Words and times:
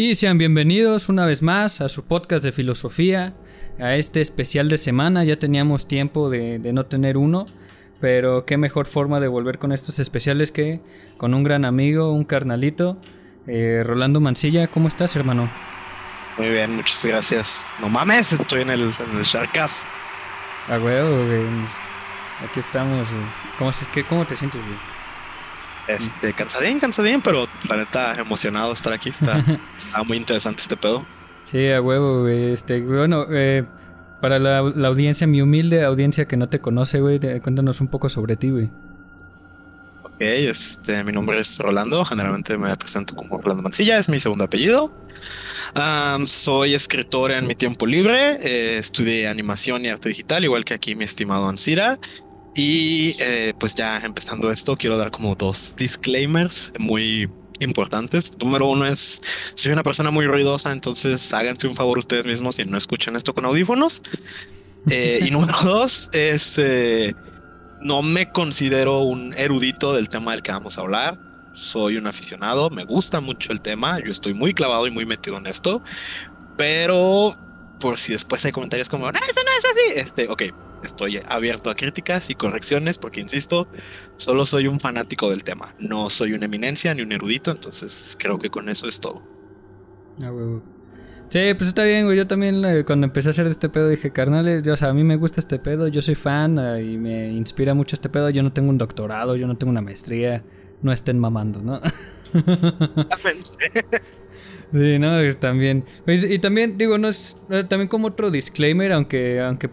Y 0.00 0.14
sean 0.14 0.38
bienvenidos 0.38 1.08
una 1.08 1.26
vez 1.26 1.42
más 1.42 1.80
a 1.80 1.88
su 1.88 2.06
podcast 2.06 2.44
de 2.44 2.52
filosofía, 2.52 3.34
a 3.80 3.96
este 3.96 4.20
especial 4.20 4.68
de 4.68 4.78
semana. 4.78 5.24
Ya 5.24 5.40
teníamos 5.40 5.88
tiempo 5.88 6.30
de, 6.30 6.60
no 6.72 6.86
tener 6.86 7.16
uno, 7.16 7.46
pero 8.00 8.46
qué 8.46 8.56
mejor 8.58 8.86
forma 8.86 9.18
de 9.18 9.26
volver 9.26 9.58
con 9.58 9.72
estos 9.72 9.98
especiales 9.98 10.52
que 10.52 10.80
con 11.16 11.34
un 11.34 11.42
gran 11.42 11.64
amigo, 11.64 12.12
un 12.12 12.22
carnalito. 12.22 12.96
Eh, 13.48 13.82
Rolando 13.84 14.20
Mancilla, 14.20 14.68
¿cómo 14.68 14.86
estás, 14.86 15.16
hermano? 15.16 15.50
Muy 16.36 16.50
bien, 16.50 16.76
muchas 16.76 17.04
gracias. 17.04 17.70
No 17.80 17.88
mames, 17.88 18.32
estoy 18.32 18.62
en 18.62 18.70
el, 18.70 18.82
en 18.82 19.18
el 19.18 19.24
Sharkas. 19.24 19.88
Ah, 20.68 20.78
huevo, 20.78 21.24
Aquí 22.48 22.60
estamos, 22.60 23.08
¿Cómo, 23.58 23.72
¿Cómo 24.08 24.26
te 24.28 24.36
sientes, 24.36 24.60
güey? 24.64 24.97
Este, 25.88 26.34
cansadín, 26.34 26.78
cansadín, 26.78 27.22
pero 27.22 27.46
la 27.68 27.78
neta 27.78 28.14
emocionado 28.20 28.68
de 28.68 28.74
estar 28.74 28.92
aquí. 28.92 29.08
Está, 29.08 29.38
está 29.76 30.02
muy 30.04 30.18
interesante 30.18 30.60
este 30.60 30.76
pedo. 30.76 31.06
Sí, 31.50 31.70
a 31.70 31.80
huevo, 31.80 32.22
güey. 32.22 32.52
Este, 32.52 32.80
bueno, 32.82 33.26
eh, 33.30 33.64
para 34.20 34.38
la, 34.38 34.58
audiencia, 34.58 35.26
mi 35.26 35.40
humilde 35.40 35.84
audiencia 35.84 36.28
que 36.28 36.36
no 36.36 36.50
te 36.50 36.60
conoce, 36.60 37.00
güey, 37.00 37.18
cuéntanos 37.40 37.80
un 37.80 37.88
poco 37.88 38.10
sobre 38.10 38.36
ti, 38.36 38.50
güey. 38.50 38.70
Ok, 40.02 40.20
este, 40.20 41.02
mi 41.04 41.12
nombre 41.12 41.40
es 41.40 41.58
Rolando. 41.58 42.04
Generalmente 42.04 42.58
me 42.58 42.76
presento 42.76 43.16
como 43.16 43.40
Rolando 43.40 43.62
Mancilla, 43.62 43.98
es 43.98 44.10
mi 44.10 44.20
segundo 44.20 44.44
apellido. 44.44 44.92
soy 46.26 46.74
escritor 46.74 47.30
en 47.30 47.46
mi 47.46 47.54
tiempo 47.54 47.86
libre. 47.86 48.38
Eh, 48.42 48.76
estudié 48.76 49.26
animación 49.26 49.86
y 49.86 49.88
arte 49.88 50.10
digital, 50.10 50.44
igual 50.44 50.66
que 50.66 50.74
aquí 50.74 50.94
mi 50.94 51.04
estimado 51.04 51.48
Ansira. 51.48 51.98
Y 52.58 53.14
eh, 53.20 53.54
pues 53.56 53.76
ya 53.76 53.98
empezando 53.98 54.50
esto, 54.50 54.74
quiero 54.74 54.98
dar 54.98 55.12
como 55.12 55.36
dos 55.36 55.76
disclaimers 55.76 56.72
muy 56.80 57.30
importantes. 57.60 58.36
Número 58.36 58.66
uno 58.66 58.84
es, 58.84 59.22
soy 59.54 59.70
una 59.70 59.84
persona 59.84 60.10
muy 60.10 60.26
ruidosa, 60.26 60.72
entonces 60.72 61.32
háganse 61.32 61.68
un 61.68 61.76
favor 61.76 61.98
ustedes 61.98 62.26
mismos 62.26 62.58
y 62.58 62.64
no 62.64 62.76
escuchen 62.76 63.14
esto 63.14 63.32
con 63.32 63.44
audífonos. 63.44 64.02
Eh, 64.90 65.18
y 65.26 65.30
número 65.30 65.52
dos 65.64 66.08
es, 66.12 66.56
eh, 66.56 67.12
no 67.82 68.00
me 68.00 68.30
considero 68.30 69.00
un 69.00 69.34
erudito 69.34 69.92
del 69.92 70.08
tema 70.08 70.30
del 70.30 70.40
que 70.40 70.52
vamos 70.52 70.78
a 70.78 70.80
hablar. 70.80 71.18
Soy 71.52 71.98
un 71.98 72.06
aficionado, 72.06 72.70
me 72.70 72.84
gusta 72.84 73.20
mucho 73.20 73.52
el 73.52 73.60
tema, 73.60 73.98
yo 74.02 74.10
estoy 74.10 74.32
muy 74.32 74.54
clavado 74.54 74.86
y 74.86 74.90
muy 74.90 75.04
metido 75.04 75.36
en 75.36 75.46
esto, 75.46 75.82
pero 76.56 77.36
por 77.80 77.98
si 77.98 78.12
después 78.12 78.42
hay 78.46 78.52
comentarios 78.52 78.88
como, 78.88 79.12
no, 79.12 79.18
eso 79.18 79.40
no 79.44 79.50
es 79.58 79.64
así. 79.64 80.00
Este, 80.00 80.28
ok, 80.30 80.42
estoy 80.82 81.20
abierto 81.26 81.70
a 81.70 81.74
críticas 81.74 82.30
y 82.30 82.34
correcciones 82.34 82.98
porque, 82.98 83.20
insisto, 83.20 83.68
solo 84.16 84.46
soy 84.46 84.66
un 84.66 84.80
fanático 84.80 85.30
del 85.30 85.44
tema. 85.44 85.74
No 85.78 86.10
soy 86.10 86.32
una 86.32 86.46
eminencia 86.46 86.94
ni 86.94 87.02
un 87.02 87.12
erudito, 87.12 87.50
entonces 87.50 88.16
creo 88.18 88.38
que 88.38 88.50
con 88.50 88.68
eso 88.68 88.88
es 88.88 89.00
todo. 89.00 89.22
Ah, 90.22 90.32
Sí, 91.30 91.40
pues 91.54 91.68
está 91.68 91.84
bien, 91.84 92.06
güey. 92.06 92.16
Yo 92.16 92.26
también 92.26 92.64
eh, 92.64 92.84
cuando 92.86 93.06
empecé 93.06 93.28
a 93.28 93.30
hacer 93.30 93.46
este 93.46 93.68
pedo 93.68 93.88
dije, 93.88 94.10
carnales, 94.12 94.66
o 94.66 94.76
sea, 94.76 94.88
a 94.88 94.94
mí 94.94 95.04
me 95.04 95.16
gusta 95.16 95.40
este 95.40 95.58
pedo, 95.58 95.86
yo 95.88 96.00
soy 96.00 96.14
fan 96.14 96.58
eh, 96.58 96.82
y 96.82 96.96
me 96.96 97.28
inspira 97.28 97.74
mucho 97.74 97.96
este 97.96 98.08
pedo. 98.08 98.30
Yo 98.30 98.42
no 98.42 98.52
tengo 98.52 98.70
un 98.70 98.78
doctorado, 98.78 99.36
yo 99.36 99.46
no 99.46 99.58
tengo 99.58 99.70
una 99.70 99.82
maestría, 99.82 100.42
no 100.80 100.90
estén 100.90 101.18
mamando, 101.18 101.60
¿no? 101.60 101.80
Sí, 104.70 104.98
no, 104.98 105.34
también. 105.36 105.84
Y, 106.06 106.38
también, 106.40 106.76
digo, 106.76 106.98
no 106.98 107.08
es. 107.08 107.40
Eh, 107.48 107.64
también 107.64 107.88
como 107.88 108.08
otro 108.08 108.30
disclaimer, 108.30 108.92
aunque. 108.92 109.40
aunque 109.40 109.70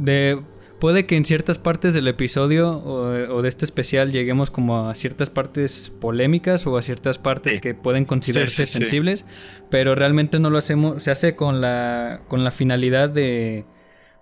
de, 0.00 0.42
puede 0.80 1.06
que 1.06 1.16
en 1.16 1.24
ciertas 1.24 1.58
partes 1.58 1.94
del 1.94 2.08
episodio 2.08 2.70
o, 2.70 3.42
de 3.42 3.48
este 3.48 3.64
especial 3.64 4.12
lleguemos 4.12 4.50
como 4.50 4.88
a 4.88 4.94
ciertas 4.94 5.30
partes 5.30 5.92
polémicas 6.00 6.66
o 6.66 6.76
a 6.76 6.82
ciertas 6.82 7.18
partes 7.18 7.60
que 7.60 7.74
pueden 7.74 8.04
considerarse 8.04 8.66
sensibles, 8.66 9.26
pero 9.70 9.94
realmente 9.94 10.40
no 10.40 10.50
lo 10.50 10.58
hacemos, 10.58 11.02
se 11.02 11.10
hace 11.10 11.36
con 11.36 11.60
la, 11.60 12.22
con 12.28 12.42
la 12.42 12.50
finalidad 12.50 13.10
de, 13.10 13.66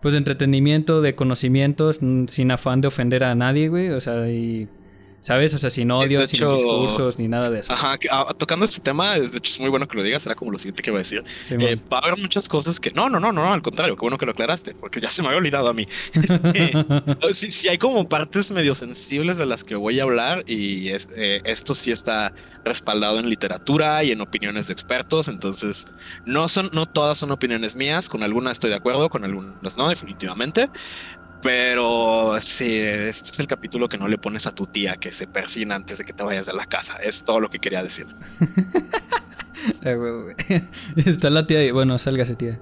pues 0.03 0.13
de 0.13 0.19
entretenimiento, 0.19 1.01
de 1.01 1.15
conocimientos, 1.15 2.01
sin 2.27 2.51
afán 2.51 2.81
de 2.81 2.89
ofender 2.89 3.25
a 3.25 3.35
nadie, 3.35 3.69
güey, 3.69 3.91
o 3.91 4.01
sea, 4.01 4.29
y 4.29 4.69
¿Sabes? 5.21 5.53
O 5.53 5.59
sea, 5.59 5.69
sin 5.71 5.91
odio, 5.91 6.25
sin 6.27 6.41
discursos, 6.41 7.19
ni 7.19 7.29
nada 7.29 7.51
de 7.51 7.61
eso. 7.61 7.73
Ajá, 7.73 7.99
ah, 8.11 8.35
tocando 8.37 8.65
este 8.65 8.81
tema, 8.81 9.19
de 9.19 9.27
hecho 9.37 9.53
es 9.53 9.61
muy 9.61 9.69
bueno 9.69 9.89
que 9.89 9.97
lo 9.97 10.03
digas, 10.03 10.25
era 10.27 10.35
como 10.35 10.51
lo 10.53 10.59
siguiente 10.59 10.83
que 10.83 10.91
iba 10.91 10.99
a 10.99 11.03
decir. 11.03 11.25
Eh, 11.51 11.77
va 11.93 11.99
a 11.99 12.07
haber 12.07 12.19
muchas 12.19 12.49
cosas 12.49 12.79
que. 12.79 12.93
No, 12.93 13.09
no, 13.09 13.19
no, 13.19 13.33
no, 13.33 13.53
al 13.53 13.63
contrario, 13.63 13.97
qué 13.97 14.01
bueno 14.01 14.17
que 14.17 14.27
lo 14.27 14.33
aclaraste, 14.33 14.75
porque 14.75 15.01
ya 15.01 15.11
se 15.11 15.23
me 15.23 15.29
había 15.29 15.39
olvidado 15.39 15.69
a 15.69 15.75
mí. 15.75 15.87
sí, 17.33 17.51
sí, 17.51 17.69
hay 17.69 17.79
como 17.79 18.09
partes 18.09 18.51
medio 18.51 18.75
sensibles 18.75 19.37
de 19.37 19.47
las 19.47 19.65
que 19.65 19.75
voy 19.75 20.01
a 20.01 20.05
hablar, 20.05 20.45
y 20.47 20.89
eh, 20.89 21.43
esto 21.45 21.75
sí 21.75 21.91
está 21.91 22.33
respaldado 22.65 23.19
en 23.19 23.29
literatura 23.29 24.05
y 24.05 24.13
en 24.13 24.21
opiniones 24.21 24.69
de 24.69 24.73
expertos, 24.73 25.29
entonces 25.29 25.87
no 26.27 26.49
son, 26.49 26.71
no 26.73 26.87
todas 26.87 27.19
son 27.19 27.31
opiniones 27.33 27.77
mías, 27.77 28.09
con 28.09 28.23
algunas 28.23 28.55
estoy 28.55 28.71
de 28.71 28.77
acuerdo, 28.77 29.09
con 29.09 29.25
algunas 29.25 29.77
no, 29.77 29.89
definitivamente. 29.89 30.69
Pero 31.43 32.37
sí, 32.41 32.81
este 32.81 33.31
es 33.31 33.41
el 33.41 33.47
capítulo 33.47 33.89
que 33.89 33.97
no 33.97 34.09
le 34.09 34.19
pones 34.19 34.47
a 34.47 34.55
tu 34.55 34.67
tía 34.67 34.97
que 34.97 35.13
se 35.13 35.27
persina 35.27 35.77
antes 35.77 35.99
de 35.99 36.05
que 36.05 36.13
te 36.13 36.25
vayas 36.25 36.47
de 36.47 36.53
la 36.53 36.67
casa. 36.67 36.97
Es 36.97 37.25
todo 37.25 37.41
lo 37.41 37.49
que 37.49 37.59
quería 37.59 37.83
decir. 37.83 38.07
Está 40.97 41.31
la 41.31 41.47
tía 41.47 41.65
y 41.65 41.71
bueno, 41.71 41.99
sálgase 41.99 42.37
tía. 42.37 42.59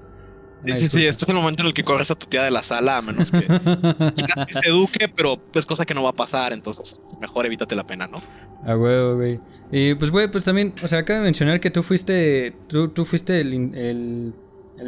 sí, 0.76 0.88
sí, 0.88 1.06
este 1.06 1.24
es 1.24 1.28
el 1.28 1.34
momento 1.34 1.62
en 1.62 1.68
el 1.68 1.74
que 1.74 1.84
corres 1.84 2.10
a 2.10 2.14
tu 2.14 2.26
tía 2.26 2.42
de 2.42 2.50
la 2.50 2.62
sala, 2.62 2.98
a 2.98 3.02
menos 3.02 3.30
que 3.30 3.40
te 4.60 4.68
eduque, 4.68 5.08
pero 5.08 5.40
es 5.54 5.66
cosa 5.66 5.84
que 5.84 5.94
no 5.94 6.02
va 6.02 6.10
a 6.10 6.16
pasar, 6.16 6.52
entonces 6.52 7.00
mejor 7.20 7.46
evítate 7.46 7.74
la 7.76 7.86
pena, 7.86 8.06
¿no? 8.06 8.18
A 8.66 8.76
huevo, 8.76 9.16
güey. 9.16 9.40
Y 9.70 9.94
pues, 9.94 10.10
güey, 10.10 10.30
pues 10.30 10.44
también, 10.44 10.74
o 10.82 10.88
sea, 10.88 11.00
acaba 11.00 11.20
de 11.20 11.24
mencionar 11.24 11.60
que 11.60 11.70
tú 11.70 11.82
fuiste, 11.82 12.56
tú, 12.68 12.88
tú 12.88 13.04
fuiste 13.04 13.40
el 13.40 13.74
el 13.74 14.34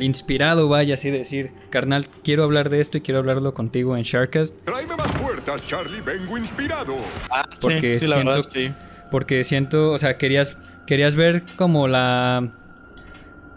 inspirado, 0.00 0.69
vaya 0.69 0.94
así 0.94 1.10
decir, 1.10 1.53
carnal, 1.71 2.06
quiero 2.22 2.44
hablar 2.44 2.71
de 2.71 2.81
esto 2.81 2.99
y 2.99 3.00
quiero 3.00 3.21
hablarlo 3.21 3.54
contigo 3.54 3.97
en 3.97 4.03
Sharkcast. 4.03 4.54
Tráeme 4.65 4.97
más 4.97 5.12
puertas, 5.12 5.66
Charlie, 5.66 6.00
vengo 6.00 6.37
inspirado. 6.37 6.97
Ah, 7.31 7.49
porque 7.60 7.91
sí, 7.91 8.00
siento, 8.00 8.16
la 8.16 8.32
verdad, 8.32 8.50
sí. 8.53 8.72
Porque 9.10 9.44
siento, 9.44 9.93
o 9.93 9.99
sea, 9.99 10.19
querías, 10.19 10.59
querías 10.87 11.16
ver 11.16 11.44
como 11.56 11.88
la, 11.88 12.53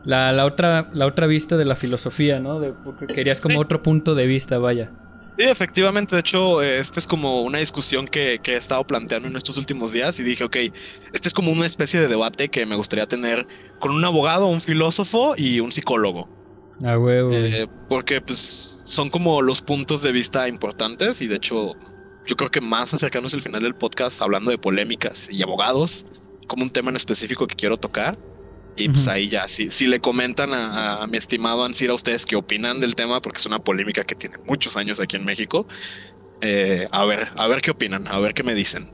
la, 0.04 0.32
la, 0.32 0.46
otra, 0.46 0.90
la 0.94 1.06
otra 1.06 1.28
vista 1.28 1.58
de 1.58 1.66
la 1.66 1.76
filosofía, 1.76 2.40
¿no? 2.40 2.60
De, 2.60 2.74
querías 3.14 3.42
como 3.42 3.60
otro 3.60 3.84
punto 3.84 4.16
de 4.16 4.26
vista, 4.26 4.58
vaya. 4.58 4.92
Sí, 5.42 5.48
efectivamente. 5.48 6.16
De 6.16 6.20
hecho, 6.20 6.62
esta 6.62 7.00
es 7.00 7.08
como 7.08 7.42
una 7.42 7.58
discusión 7.58 8.08
que, 8.08 8.40
he 8.46 8.56
estado 8.56 8.86
planteando 8.86 9.28
en 9.28 9.36
estos 9.36 9.58
últimos 9.58 9.92
días 9.92 10.20
y 10.20 10.24
dije, 10.24 10.44
ok, 10.44 10.56
este 11.14 11.28
es 11.28 11.34
como 11.34 11.52
una 11.52 11.66
especie 11.66 12.00
de 12.00 12.08
debate 12.08 12.50
que 12.50 12.64
me 12.68 12.76
gustaría 12.76 13.08
tener 13.08 13.48
con 13.80 13.92
un 13.92 14.06
abogado, 14.06 14.46
un 14.46 14.62
filósofo 14.62 15.34
y 15.36 15.60
un 15.60 15.72
psicólogo. 15.72 16.30
Ah, 16.84 17.00
huevo. 17.00 17.32
Eh, 17.34 17.68
porque 17.90 18.22
pues 18.22 18.82
son 18.86 19.10
como 19.10 19.42
los 19.42 19.64
puntos 19.64 20.04
de 20.04 20.12
vista 20.12 20.48
importantes 20.48 21.22
y 21.22 21.28
de 21.28 21.38
hecho 21.38 21.72
yo 22.28 22.36
creo 22.36 22.52
que 22.52 22.62
más 22.62 22.94
acercarnos 22.94 23.34
al 23.34 23.42
final 23.42 23.64
del 23.64 23.74
podcast 23.74 24.22
hablando 24.22 24.52
de 24.52 24.60
polémicas 24.60 25.28
y 25.32 25.42
abogados 25.42 26.06
como 26.46 26.66
un 26.66 26.70
tema 26.70 26.92
en 26.92 26.98
específico 26.98 27.48
que 27.48 27.56
quiero 27.56 27.78
tocar. 27.78 28.16
Y 28.78 28.90
pues 28.90 29.08
ahí 29.08 29.28
ya, 29.28 29.48
si, 29.48 29.70
si 29.70 29.88
le 29.88 30.00
comentan 30.00 30.52
a, 30.54 31.06
mi 31.08 31.18
estimado 31.18 31.66
Ansir 31.66 31.90
a 31.90 31.94
ustedes 31.94 32.26
qué 32.26 32.36
opinan 32.36 32.80
del 32.80 32.96
tema, 32.96 33.22
porque 33.22 33.38
es 33.38 33.46
una 33.46 33.60
polémica 33.60 34.04
que 34.04 34.16
tiene 34.16 34.38
muchos 34.46 34.78
años 34.78 35.00
aquí 35.00 35.18
en 35.18 35.26
México, 35.26 35.68
eh, 36.42 36.88
a 36.92 37.06
ver, 37.06 37.28
a 37.36 37.48
ver 37.48 37.62
qué 37.62 37.72
opinan, 37.72 38.08
a 38.08 38.20
ver 38.20 38.34
qué 38.34 38.44
me 38.44 38.56
dicen. 38.56 38.90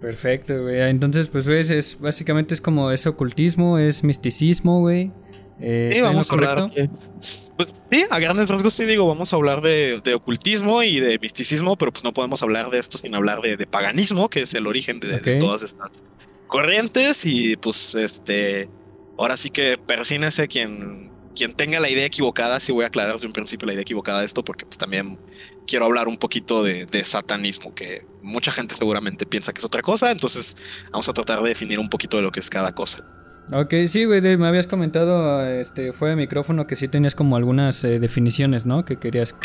Perfecto, 0.00 0.62
güey. 0.62 0.80
Entonces, 0.80 1.28
pues, 1.28 1.46
ves, 1.46 1.70
es 1.70 1.98
básicamente 1.98 2.54
es 2.54 2.60
como 2.60 2.90
es 2.90 3.06
ocultismo, 3.06 3.78
es 3.78 4.04
misticismo, 4.04 4.80
güey. 4.80 5.12
Eh, 5.60 5.92
sí, 5.94 6.00
vamos 6.00 6.28
a 6.28 6.34
hablar. 6.34 6.70
Pues 6.74 7.52
sí, 7.90 8.04
a 8.10 8.18
grandes 8.18 8.50
rasgos 8.50 8.72
sí 8.72 8.84
digo, 8.84 9.06
vamos 9.06 9.32
a 9.32 9.36
hablar 9.36 9.62
de, 9.62 10.02
ocultismo 10.14 10.82
y 10.82 10.98
de 10.98 11.18
misticismo, 11.20 11.76
pero 11.76 11.92
pues 11.92 12.02
no 12.02 12.12
podemos 12.12 12.42
hablar 12.42 12.70
de 12.70 12.80
esto 12.80 12.98
sin 12.98 13.14
hablar 13.14 13.40
de, 13.40 13.66
paganismo, 13.66 14.28
que 14.28 14.42
es 14.42 14.54
el 14.54 14.66
origen 14.66 14.98
de, 14.98 15.20
de 15.20 15.34
todas 15.36 15.62
estas 15.62 16.04
corrientes 16.52 17.24
y 17.24 17.56
pues 17.56 17.94
este, 17.94 18.68
ahora 19.16 19.38
sí 19.38 19.48
que 19.48 19.78
persínese 19.78 20.48
quien, 20.48 21.10
quien 21.34 21.54
tenga 21.54 21.80
la 21.80 21.88
idea 21.88 22.04
equivocada, 22.04 22.60
sí 22.60 22.72
voy 22.72 22.84
a 22.84 22.88
aclarar 22.88 23.14
desde 23.14 23.26
un 23.26 23.32
principio 23.32 23.66
la 23.66 23.72
idea 23.72 23.80
equivocada 23.80 24.20
de 24.20 24.26
esto 24.26 24.44
porque 24.44 24.66
pues 24.66 24.76
también 24.76 25.18
quiero 25.66 25.86
hablar 25.86 26.08
un 26.08 26.18
poquito 26.18 26.62
de, 26.62 26.84
de, 26.84 27.04
satanismo, 27.06 27.74
que 27.74 28.06
mucha 28.20 28.52
gente 28.52 28.74
seguramente 28.74 29.24
piensa 29.24 29.54
que 29.54 29.60
es 29.60 29.64
otra 29.64 29.80
cosa, 29.80 30.10
entonces 30.10 30.56
vamos 30.92 31.08
a 31.08 31.14
tratar 31.14 31.42
de 31.42 31.48
definir 31.48 31.78
un 31.78 31.88
poquito 31.88 32.18
de 32.18 32.22
lo 32.24 32.30
que 32.30 32.40
es 32.40 32.50
cada 32.50 32.72
cosa. 32.72 33.02
Ok, 33.50 33.74
sí, 33.88 34.04
güey, 34.04 34.20
me 34.20 34.46
habías 34.46 34.66
comentado 34.66 35.44
este, 35.46 35.92
fue 35.92 36.10
de 36.10 36.16
micrófono 36.16 36.66
que 36.66 36.76
sí 36.76 36.86
tenías 36.88 37.14
como 37.14 37.36
algunas 37.36 37.82
eh, 37.84 37.98
definiciones, 37.98 38.66
¿no? 38.66 38.84
Que 38.84 38.96
querías 38.98 39.36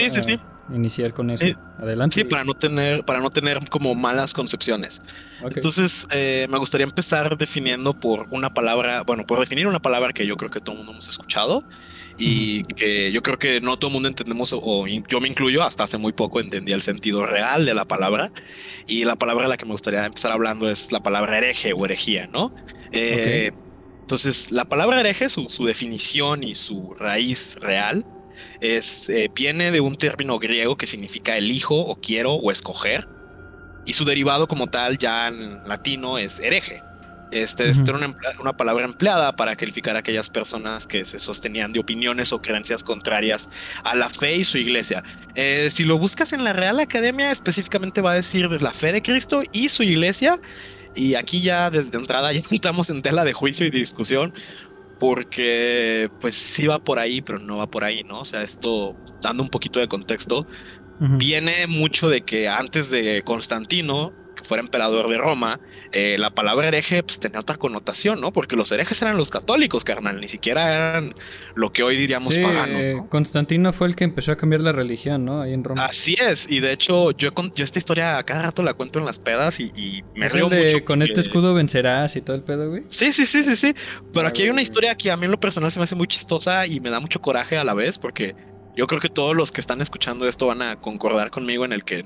iniciar 0.73 1.13
con 1.13 1.31
eso. 1.31 1.45
Adelante. 1.79 2.13
Sí, 2.15 2.23
para 2.23 2.43
no 2.43 2.53
tener, 2.53 3.03
para 3.03 3.19
no 3.19 3.31
tener 3.31 3.59
como 3.69 3.95
malas 3.95 4.33
concepciones. 4.33 5.01
Entonces, 5.41 6.07
eh, 6.11 6.47
me 6.49 6.57
gustaría 6.57 6.85
empezar 6.85 7.37
definiendo 7.37 7.93
por 7.93 8.27
una 8.29 8.53
palabra, 8.53 9.03
bueno, 9.03 9.25
por 9.25 9.39
definir 9.39 9.67
una 9.67 9.81
palabra 9.81 10.13
que 10.13 10.27
yo 10.27 10.37
creo 10.37 10.51
que 10.51 10.59
todo 10.59 10.73
el 10.73 10.77
mundo 10.77 10.93
hemos 10.93 11.09
escuchado 11.09 11.63
y 12.17 12.63
que 12.63 13.11
yo 13.11 13.21
creo 13.21 13.37
que 13.37 13.61
no 13.61 13.77
todo 13.77 13.89
el 13.89 13.93
mundo 13.93 14.09
entendemos, 14.09 14.53
o, 14.53 14.85
yo 14.87 15.19
me 15.19 15.27
incluyo, 15.27 15.63
hasta 15.63 15.83
hace 15.83 15.97
muy 15.97 16.13
poco 16.13 16.39
entendía 16.39 16.75
el 16.75 16.81
sentido 16.81 17.25
real 17.25 17.65
de 17.65 17.73
la 17.73 17.85
palabra. 17.85 18.31
Y 18.87 19.05
la 19.05 19.15
palabra 19.15 19.43
de 19.43 19.49
la 19.49 19.57
que 19.57 19.65
me 19.65 19.71
gustaría 19.71 20.05
empezar 20.05 20.31
hablando 20.31 20.69
es 20.69 20.91
la 20.91 21.01
palabra 21.01 21.37
hereje 21.39 21.73
o 21.73 21.83
herejía, 21.83 22.27
¿no? 22.27 22.53
Eh, 22.91 23.51
Entonces, 24.07 24.53
la 24.53 24.63
palabra 24.63 25.01
hereje, 25.01 25.27
su, 25.27 25.49
su 25.49 25.65
definición 25.65 26.41
y 26.41 26.55
su 26.55 26.95
raíz 26.97 27.55
real, 27.55 28.05
es, 28.61 29.09
eh, 29.09 29.29
viene 29.35 29.69
de 29.69 29.81
un 29.81 29.97
término 29.97 30.39
griego 30.39 30.77
que 30.77 30.87
significa 30.87 31.35
elijo 31.35 31.75
o 31.75 31.99
quiero 31.99 32.35
o 32.35 32.49
escoger. 32.49 33.05
Y 33.85 33.91
su 33.91 34.05
derivado 34.05 34.47
como 34.47 34.67
tal 34.67 34.97
ya 34.97 35.27
en 35.27 35.61
latino 35.67 36.17
es 36.17 36.39
hereje. 36.39 36.81
Este, 37.31 37.69
es 37.69 37.79
una, 37.79 38.09
una, 38.39 38.55
palabra 38.55 38.85
empleada 38.85 39.35
para 39.35 39.57
calificar 39.57 39.97
a 39.97 39.99
aquellas 39.99 40.29
personas 40.29 40.87
que 40.87 41.03
se 41.03 41.19
sostenían 41.19 41.73
de 41.73 41.81
opiniones 41.81 42.31
o 42.31 42.41
creencias 42.41 42.85
contrarias 42.85 43.49
a 43.83 43.93
la 43.93 44.09
fe 44.09 44.37
y 44.37 44.45
su 44.45 44.57
iglesia. 44.57 45.03
Eh, 45.35 45.67
si 45.69 45.83
lo 45.83 45.97
buscas 45.97 46.31
en 46.31 46.45
la 46.45 46.53
Real 46.53 46.79
Academia, 46.79 47.29
específicamente 47.29 47.99
va 47.99 48.13
a 48.13 48.15
decir 48.15 48.49
la 48.61 48.71
fe 48.71 48.93
de 48.93 49.01
Cristo 49.01 49.43
y 49.51 49.67
su 49.67 49.83
iglesia. 49.83 50.39
Y 50.97 51.15
aquí 51.15 51.41
ya 51.41 51.69
desde 51.69 51.97
entrada 51.97 52.33
ya 52.33 52.39
estamos 52.51 52.89
en 52.89 53.01
tela 53.01 53.23
de 53.25 53.33
juicio 53.33 53.65
y 53.65 53.69
discusión 53.71 54.33
porque 54.97 56.09
pues 56.19 56.35
sí 56.35 56.67
va 56.67 56.79
por 56.79 56.99
ahí, 56.99 57.21
pero 57.21 57.39
no 57.39 57.57
va 57.57 57.67
por 57.67 57.83
ahí, 57.83 58.03
¿no? 58.03 58.21
O 58.21 58.25
sea, 58.25 58.43
esto 58.43 58.99
dando 59.21 59.43
un 59.43 59.49
poquito 59.49 59.79
de 59.79 59.87
contexto, 59.87 60.47
viene 60.99 61.67
mucho 61.67 62.09
de 62.09 62.23
que 62.23 62.49
antes 62.49 62.89
de 62.91 63.23
Constantino 63.23 64.15
que 64.37 64.43
fuera 64.43 64.61
emperador 64.61 65.09
de 65.09 65.17
Roma, 65.17 65.59
eh, 65.91 66.15
la 66.17 66.29
palabra 66.29 66.67
hereje 66.67 67.03
pues 67.03 67.19
tenía 67.19 67.39
otra 67.39 67.57
connotación, 67.57 68.21
¿no? 68.21 68.31
Porque 68.31 68.55
los 68.55 68.71
herejes 68.71 69.01
eran 69.01 69.17
los 69.17 69.31
católicos, 69.31 69.83
carnal, 69.83 70.21
ni 70.21 70.27
siquiera 70.27 70.73
eran 70.73 71.15
lo 71.55 71.73
que 71.73 71.83
hoy 71.83 71.97
diríamos 71.97 72.37
paganos. 72.37 72.85
Eh, 72.85 72.97
Constantino 73.09 73.73
fue 73.73 73.87
el 73.87 73.95
que 73.95 74.03
empezó 74.03 74.31
a 74.31 74.37
cambiar 74.37 74.61
la 74.61 74.71
religión, 74.71 75.25
¿no? 75.25 75.41
Ahí 75.41 75.53
en 75.53 75.63
Roma. 75.63 75.85
Así 75.85 76.15
es, 76.19 76.49
y 76.49 76.59
de 76.59 76.71
hecho 76.71 77.11
yo, 77.11 77.31
yo 77.55 77.63
esta 77.63 77.79
historia 77.79 78.23
cada 78.23 78.43
rato 78.43 78.63
la 78.63 78.73
cuento 78.73 78.99
en 78.99 79.05
las 79.05 79.19
pedas 79.19 79.59
y, 79.59 80.03
me 80.15 80.29
río 80.29 80.49
mucho. 80.49 80.85
Con 80.85 81.01
este 81.01 81.19
escudo 81.19 81.53
vencerás 81.53 82.15
y 82.15 82.21
todo 82.21 82.35
el 82.35 82.43
pedo, 82.43 82.69
güey. 82.69 82.83
Sí, 82.89 83.11
sí, 83.11 83.25
sí, 83.25 83.43
sí, 83.43 83.55
sí. 83.55 83.73
Pero 84.13 84.27
aquí 84.27 84.43
hay 84.43 84.49
una 84.49 84.61
historia 84.61 84.95
que 84.95 85.11
a 85.11 85.17
mí 85.17 85.25
en 85.25 85.31
lo 85.31 85.39
personal 85.39 85.71
se 85.71 85.79
me 85.79 85.83
hace 85.83 85.95
muy 85.95 86.07
chistosa 86.07 86.67
y 86.67 86.79
me 86.79 86.89
da 86.89 86.99
mucho 86.99 87.21
coraje 87.21 87.57
a 87.57 87.63
la 87.63 87.73
vez 87.73 87.97
porque 87.97 88.35
yo 88.75 88.85
creo 88.85 89.01
que 89.01 89.09
todos 89.09 89.35
los 89.35 89.51
que 89.51 89.59
están 89.59 89.81
escuchando 89.81 90.27
esto 90.27 90.47
van 90.47 90.61
a 90.61 90.79
concordar 90.79 91.31
conmigo 91.31 91.65
en 91.65 91.73
el 91.73 91.83
que 91.83 92.03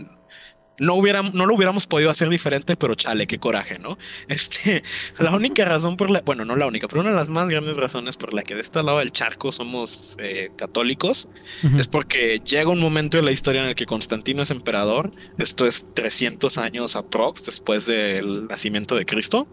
no, 0.82 1.00
no 1.34 1.46
lo 1.46 1.54
hubiéramos 1.54 1.86
podido 1.86 2.10
hacer 2.10 2.28
diferente, 2.28 2.76
pero 2.76 2.96
chale, 2.96 3.28
qué 3.28 3.38
coraje, 3.38 3.78
¿no? 3.78 3.98
Este, 4.28 4.82
la 5.20 5.32
única 5.32 5.64
razón 5.64 5.96
por 5.96 6.10
la, 6.10 6.22
bueno, 6.22 6.44
no 6.44 6.56
la 6.56 6.66
única, 6.66 6.88
pero 6.88 7.02
una 7.02 7.12
de 7.12 7.16
las 7.16 7.30
más 7.30 7.48
grandes 7.48 7.78
razones 7.78 8.18
por 8.18 8.34
la 8.34 8.42
que 8.42 8.56
de 8.56 8.62
este 8.62 8.82
lado 8.82 8.98
del 8.98 9.12
charco 9.12 9.52
somos 9.52 10.16
eh, 10.20 10.50
católicos 10.58 11.30
es 11.78 11.88
porque 11.88 12.40
llega 12.40 12.70
un 12.70 12.80
momento 12.80 13.20
en 13.20 13.26
la 13.26 13.32
historia 13.32 13.62
en 13.62 13.68
el 13.68 13.76
que 13.76 13.86
Constantino 13.86 14.42
es 14.42 14.50
emperador, 14.50 15.12
esto 15.38 15.68
es 15.68 15.86
300 15.94 16.58
años 16.58 16.96
aprox 16.96 17.46
después 17.46 17.86
del 17.86 18.48
nacimiento 18.48 18.96
de 18.96 19.06
Cristo. 19.06 19.48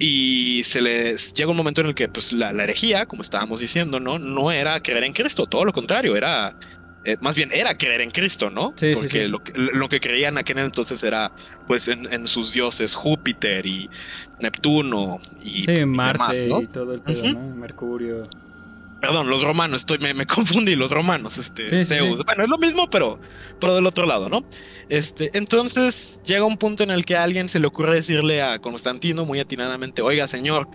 Y 0.00 0.62
se 0.64 0.80
les 0.80 1.34
llega 1.34 1.50
un 1.50 1.56
momento 1.56 1.80
en 1.80 1.88
el 1.88 1.94
que 1.94 2.08
pues 2.08 2.32
la, 2.32 2.52
la 2.52 2.62
herejía, 2.62 3.06
como 3.06 3.22
estábamos 3.22 3.58
diciendo, 3.58 3.98
¿no? 3.98 4.20
No 4.20 4.52
era 4.52 4.80
creer 4.80 5.02
en 5.02 5.12
Cristo, 5.12 5.46
todo 5.46 5.64
lo 5.64 5.72
contrario, 5.72 6.14
era 6.14 6.56
eh, 7.04 7.16
más 7.20 7.36
bien 7.36 7.50
era 7.52 7.76
creer 7.78 8.00
en 8.00 8.10
Cristo, 8.10 8.50
¿no? 8.50 8.74
Sí, 8.76 8.92
Porque 8.94 9.08
sí, 9.08 9.28
Lo, 9.28 9.42
que, 9.42 9.52
lo, 9.54 9.88
que, 9.88 10.00
creían 10.00 10.36
aquel 10.36 10.58
entonces 10.58 11.02
era 11.04 11.32
pues 11.66 11.88
en, 11.88 12.26
sus 12.26 12.52
dioses 12.52 12.94
Júpiter 12.94 13.64
y 13.64 13.88
Neptuno 14.40 15.20
y, 15.42 15.62
sí, 15.62 15.84
Marte 15.84 16.46
y, 16.46 16.66
todo 16.66 16.94
el 16.94 17.00
pedo, 17.00 17.32
¿no? 17.32 17.54
Mercurio. 17.54 18.22
Perdón, 19.00 19.30
los 19.30 19.42
romanos, 19.42 19.82
estoy, 19.82 19.98
me, 19.98 20.12
me 20.12 20.26
confundí, 20.26 20.74
los 20.74 20.90
romanos, 20.90 21.38
este, 21.38 21.84
Zeus. 21.84 22.24
Bueno, 22.24 22.42
es 22.42 22.48
lo 22.48 22.58
mismo, 22.58 22.90
pero, 22.90 23.20
pero 23.60 23.76
del 23.76 23.86
otro 23.86 24.04
lado, 24.04 24.28
¿no? 24.28 24.44
Este, 24.88 25.30
entonces 25.38 26.20
llega 26.24 26.44
un 26.44 26.56
punto 26.56 26.82
en 26.82 26.90
el 26.90 27.04
que 27.04 27.16
a 27.16 27.22
alguien 27.22 27.48
se 27.48 27.60
le 27.60 27.68
ocurre 27.68 27.94
decirle 27.94 28.42
a 28.42 28.58
Constantino 28.58 29.24
muy 29.24 29.38
atinadamente, 29.38 30.02
oiga, 30.02 30.26
señor, 30.26 30.68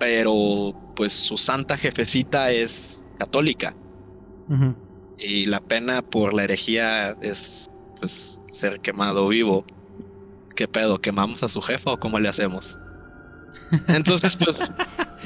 pero 0.00 0.74
pues 0.96 1.12
su 1.12 1.38
santa 1.38 1.76
jefecita 1.78 2.50
es 2.50 3.08
católica. 3.18 3.76
Uh 4.48 4.89
y 5.20 5.46
la 5.46 5.60
pena 5.60 6.02
por 6.02 6.34
la 6.34 6.44
herejía 6.44 7.16
es 7.20 7.66
pues 7.98 8.40
ser 8.48 8.80
quemado 8.80 9.28
vivo. 9.28 9.64
¿Qué 10.56 10.66
pedo? 10.66 11.00
¿Quemamos 11.00 11.42
a 11.42 11.48
su 11.48 11.60
jefa 11.62 11.92
o 11.92 12.00
cómo 12.00 12.18
le 12.18 12.28
hacemos? 12.28 12.78
Entonces, 13.88 14.36
pues, 14.36 14.58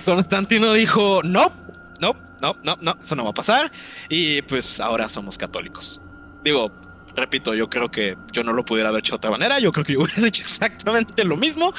Constantino 0.04 0.72
dijo, 0.72 1.22
no, 1.22 1.52
no, 2.00 2.14
no, 2.40 2.54
no, 2.64 2.76
no, 2.80 2.96
eso 3.02 3.16
no 3.16 3.24
va 3.24 3.30
a 3.30 3.34
pasar. 3.34 3.70
Y 4.08 4.42
pues 4.42 4.80
ahora 4.80 5.08
somos 5.08 5.38
católicos. 5.38 6.00
Digo, 6.44 6.70
repito, 7.16 7.54
yo 7.54 7.68
creo 7.68 7.90
que 7.90 8.16
yo 8.32 8.44
no 8.44 8.52
lo 8.52 8.64
pudiera 8.64 8.90
haber 8.90 9.00
hecho 9.00 9.12
de 9.12 9.16
otra 9.16 9.30
manera. 9.30 9.58
Yo 9.60 9.72
creo 9.72 9.84
que 9.84 9.94
yo 9.94 10.00
hubiera 10.02 10.26
hecho 10.26 10.42
exactamente 10.42 11.24
lo 11.24 11.36
mismo. 11.36 11.72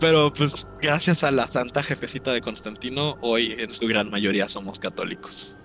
Pero 0.00 0.32
pues 0.32 0.68
gracias 0.80 1.24
a 1.24 1.32
la 1.32 1.48
santa 1.48 1.82
jefecita 1.82 2.32
de 2.32 2.40
Constantino, 2.40 3.18
hoy 3.20 3.56
en 3.58 3.72
su 3.72 3.88
gran 3.88 4.10
mayoría 4.10 4.48
somos 4.48 4.78
católicos. 4.78 5.57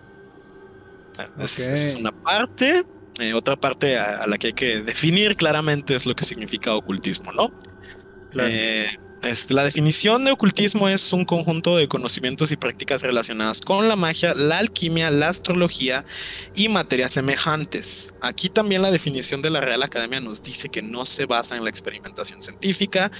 Es, 1.40 1.96
una 1.96 2.12
parte. 2.12 2.84
Eh, 3.20 3.34
otra 3.34 3.56
parte 3.56 3.98
a, 3.98 4.26
la 4.26 4.38
que 4.38 4.48
hay 4.48 4.54
que 4.54 4.82
definir 4.82 5.36
claramente 5.36 5.96
es 5.96 6.06
lo 6.06 6.16
que 6.16 6.26
significa 6.26 6.76
ocultismo, 6.76 7.32
¿no? 7.32 7.52
Eh, 8.40 8.88
este, 9.24 9.54
la 9.54 9.64
definición 9.64 10.26
de 10.26 10.32
ocultismo 10.32 10.90
es 10.90 11.14
un 11.14 11.24
conjunto 11.24 11.78
de 11.78 11.88
conocimientos 11.88 12.52
y 12.52 12.58
prácticas 12.58 13.04
relacionadas 13.04 13.62
con 13.62 13.88
la 13.88 13.96
magia, 13.96 14.34
la 14.34 14.58
alquimia, 14.58 15.10
la 15.12 15.30
astrología 15.30 16.04
y 16.56 16.68
materias 16.68 17.14
semejantes. 17.14 18.14
Aquí 18.20 18.50
también 18.50 18.82
la 18.82 18.92
definición 18.92 19.42
de 19.42 19.50
la 19.50 19.62
Real 19.62 19.82
Academia 19.82 20.20
nos 20.20 20.42
dice 20.42 20.68
que 20.68 20.82
no 20.82 21.06
se 21.06 21.26
basa 21.26 21.56
en 21.56 21.64
la 21.64 21.70
experimentación 21.70 22.42
científica, 22.42 23.12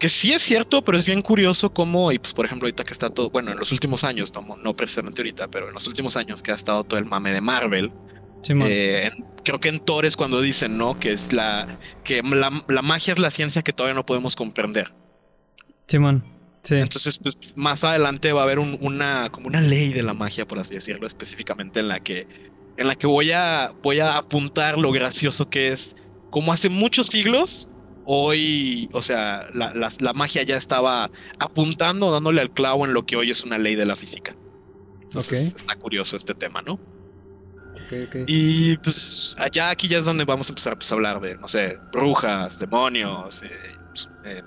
que 0.00 0.08
sí 0.08 0.32
es 0.32 0.42
cierto, 0.42 0.82
pero 0.82 0.98
es 0.98 1.04
bien 1.04 1.22
curioso 1.22 1.72
cómo, 1.72 2.10
y 2.10 2.18
pues 2.18 2.32
por 2.32 2.46
ejemplo 2.46 2.66
ahorita 2.66 2.82
que 2.84 2.92
está 2.92 3.10
todo, 3.10 3.30
bueno, 3.30 3.52
en 3.52 3.58
los 3.58 3.70
últimos 3.70 4.02
años, 4.02 4.32
no, 4.34 4.56
no 4.56 4.74
precisamente 4.74 5.20
ahorita, 5.20 5.48
pero 5.48 5.68
en 5.68 5.74
los 5.74 5.86
últimos 5.86 6.16
años 6.16 6.42
que 6.42 6.50
ha 6.50 6.54
estado 6.54 6.82
todo 6.82 6.98
el 6.98 7.04
mame 7.04 7.32
de 7.32 7.42
Marvel, 7.42 7.92
eh, 8.48 9.10
creo 9.44 9.60
que 9.60 9.68
en 9.68 9.78
Thor 9.78 10.06
es 10.06 10.16
cuando 10.16 10.40
dicen, 10.40 10.78
¿no? 10.78 10.98
Que 10.98 11.10
es 11.10 11.32
la, 11.32 11.78
que 12.04 12.22
la, 12.22 12.82
magia 12.82 13.12
es 13.12 13.18
la 13.18 13.30
ciencia 13.30 13.62
que 13.62 13.72
todavía 13.72 13.94
no 13.94 14.06
podemos 14.06 14.36
comprender. 14.36 14.92
Simón. 15.86 16.24
Sí. 16.62 16.76
Entonces, 16.76 17.18
pues 17.18 17.52
más 17.56 17.84
adelante 17.84 18.32
va 18.32 18.40
a 18.40 18.44
haber 18.44 18.58
una, 18.58 19.30
como 19.30 19.48
una 19.48 19.60
ley 19.60 19.92
de 19.92 20.02
la 20.02 20.14
magia, 20.14 20.46
por 20.46 20.58
así 20.58 20.74
decirlo, 20.74 21.06
específicamente 21.06 21.80
en 21.80 21.88
la 21.88 22.00
que, 22.00 22.26
en 22.76 22.86
la 22.86 22.94
que 22.94 23.06
voy 23.06 23.32
a, 23.32 23.72
voy 23.82 24.00
a 24.00 24.18
apuntar 24.18 24.78
lo 24.78 24.92
gracioso 24.92 25.48
que 25.48 25.68
es, 25.68 25.96
como 26.30 26.52
hace 26.52 26.68
muchos 26.68 27.06
siglos, 27.06 27.70
hoy, 28.04 28.88
o 28.92 29.02
sea, 29.02 29.48
la, 29.52 30.12
magia 30.14 30.42
ya 30.42 30.56
estaba 30.56 31.10
apuntando, 31.38 32.10
dándole 32.10 32.40
al 32.40 32.52
clavo 32.52 32.84
en 32.84 32.94
lo 32.94 33.06
que 33.06 33.16
hoy 33.16 33.30
es 33.30 33.44
una 33.44 33.58
ley 33.58 33.74
de 33.74 33.86
la 33.86 33.96
física. 33.96 34.36
Entonces 35.02 35.54
está 35.56 35.74
curioso 35.74 36.16
este 36.16 36.34
tema, 36.34 36.62
¿no? 36.62 36.78
Y 38.26 38.76
pues 38.78 39.34
allá 39.38 39.70
aquí 39.70 39.88
ya 39.88 39.98
es 39.98 40.04
donde 40.04 40.24
vamos 40.24 40.48
a 40.48 40.52
empezar 40.52 40.78
pues, 40.78 40.90
a 40.92 40.94
hablar 40.94 41.20
de, 41.20 41.36
no 41.36 41.48
sé, 41.48 41.78
brujas, 41.92 42.58
demonios, 42.60 43.42
eh, 43.42 43.50
eh, 44.24 44.42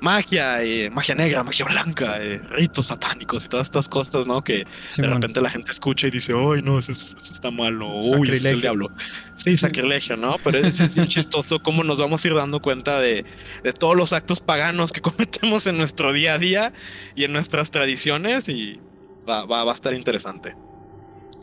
magia, 0.00 0.62
eh, 0.62 0.90
magia 0.90 1.14
negra, 1.14 1.42
magia 1.42 1.64
blanca, 1.64 2.22
eh, 2.22 2.40
ritos 2.50 2.86
satánicos 2.86 3.44
y 3.44 3.48
todas 3.48 3.66
estas 3.66 3.88
cosas, 3.88 4.26
¿no? 4.26 4.42
Que 4.42 4.66
de 4.96 5.06
repente 5.06 5.40
la 5.40 5.50
gente 5.50 5.70
escucha 5.70 6.06
y 6.06 6.10
dice, 6.10 6.32
¡ay, 6.32 6.62
no, 6.62 6.78
eso, 6.78 6.92
está 6.92 7.50
mal! 7.50 7.80
O, 7.82 8.00
¡Uy, 8.00 8.30
es 8.30 8.44
el 8.44 8.60
diablo! 8.60 8.90
Sí, 9.34 9.56
sacrilegio, 9.56 10.16
¿no? 10.16 10.36
Pero 10.42 10.58
es, 10.58 10.94
bien 10.94 11.08
chistoso 11.08 11.60
cómo 11.60 11.84
nos 11.84 11.98
vamos 11.98 12.24
a 12.24 12.28
ir 12.28 12.34
dando 12.34 12.60
cuenta 12.60 13.00
de, 13.00 13.24
de, 13.62 13.72
todos 13.72 13.96
los 13.96 14.12
actos 14.12 14.40
paganos 14.40 14.92
que 14.92 15.00
cometemos 15.02 15.66
en 15.66 15.78
nuestro 15.78 16.12
día 16.12 16.34
a 16.34 16.38
día 16.38 16.72
y 17.14 17.24
en 17.24 17.32
nuestras 17.32 17.70
tradiciones 17.70 18.48
y 18.48 18.80
va, 19.28 19.46
va, 19.46 19.64
va 19.64 19.72
a 19.72 19.74
estar 19.74 19.94
interesante. 19.94 20.54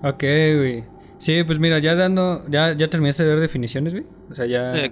Ok, 0.04 0.22
güey. 0.22 0.84
Sí, 1.20 1.44
pues 1.44 1.60
mira, 1.60 1.78
ya 1.78 1.94
dando, 1.94 2.44
ya, 2.50 2.76
ya 2.76 2.90
terminaste 2.90 3.24
de 3.24 3.30
ver 3.30 3.40
definiciones, 3.40 3.94
güey. 3.94 4.06
O 4.30 4.34
sea, 4.34 4.48
ya... 4.48 4.74
Eh, 4.74 4.92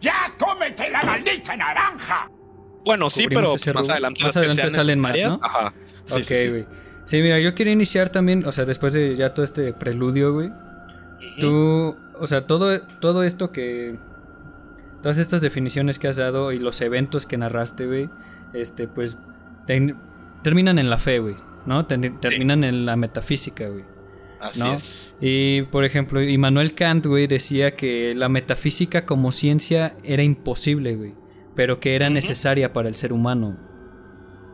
¡Ya 0.00 0.34
cómete 0.38 0.90
la 0.90 1.02
maldita 1.02 1.56
naranja! 1.56 2.30
Bueno, 2.84 3.10
sí, 3.10 3.26
pero 3.28 3.50
pues, 3.52 3.74
más 3.74 3.88
adelante, 3.88 4.22
más 4.22 4.36
adelante 4.36 4.70
salen 4.70 5.00
más, 5.00 5.14
¿no? 5.14 5.40
Ajá. 5.42 5.74
Sí, 6.04 6.20
ok, 6.20 6.50
güey. 6.50 6.66
Sí, 7.04 7.20
mira, 7.20 7.38
yo 7.40 7.54
quería 7.54 7.72
iniciar 7.72 8.10
también, 8.10 8.46
o 8.46 8.52
sea, 8.52 8.64
después 8.64 8.92
de 8.92 9.16
ya 9.16 9.34
todo 9.34 9.44
este 9.44 9.72
preludio, 9.72 10.32
güey. 10.32 10.52
Tú, 11.40 11.96
o 12.18 12.26
sea, 12.26 12.46
todo, 12.46 12.80
todo 13.00 13.22
esto 13.22 13.52
que... 13.52 13.96
Todas 15.02 15.18
estas 15.18 15.40
definiciones 15.40 15.98
que 15.98 16.06
has 16.06 16.16
dado 16.16 16.52
y 16.52 16.60
los 16.60 16.80
eventos 16.80 17.26
que 17.26 17.36
narraste, 17.36 17.86
güey, 17.86 18.08
este, 18.52 18.86
pues, 18.86 19.18
terminan 19.66 20.78
en 20.78 20.90
la 20.90 20.98
fe, 20.98 21.18
güey, 21.18 21.36
¿no? 21.66 21.86
terminan 21.86 22.62
en 22.62 22.86
la 22.86 22.94
metafísica, 22.94 23.66
güey. 23.66 23.84
Así 24.38 24.62
es. 24.68 25.16
Y, 25.20 25.62
por 25.62 25.84
ejemplo, 25.84 26.22
Immanuel 26.22 26.74
Kant, 26.74 27.06
güey, 27.06 27.26
decía 27.26 27.74
que 27.74 28.14
la 28.14 28.28
metafísica 28.28 29.04
como 29.04 29.32
ciencia 29.32 29.96
era 30.04 30.22
imposible, 30.22 30.94
güey 30.94 31.21
pero 31.54 31.80
que 31.80 31.94
era 31.94 32.10
necesaria 32.10 32.72
para 32.72 32.88
el 32.88 32.96
ser 32.96 33.12
humano. 33.12 33.58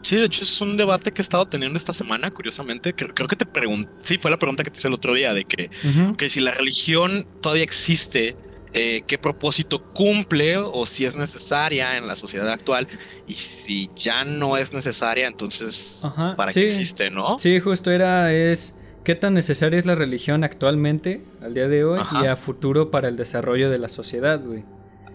Sí, 0.03 0.17
de 0.17 0.25
hecho 0.25 0.43
es 0.43 0.61
un 0.61 0.77
debate 0.77 1.13
que 1.13 1.21
he 1.21 1.25
estado 1.25 1.47
teniendo 1.47 1.77
esta 1.77 1.93
semana, 1.93 2.31
curiosamente. 2.31 2.95
Creo, 2.95 3.13
creo 3.15 3.29
que 3.29 3.37
te 3.37 3.47
pregunté, 3.47 3.91
sí, 4.03 4.19
fue 4.19 4.31
la 4.31 4.39
pregunta 4.39 4.63
que 4.63 4.71
te 4.71 4.79
hice 4.79 4.89
el 4.89 4.95
otro 4.95 5.15
día, 5.15 5.35
de 5.35 5.45
que, 5.45 5.71
que 6.17 6.31
si 6.31 6.41
la 6.41 6.53
religión 6.53 7.27
todavía 7.41 7.65
existe 7.65 8.37
eh, 8.75 9.03
qué 9.07 9.19
propósito 9.19 9.83
cumple 9.83 10.59
o 10.59 10.87
si 10.87 11.05
es 11.07 11.17
necesaria 11.17 11.97
en 11.97 12.07
la 12.07 12.17
sociedad 12.17 12.51
actual 12.51 12.87
y 13.27 13.33
si 13.33 13.91
ya 13.97 14.25
no 14.25 14.57
es 14.57 14.73
necesaria, 14.73 15.27
entonces 15.27 16.03
para 16.37 16.53
qué 16.53 16.65
existe, 16.65 17.11
¿no? 17.11 17.39
Sí, 17.39 17.61
justo 17.61 17.91
era 17.91 18.33
es 18.33 18.77
qué 19.05 19.15
tan 19.15 19.35
necesaria 19.35 19.79
es 19.79 19.87
la 19.87 19.95
religión 19.95 20.45
actualmente 20.45 21.25
al 21.41 21.55
día 21.55 21.67
de 21.67 21.85
hoy 21.85 22.01
y 22.23 22.27
a 22.27 22.37
futuro 22.37 22.91
para 22.91 23.09
el 23.09 23.17
desarrollo 23.17 23.71
de 23.71 23.79
la 23.79 23.89
sociedad, 23.89 24.41
güey. 24.45 24.65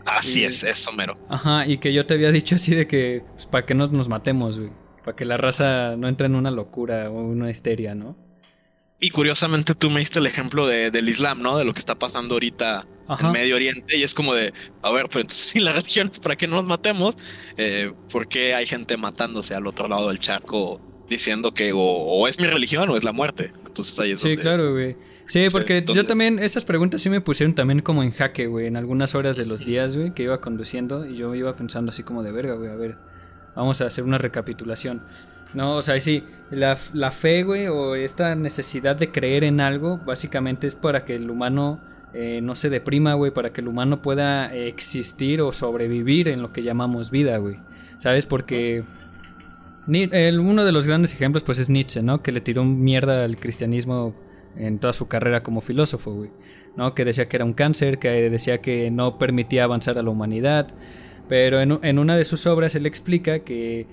Así 0.06 0.44
es, 0.44 0.64
eso 0.64 0.92
mero. 0.92 1.18
Ajá, 1.30 1.66
y 1.68 1.78
que 1.78 1.94
yo 1.94 2.06
te 2.06 2.14
había 2.14 2.32
dicho 2.32 2.56
así 2.56 2.76
de 2.76 2.88
que 2.88 3.24
pues, 3.34 3.46
para 3.46 3.66
que 3.66 3.74
no 3.74 3.88
nos 3.88 4.10
matemos, 4.10 4.60
güey, 4.60 4.72
para 5.04 5.16
que 5.16 5.26
la 5.26 5.38
raza 5.38 5.96
no 5.98 6.08
entre 6.08 6.28
en 6.28 6.36
una 6.36 6.52
locura 6.52 7.10
o 7.10 7.24
una 7.24 7.50
histeria, 7.50 7.96
¿no? 7.96 8.18
Y 9.00 9.10
curiosamente 9.10 9.76
tú 9.76 9.90
me 9.90 10.00
diste 10.00 10.20
el 10.20 10.28
ejemplo 10.28 10.66
de, 10.66 10.90
del 10.90 11.10
Islam, 11.10 11.42
¿no? 11.42 11.58
De 11.58 11.66
lo 11.66 11.74
que 11.74 11.80
está 11.80 12.00
pasando 12.00 12.36
ahorita 12.36 12.88
en 13.20 13.32
Medio 13.34 13.56
Oriente. 13.56 13.98
Y 13.98 14.04
es 14.04 14.14
como 14.14 14.34
de, 14.34 14.54
a 14.82 14.92
ver, 14.92 15.08
pero 15.10 15.22
entonces 15.22 15.46
si 15.52 15.60
la 15.60 15.74
religión 15.74 16.10
es 16.12 16.20
para 16.22 16.38
que 16.38 16.48
no 16.48 16.56
nos 16.56 16.66
matemos, 16.66 17.18
eh, 17.58 17.92
¿por 18.10 18.30
qué 18.30 18.56
hay 18.56 18.66
gente 18.66 18.96
matándose 18.96 19.56
al 19.56 19.68
otro 19.68 19.90
lado 19.90 20.08
del 20.08 20.20
charco 20.20 20.80
diciendo 21.10 21.54
que 21.54 21.72
o, 21.76 22.28
es 22.30 22.40
mi 22.40 22.48
religión 22.48 22.90
o 22.90 22.96
es 22.96 23.04
la 23.04 23.12
muerte? 23.12 23.52
Entonces 23.66 24.00
ahí 24.00 24.12
es 24.12 24.22
Sí, 24.22 24.38
claro, 24.38 24.72
güey. 24.72 24.96
Sí, 25.26 25.48
porque 25.52 25.84
yo 25.88 26.04
también, 26.04 26.40
esas 26.40 26.66
preguntas 26.66 27.02
sí 27.02 27.10
me 27.10 27.22
pusieron 27.22 27.56
también 27.56 27.80
como 27.80 28.04
en 28.04 28.12
jaque, 28.12 28.48
güey, 28.48 28.68
en 28.68 28.76
algunas 28.76 29.16
horas 29.16 29.38
de 29.38 29.46
los 29.46 29.66
días, 29.66 29.98
güey, 29.98 30.14
que 30.14 30.24
iba 30.24 30.42
conduciendo 30.42 31.06
y 31.06 31.16
yo 31.16 31.34
iba 31.34 31.56
pensando 31.56 31.92
así 31.92 32.04
como 32.04 32.24
de 32.24 32.32
verga, 32.32 32.56
güey, 32.56 32.70
a 32.70 32.76
ver, 32.76 32.98
vamos 33.56 33.82
a 33.82 33.86
hacer 33.86 34.04
una 34.04 34.18
recapitulación. 34.18 35.02
No, 35.54 35.78
o 35.78 35.82
sea, 35.82 36.00
sí, 36.02 36.24
la, 36.50 36.78
la 36.94 37.12
fe, 37.12 37.44
güey, 37.44 37.68
o 37.68 37.96
esta 37.96 38.36
necesidad 38.36 38.96
de 38.96 39.12
creer 39.12 39.44
en 39.44 39.62
algo, 39.62 40.00
básicamente 40.00 40.68
es 40.68 40.76
para 40.76 41.06
que 41.06 41.16
el 41.16 41.30
humano 41.30 41.80
eh, 42.14 42.42
no 42.42 42.56
se 42.56 42.70
deprima, 42.70 43.16
güey, 43.16 43.32
para 43.32 43.54
que 43.54 43.62
el 43.62 43.68
humano 43.68 44.02
pueda 44.02 44.54
existir 44.54 45.42
o 45.42 45.52
sobrevivir 45.52 46.28
en 46.28 46.42
lo 46.42 46.52
que 46.52 46.64
llamamos 46.64 47.12
vida, 47.12 47.38
güey. 47.38 47.58
¿Sabes? 47.98 48.26
Porque 48.26 48.84
el, 49.88 50.40
uno 50.40 50.66
de 50.66 50.72
los 50.72 50.88
grandes 50.88 51.14
ejemplos, 51.14 51.44
pues, 51.44 51.58
es 51.60 51.70
Nietzsche, 51.70 52.04
¿no? 52.04 52.22
Que 52.22 52.32
le 52.32 52.42
tiró 52.42 52.64
mierda 52.64 53.24
al 53.24 53.38
cristianismo 53.38 54.16
en 54.56 54.80
toda 54.80 54.94
su 54.94 55.08
carrera 55.08 55.44
como 55.44 55.62
filósofo, 55.62 56.14
güey. 56.14 56.32
¿No? 56.76 56.96
Que 56.96 57.06
decía 57.06 57.28
que 57.28 57.38
era 57.38 57.46
un 57.46 57.54
cáncer, 57.54 58.00
que 58.00 58.10
decía 58.30 58.60
que 58.60 58.90
no 58.92 59.18
permitía 59.18 59.64
avanzar 59.64 59.98
a 59.98 60.04
la 60.04 60.10
humanidad. 60.10 60.74
Pero 61.30 61.62
en, 61.62 61.80
en 61.84 62.00
una 62.00 62.18
de 62.18 62.24
sus 62.24 62.48
obras 62.48 62.76
él 62.76 62.86
explica 62.86 63.40
que 63.40 63.88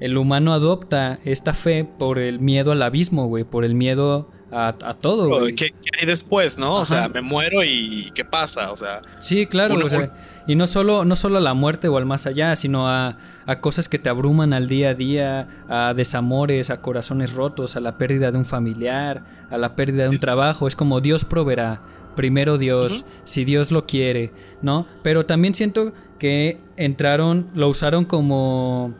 el 0.00 0.16
humano 0.16 0.52
adopta 0.52 1.20
esta 1.24 1.52
fe 1.52 1.84
por 1.84 2.18
el 2.18 2.40
miedo 2.40 2.72
al 2.72 2.82
abismo, 2.82 3.26
güey, 3.26 3.44
por 3.44 3.64
el 3.64 3.74
miedo 3.74 4.28
a, 4.52 4.94
todo, 5.00 5.28
güey. 5.28 5.54
¿Qué, 5.54 5.72
hay 5.98 6.06
después, 6.06 6.58
no? 6.58 6.76
O 6.76 6.84
sea, 6.84 7.08
me 7.08 7.22
muero 7.22 7.64
y 7.64 8.10
¿qué 8.14 8.24
pasa? 8.24 8.70
O 8.72 8.76
sea. 8.76 9.02
Sí, 9.18 9.46
claro, 9.46 9.76
o 9.76 9.88
sea, 9.88 10.12
y 10.46 10.54
no 10.54 10.66
solo, 10.66 11.04
no 11.04 11.16
solo 11.16 11.38
a 11.38 11.40
la 11.40 11.54
muerte 11.54 11.88
o 11.88 11.96
al 11.96 12.06
más 12.06 12.26
allá, 12.26 12.54
sino 12.54 12.88
a, 12.88 13.16
a 13.46 13.60
cosas 13.60 13.88
que 13.88 13.98
te 13.98 14.08
abruman 14.08 14.52
al 14.52 14.68
día 14.68 14.90
a 14.90 14.94
día, 14.94 15.48
a 15.68 15.94
desamores, 15.94 16.70
a 16.70 16.80
corazones 16.80 17.32
rotos, 17.32 17.76
a 17.76 17.80
la 17.80 17.96
pérdida 17.96 18.30
de 18.30 18.38
un 18.38 18.44
familiar, 18.44 19.24
a 19.50 19.56
la 19.56 19.74
pérdida 19.74 20.04
de 20.04 20.10
un 20.10 20.18
trabajo. 20.18 20.66
Es 20.66 20.76
como 20.76 21.00
Dios 21.00 21.24
proveerá. 21.24 21.82
Primero 22.14 22.58
Dios, 22.58 23.06
si 23.24 23.46
Dios 23.46 23.70
lo 23.70 23.86
quiere, 23.86 24.32
¿no? 24.60 24.86
Pero 25.02 25.24
también 25.24 25.54
siento 25.54 25.94
que 26.18 26.60
entraron, 26.76 27.48
lo 27.54 27.68
usaron 27.68 28.04
como 28.04 28.94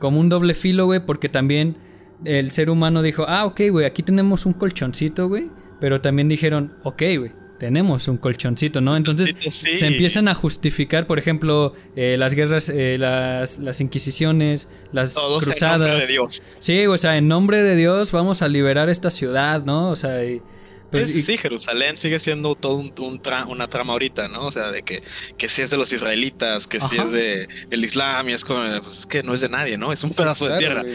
como 0.00 0.18
un 0.18 0.28
doble 0.28 0.54
filo, 0.54 0.86
güey, 0.86 0.98
porque 0.98 1.28
también 1.28 1.76
el 2.24 2.50
ser 2.50 2.70
humano 2.70 3.02
dijo, 3.02 3.24
ah, 3.28 3.46
ok, 3.46 3.62
güey, 3.70 3.86
aquí 3.86 4.02
tenemos 4.02 4.46
un 4.46 4.52
colchoncito, 4.52 5.28
güey, 5.28 5.50
pero 5.80 6.00
también 6.00 6.28
dijeron, 6.28 6.74
ok, 6.82 7.02
güey, 7.18 7.32
tenemos 7.60 8.08
un 8.08 8.16
colchoncito, 8.16 8.80
¿no? 8.80 8.96
Entonces 8.96 9.34
se 9.38 9.86
empiezan 9.86 10.28
a 10.28 10.34
justificar, 10.34 11.06
por 11.06 11.18
ejemplo, 11.18 11.74
eh, 11.94 12.16
las 12.18 12.34
guerras, 12.34 12.70
eh, 12.70 12.96
las, 12.98 13.58
las, 13.58 13.82
inquisiciones, 13.82 14.68
las 14.92 15.14
cruzadas. 15.14 15.74
En 15.74 15.80
nombre 15.80 16.00
de 16.00 16.06
Dios. 16.06 16.42
Sí, 16.58 16.86
o 16.86 16.96
sea, 16.96 17.18
en 17.18 17.28
nombre 17.28 17.62
de 17.62 17.76
Dios 17.76 18.12
vamos 18.12 18.40
a 18.40 18.48
liberar 18.48 18.88
esta 18.88 19.10
ciudad, 19.10 19.62
¿no? 19.64 19.90
O 19.90 19.96
sea, 19.96 20.24
y, 20.24 20.40
pues, 20.90 21.24
sí, 21.24 21.36
Jerusalén 21.38 21.96
sigue 21.96 22.18
siendo 22.18 22.54
todo 22.54 22.74
un, 22.74 22.92
una 23.48 23.68
trama 23.68 23.92
ahorita, 23.92 24.28
¿no? 24.28 24.46
O 24.46 24.52
sea, 24.52 24.70
de 24.70 24.82
que, 24.82 25.02
que 25.36 25.48
si 25.48 25.62
es 25.62 25.70
de 25.70 25.76
los 25.76 25.92
israelitas, 25.92 26.66
que 26.66 26.80
si 26.80 26.96
es 26.96 27.12
de 27.12 27.48
el 27.70 27.84
Islam, 27.84 28.28
y 28.28 28.32
es 28.32 28.44
como, 28.44 28.62
pues 28.82 28.98
es 28.98 29.06
que 29.06 29.22
no 29.22 29.34
es 29.34 29.40
de 29.40 29.48
nadie, 29.48 29.78
¿no? 29.78 29.92
Es 29.92 30.02
un 30.04 30.12
pedazo 30.14 30.48
de 30.48 30.56
tierra. 30.58 30.84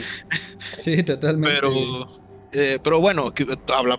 Sí, 0.78 1.04
totalmente. 1.04 1.56
Pero, 1.56 2.22
eh, 2.52 2.80
pero 2.84 3.00
bueno, 3.00 3.34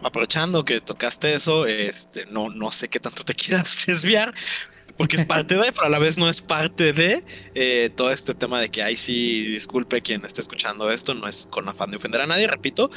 aprovechando 0.03 0.65
que 0.65 0.81
tocaste 0.81 1.35
eso, 1.35 1.67
este, 1.67 2.27
no, 2.27 2.49
no 2.49 2.71
sé 2.73 2.89
qué 2.89 3.01
tanto 3.01 3.25
te 3.25 3.35
quieras 3.35 3.85
desviar, 3.87 4.35
porque 4.97 5.17
es 5.17 5.25
parte 5.25 5.57
de, 5.57 5.73
pero 5.73 5.87
a 5.87 5.89
la 5.89 5.99
vez 5.99 6.17
no 6.19 6.29
es 6.29 6.41
parte 6.41 6.93
de 6.93 7.23
eh, 7.55 7.91
todo 7.95 8.11
este 8.11 8.35
tema 8.35 8.61
de 8.61 8.71
que, 8.71 8.83
ay, 8.83 8.97
sí, 8.97 9.47
disculpe 9.47 10.01
quien 10.01 10.25
esté 10.25 10.41
escuchando 10.41 10.91
esto, 10.91 11.15
no 11.15 11.29
es 11.29 11.47
con 11.47 11.69
afán 11.69 11.91
de 11.91 11.97
ofender 11.97 12.21
a 12.21 12.27
nadie, 12.27 12.47
repito, 12.47 12.91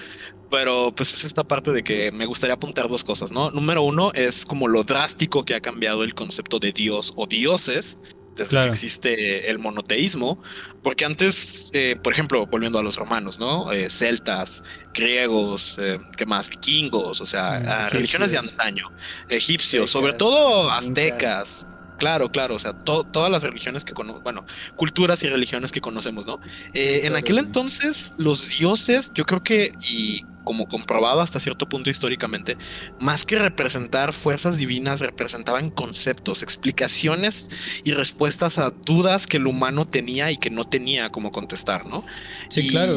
pero 0.50 0.94
pues 0.96 1.13
es 1.13 1.24
esta 1.24 1.44
parte 1.44 1.72
de 1.72 1.84
que 1.84 2.12
me 2.12 2.25
gustaría 2.25 2.56
apuntar 2.56 2.88
dos 2.88 3.03
cosas, 3.03 3.32
¿no? 3.32 3.51
Número 3.51 3.82
uno 3.82 4.12
es 4.13 4.46
como 4.46 4.68
lo 4.68 4.84
drástico 4.84 5.46
que 5.46 5.56
ha 5.56 5.62
cambiado 5.62 6.03
el 6.03 6.13
concepto 6.15 6.60
de 6.60 6.72
Dios 6.72 7.13
o 7.18 7.27
dioses 7.27 8.00
desde 8.39 8.62
que 8.62 8.68
existe 8.70 9.50
el 9.50 9.60
monoteísmo, 9.60 10.41
porque 10.82 11.06
antes, 11.06 11.72
eh, 11.74 11.98
por 12.01 12.13
ejemplo, 12.13 12.46
volviendo 12.46 12.79
a 12.79 12.84
los 12.84 12.96
romanos, 12.96 13.38
¿no? 13.38 13.72
Eh, 13.72 13.89
celtas, 13.89 14.63
griegos, 14.94 15.77
eh, 15.79 16.00
¿qué 16.18 16.25
más? 16.25 16.50
Vikingos, 16.50 17.20
o 17.20 17.25
sea, 17.25 17.60
mm, 17.60 17.91
religiones 17.91 18.32
de 18.32 18.38
antaño, 18.38 18.89
egipcios, 19.29 19.91
sobre 19.91 20.13
todo 20.13 20.72
aztecas. 20.72 21.68
Claro, 22.00 22.32
claro, 22.32 22.56
o 22.56 22.60
sea, 22.60 22.74
todas 22.74 23.29
las 23.29 23.44
religiones 23.44 23.84
que 23.84 23.94
conocemos, 23.94 24.24
bueno, 24.24 24.46
culturas 24.75 25.22
y 25.24 25.27
religiones 25.27 25.72
que 25.72 25.82
conocemos, 25.82 26.25
¿no? 26.25 26.39
Eh, 26.74 27.01
en 27.03 27.15
aquel 27.15 27.38
entonces, 27.38 28.13
los 28.18 28.58
dioses, 28.58 29.12
yo 29.13 29.25
creo 29.25 29.44
que, 29.44 29.74
y 29.89 30.24
como 30.46 30.65
comprobado 30.68 31.22
hasta 31.22 31.39
cierto 31.39 31.68
punto 31.68 31.89
históricamente, 31.89 32.58
más 33.00 33.25
que 33.25 33.38
representar 33.38 34.13
fuerzas 34.13 34.58
divinas, 34.58 35.01
representaban 35.01 35.70
conceptos, 35.70 36.41
explicaciones 36.41 37.50
y 37.84 37.91
respuestas 37.91 38.58
a 38.58 38.72
dudas 38.72 39.27
que 39.27 39.38
el 39.38 39.46
humano 39.46 39.86
tenía 39.86 40.32
y 40.32 40.38
que 40.38 40.50
no 40.50 40.63
tenía 40.63 41.12
como 41.12 41.32
contestar, 41.32 41.86
¿no? 41.86 42.03
Sí, 42.50 42.68
claro, 42.70 42.96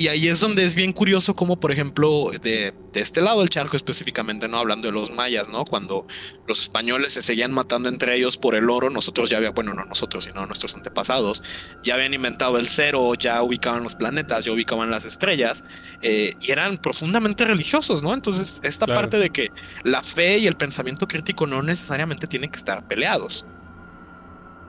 y 0.00 0.08
ahí 0.08 0.28
es 0.28 0.40
donde 0.40 0.64
es 0.64 0.74
bien 0.74 0.94
curioso 0.94 1.36
como, 1.36 1.60
por 1.60 1.72
ejemplo, 1.72 2.30
de, 2.42 2.72
este 2.94 3.20
lado 3.20 3.40
del 3.40 3.50
charco 3.50 3.76
específicamente, 3.76 4.48
¿no? 4.48 4.56
Hablando 4.56 4.88
de 4.88 4.94
los 4.94 5.10
mayas, 5.10 5.50
¿no? 5.50 5.66
Cuando 5.66 6.06
los 6.48 6.58
españoles 6.58 7.12
se 7.12 7.20
seguían 7.20 7.52
matando 7.52 7.90
entre 7.90 8.16
ellos 8.16 8.38
por 8.38 8.54
el 8.54 8.70
oro, 8.70 8.88
nosotros 8.88 9.28
ya 9.28 9.36
habían, 9.36 9.52
bueno, 9.52 9.74
no 9.74 9.84
nosotros, 9.84 10.24
sino 10.24 10.46
nuestros 10.46 10.74
antepasados, 10.74 11.42
ya 11.84 11.96
habían 11.96 12.14
inventado 12.14 12.58
el 12.58 12.66
cero, 12.66 13.12
ya 13.14 13.42
ubicaban 13.42 13.82
los 13.82 13.94
planetas, 13.94 14.46
ya 14.46 14.52
ubicaban 14.52 14.90
las 14.90 15.04
estrellas, 15.04 15.64
eh, 16.00 16.32
y 16.40 16.50
eran 16.50 16.78
profundamente 16.78 17.44
religiosos, 17.44 18.02
¿no? 18.02 18.14
Entonces, 18.14 18.62
esta 18.64 18.86
parte 18.86 19.18
de 19.18 19.28
que 19.28 19.50
la 19.84 20.02
fe 20.02 20.38
y 20.38 20.46
el 20.46 20.56
pensamiento 20.56 21.06
crítico 21.06 21.46
no 21.46 21.60
necesariamente 21.60 22.26
tienen 22.26 22.50
que 22.50 22.56
estar 22.56 22.88
peleados. 22.88 23.44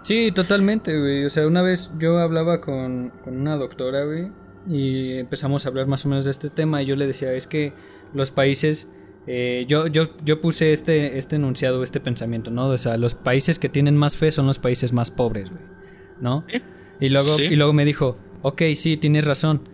Sí, 0.01 0.33
totalmente, 0.33 0.99
güey. 0.99 1.23
O 1.23 1.29
sea, 1.29 1.47
una 1.47 1.61
vez 1.61 1.89
yo 1.97 2.17
hablaba 2.17 2.59
con, 2.59 3.11
con 3.23 3.39
una 3.39 3.55
doctora, 3.55 4.03
güey, 4.03 4.29
y 4.67 5.13
empezamos 5.13 5.65
a 5.65 5.69
hablar 5.69 5.87
más 5.87 6.05
o 6.05 6.09
menos 6.09 6.25
de 6.25 6.31
este 6.31 6.49
tema 6.49 6.81
y 6.81 6.85
yo 6.85 6.95
le 6.95 7.07
decía, 7.07 7.33
es 7.33 7.47
que 7.47 7.73
los 8.13 8.31
países, 8.31 8.91
eh, 9.27 9.65
yo, 9.67 9.87
yo, 9.87 10.15
yo 10.23 10.41
puse 10.41 10.71
este, 10.71 11.17
este 11.17 11.37
enunciado, 11.37 11.83
este 11.83 11.99
pensamiento, 11.99 12.51
¿no? 12.51 12.67
O 12.67 12.77
sea, 12.77 12.97
los 12.97 13.15
países 13.15 13.59
que 13.59 13.69
tienen 13.69 13.97
más 13.97 14.17
fe 14.17 14.31
son 14.31 14.47
los 14.47 14.59
países 14.59 14.93
más 14.93 15.11
pobres, 15.11 15.49
güey, 15.49 15.63
¿no? 16.19 16.45
Y 16.99 17.09
luego, 17.09 17.39
y 17.39 17.55
luego 17.55 17.73
me 17.73 17.85
dijo, 17.85 18.17
ok, 18.41 18.61
sí, 18.75 18.97
tienes 18.97 19.25
razón, 19.25 19.67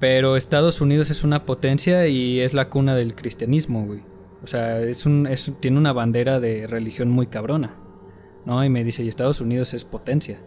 pero 0.00 0.36
Estados 0.36 0.80
Unidos 0.80 1.10
es 1.10 1.24
una 1.24 1.44
potencia 1.44 2.06
y 2.06 2.40
es 2.40 2.54
la 2.54 2.68
cuna 2.68 2.94
del 2.94 3.14
cristianismo, 3.14 3.86
güey. 3.86 4.02
O 4.42 4.46
sea, 4.46 4.80
es 4.80 5.04
un, 5.06 5.26
es, 5.26 5.52
tiene 5.60 5.78
una 5.78 5.92
bandera 5.92 6.38
de 6.38 6.66
religión 6.66 7.10
muy 7.10 7.26
cabrona, 7.26 7.76
¿no? 8.46 8.64
Y 8.64 8.70
me 8.70 8.84
dice, 8.84 9.04
y 9.04 9.08
Estados 9.08 9.40
Unidos 9.40 9.74
es 9.74 9.84
potencia. 9.84 10.40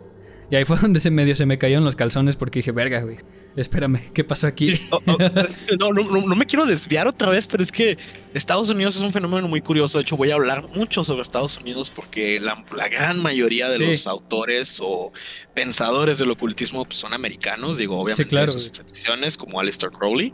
Y 0.51 0.57
ahí 0.57 0.65
fue 0.65 0.77
donde 0.81 0.99
se 0.99 1.09
medio 1.09 1.35
se 1.35 1.45
me 1.45 1.57
cayeron 1.57 1.83
los 1.83 1.95
calzones 1.95 2.35
porque 2.35 2.59
dije, 2.59 2.71
verga, 2.71 3.01
güey. 3.01 3.17
Espérame, 3.55 4.11
¿qué 4.13 4.23
pasó 4.23 4.47
aquí? 4.47 4.73
no, 5.79 5.91
no, 5.91 6.03
no, 6.03 6.35
me 6.35 6.45
quiero 6.45 6.65
desviar 6.65 7.07
otra 7.07 7.29
vez, 7.29 7.47
pero 7.47 7.63
es 7.63 7.71
que 7.71 7.97
Estados 8.33 8.69
Unidos 8.69 8.95
es 8.95 9.01
un 9.01 9.11
fenómeno 9.11 9.47
muy 9.47 9.61
curioso. 9.61 9.97
De 9.97 10.03
hecho, 10.03 10.15
voy 10.15 10.31
a 10.31 10.35
hablar 10.35 10.67
mucho 10.69 11.03
sobre 11.03 11.21
Estados 11.21 11.57
Unidos 11.57 11.91
porque 11.93 12.39
la, 12.39 12.63
gran 12.89 13.21
mayoría 13.21 13.67
de 13.69 13.79
los 13.79 14.07
autores 14.07 14.79
o 14.81 15.11
pensadores 15.53 16.19
del 16.19 16.31
ocultismo 16.31 16.85
pues, 16.85 16.97
son 16.97 17.13
americanos. 17.13 17.77
Digo, 17.77 17.99
obviamente, 17.99 18.29
claro. 18.29 18.51
sus 18.51 18.67
excepciones, 18.67 19.37
como 19.37 19.59
Aleister 19.59 19.89
Crowley. 19.89 20.33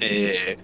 Eh, 0.00 0.56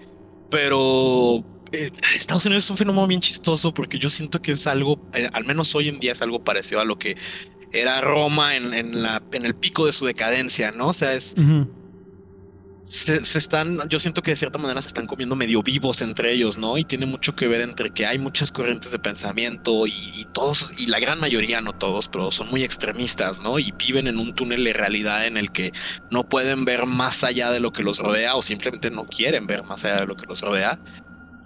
pero 0.49 1.43
eh, 1.73 1.91
Estados 2.15 2.45
Unidos 2.45 2.65
es 2.65 2.69
un 2.69 2.77
fenómeno 2.77 3.07
bien 3.07 3.19
chistoso 3.19 3.73
porque 3.73 3.97
yo 3.97 4.07
siento 4.07 4.39
que 4.41 4.51
es 4.51 4.67
algo, 4.67 4.99
eh, 5.15 5.27
al 5.33 5.43
menos 5.43 5.73
hoy 5.73 5.89
en 5.89 5.99
día 5.99 6.11
es 6.11 6.21
algo 6.21 6.43
parecido 6.43 6.79
a 6.79 6.85
lo 6.85 6.99
que 6.99 7.17
era 7.73 8.01
Roma 8.01 8.55
en, 8.55 9.01
la, 9.01 9.21
en 9.31 9.45
el 9.45 9.55
pico 9.55 9.85
de 9.85 9.91
su 9.91 10.05
decadencia, 10.05 10.71
¿no? 10.71 10.89
O 10.89 10.93
sea, 10.93 11.13
es... 11.13 11.35
se, 12.83 13.37
están, 13.37 13.89
yo 13.89 13.99
siento 13.99 14.21
que 14.21 14.31
de 14.31 14.37
cierta 14.37 14.59
manera 14.59 14.81
se 14.81 14.89
están 14.89 15.07
comiendo 15.07 15.35
medio 15.35 15.63
vivos 15.63 16.01
entre 16.01 16.33
ellos, 16.33 16.57
¿no? 16.57 16.77
Y 16.77 16.83
tiene 16.83 17.07
mucho 17.07 17.35
que 17.35 17.47
ver 17.47 17.61
entre 17.61 17.91
que 17.91 18.05
hay 18.05 18.19
muchas 18.19 18.51
corrientes 18.51 18.91
de 18.91 18.99
pensamiento 18.99 19.87
y, 19.87 20.27
todos, 20.33 20.79
y 20.79 20.85
la 20.87 20.99
gran 20.99 21.19
mayoría, 21.19 21.61
no 21.61 21.73
todos, 21.73 22.07
pero 22.07 22.31
son 22.31 22.49
muy 22.51 22.63
extremistas, 22.63 23.41
¿no? 23.41 23.57
Y 23.57 23.71
viven 23.71 24.07
en 24.07 24.19
un 24.19 24.33
túnel 24.33 24.63
de 24.63 24.73
realidad 24.73 25.25
en 25.25 25.37
el 25.37 25.51
que 25.51 25.71
no 26.11 26.23
pueden 26.29 26.65
ver 26.65 26.85
más 26.85 27.23
allá 27.23 27.49
de 27.51 27.59
lo 27.59 27.71
que 27.71 27.83
los 27.83 27.97
rodea 27.97 28.35
o 28.35 28.43
simplemente 28.43 28.91
no 28.91 29.05
quieren 29.05 29.47
ver 29.47 29.63
más 29.63 29.83
allá 29.83 30.01
de 30.01 30.05
lo 30.05 30.15
que 30.15 30.27
los 30.27 30.41
rodea. 30.41 30.79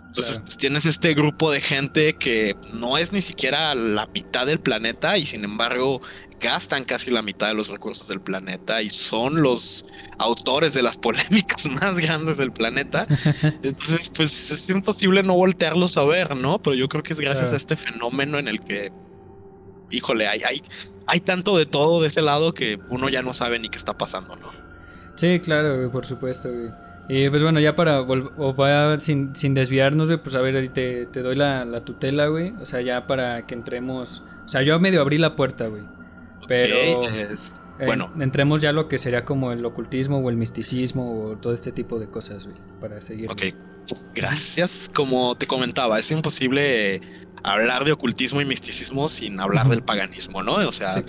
Entonces 0.07 0.39
pues, 0.39 0.57
tienes 0.57 0.85
este 0.85 1.13
grupo 1.13 1.51
de 1.51 1.61
gente 1.61 2.13
que 2.13 2.55
no 2.73 2.97
es 2.97 3.11
ni 3.11 3.21
siquiera 3.21 3.75
la 3.75 4.07
mitad 4.07 4.47
del 4.47 4.59
planeta 4.59 5.17
y 5.17 5.25
sin 5.25 5.43
embargo 5.43 6.01
gastan 6.39 6.83
casi 6.83 7.11
la 7.11 7.21
mitad 7.21 7.47
de 7.47 7.53
los 7.53 7.69
recursos 7.69 8.07
del 8.07 8.21
planeta 8.21 8.81
y 8.81 8.89
son 8.89 9.41
los 9.41 9.87
autores 10.19 10.73
de 10.73 10.83
las 10.83 10.97
polémicas 10.97 11.67
más 11.67 11.97
grandes 11.97 12.37
del 12.37 12.51
planeta. 12.51 13.07
Entonces, 13.63 14.09
pues 14.09 14.51
es 14.51 14.69
imposible 14.69 15.23
no 15.23 15.35
voltearlos 15.35 15.97
a 15.97 16.05
ver, 16.05 16.35
¿no? 16.37 16.61
Pero 16.61 16.75
yo 16.75 16.87
creo 16.89 17.03
que 17.03 17.13
es 17.13 17.19
gracias 17.19 17.53
a 17.53 17.55
este 17.55 17.75
fenómeno 17.75 18.39
en 18.39 18.47
el 18.47 18.61
que, 18.61 18.91
híjole, 19.91 20.27
hay, 20.27 20.41
hay, 20.43 20.61
hay 21.07 21.19
tanto 21.19 21.57
de 21.57 21.65
todo 21.65 22.01
de 22.01 22.07
ese 22.07 22.21
lado 22.21 22.53
que 22.53 22.79
uno 22.89 23.09
ya 23.09 23.21
no 23.21 23.33
sabe 23.33 23.59
ni 23.59 23.69
qué 23.69 23.77
está 23.77 23.97
pasando, 23.97 24.35
¿no? 24.35 24.51
Sí, 25.15 25.39
claro, 25.39 25.91
por 25.91 26.05
supuesto, 26.05 26.49
Y 27.09 27.29
pues 27.29 27.41
bueno, 27.41 27.59
ya 27.59 27.75
para 27.75 28.01
volver, 28.01 28.99
sin, 28.99 29.35
sin 29.35 29.53
desviarnos, 29.53 30.09
pues 30.21 30.35
a 30.35 30.41
ver, 30.41 30.67
te, 30.69 31.05
te 31.05 31.21
doy 31.21 31.35
la, 31.35 31.63
la 31.63 31.85
tutela, 31.85 32.27
güey. 32.27 32.53
O 32.61 32.65
sea, 32.65 32.81
ya 32.81 33.07
para 33.07 33.45
que 33.45 33.55
entremos. 33.55 34.23
O 34.45 34.49
sea, 34.49 34.61
yo 34.61 34.77
medio 34.79 35.01
abrí 35.01 35.17
la 35.17 35.35
puerta, 35.35 35.67
güey. 35.67 35.83
Pero 36.47 36.75
bueno, 37.85 38.11
entremos 38.19 38.61
ya 38.61 38.69
a 38.69 38.73
lo 38.73 38.87
que 38.87 38.97
sería 38.97 39.25
como 39.25 39.51
el 39.51 39.63
ocultismo 39.65 40.19
o 40.19 40.29
el 40.29 40.37
misticismo 40.37 41.23
o 41.23 41.37
todo 41.37 41.53
este 41.53 41.71
tipo 41.71 41.99
de 41.99 42.09
cosas, 42.09 42.45
güey, 42.45 42.57
para 42.79 43.01
seguir. 43.01 43.29
Ok, 43.29 43.43
gracias. 44.15 44.89
Como 44.93 45.35
te 45.35 45.45
comentaba, 45.45 45.99
es 45.99 46.09
imposible 46.11 47.01
hablar 47.43 47.85
de 47.85 47.91
ocultismo 47.91 48.41
y 48.41 48.45
misticismo 48.45 49.07
sin 49.07 49.39
hablar 49.39 49.69
del 49.69 49.83
paganismo, 49.83 50.43
¿no? 50.43 50.55
O 50.55 50.71
sea, 50.71 51.03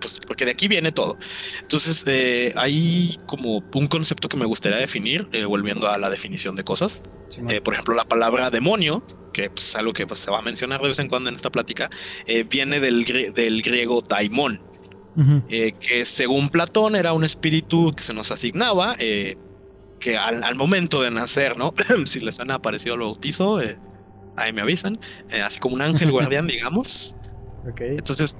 pues, 0.00 0.20
porque 0.26 0.44
de 0.44 0.52
aquí 0.52 0.68
viene 0.68 0.92
todo. 0.92 1.18
Entonces, 1.60 2.04
eh, 2.06 2.52
hay 2.56 3.18
como 3.26 3.62
un 3.74 3.88
concepto 3.88 4.28
que 4.28 4.36
me 4.36 4.46
gustaría 4.46 4.78
definir, 4.78 5.28
eh, 5.32 5.44
volviendo 5.44 5.88
a 5.88 5.98
la 5.98 6.10
definición 6.10 6.56
de 6.56 6.64
cosas. 6.64 7.02
Eh, 7.48 7.60
por 7.60 7.74
ejemplo, 7.74 7.94
la 7.94 8.04
palabra 8.04 8.50
demonio 8.50 9.04
que 9.32 9.50
pues, 9.50 9.68
es 9.68 9.76
algo 9.76 9.92
que 9.92 10.06
pues, 10.06 10.20
se 10.20 10.30
va 10.30 10.38
a 10.38 10.42
mencionar 10.42 10.80
de 10.80 10.88
vez 10.88 10.98
en 10.98 11.08
cuando 11.08 11.28
en 11.28 11.36
esta 11.36 11.50
plática, 11.50 11.90
eh, 12.26 12.44
viene 12.44 12.80
del, 12.80 13.04
del, 13.04 13.62
griego 13.62 14.00
daimon, 14.00 14.62
eh, 15.48 15.72
que 15.72 16.06
según 16.06 16.48
Platón 16.48 16.96
era 16.96 17.12
un 17.12 17.24
espíritu 17.24 17.92
que 17.94 18.02
se 18.02 18.14
nos 18.14 18.30
asignaba, 18.30 18.96
que 18.96 20.16
al, 20.16 20.54
momento 20.56 21.02
de 21.02 21.10
nacer, 21.10 21.56
¿no? 21.56 21.74
si 22.06 22.20
les 22.20 22.36
suena 22.36 22.60
parecido 22.60 22.94
al 22.94 23.00
bautizo, 23.00 23.60
ahí 24.36 24.52
me 24.52 24.62
avisan, 24.62 24.98
así 25.44 25.58
como 25.60 25.74
un 25.74 25.82
ángel 25.82 26.10
guardián, 26.12 26.46
digamos. 26.46 27.16
Okay. 27.68 27.96
Entonces, 27.96 28.36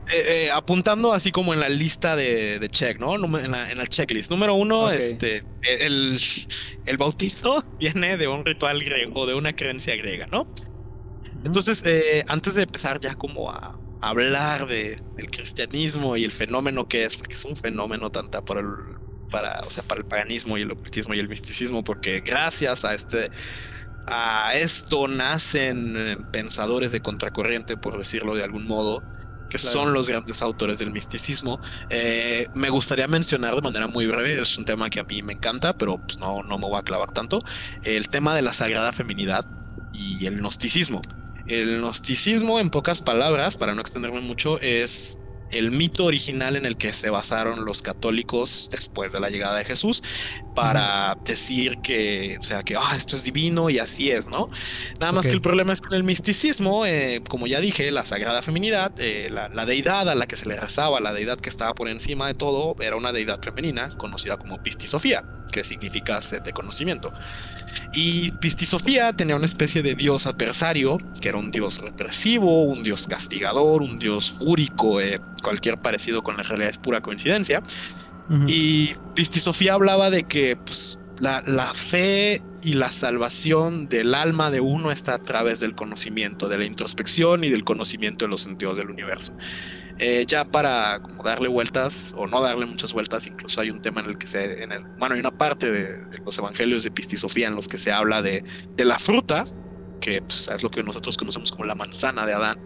apuntando 0.53 1.13
así 1.13 1.33
como 1.33 1.53
en 1.53 1.59
la 1.59 1.69
lista 1.69 2.15
de, 2.15 2.61
de 2.61 2.69
check, 2.69 3.01
¿no? 3.01 3.15
En 3.17 3.51
la, 3.51 3.73
en 3.73 3.79
checklist. 3.89 4.31
Número 4.31 4.55
uno, 4.55 4.91
este, 4.93 5.43
el, 5.81 6.17
el 6.85 6.97
bautizo 6.97 7.65
viene 7.81 8.17
de 8.17 8.29
un 8.29 8.45
ritual 8.45 8.85
griego, 8.85 9.27
de 9.27 9.35
una 9.35 9.53
creencia 9.53 9.97
griega, 9.97 10.29
¿no? 10.31 10.47
Entonces, 11.45 11.83
eh, 11.85 12.25
antes 12.29 12.55
de 12.55 12.63
empezar 12.63 13.01
ya 13.01 13.15
como 13.15 13.51
a, 13.51 13.81
hablar 14.01 14.67
de, 14.67 14.97
del 15.17 15.31
cristianismo 15.31 16.17
y 16.17 16.25
el 16.25 16.33
fenómeno 16.33 16.87
que 16.87 17.05
es, 17.05 17.17
porque 17.17 17.35
es 17.35 17.45
un 17.45 17.57
fenómeno 17.57 18.11
tanto 18.11 18.45
para 18.45 18.61
el, 18.61 18.69
para, 19.31 19.61
o 19.61 19.71
sea, 19.71 19.83
para 19.85 20.01
el 20.01 20.07
paganismo 20.07 20.59
y 20.59 20.63
el 20.63 20.71
ocultismo 20.71 21.15
y 21.15 21.19
el 21.19 21.29
misticismo, 21.29 21.83
porque 21.83 22.21
gracias 22.21 22.85
a 22.85 22.95
este 22.95 23.31
a 24.07 24.53
esto 24.55 25.09
nacen 25.09 25.97
eh, 25.97 26.17
pensadores 26.31 26.93
de 26.93 27.01
contracorriente, 27.01 27.77
por 27.77 27.99
decirlo 27.99 28.35
de 28.35 28.45
algún 28.45 28.67
modo, 28.67 29.07
que 29.49 29.59
son 29.59 29.93
los 29.95 30.09
grandes 30.09 30.43
autores 30.43 30.79
del 30.79 30.91
misticismo. 30.93 31.61
Eh, 31.89 32.49
me 32.53 32.71
gustaría 32.71 33.09
mencionar 33.09 33.55
de 33.55 33.63
manera 33.63 33.87
muy 33.89 34.07
breve, 34.07 34.41
es 34.41 34.59
un 34.59 34.65
tema 34.65 34.91
que 34.91 35.01
a 35.01 35.05
mí 35.05 35.23
me 35.23 35.33
encanta, 35.35 35.73
pero 35.75 35.99
pues 36.01 36.19
no, 36.21 36.43
no 36.43 36.59
me 36.59 36.67
voy 36.67 36.79
a 36.79 36.83
clavar 36.83 37.13
tanto, 37.13 37.43
el 37.83 38.09
tema 38.09 38.35
de 38.35 38.43
la 38.43 38.53
sagrada 38.53 38.93
feminidad 38.93 39.45
y 39.91 40.27
el 40.27 40.39
gnosticismo. 40.39 41.03
El 41.45 41.79
gnosticismo, 41.81 42.59
en 42.61 42.71
pocas 42.71 43.01
palabras, 43.03 43.57
para 43.57 43.75
no 43.75 43.81
extenderme 43.81 44.21
mucho, 44.21 44.61
es 44.61 45.21
el 45.51 45.71
mito 45.71 46.05
original 46.05 46.57
en 46.57 46.67
el 46.67 46.77
que 46.77 46.93
se 46.93 47.11
basaron 47.11 47.65
los 47.65 47.83
católicos 47.83 48.69
después 48.71 49.13
de 49.13 49.21
la 49.21 49.31
llegada 49.31 49.59
de 49.59 49.65
Jesús 49.65 50.03
para 50.55 51.15
decir 51.25 51.79
que, 51.83 52.39
o 52.41 52.43
sea, 52.43 52.63
que 52.63 52.77
ah, 52.77 52.95
esto 52.97 53.15
es 53.15 53.25
divino 53.25 53.69
y 53.69 53.79
así 53.79 54.11
es, 54.11 54.27
¿no? 54.29 54.49
Nada 54.99 55.13
más 55.13 55.27
que 55.27 55.33
el 55.33 55.43
problema 55.43 55.75
es 55.75 55.83
que 55.83 55.89
en 55.95 55.97
el 55.97 56.05
misticismo, 56.05 56.87
eh, 56.87 57.23
como 57.29 57.47
ya 57.47 57.61
dije, 57.61 57.91
la 57.91 58.07
sagrada 58.07 58.41
feminidad, 58.41 58.93
eh, 58.97 59.29
la, 59.31 59.67
deidad 59.67 60.09
a 60.09 60.15
la 60.15 60.27
que 60.27 60.37
se 60.37 60.49
le 60.49 60.57
rezaba, 60.57 60.99
la 61.01 61.13
deidad 61.13 61.39
que 61.39 61.51
estaba 61.51 61.75
por 61.75 61.89
encima 61.89 62.27
de 62.27 62.35
todo, 62.35 62.75
era 62.81 62.97
una 62.97 63.13
deidad 63.13 63.39
femenina 63.43 63.91
conocida 63.99 64.39
como 64.39 64.59
Pistisofía, 64.63 65.27
que 65.51 65.65
significa 65.65 66.21
sed 66.23 66.43
de 66.43 66.53
conocimiento. 66.53 67.13
Y 67.93 68.31
Pistisofía 68.33 69.13
tenía 69.13 69.37
una 69.37 69.47
especie 69.47 69.83
de 69.83 69.95
dios 69.95 70.27
adversario, 70.27 70.99
que 71.21 71.29
era 71.29 71.39
un 71.39 71.51
dios 71.51 71.81
represivo, 71.81 72.65
un 72.65 72.83
dios 72.83 73.07
castigador, 73.07 73.83
un 73.83 73.99
dios 73.99 74.33
fúrico, 74.39 75.01
eh, 75.01 75.21
cualquier 75.43 75.79
parecido 75.79 76.23
con 76.23 76.37
la 76.37 76.43
realidad 76.43 76.71
es 76.71 76.79
pura 76.79 77.01
coincidencia. 77.01 77.63
Y 78.49 78.93
Pistisofía 79.15 79.75
hablaba 79.75 80.11
de 80.11 80.25
que 80.25 80.57
pues, 80.57 80.99
la, 81.21 81.45
la, 81.47 81.73
fe 81.73 82.43
y 82.61 82.75
la 82.75 82.91
salvación 82.91 83.89
del 83.89 84.15
alma 84.15 84.51
de 84.51 84.61
uno 84.61 84.91
está 84.91 85.15
a 85.15 85.23
través 85.23 85.61
del 85.61 85.77
conocimiento, 85.77 86.49
de 86.49 86.59
la 86.59 86.65
introspección 86.65 87.45
y 87.45 87.51
del 87.51 87.63
conocimiento 87.63 88.25
de 88.25 88.31
los 88.31 88.41
sentidos 88.41 88.77
del 88.77 88.91
universo. 88.91 89.37
Eh, 89.99 90.25
ya 90.27 90.45
para 90.45 91.01
como 91.01 91.23
darle 91.23 91.49
vueltas 91.49 92.15
o 92.17 92.27
no 92.27 92.43
darle 92.43 92.67
muchas 92.67 92.93
vueltas, 92.93 93.27
incluso 93.27 93.61
hay 93.63 93.71
un 93.71 93.81
tema 93.81 94.03
en 94.03 94.11
el 94.11 94.19
que 94.19 94.27
se, 94.27 94.63
en 94.63 94.73
el, 94.73 94.83
bueno, 94.99 95.15
hay 95.15 95.21
una 95.21 95.31
parte 95.31 95.71
de, 95.71 95.99
los 96.25 96.37
evangelios 96.37 96.83
de 96.83 96.91
Pistisofía 96.91 97.49
en 97.49 97.55
los 97.55 97.67
que 97.67 97.79
se 97.79 97.93
habla 97.93 98.21
de, 98.21 98.45
de 98.77 98.85
la 98.85 98.99
fruta, 98.99 99.45
que 100.01 100.21
pues, 100.21 100.49
es 100.49 100.63
lo 100.63 100.71
que 100.71 100.83
nosotros 100.83 101.17
conocemos 101.17 101.51
como 101.51 101.65
la 101.65 101.75
manzana 101.75 102.27
de 102.27 102.35
Adán. 102.35 102.59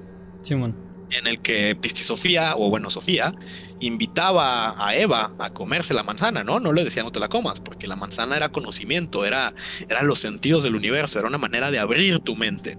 Simón. 0.42 0.76
En 1.12 1.26
el 1.26 1.40
que 1.40 1.76
Pistisofía, 1.76 2.54
o 2.56 2.68
bueno, 2.68 2.90
Sofía, 2.90 3.32
invitaba 3.80 4.74
a 4.84 4.96
Eva 4.96 5.32
a 5.38 5.50
comerse 5.50 5.94
la 5.94 6.02
manzana, 6.02 6.44
¿no? 6.44 6.60
No 6.60 6.72
le 6.72 6.84
decía 6.84 7.02
no 7.02 7.10
te 7.10 7.20
la 7.20 7.28
comas, 7.28 7.60
porque 7.60 7.88
la 7.88 7.96
manzana 7.96 8.36
era 8.36 8.48
conocimiento, 8.50 9.24
era, 9.24 9.54
eran 9.88 10.06
los 10.06 10.20
sentidos 10.20 10.62
del 10.62 10.76
universo, 10.76 11.18
era 11.18 11.28
una 11.28 11.38
manera 11.38 11.70
de 11.70 11.78
abrir 11.78 12.20
tu 12.20 12.36
mente. 12.36 12.76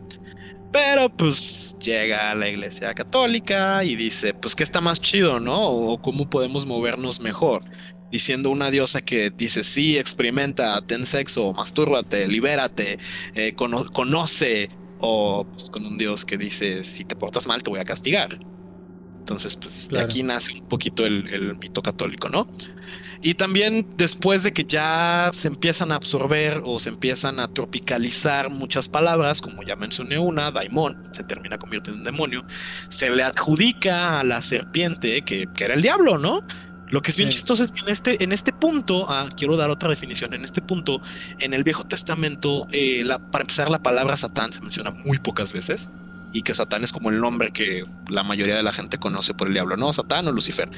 Pero 0.71 1.09
pues 1.09 1.75
llega 1.79 2.31
a 2.31 2.35
la 2.35 2.47
iglesia 2.49 2.93
católica 2.93 3.83
y 3.83 3.95
dice, 3.95 4.33
pues 4.33 4.55
qué 4.55 4.63
está 4.63 4.79
más 4.81 5.01
chido, 5.01 5.39
¿no? 5.39 5.59
O 5.69 6.01
cómo 6.01 6.29
podemos 6.29 6.65
movernos 6.65 7.19
mejor. 7.19 7.63
Diciendo 8.09 8.49
una 8.49 8.71
diosa 8.71 9.01
que 9.01 9.31
dice, 9.31 9.63
sí, 9.63 9.97
experimenta, 9.97 10.81
ten 10.81 11.05
sexo, 11.05 11.53
mastúrbate, 11.53 12.27
libérate, 12.27 12.97
eh, 13.33 13.53
conoce. 13.55 14.69
O 14.97 15.45
pues, 15.51 15.69
con 15.71 15.85
un 15.85 15.97
dios 15.97 16.25
que 16.25 16.37
dice, 16.37 16.83
si 16.83 17.05
te 17.05 17.15
portas 17.15 17.47
mal, 17.47 17.63
te 17.63 17.69
voy 17.71 17.79
a 17.79 17.83
castigar. 17.85 18.39
Entonces, 19.21 19.57
pues 19.57 19.89
de 19.91 20.01
aquí 20.01 20.23
nace 20.23 20.53
un 20.53 20.61
poquito 20.67 21.05
el, 21.05 21.27
el 21.33 21.57
mito 21.57 21.81
católico, 21.81 22.29
¿no? 22.29 22.49
Y 23.23 23.35
también 23.35 23.87
después 23.97 24.41
de 24.41 24.51
que 24.51 24.63
ya 24.63 25.29
se 25.33 25.47
empiezan 25.47 25.91
a 25.91 25.95
absorber 25.95 26.61
o 26.65 26.79
se 26.79 26.89
empiezan 26.89 27.39
a 27.39 27.47
tropicalizar 27.47 28.49
muchas 28.49 28.87
palabras, 28.89 29.41
como 29.41 29.61
ya 29.61 29.75
mencioné 29.75 30.17
una, 30.17 30.49
daimon, 30.49 30.97
se 31.11 31.23
termina 31.23 31.59
convirtiendo 31.59 31.99
en 31.99 32.05
demonio, 32.05 32.43
se 32.89 33.11
le 33.11 33.21
adjudica 33.21 34.19
a 34.19 34.23
la 34.23 34.41
serpiente 34.41 35.21
que, 35.21 35.47
era 35.59 35.75
el 35.75 35.83
diablo, 35.83 36.17
¿no? 36.17 36.43
Lo 36.89 37.01
que 37.01 37.11
es 37.11 37.17
bien 37.17 37.29
chistoso 37.29 37.63
es 37.63 37.71
que 37.71 37.81
en 37.81 37.89
este, 37.89 38.23
en 38.23 38.31
este 38.31 38.51
punto, 38.51 39.05
ah, 39.07 39.29
quiero 39.37 39.55
dar 39.55 39.69
otra 39.69 39.87
definición, 39.87 40.33
en 40.33 40.43
este 40.43 40.61
punto, 40.61 40.99
en 41.39 41.53
el 41.53 41.63
Viejo 41.63 41.85
Testamento, 41.85 42.67
eh, 42.71 43.05
para 43.31 43.43
empezar, 43.43 43.69
la 43.69 43.83
palabra 43.83 44.17
Satán 44.17 44.51
se 44.51 44.61
menciona 44.61 44.89
muy 44.89 45.19
pocas 45.19 45.53
veces 45.53 45.91
y 46.33 46.41
que 46.41 46.53
Satán 46.53 46.83
es 46.83 46.91
como 46.91 47.11
el 47.11 47.19
nombre 47.19 47.51
que 47.51 47.85
la 48.09 48.23
mayoría 48.23 48.55
de 48.55 48.63
la 48.63 48.73
gente 48.73 48.97
conoce 48.97 49.33
por 49.33 49.47
el 49.47 49.53
diablo, 49.53 49.77
¿no? 49.77 49.93
Satán 49.93 50.27
o 50.27 50.31
Lucifer. 50.31 50.69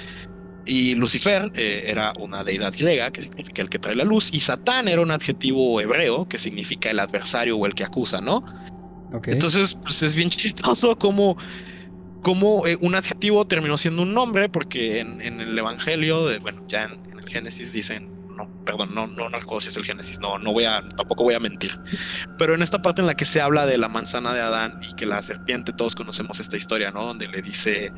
Y 0.66 0.96
Lucifer 0.96 1.52
eh, 1.56 1.84
era 1.88 2.14
una 2.20 2.44
deidad 2.44 2.74
griega 2.78 3.12
que 3.12 3.22
significa 3.22 3.62
el 3.62 3.70
que 3.70 3.80
trae 3.80 3.96
la 3.96 4.06
luz, 4.06 4.34
y 4.34 4.40
Satán 4.40 4.88
era 4.88 5.02
un 5.02 5.12
adjetivo 5.12 5.82
hebreo 5.82 6.28
que 6.28 6.38
significa 6.38 6.90
el 6.90 7.00
adversario 7.00 7.58
o 7.58 7.66
el 7.66 7.76
que 7.76 7.84
acusa, 7.84 8.22
¿no? 8.22 8.44
Entonces, 9.26 9.76
pues 9.76 10.02
es 10.02 10.16
bien 10.16 10.30
chistoso 10.32 10.98
como, 10.98 11.38
como 12.22 12.66
eh, 12.66 12.78
un 12.82 12.96
adjetivo 12.96 13.46
terminó 13.46 13.78
siendo 13.78 14.02
un 14.02 14.14
nombre, 14.14 14.50
porque 14.50 15.00
en, 15.00 15.22
el 15.22 15.58
Evangelio, 15.58 16.26
de, 16.28 16.40
bueno, 16.40 16.64
ya 16.68 16.84
en, 16.84 17.18
el 17.18 17.28
Génesis 17.28 17.74
dicen, 17.74 18.10
no, 18.38 18.50
perdón, 18.66 18.96
no, 18.96 19.06
no, 19.08 19.30
no 19.30 19.38
recuerdo 19.38 19.62
si 19.62 19.70
es 19.70 19.78
el 19.78 19.84
Génesis, 19.84 20.20
no, 20.20 20.38
no 20.40 20.54
voy 20.54 20.66
a, 20.66 20.82
tampoco 20.98 21.24
voy 21.24 21.36
a 21.36 21.40
mentir. 21.40 21.72
Pero 22.38 22.56
en 22.56 22.62
esta 22.62 22.82
parte 22.82 23.02
en 23.02 23.08
la 23.08 23.16
que 23.16 23.26
se 23.26 23.42
habla 23.42 23.66
de 23.66 23.78
la 23.78 23.90
manzana 23.90 24.34
de 24.34 24.42
Adán 24.42 24.80
y 24.82 24.94
que 24.96 25.06
la 25.06 25.22
serpiente, 25.22 25.74
todos 25.74 25.94
conocemos 25.94 26.40
esta 26.40 26.58
historia, 26.58 26.90
¿no? 26.92 27.06
Donde 27.06 27.28
le 27.28 27.42
dice 27.42 27.92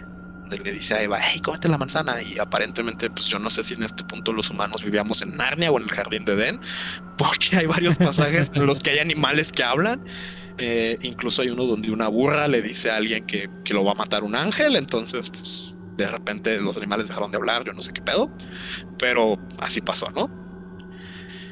donde 0.50 0.64
le 0.64 0.74
dice 0.74 0.94
a 0.94 1.02
Eva, 1.02 1.20
hey, 1.22 1.42
cómete 1.42 1.68
la 1.68 1.78
manzana. 1.78 2.22
Y 2.22 2.38
aparentemente, 2.40 3.10
pues 3.10 3.28
yo 3.28 3.40
no 3.40 3.50
sé 3.50 3.64
si 3.64 3.74
en 3.74 3.84
este 3.84 4.04
punto 4.04 4.32
los 4.34 4.50
humanos 4.50 4.84
vivíamos 4.84 5.22
en 5.22 5.36
Narnia 5.36 5.72
o 5.72 5.78
en 5.78 5.84
el 5.84 5.90
jardín 5.90 6.26
de 6.26 6.34
Edén, 6.34 6.60
porque 7.18 7.58
hay 7.58 7.66
varios 7.66 7.98
pasajes 7.98 8.52
en 8.54 8.66
los 8.66 8.82
que 8.82 8.92
hay 8.92 9.00
animales 9.00 9.52
que 9.52 9.64
hablan. 9.64 10.04
Eh, 10.58 10.98
incluso 11.02 11.42
hay 11.42 11.50
uno 11.50 11.66
donde 11.66 11.92
una 11.92 12.08
burra 12.08 12.48
le 12.48 12.62
dice 12.62 12.90
a 12.90 12.96
alguien 12.96 13.26
que, 13.26 13.50
que 13.66 13.74
lo 13.74 13.84
va 13.84 13.92
a 13.92 13.96
matar 13.96 14.24
un 14.24 14.36
ángel, 14.36 14.78
entonces, 14.78 15.30
pues 15.30 15.76
de 15.98 16.08
repente 16.08 16.62
los 16.62 16.78
animales 16.78 17.10
dejaron 17.10 17.32
de 17.32 17.38
hablar, 17.38 17.66
yo 17.66 17.74
no 17.74 17.82
sé 17.82 17.92
qué 17.92 18.02
pedo, 18.02 18.32
pero 18.98 19.38
así 19.60 19.82
pasó, 19.82 20.10
¿no? 20.12 20.30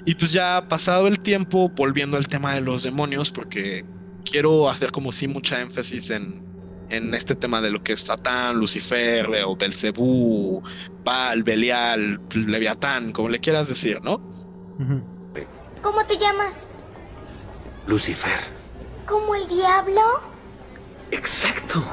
Y 0.05 0.15
pues 0.15 0.31
ya 0.31 0.67
pasado 0.69 1.07
el 1.07 1.19
tiempo, 1.19 1.69
volviendo 1.69 2.15
al 2.17 2.27
tema 2.27 2.53
de 2.55 2.61
los 2.61 2.83
demonios, 2.83 3.31
porque 3.31 3.85
quiero 4.23 4.69
hacer 4.69 4.91
como 4.91 5.11
si 5.11 5.27
mucha 5.27 5.59
énfasis 5.61 6.09
en, 6.09 6.52
en 6.93 7.13
este 7.15 7.35
tema 7.35 7.59
de 7.59 7.71
lo 7.71 7.83
que 7.83 7.93
es 7.93 8.01
Satán, 8.01 8.57
Lucifer 8.57 9.27
o 9.45 9.55
Belcebú, 9.55 10.61
Baal, 11.03 11.41
Belial, 11.43 12.21
Leviatán, 12.33 13.11
como 13.11 13.29
le 13.29 13.39
quieras 13.39 13.67
decir, 13.67 13.99
¿no? 14.03 14.21
¿Cómo 15.81 16.05
te 16.05 16.17
llamas? 16.17 16.53
Lucifer. 17.87 18.39
¿Como 19.07 19.33
el 19.33 19.47
diablo? 19.47 20.01
Exacto. 21.11 21.83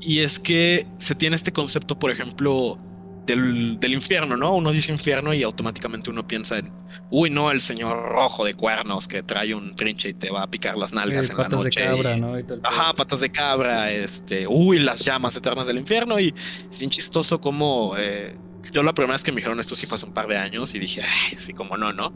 Y 0.00 0.20
es 0.20 0.38
que 0.40 0.86
se 0.98 1.14
tiene 1.14 1.36
este 1.36 1.52
concepto, 1.52 1.98
por 1.98 2.10
ejemplo, 2.10 2.78
del, 3.26 3.78
del, 3.78 3.92
infierno, 3.92 4.36
¿no? 4.36 4.54
Uno 4.54 4.72
dice 4.72 4.92
infierno 4.92 5.32
y 5.32 5.42
automáticamente 5.42 6.10
uno 6.10 6.26
piensa 6.26 6.58
en, 6.58 6.72
uy, 7.10 7.30
no, 7.30 7.50
el 7.50 7.60
señor 7.60 8.02
rojo 8.10 8.44
de 8.44 8.54
cuernos 8.54 9.08
que 9.08 9.22
trae 9.22 9.54
un 9.54 9.74
trinche 9.76 10.10
y 10.10 10.14
te 10.14 10.30
va 10.30 10.42
a 10.44 10.50
picar 10.50 10.76
las 10.76 10.92
nalgas 10.92 11.28
Sí, 11.28 11.30
en 11.30 11.38
la 11.38 11.48
patas 11.48 11.62
de 11.62 11.72
noche. 11.72 11.72
cabra, 11.72 12.16
y- 12.16 12.16
¿no? 12.16 12.38
Y 12.38 12.44
Ajá, 12.62 12.92
patas 12.94 13.20
de 13.20 13.30
cabra, 13.30 13.90
este, 13.90 14.46
uy, 14.48 14.78
las 14.80 15.00
llamas 15.04 15.36
eternas 15.36 15.66
del 15.66 15.78
infierno 15.78 16.20
y 16.20 16.34
es 16.70 16.78
bien 16.78 16.90
chistoso 16.90 17.40
como 17.40 17.94
eh, 17.98 18.38
yo 18.72 18.82
la 18.82 18.92
primera 18.94 19.14
vez 19.14 19.22
que 19.22 19.32
me 19.32 19.36
dijeron 19.36 19.58
esto 19.60 19.74
sí 19.74 19.86
fue 19.86 19.96
hace 19.96 20.04
un 20.06 20.12
par 20.12 20.26
de 20.26 20.36
años 20.38 20.74
y 20.74 20.78
dije, 20.78 21.00
ay, 21.02 21.38
sí, 21.38 21.54
como 21.54 21.76
no, 21.78 21.92
¿no? 21.94 22.14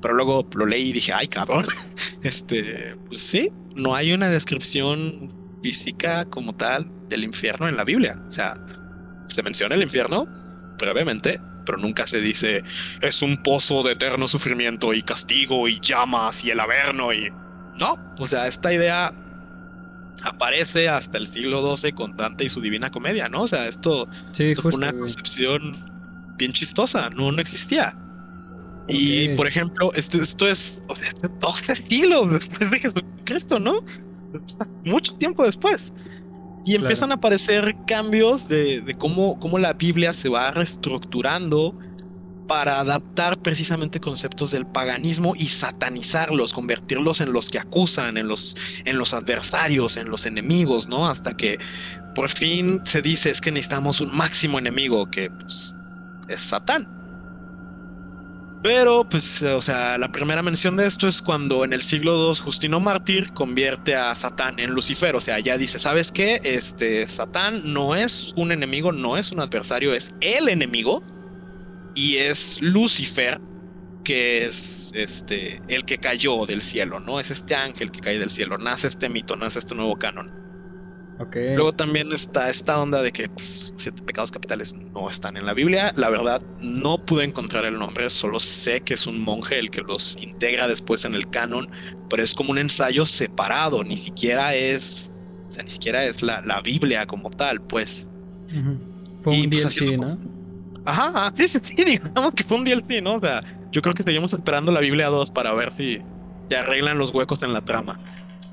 Pero 0.00 0.14
luego 0.14 0.48
lo 0.54 0.66
leí 0.66 0.90
y 0.90 0.92
dije, 0.92 1.12
ay, 1.12 1.28
cabrón, 1.28 1.66
este, 2.22 2.96
pues 3.08 3.20
sí, 3.22 3.50
no 3.74 3.94
hay 3.94 4.12
una 4.12 4.30
descripción 4.30 5.34
física 5.62 6.24
como 6.26 6.54
tal 6.54 6.92
del 7.08 7.24
infierno 7.24 7.68
en 7.68 7.76
la 7.76 7.84
Biblia, 7.84 8.22
o 8.28 8.30
sea, 8.32 8.60
se 9.26 9.42
menciona 9.42 9.74
el 9.76 9.82
infierno 9.82 10.30
brevemente, 10.78 11.44
pero 11.70 11.78
nunca 11.80 12.06
se 12.06 12.20
dice 12.20 12.64
es 13.00 13.22
un 13.22 13.36
pozo 13.36 13.82
de 13.84 13.92
eterno 13.92 14.26
sufrimiento 14.26 14.92
y 14.92 15.02
castigo 15.02 15.68
y 15.68 15.78
llamas 15.80 16.44
y 16.44 16.50
el 16.50 16.58
averno 16.58 17.12
y 17.12 17.30
no, 17.78 17.96
o 18.18 18.26
sea, 18.26 18.46
esta 18.48 18.72
idea 18.72 19.14
aparece 20.24 20.88
hasta 20.88 21.16
el 21.16 21.26
siglo 21.26 21.76
XII 21.76 21.92
con 21.92 22.16
Dante 22.16 22.44
y 22.44 22.48
su 22.48 22.60
Divina 22.60 22.90
Comedia, 22.90 23.28
¿no? 23.28 23.42
O 23.42 23.48
sea, 23.48 23.68
esto, 23.68 24.08
Sí, 24.32 24.44
esto 24.46 24.62
fue 24.62 24.74
una 24.74 24.92
concepción 24.92 25.78
bien 26.36 26.52
chistosa, 26.52 27.08
no, 27.10 27.30
no 27.32 27.40
existía. 27.40 27.96
Y 28.88 29.28
por 29.36 29.46
ejemplo, 29.46 29.92
esto, 29.94 30.20
esto 30.20 30.48
es 30.48 30.82
o 30.88 30.96
sea, 30.96 31.12
12 31.40 31.76
siglos 31.76 32.32
después 32.32 32.70
de 32.70 32.80
Jesucristo, 32.80 33.60
¿no? 33.60 33.84
Mucho 34.84 35.12
tiempo 35.14 35.44
después. 35.44 35.92
Y 36.64 36.76
Claro. 36.76 36.84
empiezan 36.84 37.10
a 37.12 37.14
aparecer 37.16 37.80
cambios 37.86 38.46
de, 38.48 38.80
de 38.82 38.94
cómo, 38.96 39.38
cómo 39.38 39.58
la 39.58 39.72
Biblia 39.74 40.12
se 40.12 40.28
va 40.28 40.50
reestructurando 40.50 41.76
para 42.46 42.80
adaptar 42.80 43.40
precisamente 43.40 44.00
conceptos 44.00 44.50
del 44.50 44.66
paganismo 44.66 45.34
y 45.36 45.46
satanizarlos, 45.48 46.52
convertirlos 46.52 47.20
en 47.20 47.32
los 47.32 47.48
que 47.50 47.58
acusan, 47.60 48.16
en 48.18 48.28
los, 48.28 48.56
en 48.84 48.98
los 48.98 49.14
adversarios, 49.14 49.96
en 49.96 50.10
los 50.10 50.26
enemigos, 50.26 50.88
¿no? 50.88 51.08
Hasta 51.08 51.34
que 51.34 51.58
por 52.14 52.28
fin 52.30 52.82
se 52.84 53.02
dice 53.02 53.30
es 53.30 53.40
que 53.40 53.52
necesitamos 53.52 54.00
un 54.00 54.14
máximo 54.16 54.58
enemigo 54.58 55.10
que 55.10 55.30
pues, 55.30 55.76
es 56.28 56.42
Satán. 56.42 56.90
Pero, 58.62 59.08
pues, 59.08 59.42
o 59.42 59.62
sea, 59.62 59.96
la 59.96 60.08
primera 60.12 60.42
mención 60.42 60.76
de 60.76 60.86
esto 60.86 61.08
es 61.08 61.22
cuando 61.22 61.64
en 61.64 61.72
el 61.72 61.80
siglo 61.80 62.14
II 62.14 62.34
Justino 62.42 62.78
Mártir 62.78 63.32
convierte 63.32 63.94
a 63.94 64.14
Satán 64.14 64.58
en 64.58 64.70
Lucifer. 64.72 65.16
O 65.16 65.20
sea, 65.20 65.38
ya 65.40 65.56
dice, 65.56 65.78
¿sabes 65.78 66.12
qué? 66.12 66.40
Este, 66.44 67.08
Satán 67.08 67.72
no 67.72 67.94
es 67.96 68.32
un 68.36 68.52
enemigo, 68.52 68.92
no 68.92 69.16
es 69.16 69.32
un 69.32 69.40
adversario, 69.40 69.94
es 69.94 70.14
el 70.20 70.48
enemigo. 70.50 71.06
Y 71.94 72.16
es 72.16 72.58
Lucifer, 72.62 73.40
que 74.04 74.44
es 74.46 74.90
este, 74.94 75.62
el 75.68 75.84
que 75.84 75.98
cayó 76.00 76.46
del 76.46 76.62
cielo, 76.62 77.00
¿no? 77.00 77.20
Es 77.20 77.30
este 77.30 77.54
ángel 77.56 77.90
que 77.92 78.00
cae 78.00 78.18
del 78.18 78.30
cielo. 78.30 78.58
Nace 78.58 78.88
este 78.88 79.08
mito, 79.08 79.36
nace 79.36 79.58
este 79.60 79.74
nuevo 79.76 79.96
canon. 79.98 80.32
Luego 81.34 81.72
también 81.72 82.10
está 82.12 82.48
esta 82.48 82.80
onda 82.80 83.02
de 83.02 83.12
que 83.12 83.28
pues, 83.28 83.74
siete 83.76 84.02
pecados 84.02 84.30
capitales 84.30 84.74
no 84.74 85.10
están 85.10 85.36
en 85.36 85.44
la 85.44 85.52
Biblia. 85.52 85.92
La 85.96 86.08
verdad, 86.08 86.42
no 86.60 87.04
pude 87.04 87.24
encontrar 87.24 87.66
el 87.66 87.78
nombre, 87.78 88.08
solo 88.08 88.40
sé 88.40 88.80
que 88.80 88.94
es 88.94 89.06
un 89.06 89.20
monje 89.20 89.58
el 89.58 89.70
que 89.70 89.82
los 89.82 90.16
integra 90.22 90.66
después 90.66 91.04
en 91.04 91.14
el 91.14 91.28
canon, 91.28 91.70
pero 92.08 92.22
es 92.22 92.32
como 92.34 92.52
un 92.52 92.58
ensayo 92.58 93.04
separado, 93.04 93.84
ni 93.84 93.98
siquiera 93.98 94.54
es, 94.54 95.12
o 95.48 95.52
sea, 95.52 95.62
ni 95.62 95.70
siquiera 95.70 96.04
es 96.04 96.22
la, 96.22 96.40
la 96.42 96.62
Biblia 96.62 97.06
como 97.06 97.28
tal, 97.28 97.60
pues. 97.60 98.08
Fue 99.22 99.36
y, 99.36 99.44
un 99.44 99.50
pues, 99.50 99.76
DLC, 99.76 99.98
¿no? 99.98 100.18
Ajá, 100.86 101.32
sí, 101.36 101.48
sí, 101.48 101.58
sí, 101.62 101.84
digamos 101.84 102.34
que 102.34 102.44
fue 102.44 102.56
un 102.56 102.64
DLC, 102.64 103.02
¿no? 103.02 103.16
O 103.16 103.20
sea, 103.20 103.42
yo 103.72 103.82
creo 103.82 103.94
que 103.94 104.02
seguimos 104.02 104.32
esperando 104.32 104.72
la 104.72 104.80
Biblia 104.80 105.08
2 105.08 105.30
para 105.30 105.52
ver 105.52 105.72
si 105.72 106.00
se 106.48 106.56
arreglan 106.56 106.98
los 106.98 107.12
huecos 107.12 107.42
en 107.42 107.52
la 107.52 107.64
trama. 107.64 108.00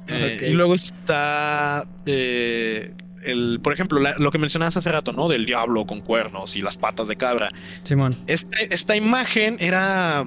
Eh. 0.07 0.47
Y 0.49 0.53
luego 0.53 0.73
está 0.75 1.87
eh, 2.05 2.93
el, 3.23 3.59
por 3.61 3.73
ejemplo, 3.73 3.99
la- 3.99 4.15
lo 4.17 4.31
que 4.31 4.37
mencionabas 4.37 4.77
hace 4.77 4.91
rato, 4.91 5.11
¿no? 5.11 5.27
Del 5.27 5.45
diablo 5.45 5.85
con 5.85 6.01
cuernos 6.01 6.55
y 6.55 6.61
las 6.61 6.77
patas 6.77 7.07
de 7.07 7.15
cabra. 7.15 7.51
Simón. 7.83 8.15
Esta, 8.27 8.57
esta 8.61 8.95
imagen 8.95 9.57
era. 9.59 10.23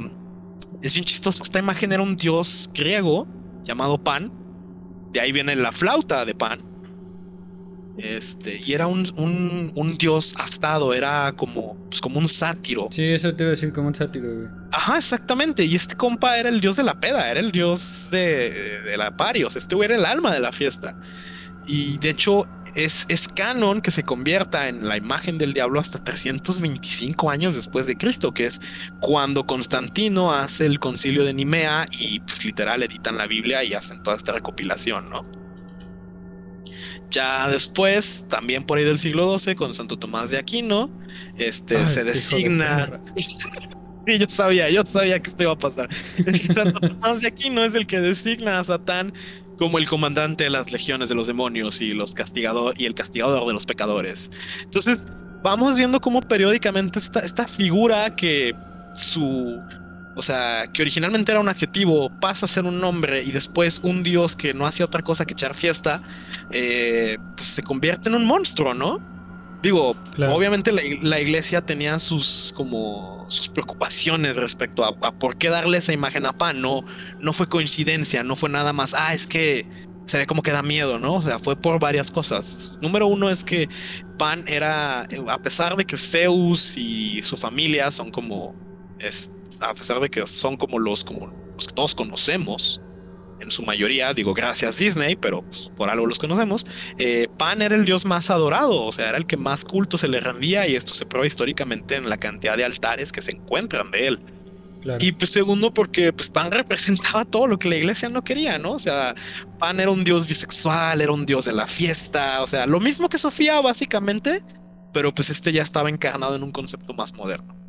Es 0.83 0.95
bien 0.95 1.05
chistoso. 1.05 1.43
Esta 1.43 1.59
imagen 1.59 1.93
era 1.93 2.03
un 2.03 2.17
dios 2.17 2.69
griego 2.75 3.27
llamado 3.65 4.03
Pan. 4.03 4.33
De 5.13 5.21
ahí 5.21 5.33
viene 5.33 5.57
la 5.57 5.73
flauta 5.73 6.25
de 6.25 6.35
Pan. 6.35 6.63
Este, 8.03 8.61
y 8.65 8.73
era 8.73 8.87
un, 8.87 9.11
un, 9.17 9.73
un 9.75 9.95
dios 9.97 10.35
astado, 10.39 10.95
era 10.95 11.33
como, 11.37 11.77
pues 11.91 12.01
como 12.01 12.19
un 12.19 12.29
sátiro. 12.29 12.89
Sí, 12.91 13.05
eso 13.05 13.35
te 13.35 13.43
iba 13.43 13.49
a 13.49 13.51
decir 13.51 13.73
como 13.73 13.89
un 13.89 13.95
sátiro, 13.95 14.35
güey. 14.35 14.49
Ajá, 14.73 14.97
exactamente. 14.97 15.65
Y 15.65 15.77
este 15.77 15.97
compa 15.97 16.39
era 16.39 16.49
el 16.49 16.61
dios 16.61 16.77
de 16.77 16.85
la 16.85 16.99
peda, 16.99 17.31
era 17.31 17.41
el 17.41 17.53
dios 17.53 18.09
de, 18.11 18.81
de 18.83 18.97
la 18.97 19.17
party. 19.17 19.45
O 19.45 19.51
sea, 19.51 19.61
este 19.61 19.75
güey 19.75 19.87
era 19.87 19.97
el 19.97 20.07
alma 20.07 20.33
de 20.33 20.41
la 20.41 20.53
fiesta. 20.53 20.97
Y 21.67 21.99
de 21.99 22.11
hecho, 22.11 22.49
es, 22.75 23.07
es 23.09 23.29
canon 23.29 23.81
que 23.81 23.91
se 23.91 24.03
convierta 24.03 24.69
en 24.69 24.89
la 24.89 24.97
imagen 24.97 25.39
del 25.39 25.53
diablo 25.53 25.79
hasta 25.81 26.03
325 26.03 27.31
años 27.31 27.55
después 27.55 27.87
de 27.87 27.97
Cristo, 27.97 28.33
que 28.33 28.47
es 28.47 28.61
cuando 29.01 29.47
Constantino 29.47 30.33
hace 30.33 30.67
el 30.67 30.81
concilio 30.81 31.25
de 31.25 31.35
Nimea 31.35 31.87
y, 31.91 32.21
pues, 32.21 32.45
literal, 32.45 32.83
editan 32.83 33.19
la 33.19 33.27
Biblia 33.27 33.63
y 33.63 33.75
hacen 33.75 34.03
toda 34.03 34.17
esta 34.17 34.33
recopilación, 34.33 35.11
¿no? 35.11 35.40
Ya 37.11 37.49
después, 37.49 38.27
también 38.29 38.65
por 38.65 38.79
ahí 38.79 38.85
del 38.85 38.99
siglo 38.99 39.39
XII, 39.39 39.55
con 39.55 39.75
Santo 39.75 39.99
Tomás 39.99 40.31
de 40.31 40.39
Aquino, 40.39 40.91
este, 41.37 41.77
Ah, 41.77 41.87
se 41.87 42.01
este 42.01 42.05
de 42.05 42.13
designa. 42.13 42.77
perra. 42.87 43.01
Sí, 44.07 44.19
yo 44.19 44.27
sabía, 44.29 44.71
yo 44.71 44.85
sabía 44.87 45.21
que 45.21 45.29
esto 45.29 45.43
iba 45.43 45.53
a 45.53 45.59
pasar. 45.59 45.89
Santo 46.55 46.81
Tomás 46.89 47.21
de 47.21 47.29
Aquino 47.29 47.63
es 47.63 47.75
el 47.75 47.87
que 47.87 48.01
designa 48.01 48.59
a 48.59 48.65
Satán 48.65 49.13
como 49.59 49.77
el 49.79 49.87
comandante 49.87 50.45
de 50.45 50.51
las 50.51 50.73
legiones 50.73 51.11
de 51.11 51.15
los 51.15 51.27
demonios 51.27 51.83
y 51.83 51.93
los 51.93 52.15
castigador 52.15 52.75
y 52.79 52.87
el 52.87 52.95
castigador 52.95 53.47
de 53.47 53.53
los 53.53 53.67
pecadores. 53.67 54.31
Entonces, 54.63 55.03
vamos 55.43 55.77
viendo 55.77 56.01
cómo 56.01 56.23
periódicamente 56.23 56.99
esta, 56.99 57.21
esta 57.21 57.47
figura 57.47 58.17
que 58.17 58.55
su 58.95 59.61
o 60.21 60.23
sea, 60.23 60.69
que 60.73 60.83
originalmente 60.83 61.33
era 61.33 61.41
un 61.41 61.49
adjetivo, 61.49 62.17
pasa 62.21 62.47
a 62.47 62.49
ser 62.49 62.65
un 62.67 62.81
nombre 62.81 63.23
y 63.25 63.33
después 63.33 63.81
un 63.83 64.03
dios 64.05 64.37
que 64.37 64.55
no 64.55 64.67
hacía 64.67 64.87
otra 64.87 65.03
cosa 65.03 65.27
que 65.27 65.35
echar 65.35 65.55
fiesta, 65.57 66.03
eh, 66.51 67.19
pues 67.37 67.49
se 67.49 67.63
convierte 67.65 68.09
en 68.11 68.15
un 68.17 68.27
monstruo, 68.27 68.75
¿no? 68.75 69.05
Digo, 69.63 70.01
Claro. 70.11 70.35
obviamente 70.37 70.73
la, 70.73 70.83
la 71.03 71.21
iglesia 71.21 71.61
tenía 71.63 71.99
sus 71.99 72.53
como 72.57 73.27
sus 73.29 73.51
preocupaciones 73.51 74.37
respecto 74.37 74.85
a, 74.85 74.97
a 75.07 75.13
por 75.19 75.37
qué 75.37 75.51
darle 75.51 75.79
esa 75.79 75.93
imagen 75.93 76.25
a 76.27 76.33
Pan. 76.33 76.61
No, 76.63 76.85
no 77.19 77.33
fue 77.35 77.49
coincidencia, 77.49 78.25
no 78.25 78.37
fue 78.37 78.49
nada 78.51 78.73
más. 78.73 78.95
Ah, 78.95 79.15
es 79.15 79.27
que 79.27 79.69
se 80.07 80.19
ve 80.19 80.27
como 80.27 80.43
que 80.43 80.51
da 80.53 80.63
miedo, 80.63 80.99
¿no? 80.99 81.17
O 81.17 81.23
sea, 81.23 81.39
fue 81.39 81.61
por 81.61 81.79
varias 81.79 82.11
cosas. 82.11 82.73
Número 82.81 83.07
uno 83.07 83.29
es 83.31 83.45
que 83.45 83.69
Pan 84.17 84.45
era, 84.47 85.05
eh, 85.11 85.19
a 85.29 85.39
pesar 85.43 85.77
de 85.77 85.85
que 85.87 85.97
Zeus 85.97 86.77
y 86.77 87.23
su 87.23 87.37
familia 87.37 87.91
son 87.91 88.11
como, 88.11 88.59
es, 89.01 89.33
a 89.63 89.75
pesar 89.75 90.01
de 90.01 90.11
que 90.11 90.27
son 90.27 90.57
como 90.57 90.79
los, 90.79 91.05
como 91.05 91.29
los 91.55 91.67
que 91.67 91.75
todos 91.75 91.95
conocemos, 91.95 92.81
en 93.41 93.51
su 93.51 93.63
mayoría, 93.63 94.13
digo 94.15 94.35
gracias 94.35 94.79
Disney, 94.79 95.17
pero 95.17 95.43
pues, 95.43 95.71
por 95.77 95.89
algo 95.89 96.07
los 96.07 96.19
conocemos, 96.19 96.67
eh, 96.99 97.29
Pan 97.39 97.63
era 97.63 97.75
el 97.75 97.85
dios 97.85 98.05
más 98.05 98.31
adorado, 98.31 98.83
o 98.83 98.93
sea, 98.93 99.09
era 99.09 99.19
el 99.19 99.27
que 99.27 99.37
más 99.37 99.65
culto 99.65 99.99
se 99.99 100.09
le 100.09 100.21
rendía 100.21 100.67
y 100.67 100.77
esto 100.77 100.95
se 100.95 101.07
prueba 101.07 101.27
históricamente 101.27 101.97
en 101.97 102.09
la 102.09 102.19
cantidad 102.19 102.57
de 102.57 102.65
altares 102.65 103.13
que 103.13 103.23
se 103.23 103.33
encuentran 103.33 103.91
de 103.91 104.09
él. 104.09 104.21
Claro. 104.83 105.05
Y 105.05 105.13
pues 105.13 105.31
segundo, 105.31 105.75
porque 105.75 106.13
pues 106.13 106.29
Pan 106.29 106.51
representaba 106.51 107.25
todo 107.25 107.47
lo 107.47 107.59
que 107.59 107.69
la 107.69 107.77
iglesia 107.77 108.09
no 108.09 108.23
quería, 108.23 108.59
¿no? 108.59 108.73
O 108.73 108.79
sea, 108.79 109.15
Pan 109.59 109.81
era 109.81 109.91
un 109.91 110.05
dios 110.05 110.27
bisexual, 110.27 111.01
era 111.01 111.13
un 111.13 111.27
dios 111.27 111.45
de 111.45 111.53
la 111.53 111.67
fiesta, 111.67 112.43
o 112.43 112.47
sea, 112.47 112.67
lo 112.67 112.81
mismo 112.81 113.09
que 113.09 113.19
Sofía, 113.19 113.61
básicamente, 113.61 114.43
pero 114.93 115.15
pues 115.15 115.31
este 115.31 115.53
ya 115.53 115.63
estaba 115.63 115.89
encarnado 115.89 116.37
en 116.37 116.43
un 116.43 116.53
concepto 116.53 116.95
más 116.95 117.15
moderno. 117.15 117.60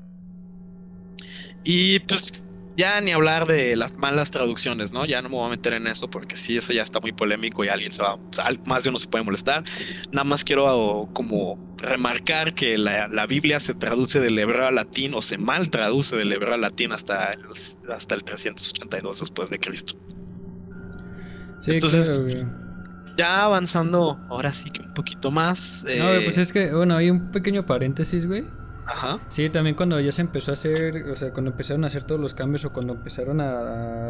Y 1.64 2.00
pues 2.00 2.48
ya 2.78 3.00
ni 3.02 3.12
hablar 3.12 3.48
de 3.48 3.76
las 3.76 3.98
malas 3.98 4.32
traducciones, 4.32 4.92
¿no? 4.92 5.06
Ya 5.06 5.22
no 5.22 5.30
me 5.30 5.36
voy 5.36 5.46
a 5.46 5.50
meter 5.50 5.74
en 5.74 5.88
eso 5.88 6.10
porque 6.10 6.36
sí, 6.36 6.58
eso 6.58 6.74
ya 6.74 6.84
está 6.84 7.00
muy 7.00 7.12
polémico 7.12 7.64
y 7.64 7.68
alguien 7.68 7.92
se 7.92 8.02
va, 8.02 8.16
o 8.16 8.22
sea, 8.32 8.46
más 8.66 8.84
de 8.84 8.90
uno 8.90 9.00
se 9.00 9.08
puede 9.08 9.24
molestar. 9.24 9.64
Nada 10.12 10.24
más 10.24 10.44
quiero 10.44 11.10
como 11.14 11.76
remarcar 11.78 12.54
que 12.54 12.78
la, 12.78 13.08
la 13.08 13.28
Biblia 13.28 13.60
se 13.60 13.74
traduce 13.74 14.20
del 14.20 14.38
hebreo 14.40 14.68
al 14.68 14.76
latín 14.76 15.14
o 15.14 15.22
se 15.22 15.38
mal 15.38 15.70
traduce 15.70 16.16
del 16.16 16.32
hebreo 16.32 16.54
al 16.54 16.62
latín 16.62 16.92
hasta 16.92 17.34
el, 17.34 17.42
hasta 17.92 18.16
el 18.16 18.24
382 18.24 19.20
después 19.20 19.50
de 19.50 19.60
Cristo. 19.60 19.94
Sí, 21.62 21.72
Entonces, 21.72 22.10
claro. 22.10 22.62
Ya 23.18 23.44
avanzando, 23.44 24.20
ahora 24.30 24.54
sí 24.54 24.70
que 24.72 24.82
un 24.82 24.94
poquito 24.94 25.30
más. 25.32 25.86
No, 25.98 26.06
güey, 26.06 26.18
eh, 26.18 26.22
pues 26.24 26.38
es 26.38 26.52
que, 26.52 26.74
bueno, 26.74 26.96
hay 26.96 27.10
un 27.10 27.32
pequeño 27.32 27.66
paréntesis, 27.66 28.26
güey. 28.26 28.46
Ajá. 28.86 29.20
Sí, 29.30 29.50
también 29.50 29.76
cuando 29.76 30.00
ya 30.00 30.12
se 30.12 30.22
empezó 30.22 30.52
a 30.52 30.54
hacer, 30.54 31.04
o 31.10 31.16
sea, 31.16 31.32
cuando 31.34 31.52
empezaron 31.52 31.84
a 31.84 31.88
hacer 31.88 32.04
todos 32.04 32.20
los 32.20 32.34
cambios 32.34 32.66
o 32.66 32.74
cuando 32.74 32.94
empezaron 32.94 33.40
a, 33.42 34.10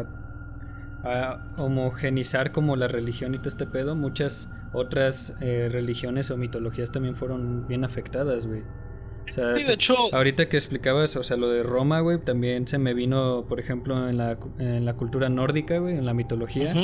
a 1.04 1.52
homogenizar 1.56 2.52
como 2.52 2.76
la 2.76 2.88
religión 2.88 3.34
y 3.34 3.38
todo 3.38 3.48
este 3.48 3.66
pedo, 3.66 3.94
muchas 3.96 4.50
otras 4.72 5.36
eh, 5.40 5.68
religiones 5.70 6.30
o 6.30 6.36
mitologías 6.36 6.90
también 6.92 7.16
fueron 7.16 7.66
bien 7.66 7.84
afectadas, 7.84 8.46
güey. 8.46 8.62
O 9.28 9.32
sea, 9.32 9.58
Sí, 9.58 9.66
de 9.66 9.74
hecho, 9.74 9.94
ahorita 10.12 10.48
que 10.48 10.56
explicabas, 10.56 11.16
o 11.16 11.22
sea, 11.22 11.36
lo 11.36 11.48
de 11.48 11.62
Roma, 11.62 12.00
güey, 12.00 12.18
también 12.18 12.66
se 12.66 12.78
me 12.78 12.92
vino, 12.94 13.46
por 13.48 13.60
ejemplo, 13.60 14.08
en 14.08 14.16
la, 14.16 14.38
en 14.58 14.84
la 14.84 14.94
cultura 14.94 15.28
nórdica, 15.28 15.78
güey, 15.78 15.96
en 15.96 16.06
la 16.06 16.14
mitología, 16.14 16.74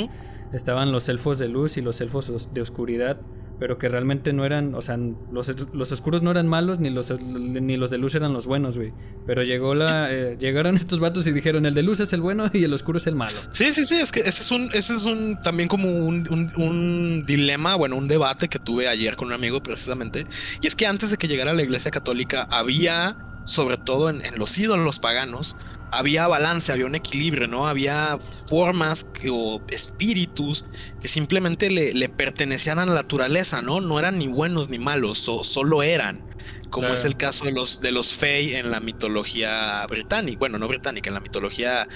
estaban 0.53 0.91
los 0.91 1.09
elfos 1.09 1.37
de 1.39 1.49
luz 1.49 1.77
y 1.77 1.81
los 1.81 1.99
elfos 2.01 2.29
os- 2.29 2.53
de 2.53 2.61
oscuridad, 2.61 3.17
pero 3.59 3.77
que 3.77 3.89
realmente 3.89 4.31
no 4.33 4.45
eran, 4.45 4.73
o 4.73 4.81
sea, 4.81 4.97
los, 5.31 5.53
los 5.73 5.91
oscuros 5.91 6.21
no 6.21 6.31
eran 6.31 6.47
malos 6.47 6.79
ni 6.79 6.89
los, 6.89 7.11
ni 7.21 7.75
los 7.77 7.91
de 7.91 7.97
luz 7.97 8.15
eran 8.15 8.31
los 8.33 8.47
buenos, 8.47 8.77
güey. 8.77 8.93
Pero 9.27 9.43
llegó 9.43 9.75
la, 9.75 10.09
eh, 10.13 10.37
llegaron 10.39 10.75
estos 10.75 10.99
vatos 10.99 11.27
y 11.27 11.31
dijeron, 11.33 11.65
el 11.65 11.73
de 11.73 11.83
luz 11.83 11.99
es 11.99 12.13
el 12.13 12.21
bueno 12.21 12.49
y 12.53 12.63
el 12.63 12.73
oscuro 12.73 12.97
es 12.97 13.07
el 13.07 13.15
malo. 13.15 13.37
Sí, 13.51 13.71
sí, 13.73 13.83
sí, 13.85 13.95
es 13.95 14.11
que 14.11 14.21
ese 14.21 14.41
es 14.43 14.51
un, 14.51 14.69
ese 14.73 14.93
es 14.93 15.05
un 15.05 15.39
también 15.41 15.67
como 15.67 15.89
un, 15.89 16.25
un- 16.31 16.51
un 16.55 17.25
dilema, 17.25 17.75
bueno, 17.75 17.97
un 17.97 18.07
debate 18.07 18.47
que 18.47 18.59
tuve 18.59 18.87
ayer 18.87 19.15
con 19.17 19.27
un 19.27 19.33
amigo 19.33 19.61
precisamente. 19.61 20.25
Y 20.61 20.67
es 20.67 20.75
que 20.75 20.87
antes 20.87 21.11
de 21.11 21.17
que 21.17 21.27
llegara 21.27 21.53
la 21.53 21.61
iglesia 21.61 21.91
católica 21.91 22.47
había, 22.49 23.17
sobre 23.45 23.77
todo 23.77 24.09
en, 24.09 24.25
en 24.25 24.37
los 24.39 24.57
ídolos 24.57 24.99
paganos, 24.99 25.55
había 25.91 26.27
balance, 26.27 26.71
había 26.71 26.85
un 26.85 26.95
equilibrio, 26.95 27.47
¿no? 27.47 27.67
Había 27.67 28.17
formas 28.47 29.03
que, 29.03 29.29
o 29.31 29.61
espíritus 29.69 30.65
que 31.01 31.07
simplemente 31.07 31.69
le, 31.69 31.93
le 31.93 32.09
pertenecían 32.09 32.79
a 32.79 32.85
la 32.85 32.93
naturaleza, 32.93 33.61
¿no? 33.61 33.81
No 33.81 33.99
eran 33.99 34.17
ni 34.19 34.27
buenos 34.27 34.69
ni 34.69 34.79
malos, 34.79 35.19
so- 35.19 35.43
solo 35.43 35.83
eran. 35.83 36.23
Como 36.69 36.83
Claro. 36.83 36.95
es 36.95 37.05
el 37.05 37.17
caso 37.17 37.45
de 37.45 37.51
los, 37.51 37.79
de 37.81 37.91
los 37.91 38.13
Fey 38.13 38.53
en 38.53 38.69
la 38.69 38.79
mitología 38.79 39.85
británica, 39.87 40.37
bueno, 40.39 40.59
no 40.59 40.67
británica, 40.67 41.09
en 41.09 41.15
la 41.15 41.19
mitología 41.19 41.87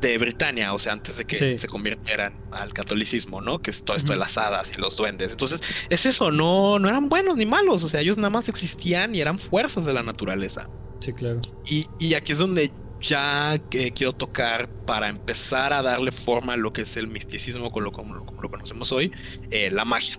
de 0.00 0.18
Britania, 0.18 0.72
o 0.74 0.78
sea, 0.78 0.92
antes 0.94 1.16
de 1.18 1.24
que 1.24 1.36
Sí. 1.36 1.58
se 1.58 1.68
convirtieran 1.68 2.34
al 2.50 2.72
catolicismo, 2.72 3.40
¿no? 3.40 3.60
Que 3.60 3.70
es 3.70 3.84
todo 3.84 3.96
esto 3.96 4.12
de 4.12 4.18
las 4.18 4.36
hadas 4.38 4.72
y 4.76 4.80
los 4.80 4.96
duendes. 4.96 5.32
Entonces, 5.32 5.60
es 5.90 6.06
eso, 6.06 6.30
no, 6.30 6.78
no 6.78 6.88
eran 6.88 7.08
buenos 7.08 7.36
ni 7.36 7.46
malos, 7.46 7.84
o 7.84 7.88
sea, 7.88 8.00
ellos 8.00 8.16
nada 8.16 8.30
más 8.30 8.48
existían 8.48 9.14
y 9.14 9.20
eran 9.20 9.38
fuerzas 9.38 9.84
de 9.84 9.92
la 9.92 10.02
naturaleza. 10.02 10.68
Sí, 11.00 11.12
claro. 11.12 11.40
Y, 11.64 11.86
y 11.98 12.14
aquí 12.14 12.32
es 12.32 12.38
donde 12.38 12.70
ya 13.02 13.54
eh, 13.72 13.92
quiero 13.94 14.12
tocar 14.14 14.72
para 14.84 15.08
empezar 15.08 15.72
a 15.74 15.82
darle 15.82 16.12
forma 16.12 16.54
a 16.54 16.56
lo 16.58 16.70
que 16.72 16.82
es 16.82 16.96
el 16.96 17.08
misticismo 17.08 17.70
como 17.70 17.84
lo, 17.86 17.92
como 17.92 18.14
lo- 18.14 18.24
como 18.24 18.42
lo 18.42 18.50
conocemos 18.50 18.92
hoy, 18.92 19.12
eh, 19.50 19.70
la 19.70 19.84
magia. 19.84 20.16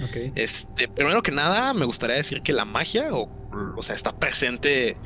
Ok. 0.00 0.16
Este, 0.34 0.88
primero 0.88 1.22
que 1.22 1.30
nada, 1.32 1.74
me 1.74 1.84
gustaría 1.84 2.16
decir 2.16 2.42
que 2.42 2.52
la 2.52 2.64
magia, 2.64 3.08
o, 3.14 3.32
o 3.76 3.82
sea, 3.82 3.94
está 3.94 4.12
presente 4.18 5.00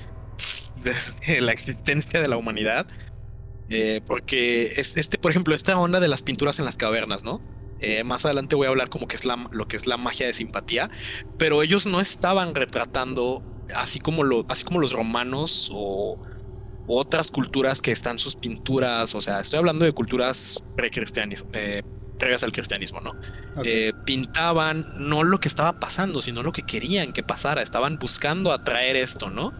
desde 0.74 1.40
la 1.40 1.52
existencia 1.52 2.20
de 2.20 2.28
la 2.28 2.36
humanidad. 2.36 2.88
eh, 3.68 4.02
porque 4.06 4.66
es, 4.76 4.96
este, 4.96 5.18
por 5.18 5.30
ejemplo, 5.32 5.54
esta 5.54 5.78
onda 5.78 6.00
de 6.00 6.08
las 6.08 6.22
pinturas 6.22 6.58
en 6.60 6.66
las 6.66 6.76
cavernas, 6.78 7.24
¿no? 7.24 7.44
Eh, 7.78 8.04
más 8.04 8.24
adelante 8.26 8.56
voy 8.56 8.66
a 8.66 8.70
hablar 8.70 8.90
como 8.90 9.08
que 9.08 9.16
es 9.16 9.24
la, 9.26 9.48
lo 9.52 9.66
que 9.68 9.76
es 9.78 9.86
la 9.86 9.96
magia 9.98 10.26
de 10.26 10.34
simpatía, 10.34 10.90
pero 11.36 11.62
ellos 11.62 11.86
no 11.86 12.00
estaban 12.00 12.54
retratando 12.54 13.46
así 13.74 14.00
como, 14.00 14.24
lo, 14.24 14.44
así 14.48 14.64
como 14.64 14.80
los 14.80 14.92
romanos 14.92 15.68
o 15.72 16.20
otras 16.88 17.30
culturas 17.30 17.82
que 17.82 17.92
están 17.92 18.18
sus 18.18 18.36
pinturas, 18.36 19.14
o 19.14 19.20
sea, 19.20 19.40
estoy 19.40 19.58
hablando 19.58 19.84
de 19.84 19.92
culturas 19.92 20.58
precristianismo, 20.74 21.48
eh, 21.52 21.82
previas 22.16 22.42
al 22.44 22.52
cristianismo, 22.52 23.00
¿no? 23.02 23.18
eh, 23.62 23.92
pintaban 24.04 24.86
no 24.96 25.22
lo 25.24 25.38
que 25.38 25.48
estaba 25.48 25.74
pasando, 25.74 26.22
sino 26.22 26.42
lo 26.42 26.52
que 26.52 26.64
querían 26.64 27.12
que 27.12 27.22
pasara. 27.24 27.62
Estaban 27.62 27.98
buscando 27.98 28.52
atraer 28.52 28.96
esto, 28.96 29.30
¿no? 29.30 29.54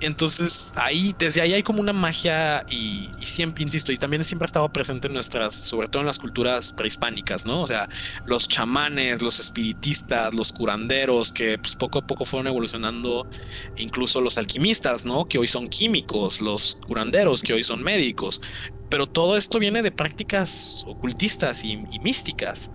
Entonces 0.00 0.72
ahí, 0.76 1.14
desde 1.18 1.40
ahí 1.40 1.52
hay 1.54 1.62
como 1.62 1.80
una 1.80 1.92
magia 1.92 2.64
y, 2.68 3.14
y 3.16 3.26
siempre, 3.26 3.64
insisto, 3.64 3.92
y 3.92 3.98
también 3.98 4.24
siempre 4.24 4.44
ha 4.44 4.48
estado 4.48 4.70
presente 4.72 5.06
en 5.08 5.14
nuestras, 5.14 5.54
sobre 5.54 5.88
todo 5.88 6.02
en 6.02 6.06
las 6.06 6.18
culturas 6.18 6.72
prehispánicas, 6.72 7.46
¿no? 7.46 7.62
O 7.62 7.66
sea, 7.66 7.88
los 8.24 8.48
chamanes, 8.48 9.22
los 9.22 9.40
espiritistas, 9.40 10.34
los 10.34 10.52
curanderos, 10.52 11.32
que 11.32 11.58
pues, 11.58 11.74
poco 11.76 12.00
a 12.00 12.02
poco 12.06 12.24
fueron 12.24 12.48
evolucionando, 12.48 13.28
incluso 13.76 14.20
los 14.20 14.36
alquimistas, 14.38 15.04
¿no? 15.04 15.26
Que 15.26 15.38
hoy 15.38 15.48
son 15.48 15.68
químicos, 15.68 16.40
los 16.40 16.76
curanderos, 16.86 17.42
que 17.42 17.54
hoy 17.54 17.64
son 17.64 17.82
médicos. 17.82 18.40
Pero 18.88 19.06
todo 19.06 19.36
esto 19.36 19.58
viene 19.58 19.82
de 19.82 19.92
prácticas 19.92 20.82
ocultistas 20.86 21.64
y, 21.64 21.84
y 21.90 21.98
místicas. 22.00 22.72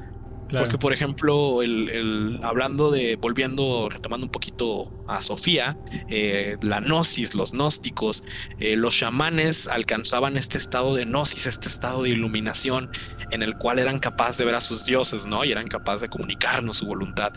Claro. 0.50 0.66
Porque, 0.66 0.78
por 0.78 0.92
ejemplo, 0.94 1.62
el, 1.62 1.90
el- 1.90 2.40
hablando 2.44 2.92
de, 2.92 3.16
volviendo, 3.16 3.88
retomando 3.90 4.26
un 4.26 4.30
poquito 4.32 4.94
a 5.06 5.22
Sofía, 5.24 5.80
eh, 6.08 6.58
la 6.62 6.82
gnosis, 6.82 7.34
los 7.34 7.52
gnósticos, 7.52 8.24
eh, 8.58 8.76
los 8.76 8.96
chamanes 8.98 9.68
alcanzaban 9.68 10.36
este 10.38 10.58
estado 10.58 10.96
de 10.96 11.06
gnosis, 11.06 11.46
este 11.46 11.70
estado 11.70 12.04
de 12.04 12.10
iluminación, 12.10 12.90
en 13.30 13.42
el 13.44 13.56
cual 13.58 13.80
eran 13.80 14.00
capaces 14.00 14.38
de 14.38 14.46
ver 14.46 14.56
a 14.56 14.62
sus 14.62 14.84
dioses, 14.86 15.26
¿no? 15.26 15.46
Y 15.46 15.52
eran 15.54 15.68
capaces 15.68 16.02
de 16.02 16.10
comunicarnos 16.10 16.78
su 16.78 16.88
voluntad. 16.88 17.32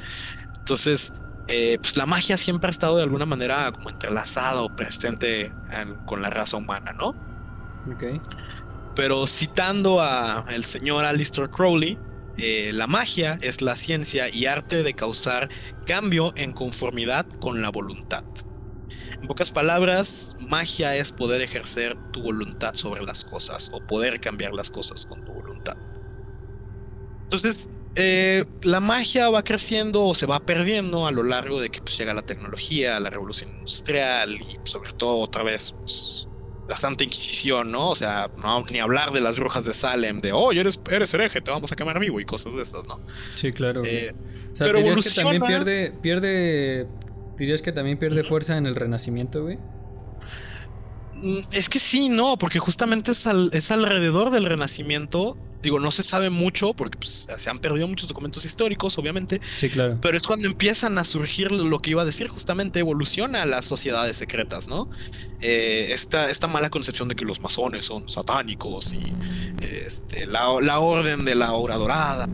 Entonces, 0.58 1.22
eh, 1.46 1.78
pues 1.82 1.96
la 1.96 2.06
magia 2.06 2.36
siempre 2.38 2.68
ha 2.68 2.72
estado 2.72 2.96
de 2.98 3.04
alguna 3.04 3.26
manera 3.26 3.72
como 3.72 3.90
entrelazada 3.90 4.62
o 4.62 4.70
presente 4.70 5.58
en- 5.70 5.98
con 6.04 6.22
la 6.22 6.30
raza 6.30 6.56
humana, 6.58 6.92
¿no? 7.00 7.18
Ok. 7.86 8.02
Pero 8.94 9.26
citando 9.26 10.00
a 10.00 10.44
el 10.48 10.64
señor 10.64 11.04
Alistair 11.04 11.48
Crowley, 11.48 12.02
eh, 12.36 12.72
la 12.72 12.86
magia 12.86 13.38
es 13.40 13.62
la 13.62 13.76
ciencia 13.76 14.28
y 14.32 14.46
arte 14.46 14.82
de 14.82 14.94
causar 14.94 15.50
cambio 15.84 16.32
en 16.36 16.52
conformidad 16.52 17.26
con 17.38 17.62
la 17.62 17.70
voluntad. 17.70 18.24
En 19.22 19.28
pocas 19.28 19.50
palabras, 19.50 20.34
magia 20.38 20.96
es 20.96 21.12
poder 21.12 21.40
ejercer 21.42 21.98
tu 22.10 22.22
voluntad 22.22 22.74
sobre 22.74 23.02
las 23.04 23.24
cosas 23.24 23.68
o 23.72 23.80
poder 23.80 24.20
cambiar 24.20 24.52
las 24.54 24.70
cosas 24.70 25.06
con 25.06 25.22
tu 25.22 25.32
voluntad. 25.32 25.74
Entonces, 27.30 27.80
eh, 27.94 28.44
la 28.62 28.80
magia 28.80 29.30
va 29.30 29.42
creciendo 29.42 30.04
o 30.06 30.14
se 30.14 30.26
va 30.26 30.40
perdiendo 30.40 31.06
a 31.06 31.12
lo 31.12 31.22
largo 31.22 31.60
de 31.60 31.70
que 31.70 31.80
pues, 31.82 31.96
llega 31.96 32.14
la 32.14 32.22
tecnología, 32.22 33.00
la 33.00 33.10
revolución 33.10 33.50
industrial 33.50 34.34
y 34.40 34.60
sobre 34.64 34.92
todo 34.92 35.18
otra 35.20 35.42
vez 35.42 35.72
pues, 35.84 36.28
la 36.68 36.76
Santa 36.76 37.04
Inquisición, 37.04 37.72
¿no? 37.72 37.90
O 37.90 37.94
sea, 37.94 38.30
no, 38.42 38.64
ni 38.70 38.78
hablar 38.78 39.12
de 39.12 39.20
las 39.20 39.38
brujas 39.38 39.64
de 39.64 39.74
Salem, 39.74 40.20
de, 40.20 40.32
oh, 40.32 40.52
eres, 40.52 40.80
eres 40.90 41.12
hereje, 41.14 41.40
te 41.40 41.50
vamos 41.50 41.72
a 41.72 41.76
quemar 41.76 41.98
vivo 41.98 42.20
y 42.20 42.24
cosas 42.24 42.54
de 42.54 42.62
esas, 42.62 42.86
¿no? 42.86 43.00
Sí, 43.34 43.50
claro. 43.50 43.82
Eh, 43.84 44.14
o 44.52 44.56
sea, 44.56 44.66
pero 44.66 44.78
dirías 44.78 45.04
que 45.04 45.22
también 45.22 45.42
pierde, 45.42 45.92
pierde, 46.00 46.86
dirías 47.36 47.62
que 47.62 47.72
también 47.72 47.98
pierde 47.98 48.24
fuerza 48.24 48.56
en 48.56 48.66
el 48.66 48.76
Renacimiento, 48.76 49.42
güey. 49.42 49.58
Mm, 51.22 51.40
es 51.52 51.68
que 51.68 51.78
sí, 51.78 52.08
no, 52.08 52.36
porque 52.38 52.58
justamente 52.58 53.12
es, 53.12 53.26
al- 53.26 53.50
es 53.52 53.70
alrededor 53.70 54.30
del 54.30 54.46
Renacimiento. 54.46 55.38
Digo, 55.62 55.78
no 55.78 55.92
se 55.92 56.02
sabe 56.02 56.28
mucho 56.28 56.74
porque 56.74 56.98
pues, 56.98 57.28
se 57.38 57.50
han 57.50 57.60
perdido 57.60 57.86
muchos 57.86 58.08
documentos 58.08 58.44
históricos, 58.44 58.98
obviamente, 58.98 59.40
Sí, 59.56 59.70
claro. 59.70 59.98
pero 60.02 60.16
es 60.16 60.26
cuando 60.26 60.48
empiezan 60.48 60.98
a 60.98 61.04
surgir 61.04 61.52
lo 61.52 61.78
que 61.78 61.90
iba 61.90 62.02
a 62.02 62.04
decir, 62.04 62.26
justamente 62.26 62.80
evoluciona 62.80 63.46
las 63.46 63.66
sociedades 63.66 64.16
secretas, 64.16 64.66
¿no? 64.66 64.88
Eh, 65.40 65.88
esta, 65.92 66.30
esta 66.30 66.48
mala 66.48 66.70
concepción 66.70 67.08
de 67.08 67.14
que 67.16 67.24
los 67.24 67.40
masones 67.42 67.86
son 67.86 68.08
satánicos 68.08 68.92
y 68.94 69.16
este, 69.60 70.26
la, 70.26 70.48
la 70.62 70.80
orden 70.80 71.24
de 71.24 71.36
la 71.36 71.52
hora 71.52 71.76
dorada. 71.76 72.26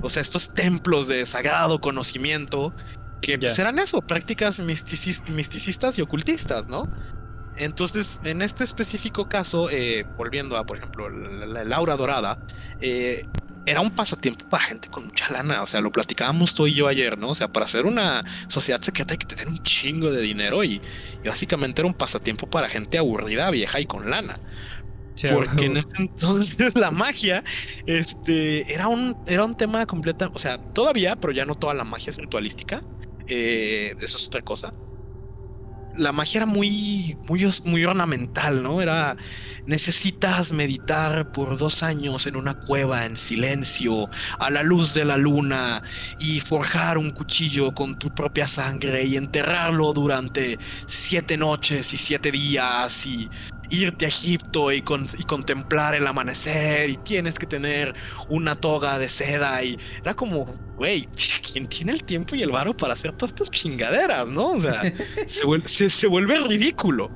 O 0.00 0.10
sea, 0.10 0.22
estos 0.22 0.52
templos 0.52 1.08
de 1.08 1.26
sagrado 1.26 1.80
conocimiento 1.80 2.74
que 3.20 3.38
pues, 3.38 3.58
eran 3.58 3.78
eso, 3.78 4.02
prácticas 4.02 4.58
misticis- 4.60 5.30
misticistas 5.32 5.98
y 5.98 6.02
ocultistas, 6.02 6.68
¿no? 6.68 6.90
Entonces, 7.64 8.18
en 8.22 8.42
este 8.42 8.64
específico 8.64 9.26
caso, 9.28 9.70
eh, 9.70 10.10
volviendo 10.16 10.56
a, 10.56 10.64
por 10.66 10.76
ejemplo, 10.78 11.08
la, 11.10 11.46
la- 11.46 11.64
la 11.64 11.76
aura 11.76 11.96
dorada, 11.96 12.40
eh, 12.78 13.24
era 13.64 13.80
un 13.80 13.90
pasatiempo 13.92 14.44
para 14.48 14.64
gente 14.64 14.88
con 14.88 15.04
mucha 15.04 15.32
lana. 15.32 15.62
O 15.62 15.66
sea, 15.66 15.80
lo 15.80 15.92
platicábamos 15.92 16.54
tú 16.54 16.66
y 16.66 16.74
yo 16.74 16.88
ayer, 16.88 17.16
¿no? 17.18 17.30
O 17.30 17.34
sea, 17.34 17.48
para 17.48 17.66
hacer 17.66 17.86
una 17.86 18.24
sociedad 18.48 18.80
secreta 18.82 19.14
hay 19.14 19.18
que 19.18 19.26
tener 19.26 19.48
un 19.48 19.58
chingo 19.60 20.10
de 20.10 20.20
dinero 20.22 20.64
y, 20.64 20.82
y 21.22 21.28
básicamente 21.28 21.80
era 21.80 21.88
un 21.88 21.94
pasatiempo 21.94 22.46
para 22.48 22.68
gente 22.70 22.98
aburrida, 22.98 23.50
vieja 23.50 23.80
y 23.80 23.86
con 23.86 24.10
lana. 24.10 24.40
Porque 25.24 25.66
en 25.66 25.76
ese 25.76 25.88
entonces 25.98 26.56
la 26.74 26.90
magia 26.90 27.44
este, 27.86 28.72
era, 28.74 28.88
un, 28.88 29.16
era 29.24 29.44
un 29.44 29.54
tema 29.54 29.86
completo, 29.86 30.30
o 30.34 30.38
sea, 30.38 30.58
todavía, 30.72 31.16
pero 31.16 31.32
ya 31.32 31.46
no 31.46 31.54
toda 31.56 31.74
la 31.74 31.84
magia 31.84 32.10
es 32.10 32.16
ritualística. 32.18 32.82
Eh, 33.26 33.94
eso 34.00 34.18
es 34.18 34.26
otra 34.26 34.42
cosa. 34.42 34.74
La 35.94 36.12
magia 36.12 36.38
era 36.38 36.46
muy, 36.46 37.18
muy, 37.28 37.48
muy 37.64 37.84
ornamental, 37.84 38.62
¿no? 38.62 38.80
Era, 38.80 39.16
necesitas 39.66 40.52
meditar 40.52 41.30
por 41.30 41.58
dos 41.58 41.82
años 41.82 42.26
en 42.26 42.36
una 42.36 42.54
cueva 42.54 43.04
en 43.04 43.16
silencio, 43.16 44.08
a 44.38 44.50
la 44.50 44.62
luz 44.62 44.94
de 44.94 45.04
la 45.04 45.18
luna, 45.18 45.82
y 46.18 46.40
forjar 46.40 46.96
un 46.98 47.10
cuchillo 47.10 47.72
con 47.74 47.96
tu 47.96 48.10
propia 48.14 48.48
sangre 48.48 49.04
y 49.04 49.16
enterrarlo 49.16 49.92
durante 49.92 50.58
siete 50.86 51.36
noches 51.36 51.92
y 51.92 51.98
siete 51.98 52.32
días 52.32 53.04
y 53.06 53.30
irte 53.72 54.04
a 54.04 54.08
Egipto 54.08 54.70
y, 54.70 54.82
contemplar 54.82 55.94
el 55.94 56.06
amanecer 56.06 56.90
y 56.90 56.96
tienes 56.98 57.38
que 57.38 57.46
tener 57.46 57.94
una 58.28 58.54
toga 58.54 58.98
de 58.98 59.08
seda 59.08 59.64
y 59.64 59.78
era 60.02 60.14
como, 60.14 60.44
güey, 60.76 61.08
¿quién 61.52 61.66
tiene 61.66 61.92
el 61.92 62.04
tiempo 62.04 62.36
y 62.36 62.42
el 62.42 62.50
varo 62.50 62.76
para 62.76 62.92
hacer 62.92 63.12
todas 63.12 63.30
estas 63.30 63.50
chingaderas, 63.50 64.28
no? 64.28 64.52
O 64.52 64.60
sea, 64.60 64.82
se, 65.26 66.06
vuelve, 66.06 66.38
ridículo. 66.46 67.10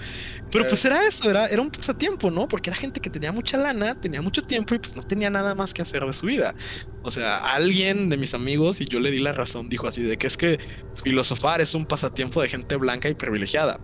Pero 0.51 0.67
pues 0.67 0.85
era 0.85 1.07
eso, 1.07 1.29
era, 1.29 1.47
era 1.49 1.61
un 1.61 1.71
pasatiempo, 1.71 2.31
¿no? 2.31 2.49
Porque 2.49 2.71
era 2.71 2.79
gente 2.79 3.01
que 3.01 3.11
tenía 3.11 3.33
mucha 3.33 3.59
lana, 3.59 3.95
tenía 4.01 4.23
mucho 4.23 4.41
tiempo 4.41 4.75
y 4.75 4.79
pues 4.79 4.97
no 4.97 5.03
tenía 5.03 5.29
nada 5.29 5.55
más 5.55 5.75
que 5.75 5.83
hacer 5.83 6.05
de 6.05 6.13
su 6.15 6.27
vida. 6.27 6.55
O 7.03 7.11
sea, 7.11 7.37
alguien 7.53 8.09
de 8.09 8.17
mis 8.17 8.33
amigos, 8.33 8.81
y 8.81 8.87
yo 8.87 8.99
le 9.01 9.11
di 9.11 9.19
la 9.19 9.33
razón, 9.33 9.69
dijo 9.69 9.89
así, 9.89 10.03
de 10.03 10.17
que 10.17 10.27
es 10.27 10.37
que 10.37 10.59
filosofar 10.95 11.61
es 11.61 11.75
un 11.75 11.85
pasatiempo 11.85 12.41
de 12.41 12.49
gente 12.49 12.77
blanca 12.77 13.09
y 13.09 13.15
privilegiada. 13.15 13.79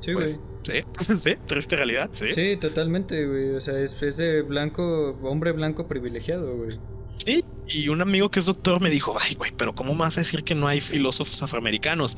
Sí, 0.00 0.12
pues, 0.14 0.40
Sí, 0.64 0.82
sí, 1.18 1.36
triste 1.46 1.76
realidad, 1.76 2.10
sí. 2.12 2.34
Sí, 2.34 2.56
totalmente, 2.56 3.26
güey. 3.26 3.50
O 3.54 3.60
sea, 3.60 3.78
es, 3.78 3.98
de 4.16 4.42
blanco, 4.42 5.18
hombre 5.22 5.52
blanco 5.52 5.86
privilegiado, 5.86 6.56
güey. 6.56 6.78
Sí, 7.18 7.44
y 7.68 7.88
un 7.88 8.02
amigo 8.02 8.30
que 8.30 8.40
es 8.40 8.46
doctor 8.46 8.80
me 8.80 8.90
dijo, 8.90 9.14
ay, 9.20 9.34
güey, 9.34 9.52
pero 9.56 9.74
¿cómo 9.74 9.94
vas 9.94 10.18
a 10.18 10.20
decir 10.20 10.42
que 10.42 10.54
no 10.54 10.66
hay 10.66 10.80
filósofos 10.80 11.42
afroamericanos? 11.42 12.16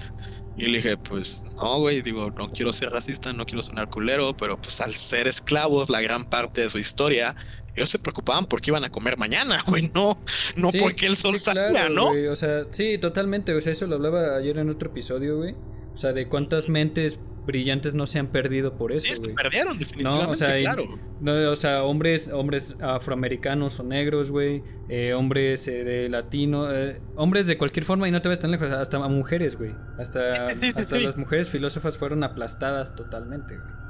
Y 0.56 0.66
le 0.66 0.78
dije, 0.78 0.96
pues 0.96 1.42
no, 1.56 1.80
güey, 1.80 2.00
digo, 2.00 2.30
no 2.30 2.50
quiero 2.50 2.72
ser 2.72 2.90
racista, 2.90 3.32
no 3.32 3.44
quiero 3.44 3.62
sonar 3.62 3.90
culero, 3.90 4.34
pero 4.36 4.58
pues 4.60 4.80
al 4.80 4.94
ser 4.94 5.28
esclavos 5.28 5.90
la 5.90 6.00
gran 6.00 6.24
parte 6.30 6.62
de 6.62 6.70
su 6.70 6.78
historia, 6.78 7.36
ellos 7.74 7.90
se 7.90 7.98
preocupaban 7.98 8.46
porque 8.46 8.70
iban 8.70 8.84
a 8.84 8.90
comer 8.90 9.18
mañana, 9.18 9.62
güey, 9.66 9.90
no, 9.94 10.18
no 10.56 10.70
porque 10.72 11.06
el 11.06 11.16
sol 11.16 11.38
salía, 11.38 11.90
¿no? 11.90 12.12
O 12.30 12.36
sea, 12.36 12.66
sí, 12.70 12.96
totalmente, 12.96 13.54
o 13.54 13.60
sea, 13.60 13.72
eso 13.72 13.86
lo 13.86 13.96
hablaba 13.96 14.36
ayer 14.36 14.56
en 14.58 14.70
otro 14.70 14.88
episodio, 14.90 15.36
güey. 15.36 15.54
O 15.92 15.98
sea, 15.98 16.12
de 16.12 16.28
cuántas 16.28 16.68
mentes 16.68 17.18
brillantes 17.46 17.94
no 17.94 18.06
se 18.06 18.18
han 18.18 18.26
perdido 18.26 18.76
por 18.76 18.94
eso, 18.94 19.06
sí, 19.06 19.14
se 19.14 19.30
perdieron, 19.30 19.78
definitivamente, 19.78 20.26
no, 20.26 20.32
o 20.32 20.34
sea, 20.34 20.58
claro. 20.58 20.98
no, 21.20 21.50
o 21.50 21.56
sea, 21.56 21.84
hombres, 21.84 22.28
hombres 22.28 22.76
afroamericanos 22.80 23.78
o 23.80 23.84
negros, 23.84 24.30
güey, 24.30 24.62
eh, 24.88 25.14
hombres 25.14 25.66
eh, 25.68 25.84
de 25.84 26.08
latino, 26.08 26.72
eh, 26.72 27.00
hombres 27.14 27.46
de 27.46 27.56
cualquier 27.56 27.84
forma, 27.84 28.08
y 28.08 28.10
no 28.10 28.20
te 28.20 28.28
ves 28.28 28.40
tan 28.40 28.50
lejos, 28.50 28.70
hasta 28.72 28.98
mujeres, 29.08 29.56
güey. 29.56 29.74
Hasta, 29.98 30.48
hasta 30.74 30.98
las 30.98 31.16
mujeres 31.16 31.48
filósofas 31.48 31.96
fueron 31.96 32.24
aplastadas 32.24 32.94
totalmente, 32.94 33.56
güey. 33.56 33.86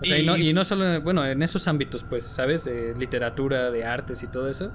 O 0.00 0.04
sea, 0.04 0.18
y, 0.18 0.26
no, 0.26 0.36
y 0.36 0.52
no 0.52 0.64
solo, 0.64 1.00
bueno, 1.00 1.26
en 1.26 1.42
esos 1.42 1.66
ámbitos, 1.66 2.04
pues, 2.04 2.22
¿sabes? 2.22 2.70
Literatura, 2.96 3.72
de 3.72 3.84
artes 3.84 4.22
y 4.22 4.28
todo 4.28 4.48
eso. 4.48 4.70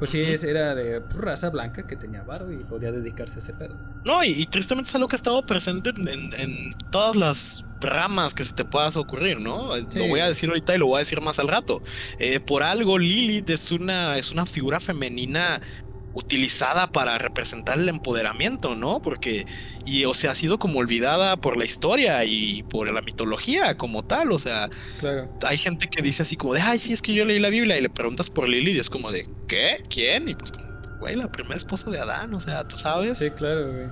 Pues 0.00 0.12
sí, 0.12 0.24
era 0.48 0.74
de 0.74 1.00
raza 1.10 1.50
blanca 1.50 1.86
que 1.86 1.94
tenía 1.94 2.22
varo 2.22 2.50
y 2.50 2.56
podía 2.56 2.90
dedicarse 2.90 3.36
a 3.36 3.38
ese 3.40 3.52
pedo. 3.52 3.76
No, 4.02 4.24
y, 4.24 4.46
tristemente 4.46 4.88
es 4.88 4.94
algo 4.94 5.06
que 5.06 5.16
ha 5.16 5.18
estado 5.18 5.44
presente 5.44 5.90
en, 5.90 6.74
todas 6.90 7.16
las 7.16 7.66
ramas 7.82 8.32
que 8.32 8.42
se 8.42 8.54
te 8.54 8.64
puedas 8.64 8.96
ocurrir, 8.96 9.40
¿no? 9.40 9.76
Lo 9.76 10.08
voy 10.08 10.20
a 10.20 10.26
decir 10.26 10.48
ahorita 10.48 10.74
y 10.74 10.78
lo 10.78 10.86
voy 10.86 10.96
a 10.96 10.98
decir 11.00 11.20
más 11.20 11.38
al 11.38 11.48
rato. 11.48 11.82
Eh, 12.18 12.40
por 12.40 12.62
algo, 12.62 12.98
Lilith 12.98 13.50
es 13.50 13.70
una, 13.72 14.16
es 14.16 14.32
una 14.32 14.46
figura 14.46 14.80
femenina 14.80 15.60
utilizada 16.14 16.90
para 16.90 17.18
representar 17.18 17.78
el 17.78 17.88
empoderamiento, 17.88 18.74
¿no? 18.74 19.00
Porque, 19.00 19.46
y 19.86 20.04
o 20.04 20.14
sea, 20.14 20.32
ha 20.32 20.34
sido 20.34 20.58
como 20.58 20.80
olvidada 20.80 21.36
por 21.36 21.56
la 21.56 21.64
historia 21.64 22.24
y 22.24 22.62
por 22.64 22.90
la 22.92 23.00
mitología 23.00 23.76
como 23.76 24.04
tal, 24.04 24.32
o 24.32 24.38
sea, 24.38 24.68
hay 25.46 25.58
gente 25.58 25.88
que 25.88 26.02
dice 26.02 26.22
así 26.22 26.36
como 26.36 26.54
de, 26.54 26.60
ay, 26.60 26.78
sí, 26.78 26.92
es 26.92 27.02
que 27.02 27.14
yo 27.14 27.24
leí 27.24 27.38
la 27.38 27.50
Biblia 27.50 27.78
y 27.78 27.82
le 27.82 27.90
preguntas 27.90 28.28
por 28.30 28.48
Lili 28.48 28.72
y 28.72 28.78
es 28.78 28.90
como 28.90 29.12
de, 29.12 29.28
¿qué? 29.48 29.84
¿Quién? 29.88 30.28
Y 30.28 30.34
pues 30.34 30.52
como, 30.52 30.64
güey, 30.98 31.16
la 31.16 31.30
primera 31.30 31.56
esposa 31.56 31.90
de 31.90 32.00
Adán, 32.00 32.34
o 32.34 32.40
sea, 32.40 32.66
tú 32.66 32.76
sabes. 32.76 33.18
Sí, 33.18 33.30
claro, 33.30 33.72
güey. 33.72 33.88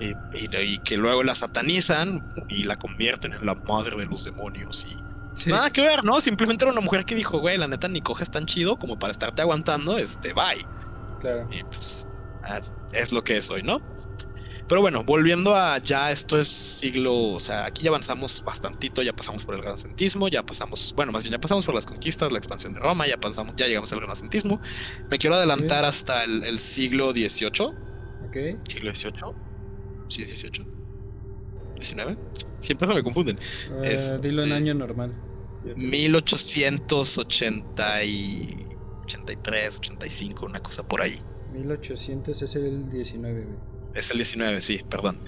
Y, 0.00 0.78
que 0.78 0.96
luego 0.96 1.24
la 1.24 1.34
satanizan 1.34 2.24
y 2.48 2.62
la 2.62 2.76
convierten 2.76 3.32
en 3.32 3.44
la 3.44 3.54
madre 3.54 3.96
de 3.96 4.06
los 4.06 4.24
demonios 4.24 4.86
y... 4.88 5.08
Nada 5.50 5.70
que 5.70 5.80
ver, 5.80 6.04
¿no? 6.04 6.20
Simplemente 6.20 6.64
era 6.64 6.72
una 6.72 6.80
mujer 6.80 7.04
que 7.04 7.14
dijo, 7.14 7.38
güey, 7.38 7.58
la 7.58 7.68
neta 7.68 7.86
ni 7.86 8.00
coges 8.00 8.28
tan 8.28 8.46
chido 8.46 8.76
como 8.76 8.98
para 8.98 9.12
estarte 9.12 9.40
aguantando, 9.40 9.96
este, 9.96 10.32
bye. 10.32 10.66
Claro. 11.20 11.48
Y 11.50 11.62
pues 11.64 12.08
ah, 12.44 12.60
es 12.92 13.12
lo 13.12 13.22
que 13.22 13.36
es 13.36 13.50
hoy, 13.50 13.62
¿no? 13.62 13.80
Pero 14.68 14.80
bueno, 14.82 15.02
volviendo 15.02 15.56
a 15.56 15.78
ya 15.78 16.12
esto 16.12 16.38
es 16.38 16.46
siglo, 16.46 17.16
o 17.16 17.40
sea, 17.40 17.64
aquí 17.64 17.84
ya 17.84 17.88
avanzamos 17.88 18.44
bastantito, 18.44 19.02
ya 19.02 19.14
pasamos 19.14 19.46
por 19.46 19.54
el 19.54 19.62
renacentismo, 19.62 20.28
ya 20.28 20.44
pasamos, 20.44 20.92
bueno, 20.94 21.10
más 21.10 21.22
bien 21.22 21.32
ya 21.32 21.40
pasamos 21.40 21.64
por 21.64 21.74
las 21.74 21.86
conquistas, 21.86 22.30
la 22.30 22.36
expansión 22.36 22.74
de 22.74 22.80
Roma, 22.80 23.06
ya 23.06 23.16
pasamos, 23.16 23.54
ya 23.56 23.66
llegamos 23.66 23.90
al 23.94 24.00
renacentismo. 24.00 24.60
Me 25.10 25.16
quiero 25.16 25.36
adelantar 25.36 25.86
hasta 25.86 26.22
el, 26.24 26.58
siglo 26.58 27.12
XVIII. 27.12 27.68
Ok. 28.26 28.36
Siglo 28.68 28.94
XVIII. 28.94 29.32
Sí, 30.08 30.26
XVIII. 30.26 30.66
19. 31.76 32.18
Siempre 32.60 32.88
se 32.88 32.94
me 32.94 33.02
confunden. 33.02 33.38
Uh, 33.70 34.18
dilo 34.20 34.44
en 34.44 34.52
año 34.52 34.74
normal. 34.74 35.18
1880 35.76 38.04
y 38.04 38.67
83, 39.08 39.78
85, 39.78 40.46
una 40.46 40.60
cosa 40.60 40.86
por 40.86 41.02
ahí. 41.02 41.18
1800 41.52 42.42
es 42.42 42.54
el 42.56 42.90
19, 42.90 43.46
Es 43.94 44.10
el 44.10 44.18
19, 44.18 44.60
sí, 44.60 44.82
perdón. 44.88 45.20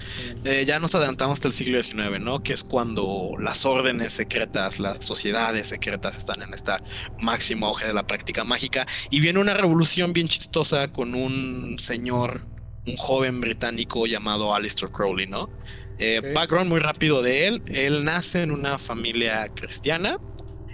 Eh, 0.45 0.63
ya 0.65 0.79
nos 0.79 0.93
adelantamos 0.93 1.37
hasta 1.37 1.47
el 1.47 1.53
siglo 1.53 1.81
XIX, 1.81 2.19
¿no? 2.19 2.43
Que 2.43 2.53
es 2.53 2.63
cuando 2.63 3.31
las 3.39 3.65
órdenes 3.65 4.13
secretas, 4.13 4.79
las 4.79 5.03
sociedades 5.03 5.69
secretas 5.69 6.15
están 6.15 6.41
en 6.43 6.53
esta 6.53 6.81
máximo 7.19 7.67
auge 7.67 7.87
de 7.87 7.93
la 7.93 8.05
práctica 8.05 8.43
mágica. 8.43 8.85
Y 9.09 9.19
viene 9.19 9.39
una 9.39 9.55
revolución 9.55 10.13
bien 10.13 10.27
chistosa 10.27 10.91
con 10.91 11.15
un 11.15 11.77
señor, 11.79 12.45
un 12.85 12.95
joven 12.97 13.41
británico 13.41 14.05
llamado 14.05 14.53
Alistair 14.53 14.91
Crowley, 14.91 15.27
¿no? 15.27 15.49
Eh, 15.97 16.33
background 16.33 16.69
muy 16.69 16.79
rápido 16.79 17.21
de 17.21 17.47
él. 17.47 17.63
Él 17.67 18.03
nace 18.03 18.43
en 18.43 18.51
una 18.51 18.77
familia 18.77 19.47
cristiana 19.53 20.19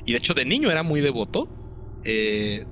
y 0.05 0.13
de 0.13 0.17
hecho 0.19 0.33
de 0.33 0.45
niño 0.45 0.71
era 0.71 0.83
muy 0.83 1.01
devoto. 1.01 1.56
Eh, 2.09 2.63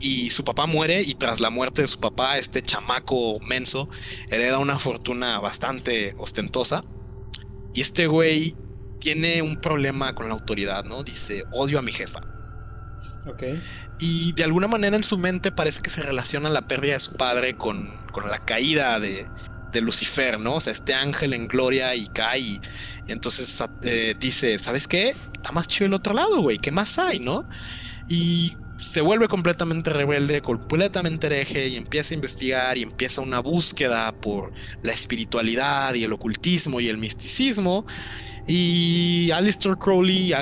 y 0.00 0.28
su 0.28 0.44
papá 0.44 0.66
muere 0.66 1.00
y 1.00 1.14
tras 1.14 1.40
la 1.40 1.48
muerte 1.48 1.80
de 1.80 1.88
su 1.88 1.98
papá, 1.98 2.36
este 2.36 2.60
chamaco 2.60 3.40
menso 3.40 3.88
hereda 4.28 4.58
una 4.58 4.78
fortuna 4.78 5.40
bastante 5.40 6.14
ostentosa. 6.18 6.84
Y 7.72 7.80
este 7.80 8.06
güey 8.06 8.54
tiene 9.00 9.40
un 9.40 9.56
problema 9.56 10.14
con 10.14 10.28
la 10.28 10.34
autoridad, 10.34 10.84
¿no? 10.84 11.02
Dice, 11.04 11.42
odio 11.52 11.78
a 11.78 11.82
mi 11.82 11.90
jefa. 11.90 12.20
Ok. 13.24 13.44
Y 13.98 14.32
de 14.34 14.44
alguna 14.44 14.68
manera 14.68 14.94
en 14.94 15.04
su 15.04 15.16
mente 15.16 15.50
parece 15.50 15.80
que 15.80 15.88
se 15.88 16.02
relaciona 16.02 16.50
la 16.50 16.68
pérdida 16.68 16.92
de 16.92 17.00
su 17.00 17.14
padre 17.14 17.56
con, 17.56 17.88
con 18.12 18.28
la 18.28 18.44
caída 18.44 19.00
de, 19.00 19.26
de, 19.72 19.80
Lucifer, 19.80 20.38
¿no? 20.38 20.56
O 20.56 20.60
sea, 20.60 20.74
este 20.74 20.92
ángel 20.92 21.32
en 21.32 21.48
gloria 21.48 21.94
y 21.94 22.08
cae. 22.08 22.40
Y, 22.40 22.60
entonces 23.06 23.62
eh, 23.84 24.14
dice, 24.20 24.58
¿sabes 24.58 24.86
qué? 24.86 25.14
Está 25.32 25.52
más 25.52 25.66
chido 25.66 25.86
el 25.86 25.94
otro 25.94 26.12
lado, 26.12 26.42
güey. 26.42 26.58
¿Qué 26.58 26.70
más 26.70 26.98
hay, 26.98 27.20
no? 27.20 27.48
Y 28.06 28.52
se 28.82 29.00
vuelve 29.00 29.28
completamente 29.28 29.90
rebelde, 29.90 30.42
completamente 30.42 31.28
hereje 31.28 31.68
y 31.68 31.76
empieza 31.76 32.14
a 32.14 32.16
investigar 32.16 32.76
y 32.76 32.82
empieza 32.82 33.20
una 33.20 33.38
búsqueda 33.40 34.12
por 34.12 34.52
la 34.80 34.92
espiritualidad 34.92 35.94
y 35.94 36.02
el 36.02 36.12
ocultismo 36.12 36.80
y 36.80 36.88
el 36.88 36.98
misticismo. 36.98 37.84
Y 38.44 39.30
Alistair 39.32 39.76
Crowley 39.78 40.32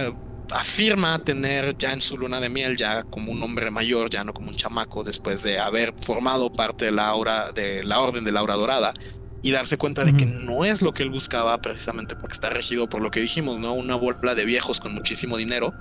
afirma 0.50 1.18
tener 1.18 1.76
ya 1.76 1.92
en 1.92 2.00
su 2.00 2.16
luna 2.16 2.40
de 2.40 2.48
miel, 2.48 2.78
ya 2.78 3.02
como 3.04 3.30
un 3.30 3.42
hombre 3.42 3.70
mayor, 3.70 4.08
ya 4.08 4.24
no 4.24 4.32
como 4.32 4.48
un 4.48 4.56
chamaco, 4.56 5.04
después 5.04 5.42
de 5.42 5.58
haber 5.58 5.94
formado 6.00 6.50
parte 6.50 6.86
de 6.86 6.92
la, 6.92 7.08
aura, 7.08 7.52
de 7.52 7.84
la 7.84 8.00
Orden 8.00 8.24
de 8.24 8.32
la 8.32 8.40
Aura 8.40 8.54
Dorada, 8.54 8.94
y 9.42 9.50
darse 9.50 9.76
cuenta 9.76 10.04
de 10.04 10.14
que 10.14 10.24
no 10.26 10.64
es 10.64 10.80
lo 10.80 10.92
que 10.94 11.02
él 11.02 11.10
buscaba, 11.10 11.58
precisamente 11.58 12.16
porque 12.16 12.34
está 12.34 12.48
regido 12.50 12.88
por 12.88 13.02
lo 13.02 13.10
que 13.10 13.20
dijimos, 13.20 13.58
¿no? 13.58 13.74
Una 13.74 13.96
bola 13.96 14.34
de 14.34 14.44
viejos 14.46 14.80
con 14.80 14.94
muchísimo 14.94 15.36
dinero, 15.36 15.76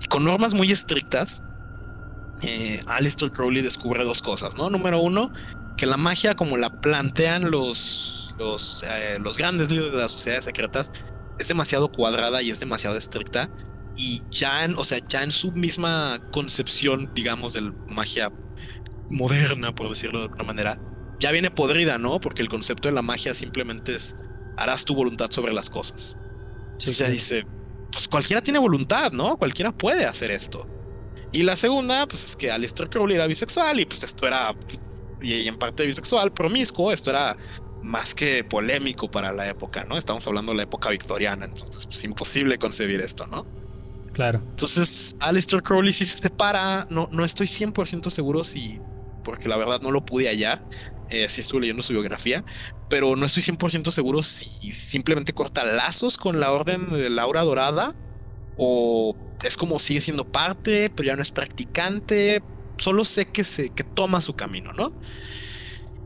y 0.00 0.06
con 0.06 0.24
normas 0.24 0.52
muy 0.54 0.72
estrictas, 0.72 1.44
eh, 2.42 2.80
Alistair 2.86 3.32
Crowley 3.32 3.62
descubre 3.62 4.04
dos 4.04 4.22
cosas, 4.22 4.56
¿no? 4.56 4.70
Número 4.70 5.00
uno, 5.00 5.30
que 5.76 5.86
la 5.86 5.96
magia 5.96 6.34
como 6.34 6.56
la 6.56 6.70
plantean 6.70 7.50
los, 7.50 8.34
los, 8.38 8.82
eh, 8.84 9.18
los 9.20 9.36
grandes 9.38 9.70
líderes 9.70 9.92
de 9.92 9.98
las 9.98 10.12
sociedades 10.12 10.44
secretas 10.46 10.90
es 11.38 11.48
demasiado 11.48 11.90
cuadrada 11.90 12.42
y 12.42 12.50
es 12.50 12.60
demasiado 12.60 12.96
estricta 12.96 13.50
y 13.94 14.26
ya 14.30 14.64
en, 14.64 14.76
o 14.76 14.84
sea, 14.84 15.00
ya 15.08 15.22
en 15.22 15.32
su 15.32 15.52
misma 15.52 16.18
concepción, 16.30 17.10
digamos, 17.14 17.54
de 17.54 17.72
magia 17.86 18.30
moderna, 19.08 19.72
por 19.72 19.88
decirlo 19.88 20.20
de 20.20 20.24
alguna 20.26 20.44
manera, 20.44 20.80
ya 21.20 21.32
viene 21.32 21.50
podrida, 21.50 21.98
¿no? 21.98 22.20
Porque 22.20 22.42
el 22.42 22.48
concepto 22.48 22.88
de 22.88 22.94
la 22.94 23.02
magia 23.02 23.34
simplemente 23.34 23.94
es 23.96 24.14
harás 24.56 24.84
tu 24.84 24.94
voluntad 24.94 25.30
sobre 25.30 25.52
las 25.52 25.70
cosas. 25.70 26.18
o 26.86 26.90
sea, 26.92 27.08
dice, 27.10 27.44
pues 27.90 28.08
cualquiera 28.08 28.42
tiene 28.42 28.58
voluntad, 28.58 29.12
¿no? 29.12 29.36
Cualquiera 29.36 29.72
puede 29.72 30.06
hacer 30.06 30.30
esto. 30.30 30.68
Y 31.32 31.42
la 31.44 31.56
segunda, 31.56 32.06
pues 32.06 32.24
es 32.24 32.36
que 32.36 32.50
Alistair 32.50 32.90
Crowley 32.90 33.16
era 33.16 33.26
bisexual 33.26 33.80
y 33.80 33.86
pues 33.86 34.02
esto 34.02 34.26
era, 34.26 34.54
y 35.18 35.48
en 35.48 35.56
parte 35.56 35.86
bisexual, 35.86 36.30
promiscuo, 36.30 36.92
esto 36.92 37.10
era 37.10 37.36
más 37.80 38.14
que 38.14 38.44
polémico 38.44 39.10
para 39.10 39.32
la 39.32 39.48
época, 39.48 39.84
¿no? 39.84 39.96
Estamos 39.96 40.26
hablando 40.26 40.52
de 40.52 40.58
la 40.58 40.62
época 40.64 40.90
victoriana, 40.90 41.46
entonces 41.46 41.86
pues 41.86 42.04
imposible 42.04 42.58
concebir 42.58 43.00
esto, 43.00 43.26
¿no? 43.26 43.48
Claro. 44.12 44.44
Entonces, 44.50 45.16
Alistair 45.20 45.62
Crowley 45.62 45.92
sí 45.92 46.04
se 46.04 46.18
separa, 46.18 46.86
no, 46.90 47.08
no 47.10 47.24
estoy 47.24 47.46
100% 47.46 48.10
seguro 48.10 48.44
si, 48.44 48.82
porque 49.22 49.48
la 49.48 49.56
verdad 49.56 49.80
no 49.80 49.90
lo 49.90 50.02
pude 50.02 50.28
hallar, 50.28 50.62
eh, 51.08 51.30
si 51.30 51.40
estuve 51.40 51.62
leyendo 51.62 51.82
su 51.82 51.94
biografía, 51.94 52.44
pero 52.88 53.16
no 53.16 53.24
estoy 53.24 53.42
100% 53.42 53.90
seguro 53.90 54.22
si 54.22 54.72
simplemente 54.72 55.32
corta 55.32 55.64
lazos 55.64 56.18
con 56.18 56.40
la 56.40 56.52
Orden 56.52 56.90
de 56.90 57.08
Laura 57.08 57.40
Dorada 57.40 57.94
o 58.54 59.18
es 59.42 59.56
como 59.56 59.78
sigue 59.78 60.00
siendo 60.00 60.24
parte, 60.30 60.90
pero 60.90 61.06
ya 61.08 61.16
no 61.16 61.22
es 61.22 61.30
practicante. 61.32 62.46
Solo 62.78 63.04
sé 63.04 63.30
que, 63.30 63.44
se, 63.44 63.72
que 63.72 63.84
toma 63.84 64.20
su 64.20 64.34
camino, 64.34 64.72
¿no? 64.74 64.96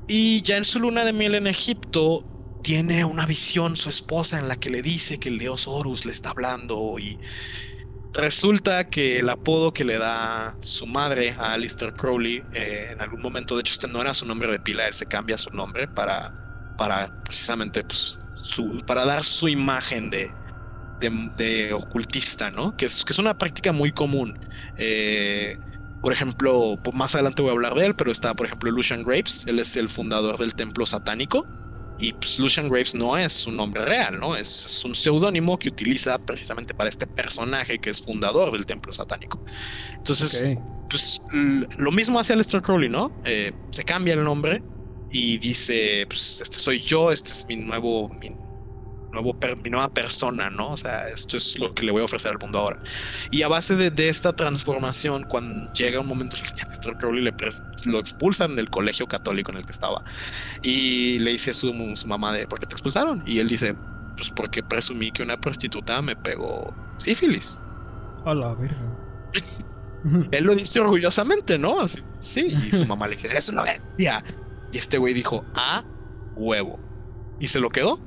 Y 0.06 0.42
ya 0.42 0.56
en 0.56 0.64
su 0.64 0.78
luna 0.80 1.04
de 1.04 1.12
miel 1.12 1.34
en 1.34 1.46
Egipto 1.46 2.28
tiene 2.60 3.04
una 3.04 3.26
visión 3.26 3.76
su 3.76 3.88
esposa 3.90 4.38
en 4.38 4.48
la 4.48 4.56
que 4.56 4.70
le 4.70 4.82
dice 4.82 5.18
que 5.18 5.28
el 5.28 5.38
dios 5.38 5.66
Horus 5.68 6.04
le 6.04 6.12
está 6.12 6.30
hablando 6.30 6.98
y 6.98 7.20
resulta 8.12 8.88
que 8.88 9.18
el 9.20 9.28
apodo 9.28 9.72
que 9.72 9.84
le 9.84 9.98
da 9.98 10.58
su 10.62 10.86
madre 10.86 11.32
a 11.38 11.54
Alistair 11.54 11.94
Crowley 11.94 12.48
eh, 12.52 12.88
en 12.92 13.00
algún 13.02 13.22
momento, 13.22 13.56
de 13.56 13.60
hecho 13.62 13.74
este 13.74 13.88
no 13.88 14.00
era 14.00 14.14
su 14.14 14.26
nombre 14.26 14.50
de 14.50 14.60
pila, 14.60 14.88
él 14.88 14.94
se 14.94 15.06
cambia 15.06 15.38
su 15.38 15.50
nombre 15.52 15.88
para, 15.88 16.36
para 16.76 17.14
precisamente 17.24 17.84
pues, 17.84 18.24
su, 18.34 18.82
para 18.86 19.04
dar 19.04 19.24
su 19.24 19.48
imagen 19.48 20.10
de, 20.10 20.38
de, 21.00 21.72
ocultista, 21.72 22.50
¿no? 22.50 22.76
Que 22.76 22.86
es, 22.86 23.04
que 23.04 23.12
es 23.12 23.18
una 23.18 23.36
práctica 23.36 23.72
muy 23.72 23.92
común. 23.92 24.38
Eh, 24.76 25.58
por 26.02 26.12
ejemplo, 26.12 26.78
más 26.92 27.14
adelante 27.14 27.42
voy 27.42 27.50
a 27.50 27.54
hablar 27.54 27.74
de 27.74 27.86
él, 27.86 27.94
pero 27.96 28.12
está, 28.12 28.34
por 28.34 28.46
ejemplo, 28.46 28.70
Lucian 28.70 29.02
Graves, 29.02 29.44
él 29.46 29.58
es 29.58 29.76
el 29.76 29.88
fundador 29.88 30.38
del 30.38 30.54
templo 30.54 30.86
satánico. 30.86 31.46
Y 31.98 32.12
pues, 32.12 32.38
Lucian 32.38 32.68
Graves 32.68 32.94
no 32.94 33.16
es 33.16 33.46
un 33.46 33.56
nombre 33.56 33.84
real, 33.84 34.20
¿no? 34.20 34.36
Es, 34.36 34.84
un 34.84 34.94
seudónimo 34.94 35.58
que 35.58 35.68
utiliza 35.68 36.18
precisamente 36.18 36.74
para 36.74 36.90
este 36.90 37.06
personaje 37.06 37.78
que 37.78 37.90
es 37.90 38.02
fundador 38.02 38.52
del 38.52 38.66
templo 38.66 38.92
satánico. 38.92 39.42
Entonces, 39.94 40.44
pues 40.90 41.20
lo 41.78 41.90
mismo 41.90 42.20
hace 42.20 42.34
Aleister 42.34 42.62
Crowley, 42.62 42.88
¿no? 42.88 43.10
Eh, 43.24 43.52
se 43.70 43.82
cambia 43.82 44.14
el 44.14 44.24
nombre 44.24 44.62
y 45.10 45.38
dice, 45.38 46.06
pues 46.08 46.40
este 46.42 46.58
soy 46.58 46.78
yo, 46.80 47.10
este 47.10 47.30
es 47.30 47.46
mi 47.48 47.56
nuevo, 47.56 48.10
nuevo 49.16 49.36
mi 49.62 49.70
nueva 49.70 49.88
persona, 49.88 50.50
¿no? 50.50 50.70
O 50.70 50.76
sea, 50.76 51.08
esto 51.08 51.36
es 51.36 51.58
lo 51.58 51.74
que 51.74 51.84
le 51.84 51.92
voy 51.92 52.02
a 52.02 52.04
ofrecer 52.04 52.32
al 52.32 52.38
mundo 52.38 52.58
ahora. 52.58 52.80
Y 53.30 53.42
a 53.42 53.48
base 53.48 53.76
de, 53.76 54.08
esta 54.08 54.34
transformación, 54.34 55.24
cuando 55.24 55.72
llega 55.72 56.00
un 56.00 56.06
momento 56.06 56.36
en 56.36 56.44
el 56.44 56.52
que 56.52 56.62
a 56.62 56.66
Mr. 56.66 56.98
Crowley 56.98 57.22
le 57.22 57.34
lo 57.86 57.98
expulsan 57.98 58.56
del 58.56 58.70
colegio 58.70 59.06
católico 59.06 59.50
en 59.50 59.58
el 59.58 59.66
que 59.66 59.72
estaba 59.72 60.02
y 60.62 61.18
le 61.20 61.32
dice 61.32 61.50
a 61.50 61.54
su, 61.54 61.72
mamá 62.06 62.32
de, 62.32 62.46
¿por 62.46 62.60
qué 62.60 62.66
te 62.66 62.74
expulsaron? 62.74 63.22
Y 63.26 63.38
él 63.38 63.48
dice, 63.48 63.74
pues 64.16 64.30
porque 64.30 64.62
presumí 64.62 65.10
que 65.10 65.22
una 65.22 65.40
prostituta 65.40 66.00
me 66.02 66.16
pegó 66.16 66.74
sífilis. 66.98 67.58
A 68.24 68.34
la 68.34 68.54
verga. 68.54 68.96
Él 70.30 70.44
lo 70.44 70.54
dice 70.54 70.78
orgullosamente, 70.78 71.58
¿no? 71.58 71.76
sí, 72.20 72.46
y 72.46 72.70
su 72.70 72.86
mamá 72.86 73.08
le 73.08 73.16
dice, 73.16 73.28
es 73.36 73.48
una 73.48 73.62
bestia. 73.62 74.22
Y 74.72 74.78
este 74.78 74.98
güey 74.98 75.14
dijo, 75.14 75.44
a 75.54 75.84
huevo. 76.36 76.78
Y 77.40 77.48
se 77.48 77.60
lo 77.60 77.70
quedó. 77.70 77.98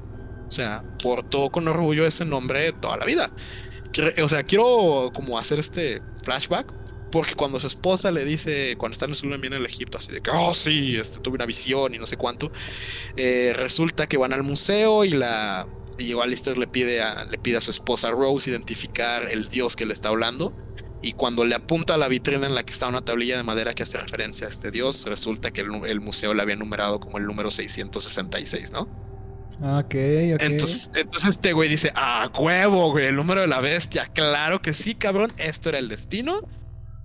O 0.49 0.51
sea, 0.51 0.85
portó 1.01 1.49
con 1.51 1.67
orgullo 1.67 2.05
ese 2.07 2.25
nombre 2.25 2.73
toda 2.73 2.97
la 2.97 3.05
vida. 3.05 3.33
O 4.23 4.27
sea, 4.27 4.43
quiero 4.43 5.11
como 5.13 5.37
hacer 5.39 5.59
este 5.59 6.05
flashback. 6.23 6.73
Porque 7.11 7.33
cuando 7.33 7.59
su 7.59 7.65
esposa 7.65 8.11
le 8.11 8.23
dice, 8.23 8.75
cuando 8.77 8.93
está 8.93 9.05
en 9.07 9.43
en 9.45 9.53
el 9.53 9.65
Egipto, 9.65 9.97
así 9.97 10.13
de 10.13 10.21
que, 10.21 10.29
oh 10.31 10.53
sí, 10.53 10.95
este, 10.95 11.19
tuve 11.19 11.35
una 11.35 11.47
visión 11.47 11.95
y 11.95 11.97
no 11.97 12.05
sé 12.05 12.17
cuánto, 12.17 12.51
eh, 13.15 13.53
resulta 13.55 14.07
que 14.07 14.17
van 14.17 14.33
al 14.33 14.43
museo 14.43 15.05
y 15.05 15.11
la 15.11 15.69
y 15.97 16.13
Alistair 16.19 16.57
le 16.57 16.67
pide 16.67 17.01
a, 17.01 17.25
le 17.25 17.37
pide 17.39 17.57
a 17.57 17.61
su 17.61 17.71
esposa 17.71 18.11
Rose 18.11 18.49
identificar 18.49 19.27
el 19.29 19.49
dios 19.49 19.75
que 19.75 19.85
le 19.85 19.93
está 19.93 20.09
hablando. 20.09 20.55
Y 21.01 21.13
cuando 21.13 21.45
le 21.45 21.55
apunta 21.55 21.95
a 21.95 21.97
la 21.97 22.07
vitrina 22.09 22.45
en 22.47 22.55
la 22.55 22.63
que 22.63 22.73
está 22.73 22.87
una 22.89 23.01
tablilla 23.01 23.37
de 23.37 23.43
madera 23.43 23.73
que 23.73 23.83
hace 23.83 23.97
referencia 23.97 24.47
a 24.47 24.49
este 24.49 24.71
dios, 24.71 25.05
resulta 25.05 25.51
que 25.51 25.61
el, 25.61 25.69
el 25.85 26.01
museo 26.01 26.33
le 26.33 26.41
había 26.41 26.55
numerado 26.57 26.99
como 26.99 27.17
el 27.17 27.25
número 27.25 27.51
666, 27.51 28.71
¿no? 28.73 28.91
Ok, 29.57 29.95
ok. 29.95 30.41
Entonces, 30.41 30.91
entonces 30.95 31.31
este 31.31 31.53
güey 31.53 31.69
dice, 31.69 31.91
ah, 31.95 32.31
huevo, 32.39 32.91
güey, 32.91 33.07
el 33.07 33.15
número 33.15 33.41
de 33.41 33.47
la 33.47 33.61
bestia. 33.61 34.05
Claro 34.13 34.61
que 34.61 34.73
sí, 34.73 34.93
cabrón, 34.93 35.31
esto 35.37 35.69
era 35.69 35.79
el 35.79 35.89
destino. 35.89 36.41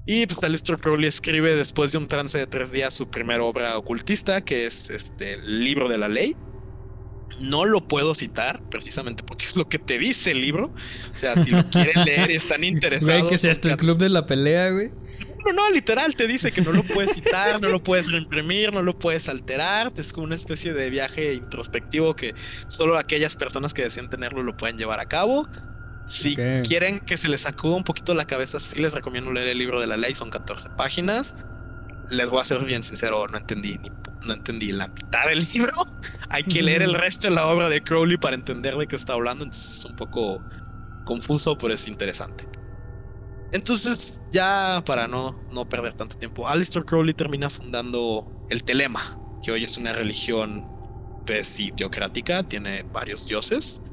Y 0.07 0.27
pues 0.27 0.43
Aleister 0.43 0.77
Crowley 0.77 1.09
escribe 1.09 1.57
después 1.57 1.93
de 1.93 1.99
un 1.99 2.09
trance 2.09 2.37
de 2.37 2.47
tres 2.47 2.73
días 2.73 2.93
su 2.93 3.09
primera 3.09 3.43
obra 3.43 3.79
ocultista, 3.79 4.43
que 4.43 4.67
es 4.67 4.91
este 4.91 5.35
el 5.35 5.65
libro 5.65 5.89
de 5.89 5.99
la 5.99 6.09
ley. 6.09 6.37
No 7.41 7.65
lo 7.65 7.89
puedo 7.89 8.15
citar, 8.15 8.63
precisamente 8.71 9.23
porque 9.25 9.47
es 9.47 9.57
lo 9.57 9.69
que 9.69 9.79
te 9.79 9.99
dice 9.99 10.33
el 10.33 10.43
libro. 10.43 10.67
O 11.13 11.17
sea, 11.17 11.43
si 11.43 11.51
lo 11.51 11.69
quieren 11.71 12.05
leer 12.05 12.31
y 12.31 12.35
están 12.35 12.63
interesados. 12.65 13.21
Güey, 13.21 13.29
que 13.31 13.35
es 13.37 13.45
esto 13.45 13.69
el 13.69 13.77
club 13.79 13.99
de 13.99 14.11
la 14.11 14.27
pelea, 14.27 14.71
güey. 14.71 14.93
No, 15.47 15.53
no, 15.53 15.71
literal, 15.71 16.15
te 16.15 16.27
dice 16.27 16.53
que 16.53 16.63
no 16.63 16.73
lo 16.73 16.83
puedes 16.85 17.13
citar, 17.13 17.61
no 17.61 17.69
lo 17.69 17.83
puedes 17.83 18.11
reimprimir, 18.11 18.73
no 18.73 18.83
lo 18.83 18.99
puedes 18.99 19.29
alterar. 19.29 19.93
Es 19.97 20.13
como 20.13 20.25
una 20.25 20.35
especie 20.35 20.73
de 20.73 20.91
viaje 20.91 21.35
introspectivo 21.35 22.15
que 22.15 22.35
solo 22.69 22.97
aquellas 22.97 23.37
personas 23.37 23.75
que 23.75 23.83
deseen 23.83 24.09
tenerlo 24.09 24.43
lo 24.43 24.57
pueden 24.57 24.79
llevar 24.79 25.01
a 25.01 25.07
cabo. 25.07 25.49
Si 26.07 26.37
quieren 26.37 26.99
que 26.99 27.17
se 27.17 27.29
les 27.29 27.43
sacuda 27.43 27.77
un 27.77 27.85
poquito 27.85 28.15
la 28.15 28.27
cabeza, 28.27 28.61
sí 28.61 28.81
les 28.81 28.93
recomiendo 28.93 29.33
leer 29.33 29.49
el 29.49 29.59
libro 29.59 29.81
de 29.81 29.87
la 29.87 29.97
ley, 29.97 30.15
son 30.15 30.31
14 30.31 30.71
páginas. 30.77 31.37
Les 32.11 32.29
voy 32.29 32.41
a 32.41 32.45
ser 32.45 32.63
bien 32.65 32.83
sincero, 32.83 33.27
no 33.29 33.39
entendí 33.39 33.79
ni 33.79 33.91
no 34.27 34.35
entendí 34.35 34.73
la 34.73 34.89
mitad 34.89 35.27
del 35.29 35.47
libro. 35.53 35.73
Hay 36.31 36.45
que 36.45 36.63
leer 36.63 36.83
el 36.83 36.95
resto 36.95 37.29
de 37.29 37.35
la 37.35 37.47
obra 37.47 37.69
de 37.69 37.83
Crowley 37.83 38.17
para 38.17 38.37
entender 38.37 38.75
de 38.75 38.87
qué 38.87 38.97
está 38.97 39.13
hablando, 39.15 39.45
entonces 39.45 39.79
es 39.79 39.85
un 39.85 39.95
poco 39.95 40.43
confuso, 41.05 41.57
pero 41.57 41.75
es 41.75 41.87
interesante. 41.87 42.49
Entonces, 43.51 44.23
ya 44.31 44.83
para 44.87 45.07
no, 45.09 45.45
no 45.51 45.69
perder 45.69 45.95
tanto 45.95 46.17
tiempo, 46.17 46.49
Alistair 46.49 46.85
Crowley 46.85 47.15
termina 47.15 47.51
fundando 47.51 48.33
el 48.49 48.65
Telema, 48.65 49.21
que 49.41 49.53
hoy 49.53 49.65
es 49.65 49.77
una 49.77 49.93
religión, 49.93 50.69
pues 51.25 51.59
tiene 52.49 52.85
varios 52.93 53.27
dioses. 53.27 53.85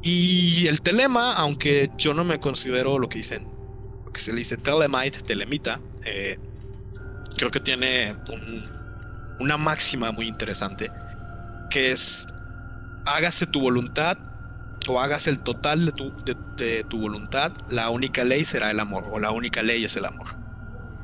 Y 0.00 0.66
el 0.68 0.82
Telema, 0.82 1.32
aunque 1.34 1.92
yo 1.98 2.14
no 2.14 2.24
me 2.24 2.38
considero 2.38 2.98
lo 2.98 3.08
que 3.08 3.18
dicen, 3.18 3.52
lo 4.04 4.12
que 4.12 4.20
se 4.20 4.32
le 4.32 4.38
dice 4.38 4.56
Telemite, 4.58 5.22
Telemita, 5.22 5.84
eh, 6.04 6.38
creo 7.36 7.50
que 7.50 7.60
tiene 7.60 8.18
una 9.38 9.56
máxima 9.58 10.12
muy 10.12 10.28
interesante, 10.28 10.94
que 11.70 11.92
es 11.92 12.26
hágase 13.06 13.46
tu 13.46 13.60
voluntad 13.60 14.18
hagas 15.00 15.26
el 15.26 15.40
total 15.40 15.86
de 15.86 15.92
tu, 15.92 16.12
de, 16.56 16.84
tu 16.84 17.00
voluntad, 17.00 17.52
la 17.68 17.90
única 17.90 18.24
ley 18.24 18.44
será 18.44 18.70
el 18.70 18.80
amor, 18.80 19.04
o 19.10 19.18
la 19.18 19.32
única 19.32 19.62
ley 19.62 19.84
es 19.84 19.96
el 19.96 20.04
amor. 20.04 20.26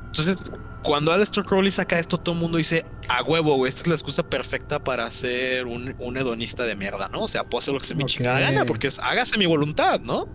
Entonces, 0.05 0.43
cuando 0.83 1.11
Aleister 1.11 1.43
Crowley 1.43 1.71
saca 1.71 1.97
esto, 1.99 2.17
todo 2.17 2.35
el 2.35 2.41
mundo 2.41 2.57
dice, 2.57 2.85
a 3.09 3.23
huevo, 3.23 3.55
güey, 3.55 3.69
esta 3.69 3.81
es 3.81 3.87
la 3.87 3.95
excusa 3.95 4.23
perfecta 4.23 4.79
para 4.83 5.09
ser 5.11 5.65
un, 5.65 5.95
un 5.99 6.17
hedonista 6.17 6.65
de 6.65 6.75
mierda, 6.75 7.09
¿no? 7.11 7.21
O 7.21 7.27
sea, 7.27 7.43
puedo 7.43 7.59
hacer 7.59 7.73
lo 7.73 7.79
que 7.79 7.87
se 7.87 7.95
me 7.95 8.05
chingada 8.05 8.39
gana, 8.39 8.65
porque 8.65 8.87
es 8.87 8.99
hágase 8.99 9.37
mi 9.37 9.45
voluntad, 9.45 10.01
¿no? 10.01 10.27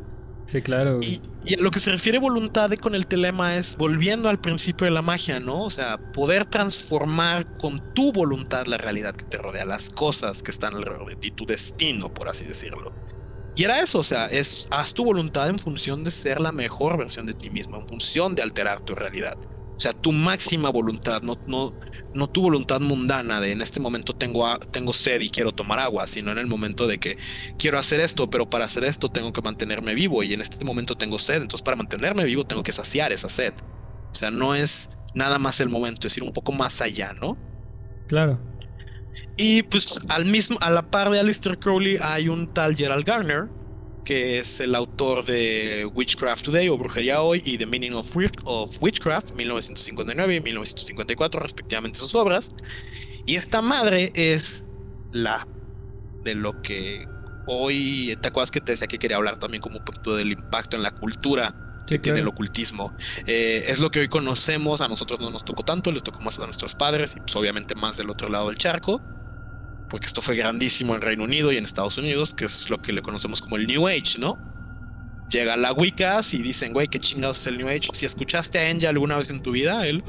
Sí, 0.47 0.63
claro. 0.63 0.99
Y, 1.03 1.21
y, 1.45 1.55
a 1.55 1.63
lo 1.63 1.71
que 1.71 1.79
se 1.79 1.91
refiere 1.91 2.19
voluntad 2.19 2.71
con 2.81 2.95
el 2.95 3.07
telema 3.07 3.57
es 3.57 3.77
volviendo 3.77 4.31
al 4.31 4.41
principio 4.41 4.87
de 4.87 4.91
la 4.91 5.03
magia, 5.03 5.41
¿no? 5.41 5.65
O 5.65 5.71
sea, 5.71 5.99
poder 6.13 6.47
transformar 6.47 7.47
con 7.59 7.81
tu 7.95 8.13
voluntad 8.13 8.67
la 8.67 8.79
realidad 8.79 9.15
que 9.15 9.27
te 9.27 9.37
rodea, 9.37 9.67
las 9.67 9.91
cosas 9.91 10.43
que 10.43 10.51
están 10.51 10.75
alrededor 10.75 11.07
de 11.09 11.17
ti, 11.17 11.31
tu 11.31 11.45
destino, 11.45 12.13
por 12.13 12.31
así 12.31 12.47
decirlo. 12.47 12.95
Y 13.59 13.65
era 13.65 13.81
eso, 13.81 13.99
o 13.99 14.05
sea, 14.05 14.27
es 14.27 14.69
haz 14.71 14.95
tu 14.95 15.05
voluntad 15.05 15.49
en 15.49 15.59
función 15.59 16.05
de 16.05 16.13
ser 16.13 16.41
la 16.41 16.53
mejor 16.53 16.97
versión 16.97 17.27
de 17.27 17.35
ti 17.35 17.51
mismo, 17.51 17.77
en 17.77 17.89
función 17.89 18.37
de 18.37 18.43
alterar 18.43 18.81
tu 18.83 18.95
realidad. 18.95 19.37
O 19.43 19.81
sea, 19.81 19.93
tu 19.93 20.13
máxima 20.13 20.71
voluntad, 20.71 21.23
no, 21.23 21.35
no, 21.45 21.77
no 22.13 22.29
tu 22.29 22.43
voluntad 22.43 22.81
mundana 22.81 23.41
de 23.41 23.51
en 23.51 23.61
este 23.61 23.81
momento 23.81 24.15
tengo, 24.15 24.47
tengo 24.71 24.93
sed 24.93 25.21
y 25.23 25.31
quiero 25.31 25.51
tomar 25.51 25.81
agua, 25.81 26.07
sino 26.07 26.31
en 26.31 26.39
el 26.39 26.47
momento 26.47 26.87
de 26.87 27.01
que 27.01 27.17
quiero 27.57 27.81
hacer 27.81 27.99
esto, 27.99 28.31
pero 28.31 28.47
para 28.49 28.65
hacer 28.67 28.85
esto 28.85 29.09
tengo 29.09 29.33
que 29.33 29.43
mantenerme 29.43 29.95
vivo 29.95 30.23
y 30.23 30.35
en 30.35 30.41
este 30.41 30.65
momento 30.65 30.95
tengo 30.95 31.19
sed, 31.19 31.43
entonces 31.43 31.63
para 31.63 31.77
mantenerme 31.77 32.25
vivo 32.25 32.45
tengo 32.45 32.63
que 32.63 32.71
saciar 32.71 33.11
esa 33.11 33.29
sed. 33.29 33.55
O 33.59 34.17
sea, 34.17 34.31
no 34.31 34.55
es 34.55 34.91
nada 35.15 35.41
más 35.41 35.61
el 35.61 35.69
momento, 35.69 36.07
es 36.07 36.17
ir 36.17 36.23
un 36.23 36.33
poco 36.33 36.53
más 36.53 36.81
allá, 36.81 37.13
¿no? 37.21 37.41
Claro. 38.07 38.41
Y 39.37 39.63
pues 39.63 39.99
al 40.09 40.25
mismo, 40.25 40.59
a 40.61 40.71
la 40.71 40.83
par 40.83 41.11
de 41.11 41.21
Alistair 41.21 41.59
Crowley 41.59 41.99
hay 42.01 42.29
un 42.29 42.53
tal 42.53 42.77
Gerald 42.77 43.05
Garner, 43.05 43.49
que 44.05 44.39
es 44.39 44.61
el 44.61 44.75
autor 44.75 45.25
de 45.25 45.89
Witchcraft 45.95 46.47
Today 46.47 46.69
o 46.69 46.79
Brujería 46.79 47.21
Hoy 47.21 47.43
y 47.45 47.59
The 47.59 47.67
Meaning 47.67 47.93
of, 47.93 48.17
Witchcraft, 48.81 49.33
1959 49.35 50.35
y 50.35 50.41
1954, 50.41 51.41
respectivamente 51.41 51.99
sus 51.99 52.15
obras. 52.15 52.51
Y 53.27 53.37
esta 53.37 53.61
madre 53.61 54.11
es 54.15 54.65
la 55.13 55.47
de 56.25 56.35
lo 56.35 56.61
que 56.63 57.05
hoy, 57.47 58.17
¿te 58.21 58.29
acuerdas 58.29 58.51
que 58.51 58.61
te 58.61 58.73
decía 58.73 58.89
que 58.89 58.99
quería 58.99 59.19
hablar 59.19 59.39
también 59.39 59.61
como 59.61 59.81
del 60.17 60.33
impacto 60.33 60.77
en 60.77 60.83
la 60.83 60.91
cultura 60.91 61.55
que 61.89 61.99
tiene 61.99 62.21
el 62.21 62.29
ocultismo. 62.29 62.95
Eh, 63.27 63.65
es 63.69 63.79
lo 63.79 63.91
que 63.91 64.01
hoy 64.01 64.09
conocemos, 64.09 64.81
a 64.81 64.89
nosotros 64.89 65.21
no 65.21 65.31
nos 65.31 65.45
tocó 65.45 65.65
tanto, 65.65 65.91
les 65.91 66.03
tocó 66.03 66.21
más 66.21 66.39
a 66.39 66.47
nuestros 66.47 66.75
padres 66.75 67.15
y 67.17 67.21
pues 67.21 67.35
obviamente 67.37 67.75
más 67.75 67.97
del 67.97 68.11
otro 68.11 68.29
lado 68.29 68.49
del 68.49 68.59
charco, 68.59 69.01
porque 69.89 70.07
esto 70.07 70.21
fue 70.21 70.37
grandísimo 70.37 70.95
en 70.95 71.01
Reino 71.01 71.25
Unido 71.25 71.51
y 71.51 71.57
en 71.57 71.65
Estados 71.65 71.97
Unidos, 71.97 72.35
que 72.35 72.45
es 72.45 72.69
lo 72.69 72.81
que 72.83 72.93
le 72.93 73.03
conocemos 73.03 73.41
como 73.41 73.57
el 73.57 73.67
New 73.67 73.89
Age, 73.89 74.19
¿no? 74.19 74.39
Llega 75.31 75.57
la 75.57 75.73
Wicca 75.73 76.21
y 76.33 76.43
dicen, 76.43 76.73
güey, 76.73 76.89
qué 76.89 77.01
chingados 77.01 77.41
es 77.41 77.47
el 77.49 77.59
New 77.59 77.69
Age. 77.69 77.89
Si 77.93 78.07
escuchaste 78.07 78.59
a 78.59 78.71
Enya 78.71 78.91
alguna 78.91 79.17
vez 79.17 79.31
en 79.31 79.43
tu 79.43 79.53
vida, 79.53 79.87
él... 79.87 80.03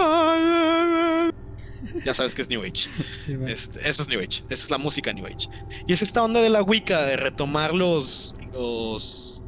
Ya 2.05 2.13
sabes 2.13 2.35
que 2.35 2.41
es 2.41 2.49
New 2.49 2.61
Age. 2.61 2.89
Este, 3.47 3.89
eso 3.89 4.01
es 4.01 4.07
New 4.09 4.19
Age. 4.19 4.43
Esa 4.49 4.63
es 4.63 4.69
la 4.69 4.77
música 4.77 5.11
New 5.11 5.25
Age. 5.25 5.49
Y 5.87 5.93
es 5.93 6.01
esta 6.01 6.23
onda 6.23 6.41
de 6.41 6.49
la 6.49 6.61
Wicca, 6.61 7.05
de 7.05 7.17
retomar 7.17 7.73
los, 7.73 8.35
los 8.53 9.43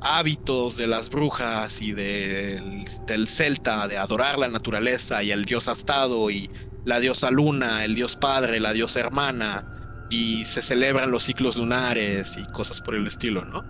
hábitos 0.00 0.76
de 0.76 0.86
las 0.86 1.10
brujas 1.10 1.80
y 1.80 1.92
del 1.92 3.26
celta, 3.26 3.88
de 3.88 3.98
adorar 3.98 4.38
la 4.38 4.48
naturaleza 4.48 5.22
y 5.22 5.30
el 5.32 5.44
dios 5.44 5.68
astado 5.68 6.30
y 6.30 6.50
la 6.84 7.00
diosa 7.00 7.30
luna, 7.30 7.84
el 7.84 7.94
dios 7.94 8.16
padre, 8.16 8.60
la 8.60 8.72
diosa 8.72 9.00
hermana, 9.00 9.64
y 10.10 10.44
se 10.44 10.62
celebran 10.62 11.10
los 11.10 11.24
ciclos 11.24 11.56
lunares 11.56 12.36
y 12.36 12.44
cosas 12.52 12.80
por 12.80 12.94
el 12.94 13.06
estilo, 13.06 13.44
¿no? 13.44 13.64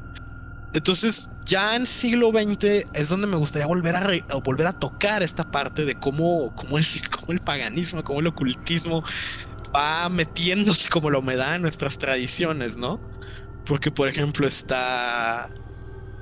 Entonces, 0.74 1.30
ya 1.46 1.74
en 1.74 1.86
siglo 1.86 2.30
XX 2.30 2.84
es 2.92 3.08
donde 3.08 3.26
me 3.26 3.36
gustaría 3.36 3.66
volver 3.66 3.96
a, 3.96 4.06
volver 4.44 4.66
a 4.66 4.72
tocar 4.74 5.22
esta 5.22 5.50
parte 5.50 5.86
de 5.86 5.98
cómo, 5.98 6.54
cómo, 6.54 6.76
el, 6.76 6.84
cómo 7.10 7.32
el 7.32 7.40
paganismo, 7.40 8.04
cómo 8.04 8.20
el 8.20 8.26
ocultismo 8.26 9.02
va 9.74 10.08
metiéndose 10.10 10.90
como 10.90 11.10
la 11.10 11.18
humedad 11.18 11.56
en 11.56 11.62
nuestras 11.62 11.96
tradiciones, 11.96 12.76
¿no? 12.76 13.00
Porque, 13.64 13.90
por 13.90 14.08
ejemplo, 14.08 14.46
está 14.46 15.50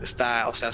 está, 0.05 0.48
o 0.48 0.55
sea, 0.55 0.70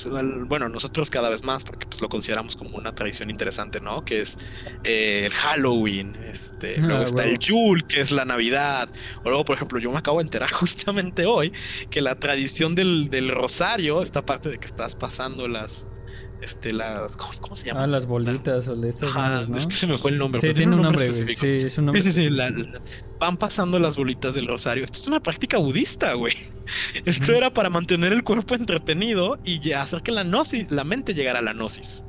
bueno, 0.47 0.69
nosotros 0.69 1.11
cada 1.11 1.31
vez 1.31 1.43
más, 1.45 1.65
porque 1.65 1.87
pues 1.87 2.01
lo 2.01 2.09
consideramos 2.09 2.57
como 2.57 2.77
una 2.77 2.95
tradición 2.95 3.31
interesante, 3.31 3.81
¿no? 3.81 4.05
Que 4.05 4.21
es 4.21 4.39
eh, 4.85 5.23
el 5.25 5.33
Halloween, 5.33 6.17
este, 6.17 6.77
ah, 6.79 6.83
luego 6.83 7.03
está 7.03 7.25
el 7.25 7.39
Yule, 7.39 7.83
que 7.89 8.01
es 8.01 8.11
la 8.11 8.25
Navidad, 8.25 8.91
o 9.25 9.29
luego, 9.31 9.45
por 9.45 9.57
ejemplo, 9.57 9.79
yo 9.79 9.91
me 9.91 9.99
acabo 9.99 10.19
de 10.19 10.25
enterar 10.25 10.51
justamente 10.53 11.27
hoy 11.27 11.53
que 11.91 12.03
la 12.03 12.17
tradición 12.17 12.75
del, 12.75 13.09
del 13.11 13.31
rosario, 13.31 14.03
esta 14.03 14.23
parte 14.25 14.51
de 14.51 14.59
que 14.59 14.67
estás 14.67 14.95
pasando 14.97 15.49
las, 15.49 15.89
este, 16.43 16.73
las, 16.73 17.17
¿cómo, 17.17 17.55
se 17.55 17.67
llama? 17.67 17.85
Ah, 17.85 17.87
las 17.87 18.07
bolitas 18.07 18.67
o 18.69 18.77
de 18.77 18.89
estas 18.89 19.11
ah, 19.15 19.45
¿no? 19.49 19.57
Es 19.57 19.67
que 19.67 19.75
se 19.75 19.87
me 19.87 19.99
fue 19.99 20.11
el 20.11 20.19
nombre. 20.19 20.41
Sí, 20.41 20.53
tiene 20.55 20.75
un 20.75 20.83
nombre, 20.83 21.13
Sí, 21.13 21.25
es 21.33 21.79
un 21.79 21.87
nombre. 21.87 22.03
Sí, 22.03 22.13
sí, 22.13 22.29
sí. 22.29 22.37
van 23.19 23.37
pasando 23.37 23.79
las 23.79 23.97
bolitas 23.97 24.35
del 24.35 24.47
rosario. 24.47 24.85
Esto 24.85 24.99
es 24.99 25.09
una 25.09 25.21
práctica 25.21 25.59
budista, 25.59 26.15
güey. 26.15 26.35
Esto 27.05 27.33
era 27.33 27.53
para 27.53 27.69
mantener 27.69 28.13
el 28.13 28.25
cuerpo 28.25 28.55
entretenido 28.55 29.39
y 29.45 29.73
hacer 29.73 30.03
que 30.03 30.13
la 30.13 30.25
gnosis, 30.25 30.71
la 30.71 30.85
mente 30.85 31.15
llegara 31.15 31.41
a 31.41 31.43
la 31.43 31.53
gnosis. 31.53 32.05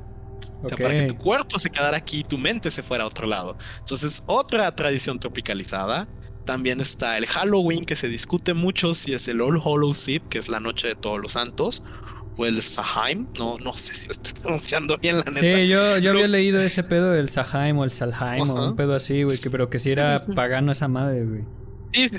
O 0.63 0.69
sea, 0.69 0.77
para 0.77 0.95
que 0.95 1.03
tu 1.03 1.17
cuerpo 1.17 1.59
se 1.59 1.69
quedara 1.69 1.97
aquí 1.97 2.19
y 2.19 2.23
tu 2.23 2.37
mente 2.37 2.71
se 2.71 2.83
fuera 2.83 3.03
a 3.03 3.07
otro 3.07 3.27
lado. 3.27 3.57
Entonces, 3.79 4.23
otra 4.27 4.73
tradición 4.75 5.19
tropicalizada. 5.19 6.07
También 6.45 6.81
está 6.81 7.17
el 7.17 7.27
Halloween, 7.27 7.85
que 7.85 7.95
se 7.95 8.07
discute 8.07 8.55
mucho 8.55 8.95
si 8.95 9.13
es 9.13 9.27
el 9.27 9.41
All 9.41 9.61
Hallows 9.63 10.07
Eve, 10.07 10.25
que 10.27 10.39
es 10.39 10.49
la 10.49 10.59
noche 10.59 10.87
de 10.87 10.95
todos 10.95 11.19
los 11.19 11.33
santos, 11.33 11.83
o 12.00 12.00
el 12.39 12.61
Sahaim, 12.61 13.27
no, 13.37 13.57
no 13.57 13.77
sé 13.77 13.93
si 13.93 14.07
lo 14.07 14.13
estoy 14.13 14.33
pronunciando 14.41 14.97
bien 14.97 15.17
la 15.17 15.23
neta. 15.23 15.39
Sí, 15.39 15.67
yo, 15.67 15.97
yo 15.97 16.11
había 16.11 16.27
leído 16.27 16.59
ese 16.59 16.83
pedo 16.83 17.11
del 17.11 17.29
Sahaim 17.29 17.77
o 17.77 17.83
el 17.83 17.91
Salheim 17.91 18.49
o 18.49 18.69
un 18.69 18.75
pedo 18.75 18.95
así, 18.95 19.23
güey, 19.23 19.37
que, 19.37 19.49
pero 19.49 19.69
que 19.69 19.79
si 19.79 19.91
era 19.91 20.19
pagano 20.35 20.71
esa 20.71 20.87
madre, 20.87 21.25
güey. 21.25 21.45
Sí, 21.93 22.09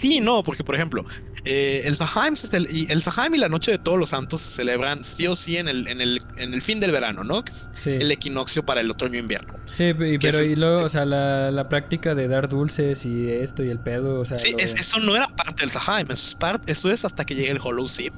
sí, 0.00 0.20
no, 0.20 0.42
porque 0.42 0.64
por 0.64 0.74
ejemplo, 0.74 1.04
eh, 1.44 1.82
el 1.84 1.94
Sahaim 1.94 2.34
el, 2.52 2.68
y 2.70 2.90
el 2.90 3.02
y 3.34 3.38
la 3.38 3.48
Noche 3.48 3.72
de 3.72 3.78
Todos 3.78 3.98
los 3.98 4.10
Santos 4.10 4.40
se 4.40 4.56
celebran 4.56 5.04
sí 5.04 5.26
o 5.26 5.36
sí 5.36 5.56
en 5.56 5.68
el, 5.68 5.86
en 5.88 6.00
el, 6.00 6.20
en 6.36 6.54
el 6.54 6.62
fin 6.62 6.80
del 6.80 6.92
verano, 6.92 7.24
¿no? 7.24 7.44
Que 7.44 7.52
es 7.52 7.70
el 7.86 8.10
equinoccio 8.10 8.64
para 8.64 8.80
el 8.80 8.90
otoño-invierno. 8.90 9.54
Sí, 9.72 9.92
pero 9.94 10.42
y 10.42 10.56
luego, 10.56 10.84
o 10.84 10.88
sea, 10.88 11.04
la, 11.04 11.50
la, 11.50 11.68
práctica 11.68 12.14
de 12.14 12.28
dar 12.28 12.48
dulces 12.48 13.04
y 13.06 13.28
esto 13.28 13.62
y 13.62 13.70
el 13.70 13.78
pedo, 13.78 14.20
o 14.20 14.24
sea. 14.24 14.38
Sí, 14.38 14.54
eso 14.58 15.00
no 15.00 15.16
era 15.16 15.28
parte 15.28 15.62
del 15.62 15.70
Sahaim, 15.70 16.10
eso 16.10 16.26
es, 16.26 16.34
parte, 16.34 16.72
eso 16.72 16.90
es 16.90 17.04
hasta 17.04 17.24
que 17.24 17.34
llegue 17.34 17.50
el 17.50 17.60
Hollow 17.62 17.88
Sip. 17.88 18.14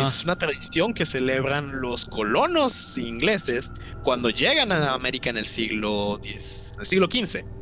Es 0.00 0.24
una 0.24 0.36
tradición 0.36 0.94
que 0.94 1.04
celebran 1.04 1.80
los 1.80 2.06
colonos 2.06 2.98
ingleses 2.98 3.72
cuando 4.02 4.30
llegan 4.30 4.72
a 4.72 4.92
América 4.92 5.30
en 5.30 5.36
el 5.36 5.46
siglo 5.46 6.18
X, 6.22 6.72
en 6.74 6.80
el 6.80 6.86
siglo 6.86 7.06
XV. 7.10 7.55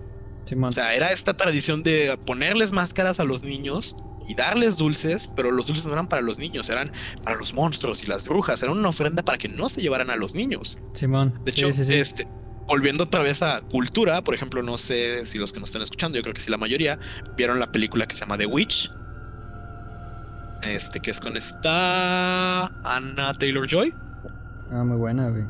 O 0.52 0.72
sea, 0.72 0.94
era 0.94 1.12
esta 1.12 1.34
tradición 1.34 1.82
de 1.82 2.18
ponerles 2.26 2.72
máscaras 2.72 3.20
a 3.20 3.24
los 3.24 3.42
niños 3.42 3.96
y 4.26 4.34
darles 4.34 4.76
dulces, 4.76 5.30
pero 5.34 5.50
los 5.50 5.66
dulces 5.66 5.86
no 5.86 5.92
eran 5.92 6.08
para 6.08 6.22
los 6.22 6.38
niños, 6.38 6.68
eran 6.68 6.90
para 7.22 7.36
los 7.36 7.52
monstruos 7.54 8.02
y 8.02 8.06
las 8.06 8.26
brujas. 8.26 8.62
Era 8.62 8.72
una 8.72 8.88
ofrenda 8.88 9.22
para 9.22 9.38
que 9.38 9.48
no 9.48 9.68
se 9.68 9.80
llevaran 9.80 10.10
a 10.10 10.16
los 10.16 10.34
niños. 10.34 10.78
Simón. 10.92 11.38
De 11.44 11.50
hecho, 11.50 11.68
este, 11.68 12.26
volviendo 12.66 13.04
otra 13.04 13.22
vez 13.22 13.42
a 13.42 13.60
cultura, 13.60 14.22
por 14.22 14.34
ejemplo, 14.34 14.62
no 14.62 14.78
sé 14.78 15.26
si 15.26 15.38
los 15.38 15.52
que 15.52 15.60
nos 15.60 15.70
están 15.70 15.82
escuchando, 15.82 16.16
yo 16.16 16.22
creo 16.22 16.34
que 16.34 16.40
sí 16.40 16.50
la 16.50 16.58
mayoría, 16.58 16.98
vieron 17.36 17.60
la 17.60 17.70
película 17.70 18.06
que 18.06 18.14
se 18.14 18.20
llama 18.20 18.38
The 18.38 18.46
Witch. 18.46 18.90
Este, 20.62 21.00
que 21.00 21.10
es 21.10 21.20
con 21.20 21.36
esta 21.36 22.66
Anna 22.84 23.32
Taylor 23.34 23.68
Joy. 23.68 23.92
Ah, 24.70 24.82
muy 24.82 24.96
buena, 24.96 25.28
güey. 25.28 25.44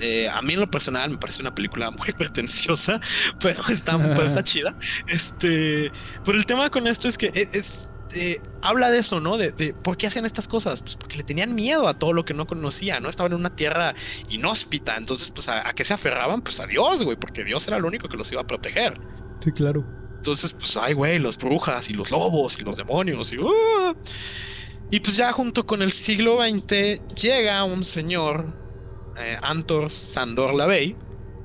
Eh, 0.00 0.28
a 0.28 0.42
mí 0.42 0.54
en 0.54 0.60
lo 0.60 0.70
personal 0.70 1.10
me 1.10 1.18
parece 1.18 1.42
una 1.42 1.54
película 1.54 1.90
muy 1.98 2.12
pretenciosa, 2.12 3.00
pero 3.40 3.60
está, 3.68 3.98
pero 3.98 4.24
está 4.24 4.42
chida. 4.42 4.76
Este, 5.08 5.90
pero 6.24 6.38
el 6.38 6.46
tema 6.46 6.70
con 6.70 6.86
esto 6.86 7.08
es 7.08 7.18
que 7.18 7.26
e, 7.26 7.48
es, 7.52 7.90
eh, 8.14 8.40
habla 8.62 8.90
de 8.90 8.98
eso, 8.98 9.20
¿no? 9.20 9.36
De, 9.36 9.52
por 9.82 9.96
qué 9.96 10.06
hacían 10.06 10.26
estas 10.26 10.48
cosas. 10.48 10.80
Pues 10.80 10.96
porque 10.96 11.16
le 11.18 11.24
tenían 11.24 11.54
miedo 11.54 11.88
a 11.88 11.98
todo 11.98 12.12
lo 12.12 12.24
que 12.24 12.34
no 12.34 12.46
conocía, 12.46 13.00
¿no? 13.00 13.08
Estaban 13.08 13.32
en 13.32 13.40
una 13.40 13.54
tierra 13.54 13.94
inhóspita, 14.30 14.96
entonces, 14.96 15.30
pues 15.30 15.48
a, 15.48 15.62
qué 15.74 15.84
se 15.84 15.94
aferraban, 15.94 16.42
pues 16.42 16.60
a 16.60 16.66
Dios, 16.66 17.02
güey, 17.02 17.16
porque 17.16 17.44
Dios 17.44 17.66
era 17.66 17.76
el 17.76 17.84
único 17.84 18.08
que 18.08 18.16
los 18.16 18.30
iba 18.32 18.42
a 18.42 18.46
proteger. 18.46 19.00
Sí, 19.40 19.52
claro. 19.52 19.84
Entonces, 20.16 20.52
pues, 20.52 20.76
ay, 20.76 20.94
güey, 20.94 21.18
los 21.18 21.36
brujas 21.36 21.90
y 21.90 21.94
los 21.94 22.10
lobos 22.10 22.56
y 22.58 22.64
los 22.64 22.76
demonios 22.76 23.32
y. 23.32 23.38
Uh. 23.38 23.94
y 24.90 25.00
pues 25.00 25.16
ya 25.16 25.32
junto 25.32 25.64
con 25.64 25.82
el 25.82 25.92
siglo 25.92 26.38
XX 26.42 27.14
llega 27.14 27.62
un 27.64 27.84
señor 27.84 28.67
eh, 29.18 29.36
Antor 29.42 29.90
Sandor 29.90 30.54
Lavey, 30.54 31.00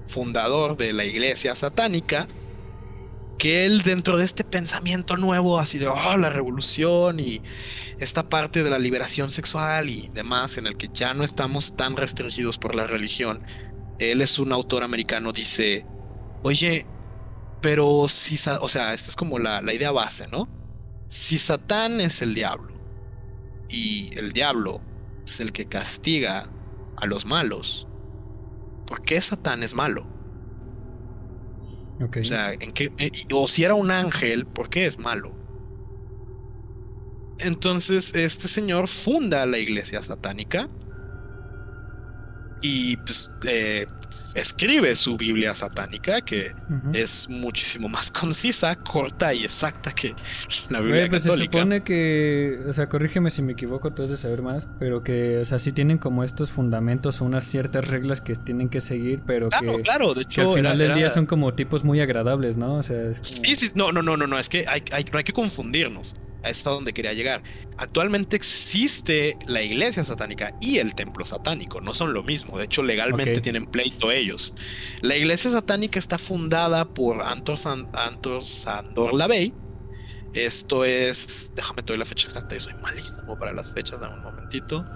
fundador 0.06 0.78
de 0.78 0.94
la 0.94 1.06
iglesia 1.06 1.56
satánica, 1.56 2.32
que 3.38 3.66
él 3.66 3.82
dentro 3.82 4.18
de 4.18 4.26
este 4.26 4.44
pensamiento 4.46 5.18
nuevo 5.18 5.60
así 5.60 5.78
de 5.80 5.88
oh, 5.88 6.18
la 6.18 6.30
revolución 6.30 7.20
y 7.20 7.44
esta 7.98 8.30
parte 8.30 8.64
de 8.64 8.70
la 8.70 8.80
liberación 8.80 9.32
sexual 9.32 9.90
y 9.90 10.10
demás 10.14 10.58
en 10.58 10.68
el 10.68 10.78
que 10.78 10.90
ya 10.94 11.14
no 11.14 11.24
estamos 11.24 11.76
tan 11.76 11.98
restringidos 11.98 12.58
por 12.58 12.76
la 12.76 12.88
religión, 12.88 13.44
él 13.98 14.22
es 14.22 14.40
un 14.40 14.54
autor 14.54 14.84
americano, 14.84 15.34
dice, 15.34 15.90
oye, 16.42 16.92
pero 17.62 18.08
si, 18.10 18.38
o 18.62 18.70
sea, 18.70 18.94
esta 18.94 19.12
es 19.12 19.16
como 19.18 19.40
la, 19.40 19.62
la 19.62 19.74
idea 19.74 19.92
base, 19.92 20.28
¿no? 20.32 20.52
Si 21.10 21.40
Satán 21.40 22.02
es 22.02 22.22
el 22.22 22.34
diablo 22.36 22.84
y 23.68 24.18
el 24.20 24.34
diablo 24.34 24.86
es 25.26 25.40
el 25.40 25.52
que 25.54 25.68
castiga 25.68 26.53
a 27.04 27.08
los 27.08 27.26
malos. 27.26 27.90
¿Por 28.86 29.02
qué 29.04 29.20
Satán 29.22 29.64
es 29.64 29.76
malo? 29.76 30.12
O 32.22 32.26
sea, 32.26 32.54
¿en 32.60 32.72
qué, 32.74 32.94
eh, 32.98 33.12
o 33.34 33.48
si 33.48 33.64
era 33.64 33.76
un 33.76 33.92
ángel, 33.92 34.48
¿por 34.48 34.70
qué 34.70 34.86
es 34.88 34.98
malo? 34.98 35.38
Entonces, 37.38 38.16
este 38.16 38.48
señor 38.48 38.88
funda 38.88 39.46
la 39.46 39.60
iglesia 39.60 40.02
satánica 40.02 40.68
y 42.62 42.98
pues 42.98 43.38
eh, 43.48 43.88
escribe 44.36 44.96
su 44.96 45.18
Biblia 45.18 45.56
satánica, 45.56 46.22
que 46.22 46.54
es 46.94 47.30
muchísimo 47.30 47.90
más 47.90 48.12
concisa, 48.20 48.76
corta 48.76 49.34
y 49.34 49.44
exacta 49.44 49.92
que 49.92 50.16
la 50.70 50.80
Biblia 50.80 51.08
pues 51.10 51.24
católica. 51.24 51.52
Se 51.52 51.58
supone 51.60 51.84
que, 51.84 52.60
o 52.68 52.74
sea, 52.74 52.90
corrígeme 52.90 53.32
si 53.32 53.42
me 53.42 53.54
equivoco, 53.54 53.92
tú 53.94 54.04
has 54.04 54.10
de 54.10 54.18
saber 54.18 54.42
más, 54.42 54.68
pero 54.80 55.04
que, 55.04 55.40
o 55.40 55.46
sea, 55.46 55.60
sí 55.60 55.72
tienen 55.72 55.98
como 55.98 56.24
estos 56.24 56.52
fundamentos, 56.52 57.22
unas 57.22 57.46
ciertas 57.46 57.88
reglas 57.88 58.22
que 58.22 58.36
tienen 58.36 58.70
que 58.70 58.82
seguir, 58.82 59.22
pero 59.26 59.50
claro, 59.50 59.78
que, 59.78 59.84
claro, 59.84 60.14
de 60.14 60.24
hecho, 60.24 60.50
al 60.50 60.58
final 60.58 60.78
del 60.78 60.94
día 60.96 61.10
son 61.10 61.26
como 61.26 61.54
tipos 61.54 61.84
muy 61.84 62.02
agradables, 62.02 62.58
¿no? 62.58 62.76
O 62.76 62.84
sea, 62.84 63.14
Sí, 63.14 63.56
sí, 63.56 63.72
no, 63.76 63.92
no, 63.92 64.02
no, 64.02 64.18
no, 64.18 64.28
no, 64.28 64.38
es 64.38 64.50
que 64.50 64.66
hay, 64.68 64.84
hay, 64.92 65.06
no 65.12 65.18
hay 65.18 65.24
que 65.24 65.34
confundirnos 65.34 66.16
es 66.50 66.66
a 66.68 66.72
donde 66.72 66.94
quería 66.94 67.14
llegar. 67.14 67.44
Actualmente 67.78 68.36
existe 68.36 69.38
la 69.48 69.62
iglesia 69.62 70.04
satánica 70.04 70.56
y 70.62 70.78
el 70.78 70.96
templo 70.96 71.26
satánico, 71.26 71.82
no 71.82 71.94
son 71.94 72.14
lo 72.14 72.24
mismo, 72.24 72.58
de 72.58 72.66
hecho 72.66 72.84
legalmente 72.84 73.42
tienen 73.42 73.68
pleito 73.68 74.12
ellos. 74.12 74.54
La 75.02 75.16
iglesia 75.16 75.52
satánica 75.52 76.00
está 76.00 76.18
fundada 76.18 76.86
por 76.86 77.22
Antor, 77.22 77.58
Sandor 77.58 79.14
Lavey 79.14 79.54
Esto 80.34 80.86
es, 80.86 81.52
déjame 81.56 81.84
te 81.84 81.98
la 81.98 82.06
fecha 82.06 82.28
exacta, 82.28 82.56
yo 82.56 82.62
soy 82.62 82.76
malísimo 82.76 83.38
para 83.38 83.54
las 83.54 83.74
fechas, 83.74 84.00
dame 84.00 84.16
un 84.16 84.24
momentito. 84.24 84.90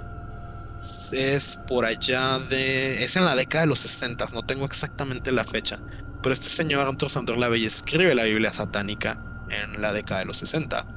Es 1.12 1.58
por 1.68 1.86
allá 1.86 2.40
de, 2.40 3.04
es 3.04 3.16
en 3.16 3.26
la 3.26 3.36
década 3.36 3.64
de 3.64 3.68
los 3.68 3.80
60, 3.80 4.28
no 4.34 4.44
tengo 4.44 4.66
exactamente 4.66 5.32
la 5.32 5.44
fecha, 5.44 5.82
pero 6.22 6.34
este 6.34 6.50
señor 6.50 6.88
Arthur 6.88 7.10
Sandor 7.10 7.38
Lavey 7.38 7.66
escribe 7.66 8.14
la 8.16 8.24
Biblia 8.24 8.54
satánica 8.54 9.20
en 9.50 9.82
la 9.82 9.94
década 9.94 10.22
de 10.22 10.26
los 10.28 10.38
60. 10.38 10.97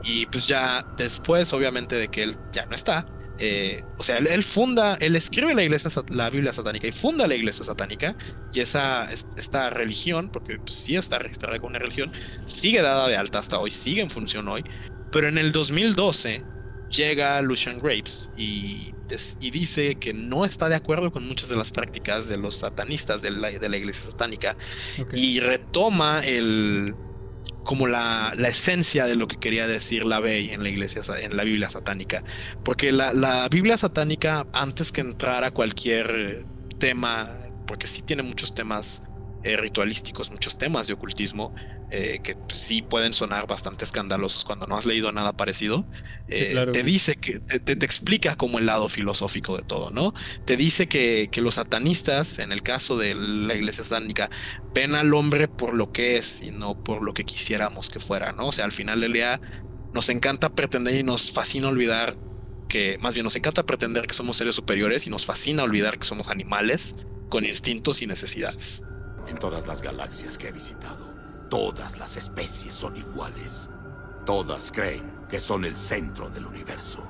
Y 0.00 0.26
pues 0.26 0.46
ya 0.46 0.86
después, 0.96 1.52
obviamente, 1.52 1.96
de 1.96 2.08
que 2.10 2.22
él 2.22 2.40
ya 2.52 2.66
no 2.66 2.74
está, 2.76 3.06
eh, 3.38 3.84
o 3.96 4.02
sea, 4.04 4.18
él, 4.18 4.42
funda, 4.44 4.96
él 5.00 5.14
escribe 5.16 5.54
la 5.54 5.62
iglesia, 5.62 5.90
la 6.08 6.30
Biblia 6.30 6.52
satánica 6.52 6.86
y 6.86 6.92
funda 6.92 7.26
la 7.26 7.34
iglesia 7.34 7.64
satánica 7.64 8.16
y 8.50 8.60
esa, 8.60 9.08
esta 9.12 9.70
religión, 9.70 10.30
porque 10.30 10.58
pues, 10.60 10.74
sí 10.76 10.96
está 10.96 11.18
registrada 11.18 11.58
como 11.58 11.70
una 11.70 11.78
religión, 11.78 12.10
sigue 12.44 12.80
dada 12.82 13.08
de 13.08 13.16
alta 13.16 13.38
hasta 13.38 13.58
hoy, 13.58 13.70
sigue 13.70 14.00
en 14.02 14.10
función 14.10 14.48
hoy, 14.48 14.64
pero 15.10 15.28
en 15.28 15.38
el 15.38 15.52
2012 15.52 16.46
llega 16.88 17.40
Lucian 17.42 17.78
Graves 17.78 18.30
y, 18.34 18.96
y 19.40 19.50
dice 19.50 19.98
que 19.98 20.14
no 20.14 20.44
está 20.44 20.68
de 20.68 20.76
acuerdo 20.76 21.10
con 21.12 21.26
muchas 21.26 21.48
de 21.50 21.56
las 21.56 21.70
prácticas 21.72 22.28
de 22.28 22.38
los 22.38 22.56
satanistas 22.56 23.20
de 23.22 23.30
la, 23.32 23.50
de 23.50 23.68
la 23.68 23.76
iglesia 23.76 24.10
satánica 24.10 24.56
y 25.10 25.40
retoma 25.40 26.20
el, 26.24 26.96
como 27.66 27.86
la, 27.88 28.32
esencia 28.48 29.06
de 29.06 29.16
lo 29.16 29.26
que 29.26 29.36
quería 29.38 29.66
decir 29.66 30.06
la 30.06 30.20
Bey 30.20 30.50
en 30.50 30.62
la 30.62 30.70
iglesia, 30.70 31.02
en 31.20 31.36
la 31.36 31.44
Biblia 31.44 31.68
satánica. 31.68 32.22
Porque 32.64 32.92
la, 32.92 33.12
la 33.12 33.48
Biblia 33.50 33.76
satánica, 33.76 34.46
antes 34.52 34.92
que 34.92 35.02
entrar 35.02 35.44
a 35.44 35.50
cualquier 35.50 36.46
tema, 36.78 37.36
porque 37.66 37.88
sí 37.88 38.02
tiene 38.02 38.22
muchos 38.22 38.54
temas 38.54 39.04
eh, 39.42 39.56
ritualísticos, 39.56 40.30
muchos 40.30 40.56
temas 40.56 40.86
de 40.86 40.94
ocultismo 40.94 41.52
eh, 41.98 42.20
que 42.22 42.36
sí 42.52 42.82
pueden 42.82 43.14
sonar 43.14 43.46
bastante 43.46 43.86
escandalosos 43.86 44.44
cuando 44.44 44.66
no 44.66 44.76
has 44.76 44.84
leído 44.84 45.12
nada 45.12 45.32
parecido. 45.32 45.86
Eh, 46.28 46.54
te 46.70 46.82
dice 46.82 47.14
que 47.14 47.40
te, 47.40 47.72
explica 47.72 48.36
como 48.36 48.58
el 48.58 48.66
lado 48.66 48.90
filosófico 48.90 49.56
de 49.56 49.62
todo, 49.62 49.90
¿no? 49.90 50.12
Te 50.44 50.58
dice 50.58 50.88
que, 50.88 51.30
que, 51.32 51.40
los 51.40 51.54
satanistas, 51.54 52.38
en 52.38 52.52
el 52.52 52.62
caso 52.62 52.98
de 52.98 53.14
la 53.14 53.54
iglesia 53.54 53.82
satánica, 53.82 54.28
ven 54.74 54.94
al 54.94 55.14
hombre 55.14 55.48
por 55.48 55.72
lo 55.72 55.90
que 55.90 56.18
es 56.18 56.42
y 56.42 56.50
no 56.50 56.84
por 56.84 57.02
lo 57.02 57.14
que 57.14 57.24
quisiéramos 57.24 57.88
que 57.88 57.98
fuera, 57.98 58.32
¿no? 58.32 58.48
O 58.48 58.52
sea, 58.52 58.66
al 58.66 58.72
final 58.72 59.00
del 59.00 59.14
día 59.14 59.40
nos 59.94 60.10
encanta 60.10 60.50
pretender 60.50 60.96
y 60.96 61.02
nos 61.02 61.32
fascina 61.32 61.68
olvidar 61.68 62.18
que, 62.68 62.98
más 63.00 63.14
bien 63.14 63.24
nos 63.24 63.36
encanta 63.36 63.64
pretender 63.64 64.06
que 64.06 64.12
somos 64.12 64.36
seres 64.36 64.54
superiores 64.54 65.06
y 65.06 65.10
nos 65.10 65.24
fascina 65.24 65.62
olvidar 65.62 65.98
que 65.98 66.04
somos 66.04 66.28
animales 66.28 66.94
con 67.30 67.46
instintos 67.46 68.02
y 68.02 68.06
necesidades. 68.06 68.82
En 69.28 69.38
todas 69.38 69.66
las 69.66 69.80
galaxias 69.80 70.36
que 70.36 70.48
he 70.48 70.52
visitado, 70.52 71.15
todas 71.56 71.98
las 71.98 72.18
especies 72.18 72.74
son 72.74 72.94
iguales. 72.98 73.70
Todas 74.26 74.70
creen 74.70 75.10
que 75.26 75.40
son 75.40 75.64
el 75.64 75.74
centro 75.74 76.28
del 76.28 76.44
universo. 76.44 77.02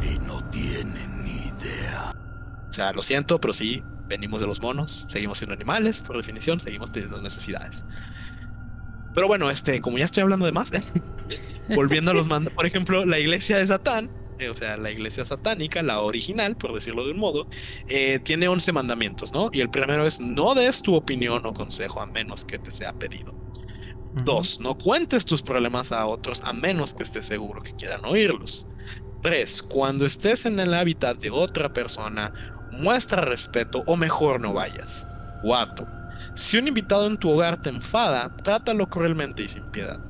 Y 0.00 0.18
no 0.20 0.42
tienen 0.48 1.22
ni 1.22 1.48
idea. 1.48 2.14
O 2.70 2.72
sea, 2.72 2.90
lo 2.94 3.02
siento, 3.02 3.38
pero 3.38 3.52
sí, 3.52 3.84
venimos 4.08 4.40
de 4.40 4.46
los 4.46 4.62
monos, 4.62 5.06
seguimos 5.10 5.36
siendo 5.36 5.52
animales, 5.52 6.00
por 6.00 6.16
definición, 6.16 6.58
seguimos 6.58 6.90
teniendo 6.90 7.20
necesidades. 7.20 7.84
Pero 9.12 9.26
bueno, 9.26 9.50
este, 9.50 9.82
como 9.82 9.98
ya 9.98 10.06
estoy 10.06 10.22
hablando 10.22 10.46
de 10.46 10.52
más, 10.52 10.72
volviendo 11.74 12.12
a 12.12 12.14
los 12.14 12.28
mandos, 12.28 12.54
por 12.54 12.64
ejemplo, 12.64 13.04
la 13.04 13.18
iglesia 13.18 13.58
de 13.58 13.66
Satán 13.66 14.10
o 14.48 14.54
sea, 14.54 14.76
la 14.76 14.90
iglesia 14.90 15.24
satánica, 15.26 15.82
la 15.82 16.00
original, 16.00 16.56
por 16.56 16.72
decirlo 16.72 17.04
de 17.04 17.12
un 17.12 17.18
modo, 17.18 17.48
eh, 17.86 18.20
tiene 18.20 18.48
11 18.48 18.72
mandamientos, 18.72 19.32
¿no? 19.32 19.48
Y 19.52 19.60
el 19.60 19.70
primero 19.70 20.06
es 20.06 20.20
no 20.20 20.54
des 20.54 20.82
tu 20.82 20.94
opinión 20.94 21.44
o 21.46 21.52
consejo 21.54 22.00
a 22.00 22.06
menos 22.06 22.44
que 22.44 22.58
te 22.58 22.70
sea 22.72 22.92
pedido. 22.92 23.36
Dos, 24.12 24.60
no 24.60 24.76
cuentes 24.76 25.24
tus 25.24 25.42
problemas 25.42 25.92
a 25.92 26.06
otros 26.06 26.40
a 26.44 26.52
menos 26.52 26.94
que 26.94 27.02
estés 27.04 27.26
seguro 27.26 27.60
que 27.62 27.72
quieran 27.74 28.04
oírlos. 28.04 28.68
Tres, 29.20 29.62
cuando 29.62 30.06
estés 30.06 30.46
en 30.46 30.60
el 30.60 30.74
hábitat 30.74 31.18
de 31.18 31.30
otra 31.30 31.70
persona, 31.70 32.32
muestra 32.70 33.22
respeto 33.22 33.82
o 33.86 33.96
mejor 33.96 34.40
no 34.40 34.54
vayas. 34.54 35.10
Cuatro, 35.40 35.90
si 36.34 36.58
un 36.58 36.68
invitado 36.68 37.06
en 37.06 37.18
tu 37.18 37.30
hogar 37.30 37.58
te 37.58 37.70
enfada, 37.70 38.30
trátalo 38.42 38.88
cruelmente 38.88 39.42
y 39.44 39.48
sin 39.48 39.68
piedad. 39.68 40.00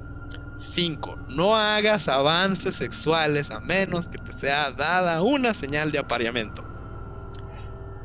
5. 0.60 1.20
No 1.26 1.56
hagas 1.56 2.08
avances 2.08 2.76
sexuales 2.76 3.50
a 3.50 3.60
menos 3.60 4.08
que 4.08 4.18
te 4.18 4.32
sea 4.32 4.72
dada 4.72 5.22
una 5.22 5.54
señal 5.54 5.90
de 5.92 5.98
apareamiento. 5.98 6.68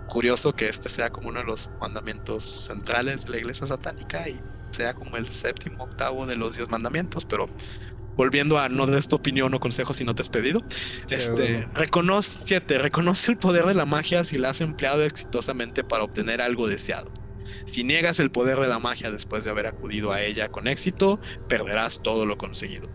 Curioso 0.06 0.54
que 0.54 0.70
este 0.70 0.90
sea 0.90 1.10
como 1.10 1.30
uno 1.30 1.40
de 1.40 1.46
los 1.46 1.72
mandamientos 1.80 2.66
centrales 2.68 3.26
de 3.26 3.32
la 3.34 3.38
iglesia 3.40 3.68
satánica 3.68 4.30
y 4.30 4.46
sea 4.72 4.94
como 4.94 5.18
el 5.18 5.30
séptimo 5.30 5.84
octavo 5.86 6.26
de 6.28 6.36
los 6.38 6.56
diez 6.56 6.70
mandamientos, 6.70 7.26
pero 7.26 7.52
volviendo 8.16 8.58
a 8.60 8.70
no 8.70 8.88
des 8.88 9.08
tu 9.08 9.16
opinión 9.18 9.54
o 9.54 9.60
consejo 9.60 9.94
si 9.94 10.06
no 10.06 10.16
te 10.16 10.22
has 10.24 10.30
pedido. 10.30 10.62
este, 11.10 11.68
reconoce, 11.74 12.40
siete, 12.46 12.78
reconoce 12.80 13.32
el 13.32 13.38
poder 13.40 13.66
de 13.66 13.76
la 13.76 13.86
magia 13.86 14.24
si 14.24 14.38
la 14.38 14.52
has 14.52 14.62
empleado 14.62 15.04
exitosamente 15.04 15.84
para 15.84 16.04
obtener 16.04 16.42
algo 16.42 16.68
deseado. 16.68 17.12
Si 17.66 17.84
niegas 17.84 18.20
el 18.20 18.32
poder 18.32 18.60
de 18.60 18.68
la 18.68 18.80
magia 18.80 19.12
después 19.12 19.44
de 19.46 19.52
haber 19.52 19.68
acudido 19.68 20.12
a 20.12 20.22
ella 20.24 20.50
con 20.50 20.68
éxito, 20.68 21.20
perderás 21.48 22.02
todo 22.02 22.26
lo 22.26 22.38
conseguido. 22.38 22.88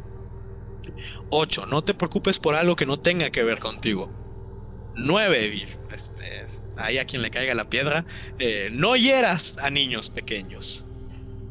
8. 1.29 1.67
No 1.67 1.83
te 1.83 1.95
preocupes 1.95 2.39
por 2.39 2.55
algo 2.55 2.77
que 2.77 2.87
no 2.87 2.99
tenga 2.99 3.31
que 3.31 3.43
ver 3.43 3.59
contigo. 3.59 4.15
9. 4.95 5.69
Este, 5.91 6.25
ahí 6.77 6.99
a 6.99 7.05
quien 7.07 7.23
le 7.23 7.31
caiga 7.31 7.55
la 7.55 7.65
piedra. 7.67 8.07
Eh, 8.39 8.71
no 8.73 8.97
hieras 8.97 9.57
a 9.59 9.71
niños 9.71 10.11
pequeños. 10.11 10.89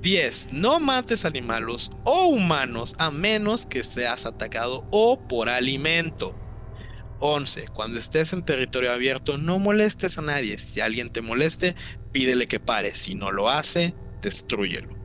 10. 0.01 0.53
No 0.53 0.79
mates 0.79 1.25
animales 1.25 1.89
o 2.03 2.27
humanos 2.29 2.95
a 2.99 3.11
menos 3.11 3.65
que 3.65 3.83
seas 3.83 4.25
atacado 4.25 4.87
o 4.91 5.25
por 5.27 5.49
alimento. 5.49 6.39
11. 7.17 7.67
Cuando 7.73 7.99
estés 7.99 8.33
en 8.33 8.43
territorio 8.43 8.91
abierto, 8.93 9.37
no 9.37 9.59
molestes 9.59 10.17
a 10.17 10.21
nadie. 10.21 10.57
Si 10.57 10.79
alguien 10.81 11.11
te 11.11 11.21
moleste, 11.21 11.75
pídele 12.11 12.47
que 12.47 12.59
pare. 12.59 12.93
Si 12.95 13.15
no 13.15 13.31
lo 13.31 13.49
hace, 13.49 13.97
destruyelo. 14.21 14.99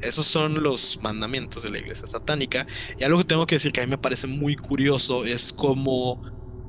Esos 0.00 0.26
son 0.26 0.62
los 0.62 0.98
mandamientos 1.00 1.62
de 1.62 1.70
la 1.70 1.78
iglesia 1.78 2.08
satánica. 2.08 2.66
Y 2.98 3.04
algo 3.04 3.18
que 3.18 3.24
tengo 3.24 3.46
que 3.46 3.54
decir 3.56 3.72
que 3.72 3.80
a 3.80 3.86
mí 3.86 3.90
me 3.90 3.98
parece 3.98 4.26
muy 4.26 4.56
curioso 4.56 5.24
es 5.24 5.52
cómo, 5.52 6.20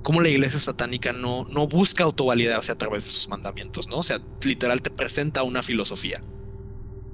cómo 0.01 0.21
la 0.21 0.29
iglesia 0.29 0.59
satánica 0.59 1.13
no, 1.13 1.45
no 1.49 1.67
busca 1.67 2.03
autovalidarse 2.03 2.71
a 2.71 2.75
través 2.75 3.05
de 3.05 3.11
sus 3.11 3.27
mandamientos, 3.29 3.87
¿no? 3.87 3.97
O 3.97 4.03
sea, 4.03 4.19
literal 4.43 4.81
te 4.83 4.91
presenta 4.91 5.43
una 5.43 5.63
filosofía. 5.63 6.23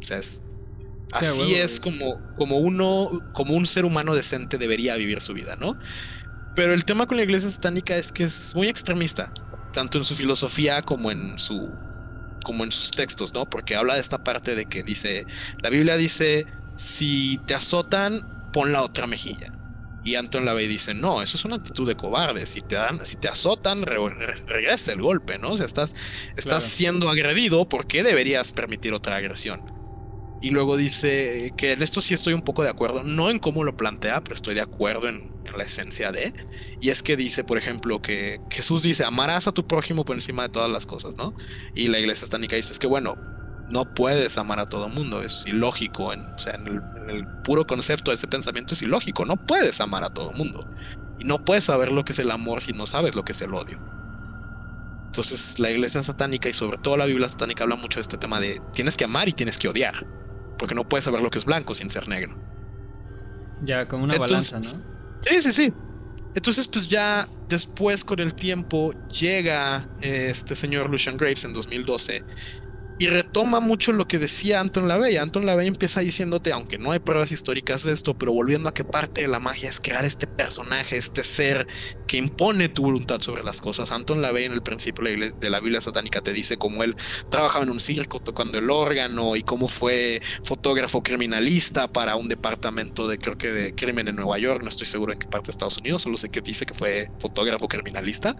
O 0.02 0.06
sea, 0.06 0.20
es, 0.20 0.48
así 1.12 1.56
es 1.56 1.80
como, 1.80 2.26
como 2.36 2.60
uno, 2.60 3.10
como 3.34 3.56
un 3.56 3.66
ser 3.68 3.86
humano 3.86 4.16
decente 4.16 4.58
debería 4.58 4.96
vivir 4.98 5.22
su 5.22 5.34
vida, 5.34 5.56
¿no? 5.58 5.78
Pero 6.54 6.74
el 6.74 6.86
tema 6.86 7.08
con 7.08 7.18
la 7.18 7.24
iglesia 7.24 7.52
satánica 7.52 7.98
es 7.98 8.12
que 8.12 8.24
es 8.26 8.54
muy 8.56 8.70
extremista, 8.70 9.38
tanto 9.80 9.98
en 9.98 10.04
su 10.04 10.16
filosofía 10.16 10.82
como 10.84 11.12
en 11.12 11.38
su 11.38 11.82
como 12.44 12.64
en 12.66 12.72
sus 12.72 12.92
textos, 12.92 13.34
¿no? 13.34 13.48
Porque 13.48 13.76
habla 13.76 13.96
de 13.96 14.02
esta 14.02 14.20
parte 14.20 14.56
de 14.56 14.68
que 14.68 14.84
dice, 14.84 15.28
la 15.62 15.70
Biblia 15.70 15.98
dice, 15.98 16.48
si 16.76 17.40
te 17.48 17.56
azotan, 17.56 18.24
pon 18.52 18.72
la 18.74 18.84
otra 18.84 19.08
mejilla. 19.08 19.50
Y 20.02 20.16
Anton 20.16 20.46
Lavey 20.46 20.68
dice, 20.68 20.94
no, 20.94 21.22
eso 21.24 21.38
es 21.38 21.46
una 21.46 21.58
actitud 21.58 21.88
de 21.88 21.96
cobarde. 21.96 22.46
Si 22.48 22.62
te 22.64 22.76
dan, 22.76 23.06
si 23.06 23.18
te 23.18 23.28
azotan, 23.30 23.86
regresa 24.48 24.92
el 24.94 25.02
golpe, 25.02 25.40
¿no? 25.40 25.54
O 25.54 25.58
sea, 25.58 25.66
estás, 25.66 25.94
estás 26.36 26.64
siendo 26.66 27.10
agredido, 27.10 27.68
¿por 27.70 27.88
qué 27.88 28.04
deberías 28.04 28.52
permitir 28.54 28.94
otra 28.94 29.18
agresión? 29.18 29.64
Y 30.42 30.52
luego 30.52 30.78
dice 30.78 31.54
que 31.58 31.74
en 31.74 31.82
esto 31.82 32.00
sí 32.00 32.14
estoy 32.14 32.34
un 32.34 32.42
poco 32.42 32.64
de 32.64 32.70
acuerdo, 32.70 33.04
no 33.04 33.30
en 33.30 33.40
cómo 33.40 33.66
lo 33.66 33.76
plantea, 33.76 34.22
pero 34.22 34.36
estoy 34.36 34.56
de 34.56 34.62
acuerdo 34.62 35.10
en, 35.10 35.30
la 35.58 35.64
esencia 35.64 36.12
de. 36.12 36.34
Y 36.80 36.90
es 36.90 37.02
que 37.02 37.18
dice, 37.18 37.44
por 37.44 37.58
ejemplo, 37.58 38.00
que 38.02 38.40
Jesús 38.52 38.84
dice, 38.84 39.04
amarás 39.04 39.48
a 39.48 39.52
tu 39.52 39.66
prójimo 39.66 40.06
por 40.06 40.16
encima 40.16 40.44
de 40.44 40.50
todas 40.50 40.72
las 40.72 40.86
cosas, 40.86 41.18
¿no? 41.18 41.34
Y 41.74 41.88
la 41.88 42.00
iglesia 42.00 42.26
estánica 42.26 42.56
dice, 42.56 42.72
es 42.72 42.80
que 42.80 42.88
bueno, 42.88 43.16
no 43.70 43.86
puedes 43.94 44.38
amar 44.38 44.60
a 44.60 44.68
todo 44.68 44.88
el 44.88 44.94
mundo, 44.94 45.22
es 45.24 45.46
ilógico, 45.48 46.14
en, 46.14 46.22
o 46.22 46.40
sea, 46.40 46.54
en 46.56 46.68
el, 47.10 47.26
puro 47.44 47.66
concepto 47.66 48.12
de 48.12 48.16
ese 48.16 48.28
pensamiento 48.28 48.76
es 48.76 48.82
ilógico, 48.84 49.26
no 49.26 49.36
puedes 49.36 49.82
amar 49.82 50.04
a 50.04 50.10
todo 50.10 50.32
el 50.32 50.38
mundo. 50.38 50.66
Y 51.18 51.26
no 51.26 51.44
puedes 51.44 51.66
saber 51.66 51.92
lo 51.92 52.06
que 52.06 52.14
es 52.14 52.20
el 52.20 52.32
amor 52.32 52.62
si 52.62 52.72
no 52.72 52.86
sabes 52.86 53.16
lo 53.16 53.24
que 53.24 53.34
es 53.34 53.42
el 53.42 53.54
odio. 53.54 53.78
Entonces 55.08 55.60
la 55.60 55.72
iglesia 55.72 56.04
satánica 56.04 56.48
y 56.48 56.54
sobre 56.54 56.78
todo 56.78 56.96
la 56.96 57.06
Biblia 57.06 57.28
satánica 57.28 57.64
habla 57.64 57.76
mucho 57.76 58.00
de 58.00 58.04
este 58.04 58.18
tema 58.18 58.40
de 58.40 58.62
tienes 58.74 58.96
que 58.96 59.06
amar 59.06 59.28
y 59.28 59.34
tienes 59.34 59.58
que 59.58 59.68
odiar 59.68 59.96
porque 60.60 60.76
no 60.76 60.84
puedes 60.88 61.06
saber 61.06 61.22
lo 61.22 61.32
que 61.32 61.40
es 61.40 61.46
blanco 61.46 61.74
sin 61.74 61.90
ser 61.90 62.08
negro. 62.08 62.38
Ya, 63.62 63.88
como 63.88 64.04
una 64.04 64.18
balanza, 64.18 64.60
¿no? 64.60 64.70
Sí, 65.22 65.42
sí, 65.42 65.52
sí. 65.52 65.74
Entonces, 66.36 66.68
pues 66.68 66.88
ya 66.88 67.28
después 67.48 68.04
con 68.04 68.20
el 68.20 68.36
tiempo 68.36 68.94
llega 69.08 69.90
este 69.98 70.56
señor 70.56 70.90
Lucian 70.90 71.18
Graves 71.18 71.44
en 71.46 71.54
2012 71.54 72.24
y 73.02 73.08
retoma 73.08 73.62
mucho 73.62 73.94
lo 73.94 74.08
que 74.08 74.20
decía 74.20 74.60
Anton 74.60 74.90
LaVey. 74.90 75.16
Anton 75.16 75.46
LaVey 75.46 75.68
empieza 75.68 76.02
diciéndote, 76.02 76.52
aunque 76.52 76.78
no 76.78 76.92
hay 76.92 77.00
pruebas 77.00 77.32
históricas 77.32 77.84
de 77.84 77.94
esto, 77.94 78.14
pero 78.18 78.34
volviendo 78.34 78.68
a 78.68 78.74
que 78.74 78.84
parte 78.84 79.22
de 79.22 79.30
la 79.30 79.40
magia 79.40 79.70
es 79.70 79.80
crear 79.80 80.04
este 80.04 80.28
personaje, 80.28 80.98
este 80.98 81.24
ser 81.24 81.66
que 82.06 82.18
impone 82.18 82.68
tu 82.68 82.84
voluntad 82.84 83.22
sobre 83.22 83.44
las 83.44 83.62
cosas. 83.62 83.92
Anton 83.94 84.22
LaVey 84.22 84.44
en 84.46 84.52
el 84.52 84.62
principio 84.62 85.06
de 85.06 85.50
la 85.50 85.62
Biblia 85.62 85.80
satánica 85.80 86.22
te 86.22 86.34
dice 86.34 86.58
cómo 86.58 86.84
él 86.84 86.96
trabajaba 87.30 87.64
en 87.64 87.72
un 87.72 87.80
circo 87.80 88.20
tocando 88.20 88.58
el 88.60 88.70
órgano 88.70 89.38
y 89.38 89.44
cómo 89.44 89.70
fue 89.70 90.20
fotógrafo 90.44 91.02
criminalista 91.02 91.88
para 91.88 92.18
un 92.18 92.28
departamento 92.28 93.08
de 93.08 93.18
creo 93.18 93.38
que 93.38 93.48
de 93.52 93.74
crimen 93.74 94.10
en 94.10 94.16
Nueva 94.18 94.40
York, 94.40 94.62
no 94.62 94.68
estoy 94.68 94.88
seguro 94.88 95.14
en 95.14 95.20
qué 95.20 95.28
parte 95.30 95.48
de 95.48 95.52
Estados 95.52 95.78
Unidos, 95.78 96.02
solo 96.02 96.18
sé 96.18 96.28
que 96.28 96.42
dice 96.42 96.66
que 96.66 96.74
fue 96.74 97.14
fotógrafo 97.18 97.70
criminalista 97.70 98.36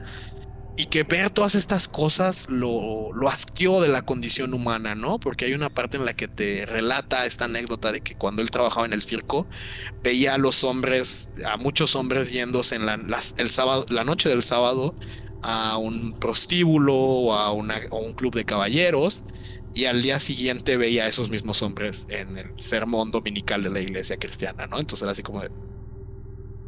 y 0.80 0.88
que 0.88 1.04
ver 1.04 1.30
todas 1.30 1.56
estas 1.56 1.88
cosas 1.90 2.46
lo, 2.50 3.12
lo 3.14 3.28
asqueó 3.28 3.82
de 3.82 3.90
la 3.90 4.02
condición 4.02 4.54
humana, 4.54 4.96
¿no? 4.96 5.20
Porque 5.20 5.44
hay 5.46 5.54
una 5.54 5.70
parte 5.70 5.98
en 5.98 6.06
la 6.06 6.14
que 6.14 6.30
te 6.30 6.66
relata 6.66 7.26
esta 7.26 7.46
anécdota 7.46 7.92
de 7.92 8.02
que 8.02 8.16
cuando 8.16 8.42
él 8.42 8.50
trabajaba 8.50 8.86
en 8.86 8.94
el 8.94 9.02
circo, 9.02 9.50
veía 10.04 10.36
a 10.36 10.38
los 10.38 10.64
hombres, 10.64 11.32
a 11.46 11.58
muchos 11.58 11.96
hombres 11.96 12.32
yéndose 12.32 12.76
en 12.76 12.86
la, 12.86 12.96
el 13.38 13.50
sábado, 13.50 13.86
la 13.90 14.04
noche 14.06 14.30
del 14.30 14.44
sábado 14.44 14.98
a 15.42 15.78
un 15.78 16.16
prostíbulo 16.16 16.96
o 16.96 17.34
a, 17.34 17.52
una, 17.54 17.82
o 17.92 18.00
un 18.00 18.14
club 18.14 18.36
de 18.36 18.46
caballeros 18.46 19.26
y 19.74 19.86
al 19.86 20.02
día 20.02 20.20
siguiente 20.20 20.78
veía 20.78 21.06
a 21.06 21.08
esos 21.10 21.30
mismos 21.30 21.62
hombres 21.62 22.06
en 22.10 22.38
el 22.38 22.54
sermón 22.58 23.12
dominical 23.12 23.64
de 23.64 23.70
la 23.72 23.82
iglesia 23.82 24.18
cristiana, 24.18 24.68
¿no? 24.68 24.80
Entonces 24.80 25.04
era 25.04 25.12
así 25.14 25.24
como 25.24 25.42
de, 25.42 25.50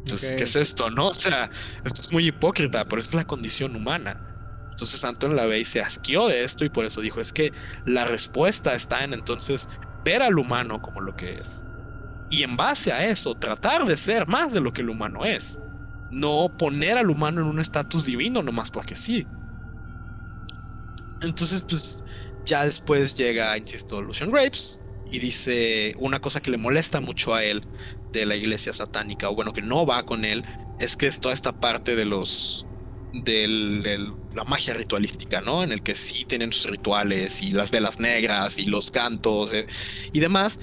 entonces, 0.04 0.32
¿qué 0.32 0.44
es 0.44 0.56
esto, 0.56 0.90
no? 0.90 1.08
O 1.08 1.14
sea, 1.14 1.50
esto 1.84 2.00
es 2.02 2.12
muy 2.12 2.26
hipócrita, 2.26 2.86
pero 2.86 3.00
es 3.00 3.14
la 3.14 3.24
condición 3.24 3.76
humana. 3.76 4.22
Entonces 4.70 5.04
Anton 5.04 5.36
LaVey 5.36 5.64
se 5.64 5.80
asqueó 5.80 6.28
de 6.28 6.44
esto 6.44 6.64
y 6.64 6.70
por 6.70 6.84
eso 6.84 7.00
dijo, 7.00 7.20
es 7.20 7.32
que 7.32 7.52
la 7.84 8.04
respuesta 8.06 8.74
está 8.74 9.04
en 9.04 9.14
entonces 9.14 9.68
ver 10.04 10.22
al 10.22 10.38
humano 10.38 10.80
como 10.80 11.00
lo 11.00 11.14
que 11.14 11.34
es. 11.34 11.68
Y 12.28 12.42
en 12.44 12.56
base 12.56 12.92
a 12.92 13.06
eso, 13.06 13.36
tratar 13.36 13.86
de 13.86 13.96
ser 13.96 14.26
más 14.28 14.52
de 14.52 14.60
lo 14.60 14.72
que 14.72 14.82
el 14.82 14.90
humano 14.90 15.24
es. 15.26 15.62
No 16.10 16.54
poner 16.56 16.98
al 16.98 17.10
humano 17.10 17.42
en 17.42 17.48
un 17.48 17.60
estatus 17.60 18.04
divino 18.06 18.42
nomás 18.42 18.70
porque 18.70 18.96
sí. 18.96 19.30
Entonces, 21.20 21.62
pues, 21.62 22.04
ya 22.44 22.64
después 22.64 23.14
llega, 23.14 23.56
insisto, 23.56 24.02
Lucian 24.02 24.30
Graves 24.30 24.82
y 25.04 25.18
dice 25.20 25.94
una 25.98 26.20
cosa 26.20 26.40
que 26.40 26.50
le 26.50 26.58
molesta 26.58 27.00
mucho 27.00 27.34
a 27.34 27.44
él 27.44 27.62
de 28.20 28.26
la 28.26 28.36
iglesia 28.36 28.72
satánica, 28.72 29.28
o 29.30 29.34
bueno, 29.34 29.52
que 29.52 29.62
no 29.62 29.86
va 29.86 30.02
con 30.04 30.24
él, 30.24 30.44
es 30.78 30.96
que 30.96 31.06
es 31.06 31.20
toda 31.20 31.34
esta 31.34 31.52
parte 31.52 31.96
de 31.96 32.04
los 32.04 32.68
de 33.12 33.46
la 34.30 34.44
magia 34.44 34.72
ritualística, 34.74 35.40
¿no? 35.42 35.62
En 35.62 35.72
el 35.72 35.82
que 35.82 35.94
sí 35.94 36.24
tienen 36.24 36.50
sus 36.52 36.70
rituales 36.70 37.42
y 37.42 37.52
las 37.52 37.70
velas 37.70 37.98
negras 38.00 38.58
y 38.58 38.64
los 38.66 38.90
cantos 38.90 39.52
eh, 39.52 39.66
y 40.12 40.20
demás. 40.20 40.58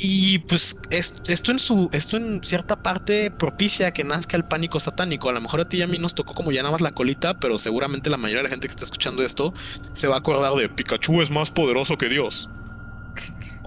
Y 0.00 0.38
pues 0.40 0.76
esto 0.90 1.50
en 1.52 1.58
su, 1.58 1.88
esto 1.92 2.16
en 2.16 2.40
cierta 2.44 2.82
parte 2.82 3.32
propicia 3.32 3.90
que 3.92 4.04
nazca 4.04 4.36
el 4.36 4.44
pánico 4.46 4.78
satánico. 4.78 5.28
A 5.28 5.32
lo 5.32 5.40
mejor 5.40 5.60
a 5.60 5.68
ti 5.68 5.78
y 5.78 5.82
a 5.82 5.88
mí 5.88 5.98
nos 5.98 6.14
tocó 6.14 6.34
como 6.34 6.52
ya 6.52 6.62
nada 6.62 6.72
más 6.72 6.80
la 6.80 6.92
colita, 6.92 7.34
pero 7.40 7.58
seguramente 7.58 8.08
la 8.10 8.16
mayoría 8.16 8.38
de 8.42 8.44
la 8.44 8.50
gente 8.50 8.68
que 8.68 8.72
está 8.72 8.84
escuchando 8.84 9.22
esto 9.24 9.54
se 9.92 10.06
va 10.06 10.14
a 10.16 10.18
acordar 10.18 10.54
de 10.54 10.68
Pikachu 10.68 11.20
es 11.22 11.30
más 11.30 11.50
poderoso 11.50 11.96
que 11.98 12.08
Dios 12.08 12.52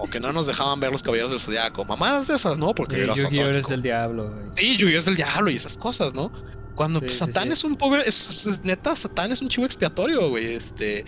o 0.01 0.07
que 0.07 0.19
no 0.19 0.33
nos 0.33 0.47
dejaban 0.47 0.79
ver 0.79 0.91
los 0.91 1.03
caballeros 1.03 1.29
del 1.29 1.39
zodiaco. 1.39 1.85
Mamadas 1.85 2.27
de 2.27 2.35
esas, 2.35 2.57
¿no? 2.57 2.73
Porque 2.73 3.01
era 3.01 3.13
Yu-Gi-Oh 3.13 3.51
es 3.51 3.69
el 3.69 3.83
diablo. 3.83 4.35
Sí, 4.49 4.75
Yu-Gi-Oh 4.75 4.99
es 4.99 5.07
el 5.07 5.15
diablo 5.15 5.51
y 5.51 5.57
esas 5.57 5.77
cosas, 5.77 6.15
¿no? 6.15 6.31
Cuando 6.75 6.99
pues, 6.99 7.17
Satán 7.17 7.51
es 7.51 7.63
un 7.63 7.75
pobre, 7.75 8.01
es, 8.07 8.61
neta, 8.63 8.95
Satán 8.95 9.31
es 9.31 9.43
un 9.43 9.49
chivo 9.49 9.65
expiatorio, 9.65 10.29
güey. 10.29 10.55
Este, 10.55 11.05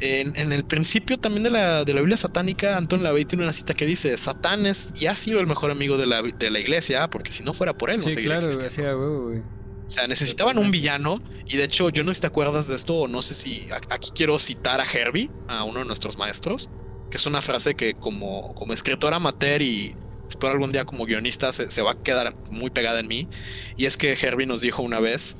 en, 0.00 0.52
el 0.52 0.64
principio 0.64 1.18
también 1.18 1.42
de 1.42 1.50
la, 1.50 1.84
de 1.84 1.92
la 1.92 2.00
Biblia 2.00 2.16
satánica, 2.16 2.78
Anton 2.78 3.02
Lavey 3.02 3.26
tiene 3.26 3.44
una 3.44 3.52
cita 3.52 3.74
que 3.74 3.84
dice: 3.84 4.16
Satán 4.16 4.64
es 4.64 4.88
y 4.98 5.06
ha 5.06 5.14
sido 5.14 5.40
el 5.40 5.46
mejor 5.46 5.70
amigo 5.70 5.98
de 5.98 6.06
la, 6.06 6.22
de 6.22 6.50
la 6.50 6.60
iglesia, 6.60 7.10
porque 7.10 7.32
si 7.32 7.44
no 7.44 7.52
fuera 7.52 7.74
por 7.74 7.90
él, 7.90 7.98
no 7.98 8.08
sí, 8.08 8.24
claro, 8.24 9.24
güey. 9.24 9.40
O 9.40 9.92
sea, 9.92 10.06
necesitaban 10.06 10.56
un 10.56 10.70
villano. 10.70 11.18
Y 11.46 11.58
de 11.58 11.64
hecho, 11.64 11.90
yo 11.90 12.04
no 12.04 12.12
sé 12.12 12.14
si 12.14 12.20
te 12.22 12.28
acuerdas 12.28 12.68
de 12.68 12.76
esto, 12.76 12.94
o 12.94 13.08
no 13.08 13.20
sé 13.20 13.34
si 13.34 13.68
aquí 13.90 14.12
quiero 14.14 14.38
citar 14.38 14.80
a 14.80 14.84
Herbie, 14.84 15.28
a 15.48 15.64
uno 15.64 15.80
de 15.80 15.84
nuestros 15.84 16.16
maestros 16.16 16.70
que 17.10 17.16
es 17.16 17.26
una 17.26 17.42
frase 17.42 17.74
que 17.74 17.94
como, 17.94 18.54
como 18.54 18.72
escritor 18.72 19.14
amateur 19.14 19.62
y 19.62 19.94
espero 20.28 20.52
algún 20.52 20.72
día 20.72 20.84
como 20.84 21.04
guionista 21.04 21.52
se, 21.52 21.82
va 21.82 21.92
a 21.92 22.02
quedar 22.02 22.34
muy 22.50 22.70
pegada 22.70 23.00
en 23.00 23.08
mí. 23.08 23.28
Y 23.76 23.86
es 23.86 23.96
que 23.96 24.12
Herbie 24.12 24.46
nos 24.46 24.60
dijo 24.60 24.82
una 24.82 25.00
vez 25.00 25.38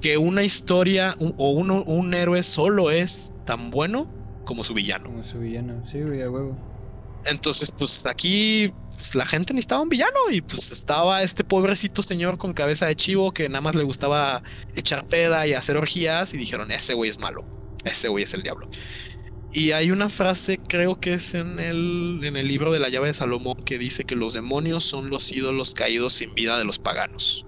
que 0.00 0.18
una 0.18 0.42
historia 0.42 1.16
o 1.18 1.50
uno, 1.52 1.84
un 1.84 2.12
héroe 2.12 2.42
solo 2.42 2.90
es 2.90 3.32
tan 3.44 3.70
bueno 3.70 4.10
como 4.44 4.64
su 4.64 4.74
villano. 4.74 5.04
Como 5.04 5.22
su 5.22 5.38
villano, 5.38 5.86
sí, 5.86 6.02
güey, 6.02 6.22
a 6.22 6.30
huevo. 6.30 6.56
Entonces, 7.24 7.70
pues 7.70 8.04
aquí 8.06 8.72
pues, 8.96 9.14
la 9.14 9.26
gente 9.26 9.54
necesitaba 9.54 9.82
un 9.82 9.88
villano 9.88 10.18
y 10.30 10.40
pues 10.40 10.72
estaba 10.72 11.22
este 11.22 11.44
pobrecito 11.44 12.02
señor 12.02 12.36
con 12.36 12.52
cabeza 12.52 12.86
de 12.86 12.96
chivo 12.96 13.32
que 13.32 13.48
nada 13.48 13.60
más 13.60 13.74
le 13.74 13.84
gustaba 13.84 14.42
echar 14.74 15.06
peda 15.06 15.46
y 15.46 15.54
hacer 15.54 15.76
orgías 15.76 16.34
y 16.34 16.36
dijeron, 16.36 16.70
ese 16.72 16.94
güey 16.94 17.10
es 17.10 17.18
malo, 17.18 17.44
ese 17.84 18.08
güey 18.08 18.24
es 18.24 18.34
el 18.34 18.42
diablo. 18.42 18.68
Y 19.54 19.72
hay 19.72 19.90
una 19.90 20.08
frase, 20.08 20.58
creo 20.66 20.98
que 20.98 21.12
es 21.12 21.34
en 21.34 21.60
el, 21.60 22.20
en 22.22 22.38
el 22.38 22.48
libro 22.48 22.72
de 22.72 22.78
la 22.78 22.88
llave 22.88 23.08
de 23.08 23.14
Salomón, 23.14 23.62
que 23.66 23.78
dice 23.78 24.04
que 24.04 24.16
los 24.16 24.32
demonios 24.32 24.82
son 24.82 25.10
los 25.10 25.30
ídolos 25.30 25.74
caídos 25.74 26.14
sin 26.14 26.34
vida 26.34 26.56
de 26.56 26.64
los 26.64 26.78
paganos. 26.78 27.46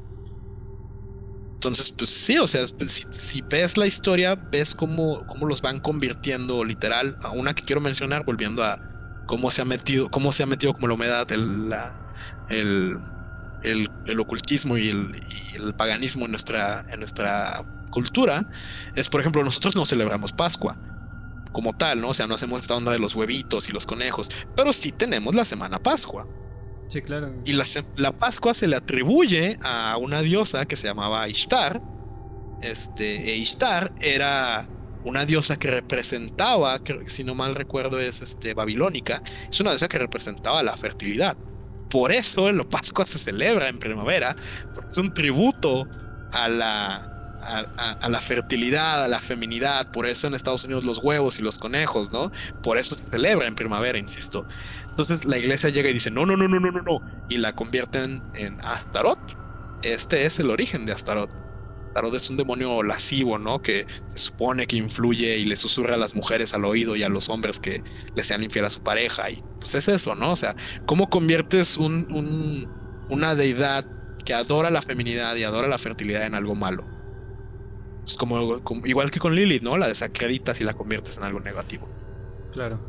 Entonces, 1.54 1.90
pues 1.96 2.10
sí, 2.10 2.36
o 2.36 2.46
sea, 2.46 2.60
pues, 2.78 3.06
si, 3.10 3.40
ves 3.40 3.78
la 3.78 3.86
historia, 3.86 4.34
ves 4.34 4.74
cómo, 4.74 5.26
cómo, 5.26 5.46
los 5.46 5.62
van 5.62 5.80
convirtiendo 5.80 6.62
literal 6.62 7.16
a 7.22 7.30
una 7.30 7.54
que 7.54 7.62
quiero 7.62 7.80
mencionar, 7.80 8.22
volviendo 8.26 8.62
a 8.62 8.78
cómo 9.26 9.50
se 9.50 9.62
ha 9.62 9.64
metido, 9.64 10.10
cómo 10.10 10.30
se 10.30 10.42
ha 10.42 10.46
metido 10.46 10.74
como 10.74 10.88
la 10.88 10.94
humedad 10.94 11.32
el, 11.32 11.72
el, 12.50 13.88
el, 14.04 14.20
ocultismo 14.20 14.76
y 14.76 14.90
el, 14.90 15.16
y 15.26 15.56
el, 15.56 15.74
paganismo 15.74 16.26
en 16.26 16.32
nuestra, 16.32 16.84
en 16.90 16.98
nuestra 16.98 17.64
cultura, 17.90 18.46
es 18.94 19.08
por 19.08 19.22
ejemplo, 19.22 19.42
nosotros 19.42 19.74
no 19.74 19.86
celebramos 19.86 20.32
Pascua 20.32 20.78
como 21.54 21.72
tal, 21.72 22.02
¿no? 22.02 22.08
O 22.08 22.14
sea, 22.14 22.26
no 22.26 22.34
hacemos 22.34 22.60
esta 22.60 22.76
onda 22.76 22.92
de 22.92 22.98
los 22.98 23.14
huevitos 23.14 23.68
y 23.68 23.72
los 23.72 23.86
conejos, 23.86 24.28
pero 24.54 24.74
sí 24.74 24.92
tenemos 24.92 25.34
la 25.34 25.46
semana 25.46 25.78
Pascua. 25.78 26.28
Sí, 26.88 27.00
claro. 27.00 27.32
Y 27.46 27.54
la, 27.54 28.12
Pascua 28.12 28.52
se 28.52 28.68
le 28.68 28.76
atribuye 28.76 29.56
a 29.62 29.96
una 29.96 30.20
diosa 30.20 30.66
que 30.66 30.76
se 30.76 30.88
llamaba 30.88 31.26
Ishtar. 31.28 31.80
Este, 32.60 33.30
e 33.30 33.36
Ishtar 33.36 33.94
era 34.00 34.68
una 35.04 35.24
diosa 35.24 35.56
que 35.56 35.70
representaba, 35.70 36.82
que, 36.82 37.08
si 37.08 37.24
no 37.24 37.34
mal 37.34 37.54
recuerdo 37.54 38.00
es 38.00 38.20
este, 38.20 38.52
babilónica, 38.52 39.22
es 39.50 39.60
una 39.60 39.70
diosa 39.70 39.88
que 39.88 39.98
representaba 39.98 40.62
la 40.62 40.76
fertilidad. 40.76 41.36
Por 41.88 42.10
eso 42.10 42.50
la 42.50 42.64
Pascua 42.64 43.06
se 43.06 43.18
celebra 43.18 43.68
en 43.68 43.78
primavera, 43.78 44.34
porque 44.74 44.88
es 44.88 44.98
un 44.98 45.14
tributo 45.14 45.86
a 46.32 46.48
la, 46.48 47.13
a, 47.44 48.08
la 48.08 48.20
fertilidad, 48.20 49.04
a 49.04 49.08
la 49.08 49.20
feminidad. 49.20 49.88
Por 49.90 50.06
eso 50.06 50.26
en 50.26 50.34
Estados 50.34 50.64
Unidos 50.64 50.84
los 50.84 50.98
huevos 50.98 51.38
y 51.38 51.42
los 51.42 51.58
conejos, 51.58 52.10
¿no? 52.12 52.30
Por 52.60 52.78
eso 52.78 52.94
se 52.96 53.06
celebra 53.10 53.46
en 53.46 53.54
primavera, 53.54 53.98
insisto. 53.98 54.46
Entonces 54.90 55.24
la 55.24 55.38
iglesia 55.38 55.70
llega 55.70 55.90
y 55.90 55.94
dice, 55.94 56.10
no, 56.10 56.26
no, 56.26 56.36
no, 56.36 56.48
no, 56.48 56.60
no, 56.60 56.70
no, 56.70 56.82
no. 56.82 57.00
Y 57.28 57.38
la 57.38 57.52
convierten 57.52 58.24
en 58.32 58.58
Astaroth. 58.62 59.20
Este 59.82 60.26
es 60.26 60.38
el 60.40 60.50
origen 60.50 60.86
de 60.86 60.92
Astaroth. 60.92 61.30
Astaroth 61.94 62.14
es 62.16 62.30
un 62.30 62.36
demonio 62.36 62.82
lascivo, 62.82 63.38
¿no? 63.38 63.60
Que 63.60 63.86
se 64.08 64.18
supone 64.18 64.66
que 64.66 64.76
influye 64.76 65.38
y 65.38 65.44
le 65.46 65.56
susurra 65.56 65.94
a 65.94 65.98
las 65.98 66.14
mujeres 66.16 66.54
al 66.54 66.64
oído 66.64 66.96
y 66.96 67.02
a 67.04 67.08
los 67.08 67.28
hombres 67.28 67.60
que 67.60 67.84
le 68.14 68.24
sean 68.24 68.42
infiel 68.42 68.64
a 68.64 68.70
su 68.70 68.82
pareja. 68.82 69.30
Y 69.30 69.46
pues 69.60 69.74
es 69.74 69.88
eso, 69.88 70.14
¿no? 70.16 70.32
O 70.32 70.36
sea, 70.36 70.54
¿cómo 70.86 71.08
conviertes 71.08 71.76
un, 71.76 72.06
una 73.08 73.34
deidad 73.34 73.86
que 74.24 74.34
adora 74.34 74.70
la 74.70 74.82
feminidad 74.82 75.36
y 75.36 75.44
adora 75.44 75.68
la 75.68 75.78
fertilidad 75.78 76.24
en 76.26 76.34
algo 76.34 76.54
malo? 76.56 76.93
Pues 78.04 78.16
como, 78.16 78.86
igual 78.86 79.10
que 79.10 79.18
con 79.18 79.34
Lilith, 79.34 79.62
¿no? 79.62 79.76
La 79.78 79.88
desacreditas 79.88 80.60
y 80.60 80.64
la 80.64 80.74
conviertes 80.74 81.18
en 81.18 81.24
algo 81.24 81.40
negativo. 81.40 81.90
Claro. 82.50 82.84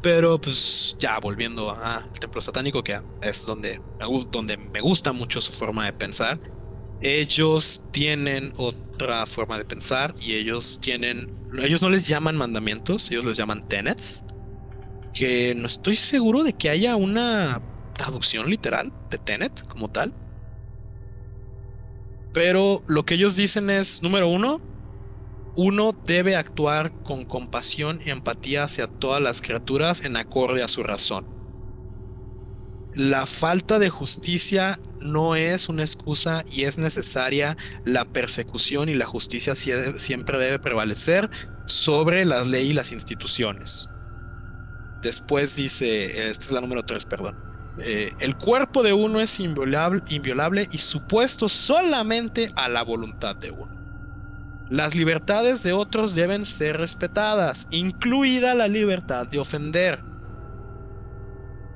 Pero 0.00 0.40
pues 0.40 0.96
ya 0.98 1.18
volviendo 1.20 1.70
al 1.76 2.10
templo 2.18 2.40
satánico, 2.40 2.82
que 2.82 3.00
es 3.20 3.44
donde 3.44 3.80
me, 3.98 4.06
donde 4.30 4.56
me 4.56 4.80
gusta 4.80 5.12
mucho 5.12 5.40
su 5.40 5.52
forma 5.52 5.84
de 5.84 5.92
pensar. 5.92 6.40
Ellos 7.00 7.86
tienen 7.90 8.52
otra 8.56 9.26
forma 9.26 9.58
de 9.58 9.64
pensar 9.66 10.14
y 10.18 10.34
ellos 10.34 10.80
tienen, 10.80 11.32
ellos 11.62 11.82
no 11.82 11.90
les 11.90 12.06
llaman 12.06 12.36
mandamientos, 12.36 13.10
ellos 13.10 13.24
les 13.26 13.36
llaman 13.38 13.62
tenets, 13.64 14.26
que 15.12 15.54
no 15.56 15.66
estoy 15.68 15.96
seguro 15.96 16.44
de 16.44 16.54
que 16.56 16.70
haya 16.70 16.96
una 16.96 17.64
traducción 17.94 18.50
literal 18.50 18.94
de 19.10 19.18
tenet 19.18 19.62
como 19.68 19.88
tal. 19.90 20.16
Pero 22.32 22.82
lo 22.86 23.04
que 23.04 23.14
ellos 23.14 23.36
dicen 23.36 23.70
es, 23.70 24.02
número 24.02 24.28
uno, 24.28 24.64
uno 25.54 25.92
debe 26.04 26.36
actuar 26.36 26.94
con 27.02 27.26
compasión 27.26 28.00
y 28.04 28.10
empatía 28.10 28.64
hacia 28.64 28.88
todas 28.88 29.22
las 29.22 29.40
criaturas 29.42 30.04
en 30.04 30.16
acorde 30.16 30.62
a 30.64 30.68
su 30.68 30.82
razón. 30.84 31.28
La 32.92 33.26
falta 33.26 33.78
de 33.80 33.90
justicia 33.90 34.80
no 35.00 35.34
es 35.36 35.68
una 35.68 35.82
excusa 35.82 36.44
y 36.46 36.64
es 36.64 36.78
necesaria. 36.78 37.56
La 37.84 38.04
persecución 38.04 38.88
y 38.88 38.94
la 38.94 39.06
justicia 39.06 39.54
siempre 39.56 40.38
debe 40.38 40.58
prevalecer 40.60 41.28
sobre 41.64 42.24
las 42.24 42.46
leyes 42.46 42.70
y 42.70 42.74
las 42.74 42.92
instituciones. 42.92 43.92
Después 45.02 45.54
dice, 45.54 46.30
esta 46.30 46.44
es 46.46 46.50
la 46.52 46.60
número 46.62 46.82
3, 46.84 47.04
perdón. 47.06 47.38
Eh, 47.78 48.12
el 48.18 48.36
cuerpo 48.36 48.82
de 48.82 48.92
uno 48.92 49.20
es 49.20 49.38
inviolable, 49.40 50.02
inviolable 50.08 50.68
y 50.70 50.78
supuesto 50.78 51.48
solamente 51.48 52.50
a 52.56 52.68
la 52.68 52.82
voluntad 52.82 53.36
de 53.36 53.50
uno. 53.50 53.80
Las 54.70 54.94
libertades 54.94 55.62
de 55.62 55.72
otros 55.72 56.14
deben 56.14 56.44
ser 56.44 56.76
respetadas, 56.76 57.66
incluida 57.70 58.54
la 58.54 58.68
libertad 58.68 59.26
de 59.26 59.38
ofender. 59.38 60.04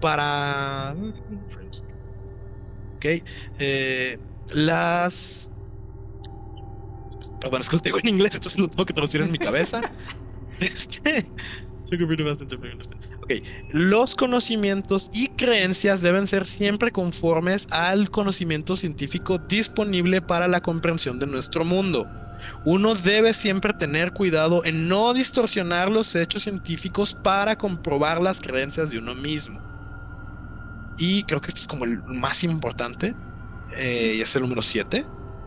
Para... 0.01 0.95
Ok. 2.97 3.05
Eh, 3.59 4.18
las... 4.53 5.51
Perdón, 7.40 7.61
es 7.62 7.68
que 7.68 7.76
lo 7.76 7.82
tengo 7.82 7.99
en 7.99 8.09
inglés, 8.09 8.34
entonces 8.34 8.61
lo 8.61 8.68
tengo 8.68 8.86
que 8.86 8.95
traducir 8.95 9.22
en 9.22 9.32
mi 9.32 9.38
cabeza. 9.38 9.80
Los 13.68 14.14
conocimientos 14.14 15.11
y 15.12 15.28
creencias 15.28 16.03
deben 16.03 16.26
ser 16.26 16.47
siempre 16.47 16.91
conformes 16.91 17.66
al 17.70 18.11
conocimiento 18.11 18.76
científico 18.76 19.39
disponible 19.39 20.22
para 20.22 20.49
la 20.49 20.61
comprensión 20.61 21.18
de 21.18 21.26
nuestro 21.26 21.64
mundo. 21.64 22.09
Uno 22.64 22.95
debe 22.95 23.35
siempre 23.35 23.72
tener 23.72 24.12
cuidado 24.12 24.64
en 24.64 24.89
no 24.89 25.14
distorsionar 25.14 25.91
los 25.91 26.14
hechos 26.14 26.43
científicos 26.45 27.14
para 27.14 27.57
comprobar 27.57 28.20
las 28.20 28.41
creencias 28.41 28.91
de 28.91 28.99
uno 28.99 29.14
mismo. 29.14 29.61
Y 30.97 31.24
creo 31.24 31.41
que 31.41 31.49
este 31.49 31.61
es 31.61 31.66
como 31.66 31.85
el 31.85 32.03
más 32.05 32.45
importante, 32.45 33.14
eh, 33.76 34.14
y 34.16 34.20
es 34.20 34.35
el 34.37 34.43
número 34.43 34.62
7. 34.62 35.05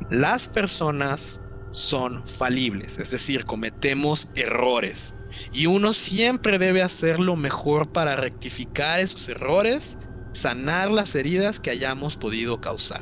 Las 0.09 0.47
personas 0.47 1.43
son 1.71 2.25
falibles, 2.27 2.99
es 2.99 3.11
decir, 3.11 3.45
cometemos 3.45 4.29
errores. 4.35 5.16
Y 5.51 5.65
uno 5.67 5.93
siempre 5.93 6.57
debe 6.59 6.81
hacer 6.83 7.19
lo 7.19 7.35
mejor 7.35 7.89
para 7.91 8.15
rectificar 8.15 8.99
esos 8.99 9.27
errores, 9.29 9.97
sanar 10.33 10.91
las 10.91 11.15
heridas 11.15 11.59
que 11.59 11.69
hayamos 11.71 12.17
podido 12.17 12.59
causar. 12.59 13.01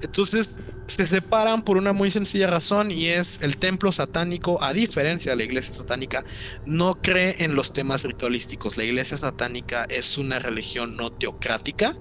Entonces 0.00 0.54
se 0.86 1.06
separan 1.06 1.62
por 1.62 1.76
una 1.76 1.92
muy 1.92 2.10
sencilla 2.10 2.46
razón 2.46 2.90
y 2.90 3.06
es 3.08 3.40
el 3.42 3.58
templo 3.58 3.92
satánico, 3.92 4.62
a 4.62 4.72
diferencia 4.72 5.32
de 5.32 5.36
la 5.36 5.42
iglesia 5.44 5.74
satánica, 5.74 6.24
no 6.64 7.00
cree 7.02 7.36
en 7.40 7.54
los 7.54 7.72
temas 7.72 8.04
ritualísticos. 8.04 8.76
La 8.76 8.84
iglesia 8.84 9.18
satánica 9.18 9.84
es 9.88 10.16
una 10.18 10.38
religión 10.38 10.96
no 10.96 11.10
teocrática 11.10 11.94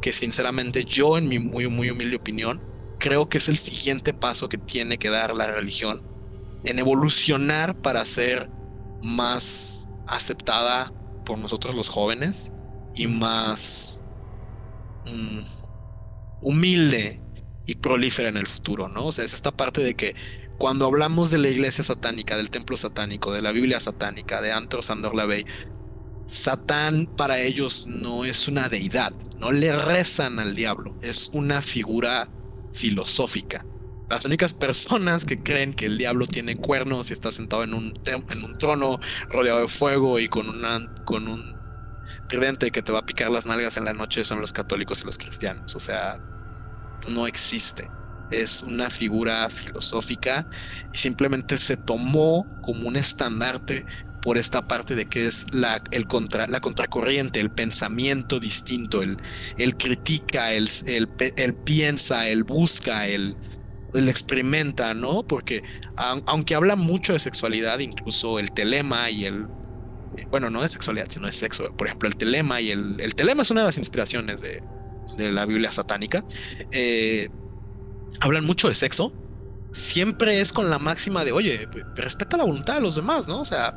que 0.00 0.12
sinceramente 0.12 0.84
yo 0.84 1.18
en 1.18 1.28
mi 1.28 1.38
muy 1.38 1.68
muy 1.68 1.90
humilde 1.90 2.16
opinión 2.16 2.62
creo 2.98 3.28
que 3.28 3.38
es 3.38 3.48
el 3.48 3.58
siguiente 3.58 4.14
paso 4.14 4.48
que 4.48 4.58
tiene 4.58 4.98
que 4.98 5.10
dar 5.10 5.34
la 5.36 5.46
religión 5.48 6.04
en 6.62 6.78
evolucionar 6.78 7.76
para 7.78 8.04
ser 8.04 8.50
más 9.00 9.90
aceptada 10.06 10.94
por 11.24 11.38
nosotros 11.38 11.74
los 11.74 11.88
jóvenes 11.88 12.54
y 12.92 13.06
más 13.08 14.04
mm, 15.04 15.42
humilde 16.40 17.24
y 17.66 17.76
prolífera 17.76 18.28
en 18.28 18.36
el 18.36 18.46
futuro, 18.46 18.88
¿no? 18.88 19.06
O 19.06 19.12
sea, 19.12 19.24
es 19.24 19.34
esta 19.34 19.52
parte 19.52 19.82
de 19.82 19.94
que 19.96 20.14
cuando 20.56 20.86
hablamos 20.86 21.30
de 21.30 21.38
la 21.38 21.48
iglesia 21.48 21.84
satánica, 21.84 22.36
del 22.36 22.50
templo 22.50 22.76
satánico, 22.76 23.32
de 23.32 23.42
la 23.42 23.52
Biblia 23.52 23.80
satánica, 23.80 24.40
de 24.40 24.52
Antro 24.52 24.82
Sandor 24.82 25.14
Lavey, 25.14 25.44
Satán 26.26 27.08
para 27.16 27.40
ellos 27.40 27.86
no 27.86 28.24
es 28.24 28.48
una 28.48 28.68
deidad, 28.68 29.14
no 29.36 29.52
le 29.52 29.74
rezan 29.76 30.38
al 30.40 30.54
diablo, 30.54 30.96
es 31.00 31.28
una 31.32 31.62
figura 31.62 32.32
filosófica. 32.72 33.66
Las 34.08 34.24
únicas 34.24 34.54
personas 34.54 35.24
que 35.24 35.42
creen 35.42 35.74
que 35.74 35.86
el 35.86 35.98
diablo 35.98 36.26
tiene 36.26 36.56
cuernos 36.56 37.10
y 37.10 37.12
está 37.14 37.30
sentado 37.32 37.62
en 37.64 37.74
un, 37.74 37.92
en 38.06 38.44
un 38.44 38.56
trono 38.56 38.98
rodeado 39.28 39.60
de 39.60 39.68
fuego 39.68 40.18
y 40.18 40.28
con, 40.28 40.48
una, 40.48 40.80
con 41.04 41.28
un 41.28 41.60
tridente 42.26 42.70
que 42.72 42.82
te 42.82 42.92
va 42.92 43.00
a 43.00 43.06
picar 43.06 43.30
las 43.30 43.46
nalgas 43.46 43.76
en 43.78 43.84
la 43.86 43.94
noche 43.94 44.24
son 44.24 44.40
los 44.40 44.52
católicos 44.52 45.02
y 45.02 45.06
los 45.06 45.18
cristianos. 45.18 45.76
O 45.76 45.80
sea, 45.80 46.22
no 47.08 47.26
existe. 47.26 47.92
Es 48.30 48.62
una 48.62 48.90
figura 48.90 49.48
filosófica 49.50 50.48
y 50.92 50.98
simplemente 50.98 51.56
se 51.58 51.76
tomó 51.78 52.50
como 52.60 52.88
un 52.88 52.96
estandarte 52.96 53.86
por 54.20 54.36
esta 54.38 54.66
parte 54.66 54.94
de 54.94 55.06
que 55.08 55.26
es 55.26 55.46
la, 55.52 55.80
el 55.90 56.06
contra, 56.06 56.46
la 56.48 56.60
contracorriente, 56.60 57.40
el 57.40 57.50
pensamiento 57.52 58.40
distinto, 58.40 59.02
el, 59.02 59.16
el 59.56 59.76
critica, 59.76 60.52
el, 60.54 60.68
el, 60.86 61.08
el 61.36 61.56
piensa, 61.56 62.28
el 62.28 62.44
busca, 62.44 63.06
el, 63.08 63.38
el 63.94 64.08
experimenta, 64.08 64.94
¿no? 64.94 65.22
Porque 65.22 65.62
aunque 66.26 66.54
habla 66.54 66.76
mucho 66.76 67.12
de 67.12 67.18
sexualidad, 67.18 67.78
incluso 67.78 68.38
el 68.38 68.52
telema 68.52 69.10
y 69.10 69.24
el... 69.24 69.46
Bueno, 70.30 70.50
no 70.50 70.62
de 70.62 70.68
sexualidad, 70.68 71.06
sino 71.10 71.26
de 71.26 71.32
sexo. 71.32 71.64
Por 71.76 71.86
ejemplo, 71.86 72.08
el 72.08 72.16
telema 72.16 72.60
y 72.60 72.70
el... 72.70 73.00
El 73.00 73.14
telema 73.14 73.42
es 73.42 73.50
una 73.50 73.62
de 73.62 73.66
las 73.66 73.78
inspiraciones 73.78 74.40
de, 74.40 74.62
la 75.16 75.46
Biblia 75.46 75.70
satánica. 75.70 76.24
Eh, 76.72 77.28
hablan 78.20 78.44
mucho 78.44 78.68
de 78.68 78.74
sexo. 78.74 79.12
Siempre 79.72 80.40
es 80.40 80.52
con 80.52 80.70
la 80.70 80.78
máxima 80.78 81.24
de, 81.24 81.32
oye, 81.32 81.68
respeta 81.94 82.36
la 82.36 82.44
voluntad 82.44 82.76
de 82.76 82.80
los 82.80 82.94
demás, 82.94 83.28
¿no? 83.28 83.40
O 83.40 83.44
sea, 83.44 83.74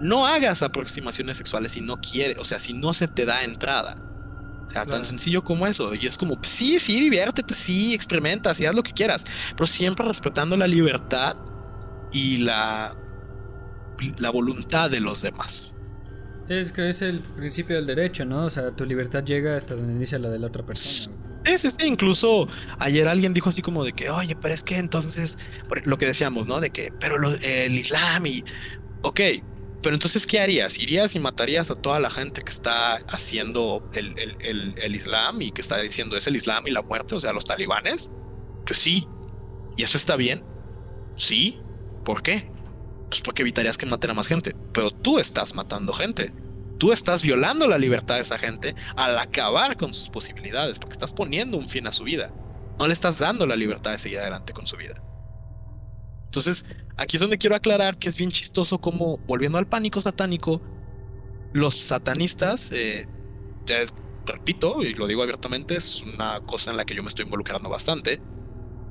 no 0.00 0.26
hagas 0.26 0.62
aproximaciones 0.62 1.36
sexuales 1.36 1.72
si 1.72 1.80
no 1.80 1.96
quieres, 2.00 2.38
o 2.38 2.44
sea, 2.44 2.58
si 2.58 2.72
no 2.74 2.92
se 2.92 3.08
te 3.08 3.26
da 3.26 3.44
entrada. 3.44 3.96
O 4.66 4.70
sea, 4.70 4.84
tan 4.84 5.04
sencillo 5.04 5.42
como 5.42 5.66
eso. 5.66 5.94
Y 5.94 6.06
es 6.06 6.18
como, 6.18 6.38
sí, 6.42 6.78
sí, 6.78 7.00
diviértete, 7.00 7.54
sí, 7.54 7.94
experimenta, 7.94 8.54
sí, 8.54 8.66
haz 8.66 8.74
lo 8.74 8.82
que 8.82 8.92
quieras. 8.92 9.24
Pero 9.56 9.66
siempre 9.66 10.06
respetando 10.06 10.56
la 10.56 10.66
libertad 10.66 11.36
y 12.12 12.38
la, 12.38 12.96
la 14.18 14.30
voluntad 14.30 14.90
de 14.90 15.00
los 15.00 15.22
demás. 15.22 15.76
Es 16.48 16.72
que 16.72 16.88
es 16.88 17.02
el 17.02 17.20
principio 17.20 17.76
del 17.76 17.86
derecho, 17.86 18.24
¿no? 18.24 18.44
O 18.46 18.50
sea, 18.50 18.70
tu 18.70 18.84
libertad 18.84 19.24
llega 19.24 19.56
hasta 19.56 19.74
donde 19.74 19.92
inicia 19.94 20.18
la 20.18 20.30
de 20.30 20.38
la 20.38 20.46
otra 20.46 20.64
persona. 20.64 21.16
Sí, 21.44 21.58
sí. 21.58 21.68
Incluso 21.84 22.48
ayer 22.78 23.08
alguien 23.08 23.34
dijo 23.34 23.50
así 23.50 23.62
como 23.62 23.84
de 23.84 23.92
que, 23.92 24.10
oye, 24.10 24.36
pero 24.36 24.54
es 24.54 24.62
que 24.62 24.78
entonces, 24.78 25.38
lo 25.84 25.98
que 25.98 26.06
decíamos, 26.06 26.46
¿no? 26.46 26.60
De 26.60 26.70
que, 26.70 26.92
pero 27.00 27.16
el 27.16 27.74
Islam 27.74 28.26
y, 28.26 28.44
ok, 29.02 29.20
pero 29.82 29.94
entonces, 29.94 30.26
¿qué 30.26 30.40
harías? 30.40 30.78
¿Irías 30.78 31.14
y 31.14 31.20
matarías 31.20 31.70
a 31.70 31.74
toda 31.74 32.00
la 32.00 32.10
gente 32.10 32.40
que 32.40 32.50
está 32.50 32.96
haciendo 33.08 33.88
el, 33.92 34.94
Islam 34.94 35.42
y 35.42 35.50
que 35.50 35.60
está 35.60 35.78
diciendo 35.78 36.16
es 36.16 36.26
el 36.26 36.36
Islam 36.36 36.66
y 36.66 36.70
la 36.70 36.82
muerte? 36.82 37.14
O 37.14 37.20
sea, 37.20 37.32
los 37.32 37.44
talibanes. 37.44 38.10
Pues 38.64 38.78
sí. 38.78 39.06
¿Y 39.76 39.82
eso 39.82 39.96
está 39.96 40.16
bien? 40.16 40.44
Sí. 41.16 41.60
¿Por 42.04 42.22
qué? 42.22 42.50
Pues 43.08 43.20
porque 43.20 43.42
evitarías 43.42 43.78
que 43.78 43.86
maten 43.86 44.10
a 44.10 44.14
más 44.14 44.26
gente. 44.26 44.56
Pero 44.72 44.90
tú 44.90 45.18
estás 45.18 45.54
matando 45.54 45.92
gente. 45.92 46.32
Tú 46.78 46.92
estás 46.92 47.22
violando 47.22 47.68
la 47.68 47.78
libertad 47.78 48.16
de 48.16 48.22
esa 48.22 48.38
gente 48.38 48.74
al 48.96 49.18
acabar 49.18 49.76
con 49.76 49.94
sus 49.94 50.10
posibilidades, 50.10 50.78
porque 50.78 50.92
estás 50.92 51.12
poniendo 51.12 51.56
un 51.56 51.70
fin 51.70 51.86
a 51.86 51.92
su 51.92 52.04
vida. 52.04 52.34
No 52.78 52.86
le 52.86 52.92
estás 52.92 53.18
dando 53.18 53.46
la 53.46 53.56
libertad 53.56 53.92
de 53.92 53.98
seguir 53.98 54.18
adelante 54.18 54.52
con 54.52 54.66
su 54.66 54.76
vida. 54.76 55.02
Entonces, 56.26 56.66
aquí 56.96 57.16
es 57.16 57.20
donde 57.20 57.38
quiero 57.38 57.56
aclarar 57.56 57.98
que 57.98 58.08
es 58.08 58.16
bien 58.16 58.30
chistoso 58.30 58.80
como, 58.80 59.18
volviendo 59.26 59.58
al 59.58 59.68
pánico 59.68 60.00
satánico, 60.02 60.62
los 61.52 61.76
satanistas, 61.76 62.70
eh, 62.72 63.08
ya 63.66 63.78
repito, 64.26 64.82
y 64.82 64.94
lo 64.94 65.06
digo 65.06 65.22
abiertamente, 65.22 65.76
es 65.76 66.02
una 66.02 66.40
cosa 66.42 66.70
en 66.72 66.76
la 66.78 66.84
que 66.84 66.94
yo 66.96 67.02
me 67.02 67.08
estoy 67.08 67.24
involucrando 67.26 67.68
bastante, 67.70 68.24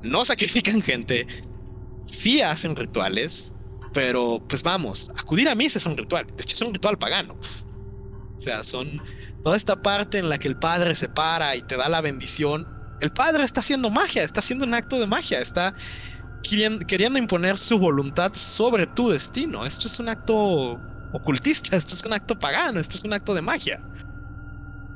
no 0.02 0.24
sacrifican 0.24 0.82
gente, 0.82 1.28
sí 2.04 2.42
hacen 2.42 2.76
rituales, 2.76 3.56
pero 3.92 4.44
pues 4.48 4.62
vamos, 4.62 5.10
acudir 5.16 5.48
a 5.48 5.54
misa 5.54 5.78
es 5.78 5.86
un 5.86 5.96
ritual, 5.98 6.26
de 6.36 6.42
hecho 6.42 6.54
es 6.56 6.62
un 6.62 6.74
ritual 6.74 6.98
pagano. 6.98 7.38
O 8.38 8.40
sea, 8.40 8.64
son 8.64 9.02
toda 9.42 9.56
esta 9.56 9.76
parte 9.82 10.18
en 10.18 10.28
la 10.28 10.38
que 10.38 10.48
el 10.48 10.58
padre 10.58 10.94
se 10.94 11.08
para 11.08 11.56
y 11.56 11.62
te 11.62 11.76
da 11.76 11.88
la 11.88 12.00
bendición. 12.02 12.68
El 12.98 13.12
padre 13.12 13.44
está 13.44 13.60
haciendo 13.60 13.90
magia, 13.90 14.24
está 14.24 14.40
haciendo 14.40 14.64
un 14.66 14.74
acto 14.74 14.98
de 14.98 15.06
magia, 15.06 15.40
está 15.40 15.74
queriendo 16.86 17.18
imponer 17.18 17.58
su 17.58 17.78
voluntad 17.78 18.32
sobre 18.34 18.86
tu 18.86 19.08
destino. 19.10 19.66
Esto 19.66 19.88
es 19.88 19.98
un 19.98 20.08
acto 20.08 20.84
ocultista, 21.10 21.76
esto 21.76 21.94
es 21.94 22.04
un 22.04 22.12
acto 22.12 22.36
pagano, 22.38 22.80
esto 22.80 22.96
es 22.98 23.04
un 23.04 23.12
acto 23.12 23.34
de 23.34 23.42
magia. 23.42 23.80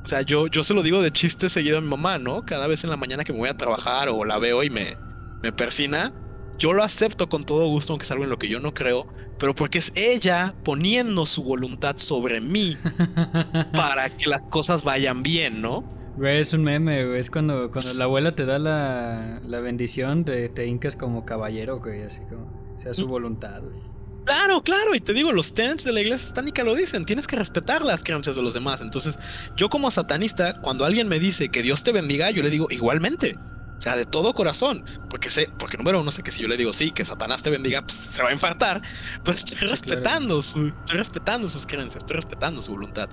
O 0.03 0.07
sea, 0.07 0.21
yo, 0.21 0.47
yo 0.47 0.63
se 0.63 0.73
lo 0.73 0.81
digo 0.83 1.01
de 1.01 1.11
chiste 1.11 1.49
seguido 1.49 1.77
a 1.77 1.81
mi 1.81 1.87
mamá, 1.87 2.17
¿no? 2.17 2.43
Cada 2.43 2.67
vez 2.67 2.83
en 2.83 2.89
la 2.89 2.97
mañana 2.97 3.23
que 3.23 3.33
me 3.33 3.39
voy 3.39 3.49
a 3.49 3.53
trabajar 3.53 4.09
o 4.09 4.25
la 4.25 4.39
veo 4.39 4.63
y 4.63 4.69
me, 4.69 4.99
me 5.41 5.53
persina, 5.53 6.15
yo 6.57 6.73
lo 6.73 6.83
acepto 6.83 7.29
con 7.29 7.43
todo 7.45 7.67
gusto, 7.67 7.93
aunque 7.93 8.05
es 8.05 8.11
algo 8.11 8.23
en 8.23 8.29
lo 8.31 8.37
que 8.37 8.49
yo 8.49 8.59
no 8.59 8.73
creo, 8.73 9.07
pero 9.37 9.53
porque 9.53 9.77
es 9.77 9.91
ella 9.95 10.57
poniendo 10.63 11.25
su 11.27 11.43
voluntad 11.43 11.95
sobre 11.97 12.41
mí 12.41 12.81
para 13.73 14.09
que 14.11 14.29
las 14.29 14.41
cosas 14.49 14.83
vayan 14.83 15.23
bien, 15.23 15.61
¿no? 15.61 15.87
Güey, 16.15 16.39
es 16.39 16.53
un 16.53 16.63
meme, 16.63 17.05
güey. 17.05 17.19
Es 17.19 17.29
cuando, 17.29 17.71
cuando 17.71 17.93
la 17.93 18.03
abuela 18.05 18.35
te 18.35 18.45
da 18.45 18.59
la, 18.59 19.39
la 19.43 19.59
bendición, 19.61 20.25
te, 20.25 20.49
te 20.49 20.67
hincas 20.67 20.95
como 20.95 21.25
caballero, 21.25 21.79
güey. 21.79 22.03
Así 22.03 22.25
como 22.25 22.71
sea 22.75 22.93
su 22.93 23.07
voluntad, 23.07 23.61
güey. 23.61 23.81
Claro, 24.25 24.61
claro, 24.63 24.93
y 24.93 25.01
te 25.01 25.13
digo, 25.13 25.31
los 25.31 25.53
tenets 25.55 25.83
de 25.83 25.91
la 25.93 26.01
iglesia 26.01 26.27
satánica 26.27 26.63
lo 26.63 26.75
dicen, 26.75 27.05
tienes 27.05 27.25
que 27.25 27.35
respetar 27.35 27.81
las 27.81 28.03
creencias 28.03 28.35
de 28.35 28.43
los 28.43 28.53
demás. 28.53 28.81
Entonces, 28.81 29.17
yo 29.57 29.69
como 29.69 29.89
satanista, 29.89 30.53
cuando 30.61 30.85
alguien 30.85 31.07
me 31.07 31.19
dice 31.19 31.49
que 31.49 31.63
Dios 31.63 31.83
te 31.83 31.91
bendiga, 31.91 32.29
yo 32.29 32.43
le 32.43 32.51
digo 32.51 32.67
igualmente. 32.69 33.35
O 33.77 33.81
sea, 33.81 33.95
de 33.95 34.05
todo 34.05 34.33
corazón. 34.35 34.85
Porque 35.09 35.31
sé, 35.31 35.49
porque 35.57 35.77
número 35.77 35.99
uno 36.01 36.11
sé 36.11 36.21
que 36.21 36.31
si 36.31 36.43
yo 36.43 36.47
le 36.47 36.57
digo 36.57 36.71
sí, 36.71 36.91
que 36.91 37.03
Satanás 37.03 37.41
te 37.41 37.49
bendiga, 37.49 37.81
pues 37.81 37.95
se 37.95 38.21
va 38.21 38.29
a 38.29 38.33
infartar. 38.33 38.81
Pues 39.23 39.39
estoy 39.39 39.67
respetando 39.67 40.41
su, 40.43 40.67
estoy 40.67 40.97
respetando 40.97 41.47
sus 41.47 41.65
creencias, 41.65 42.03
estoy 42.03 42.17
respetando 42.17 42.61
su 42.61 42.73
voluntad. 42.73 43.09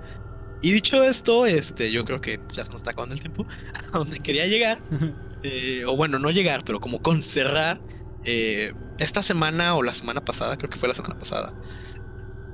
Y 0.61 0.73
dicho 0.73 1.03
esto, 1.03 1.47
este, 1.47 1.93
yo 1.93 2.05
creo 2.05 2.21
que 2.21 2.41
ya 2.53 2.65
se 2.65 2.71
nos 2.71 2.81
está 2.81 2.91
acabando 2.91 3.15
el 3.15 3.21
tiempo. 3.21 3.47
A 3.93 3.99
donde 3.99 4.19
quería 4.21 4.47
llegar. 4.47 4.81
Eh, 5.45 5.85
o 5.85 5.95
bueno, 5.95 6.19
no 6.19 6.33
llegar, 6.33 6.65
pero 6.65 6.81
como 6.81 7.01
con 7.01 7.23
cerrar. 7.23 7.81
Eh, 8.25 8.73
esta 8.99 9.23
semana 9.23 9.77
o 9.77 9.85
la 9.85 9.95
semana 9.95 10.21
pasada, 10.21 10.57
creo 10.57 10.69
que 10.69 10.81
fue 10.81 10.89
la 10.89 10.97
semana 10.97 11.17
pasada. 11.17 11.55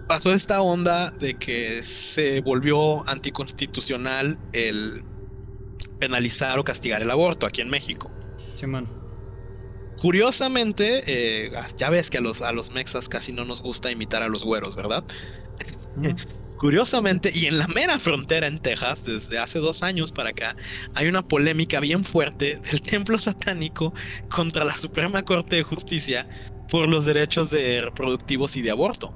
Pasó 0.06 0.34
esta 0.34 0.60
onda 0.60 1.10
de 1.12 1.38
que 1.38 1.82
se 1.82 2.42
volvió 2.42 3.08
anticonstitucional 3.08 4.38
el 4.52 5.02
penalizar 5.98 6.58
o 6.58 6.64
castigar 6.64 7.00
el 7.00 7.10
aborto 7.10 7.46
aquí 7.46 7.62
en 7.62 7.70
México. 7.70 8.10
Curiosamente, 9.96 11.02
eh, 11.06 11.52
ya 11.78 11.88
ves 11.88 12.10
que 12.10 12.18
a 12.18 12.20
los, 12.20 12.42
a 12.42 12.52
los 12.52 12.70
mexas 12.72 13.08
casi 13.08 13.32
no 13.32 13.46
nos 13.46 13.62
gusta 13.62 13.90
imitar 13.90 14.22
a 14.22 14.28
los 14.28 14.44
güeros, 14.44 14.76
¿verdad? 14.76 15.04
Curiosamente, 16.64 17.30
y 17.34 17.44
en 17.44 17.58
la 17.58 17.68
mera 17.68 17.98
frontera 17.98 18.46
en 18.46 18.58
Texas, 18.58 19.04
desde 19.04 19.38
hace 19.38 19.58
dos 19.58 19.82
años 19.82 20.12
para 20.12 20.30
acá, 20.30 20.56
hay 20.94 21.08
una 21.08 21.22
polémica 21.22 21.78
bien 21.78 22.04
fuerte 22.04 22.58
del 22.70 22.80
templo 22.80 23.18
satánico 23.18 23.92
contra 24.30 24.64
la 24.64 24.74
Suprema 24.74 25.22
Corte 25.24 25.56
de 25.56 25.62
Justicia 25.62 26.26
por 26.66 26.88
los 26.88 27.04
derechos 27.04 27.50
de 27.50 27.82
reproductivos 27.82 28.56
y 28.56 28.62
de 28.62 28.70
aborto 28.70 29.14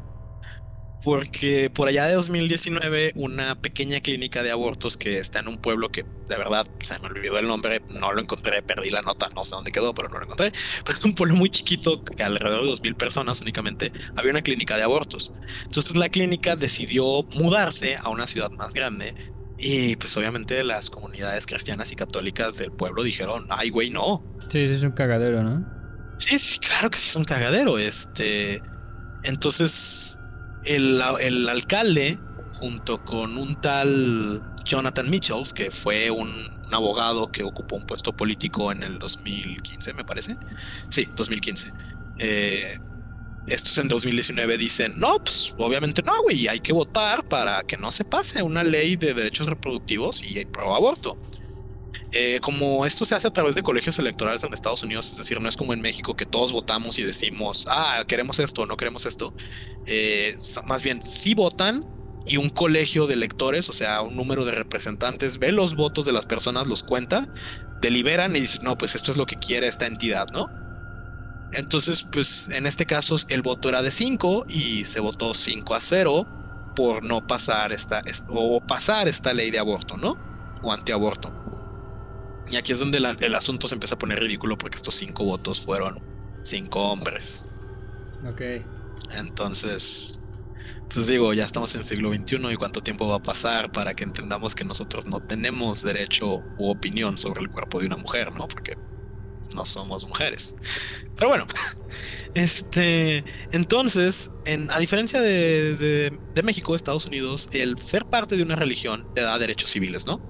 porque 1.03 1.70
por 1.70 1.88
allá 1.88 2.07
de 2.07 2.14
2019 2.14 3.12
una 3.14 3.55
pequeña 3.61 4.01
clínica 4.01 4.42
de 4.42 4.51
abortos 4.51 4.96
que 4.96 5.18
está 5.18 5.40
en 5.40 5.49
un 5.49 5.59
pueblo 5.59 5.90
que 5.90 6.03
de 6.03 6.36
verdad 6.36 6.66
se 6.80 6.99
me 7.01 7.07
olvidó 7.09 7.38
el 7.38 7.46
nombre, 7.46 7.80
no 7.88 8.12
lo 8.12 8.20
encontré, 8.20 8.62
perdí 8.62 8.90
la 8.90 9.03
nota, 9.03 9.28
no 9.34 9.44
sé 9.44 9.55
dónde 9.55 9.72
quedó, 9.72 9.94
pero 9.94 10.09
no 10.09 10.18
lo 10.18 10.24
encontré, 10.24 10.53
pero 10.84 10.99
es 10.99 11.05
un 11.05 11.14
pueblo 11.14 11.36
muy 11.36 11.51
chiquito 11.51 12.03
que 12.03 12.22
alrededor 12.22 12.62
de 12.62 12.70
2.000 12.70 12.96
personas 12.96 13.40
únicamente 13.40 13.92
había 14.16 14.32
una 14.32 14.42
clínica 14.42 14.76
de 14.76 14.82
abortos. 14.82 15.32
Entonces 15.64 15.96
la 15.96 16.09
clínica 16.09 16.57
decidió 16.57 17.05
mudarse 17.34 17.96
a 17.96 18.11
una 18.11 18.26
ciudad 18.26 18.51
más 18.51 18.74
grande 18.74 19.14
y 19.57 19.96
pues 19.96 20.16
obviamente 20.16 20.62
las 20.64 20.90
comunidades 20.90 21.46
cristianas 21.46 21.90
y 21.92 21.96
católicas 21.96 22.57
del 22.57 22.72
pueblo 22.72 23.03
dijeron, 23.03 23.46
ay 23.51 23.70
güey, 23.70 23.90
no. 23.90 24.24
Sí, 24.49 24.66
sí 24.68 24.74
es 24.74 24.82
un 24.82 24.92
cagadero, 24.92 25.42
¿no? 25.42 25.64
Sí, 26.18 26.38
sí, 26.38 26.59
claro 26.59 26.90
que 26.90 26.99
sí 26.99 27.11
es 27.11 27.16
un 27.16 27.24
cagadero, 27.24 27.78
este... 27.78 28.62
Entonces 29.24 30.20
el, 30.64 31.48
alcalde, 31.48 32.18
junto 32.54 33.04
con 33.04 33.36
un 33.38 33.61
tal 33.61 34.42
Jonathan 34.64 35.09
Mitchells, 35.09 35.52
que 35.52 35.70
fue 35.70 36.11
un, 36.11 36.59
abogado 36.70 37.30
que 37.32 37.42
ocupó 37.42 37.76
un 37.76 37.86
puesto 37.86 38.14
político 38.14 38.70
en 38.72 38.82
el 38.82 38.98
2015, 38.98 39.94
me 39.94 40.04
parece. 40.04 40.36
Sí, 40.90 41.09
2015. 41.14 41.72
Eh, 42.18 42.78
estos 43.46 43.78
en 43.78 43.88
2019 43.88 44.59
dicen, 44.59 44.94
no, 44.96 45.18
pues 45.22 45.54
obviamente 45.56 46.02
no, 46.02 46.12
güey, 46.22 46.48
hay 46.48 46.61
que 46.61 46.72
votar 46.72 47.26
para 47.26 47.62
que 47.62 47.78
no 47.78 47.90
se 47.92 48.04
pase 48.04 48.42
una 48.42 48.62
ley 48.62 48.96
de 48.96 49.14
derechos 49.14 49.46
reproductivos 49.46 50.22
y 50.22 50.44
pro 50.44 50.74
aborto. 50.74 51.18
Eh, 52.11 52.40
como 52.40 52.86
esto 52.86 53.04
se 53.04 53.14
hace 53.14 53.28
a 53.28 53.30
través 53.30 53.54
de 53.54 53.62
colegios 53.62 53.98
electorales 53.98 54.42
en 54.42 54.54
Estados 54.54 54.82
Unidos, 54.82 55.11
es 55.11 55.16
decir, 55.18 55.40
no 55.40 55.48
es 55.48 55.56
como 55.56 55.74
en 55.74 55.80
México 55.82 56.14
que 56.16 56.24
todos 56.26 56.52
votamos 56.52 56.98
y 56.98 57.02
decimos, 57.02 57.64
ah, 57.68 58.02
queremos 58.09 58.38
esto 58.38 58.64
no 58.66 58.76
queremos 58.78 59.04
esto. 59.06 59.34
Eh, 59.84 60.36
más 60.64 60.82
bien, 60.82 61.02
sí 61.02 61.34
votan 61.34 61.86
y 62.24 62.36
un 62.38 62.50
colegio 62.50 63.06
de 63.06 63.14
electores, 63.14 63.68
o 63.68 63.72
sea, 63.72 64.02
un 64.02 64.16
número 64.16 64.44
de 64.44 64.52
representantes, 64.52 65.38
ve 65.38 65.52
los 65.52 65.74
votos 65.74 66.06
de 66.06 66.12
las 66.12 66.26
personas, 66.26 66.66
los 66.66 66.82
cuenta, 66.82 67.28
deliberan 67.80 68.36
y 68.36 68.40
dicen, 68.40 68.61
no, 68.64 68.76
pues 68.76 68.94
esto 68.94 69.11
es 69.12 69.16
lo 69.18 69.26
que 69.26 69.36
quiere 69.38 69.66
esta 69.68 69.86
entidad, 69.86 70.26
¿no? 70.32 70.52
Entonces, 71.50 72.04
pues 72.11 72.48
en 72.48 72.66
este 72.66 72.86
caso 72.86 73.16
el 73.28 73.42
voto 73.42 73.68
era 73.70 73.82
de 73.82 73.90
5 73.90 74.44
y 74.48 74.84
se 74.84 75.00
votó 75.00 75.34
5 75.34 75.74
a 75.74 75.80
0 75.80 76.30
por 76.74 77.02
no 77.04 77.22
pasar 77.26 77.72
esta, 77.72 78.02
o 78.28 78.61
pasar 78.64 79.09
esta 79.09 79.32
ley 79.34 79.50
de 79.50 79.59
aborto, 79.59 79.96
¿no? 79.96 80.20
O 80.61 80.72
antiaborto. 80.72 81.34
Y 82.49 82.57
aquí 82.57 82.72
es 82.72 82.78
donde 82.80 82.99
el 82.99 83.34
asunto 83.34 83.68
se 83.68 83.74
empieza 83.74 83.94
a 83.94 83.99
poner 83.99 84.20
ridículo 84.20 84.57
porque 84.59 84.76
estos 84.76 84.94
cinco 84.96 85.24
votos 85.24 85.61
fueron 85.61 86.03
cinco 86.42 86.90
hombres. 86.90 87.49
Ok. 88.22 88.70
Entonces, 89.11 90.20
pues 90.88 91.07
digo, 91.09 91.34
ya 91.34 91.44
estamos 91.46 91.74
en 91.74 91.80
el 91.80 91.86
siglo 91.86 92.11
XXI 92.11 92.53
y 92.53 92.57
cuánto 92.57 92.82
tiempo 92.82 93.09
va 93.09 93.16
a 93.16 93.20
pasar 93.20 93.70
para 93.72 93.94
que 93.94 94.05
entendamos 94.05 94.55
que 94.55 94.64
nosotros 94.64 95.07
no 95.07 95.20
tenemos 95.20 95.82
derecho 95.82 96.46
u 96.57 96.70
opinión 96.70 97.18
sobre 97.18 97.42
el 97.42 97.51
cuerpo 97.51 97.80
de 97.80 97.86
una 97.86 97.96
mujer, 97.99 98.34
¿no? 98.34 98.49
Porque 98.49 98.74
no 99.55 99.64
somos 99.66 100.05
mujeres. 100.07 100.57
Pero 101.16 101.30
bueno, 101.30 101.46
este, 102.34 103.24
entonces, 103.51 104.32
en, 104.44 104.70
a 104.72 104.78
diferencia 104.80 105.20
de, 105.22 105.76
de, 105.76 106.20
de 106.34 106.42
México, 106.44 106.74
Estados 106.76 107.07
Unidos, 107.07 107.49
el 107.53 107.78
ser 107.80 108.07
parte 108.07 108.36
de 108.36 108.42
una 108.44 108.57
religión 108.57 109.09
te 109.14 109.22
da 109.22 109.38
derechos 109.38 109.70
civiles, 109.70 110.07
¿no? 110.07 110.24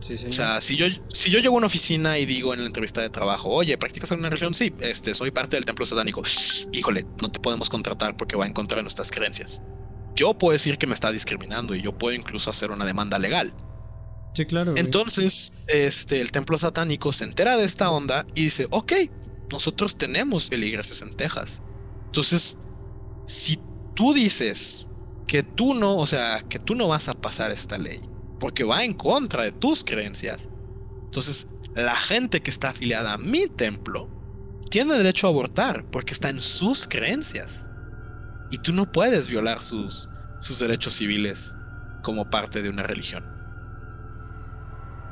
O 0.00 0.32
sea, 0.32 0.60
si 0.60 0.76
yo, 0.76 0.86
si 1.08 1.30
yo 1.30 1.40
llego 1.40 1.54
a 1.54 1.58
una 1.58 1.66
oficina 1.66 2.18
y 2.18 2.24
digo 2.24 2.54
en 2.54 2.60
la 2.60 2.66
entrevista 2.66 3.02
de 3.02 3.10
trabajo, 3.10 3.50
oye, 3.50 3.76
¿practicas 3.76 4.10
en 4.12 4.20
una 4.20 4.30
religión? 4.30 4.54
Sí, 4.54 4.74
este, 4.80 5.14
soy 5.14 5.30
parte 5.30 5.56
del 5.56 5.66
templo 5.66 5.84
satánico. 5.84 6.22
Híjole, 6.72 7.06
no 7.20 7.30
te 7.30 7.38
podemos 7.38 7.68
contratar 7.68 8.16
porque 8.16 8.36
va 8.36 8.46
en 8.46 8.52
contra 8.54 8.76
de 8.76 8.82
nuestras 8.82 9.10
creencias. 9.10 9.62
Yo 10.16 10.34
puedo 10.34 10.52
decir 10.52 10.78
que 10.78 10.86
me 10.86 10.94
está 10.94 11.12
discriminando 11.12 11.74
y 11.74 11.82
yo 11.82 11.96
puedo 11.96 12.14
incluso 12.14 12.50
hacer 12.50 12.70
una 12.70 12.86
demanda 12.86 13.18
legal. 13.18 13.54
Sí, 14.34 14.46
claro. 14.46 14.74
Entonces, 14.76 15.64
este, 15.68 16.20
el 16.20 16.32
templo 16.32 16.58
satánico 16.58 17.12
se 17.12 17.24
entera 17.24 17.56
de 17.56 17.64
esta 17.64 17.90
onda 17.90 18.26
y 18.34 18.44
dice, 18.44 18.66
ok, 18.70 18.92
nosotros 19.50 19.96
tenemos 19.96 20.46
feligreses 20.46 21.02
en 21.02 21.14
Texas. 21.14 21.62
Entonces, 22.06 22.58
si 23.26 23.60
tú 23.94 24.14
dices 24.14 24.88
que 25.26 25.42
tú 25.42 25.74
no, 25.74 25.96
o 25.96 26.06
sea, 26.06 26.44
que 26.48 26.58
tú 26.58 26.74
no 26.74 26.88
vas 26.88 27.08
a 27.08 27.14
pasar 27.14 27.50
esta 27.50 27.78
ley, 27.78 28.00
porque 28.40 28.64
va 28.64 28.84
en 28.84 28.94
contra 28.94 29.44
de 29.44 29.52
tus 29.52 29.84
creencias. 29.84 30.50
Entonces, 31.06 31.54
la 31.74 31.96
gente 31.96 32.42
que 32.42 32.50
está 32.50 32.70
afiliada 32.70 33.14
a 33.14 33.18
mi 33.18 33.48
templo 33.48 34.12
tiene 34.70 34.96
derecho 34.96 35.26
a 35.28 35.30
abortar 35.30 35.86
porque 35.90 36.14
está 36.14 36.30
en 36.30 36.40
sus 36.42 36.88
creencias. 36.88 37.70
Y 38.50 38.58
tú 38.60 38.72
no 38.72 38.90
puedes 38.90 39.28
violar 39.28 39.62
sus, 39.62 40.12
sus 40.38 40.58
derechos 40.60 40.94
civiles 40.96 41.58
como 42.02 42.30
parte 42.30 42.62
de 42.62 42.70
una 42.70 42.84
religión. 42.84 43.30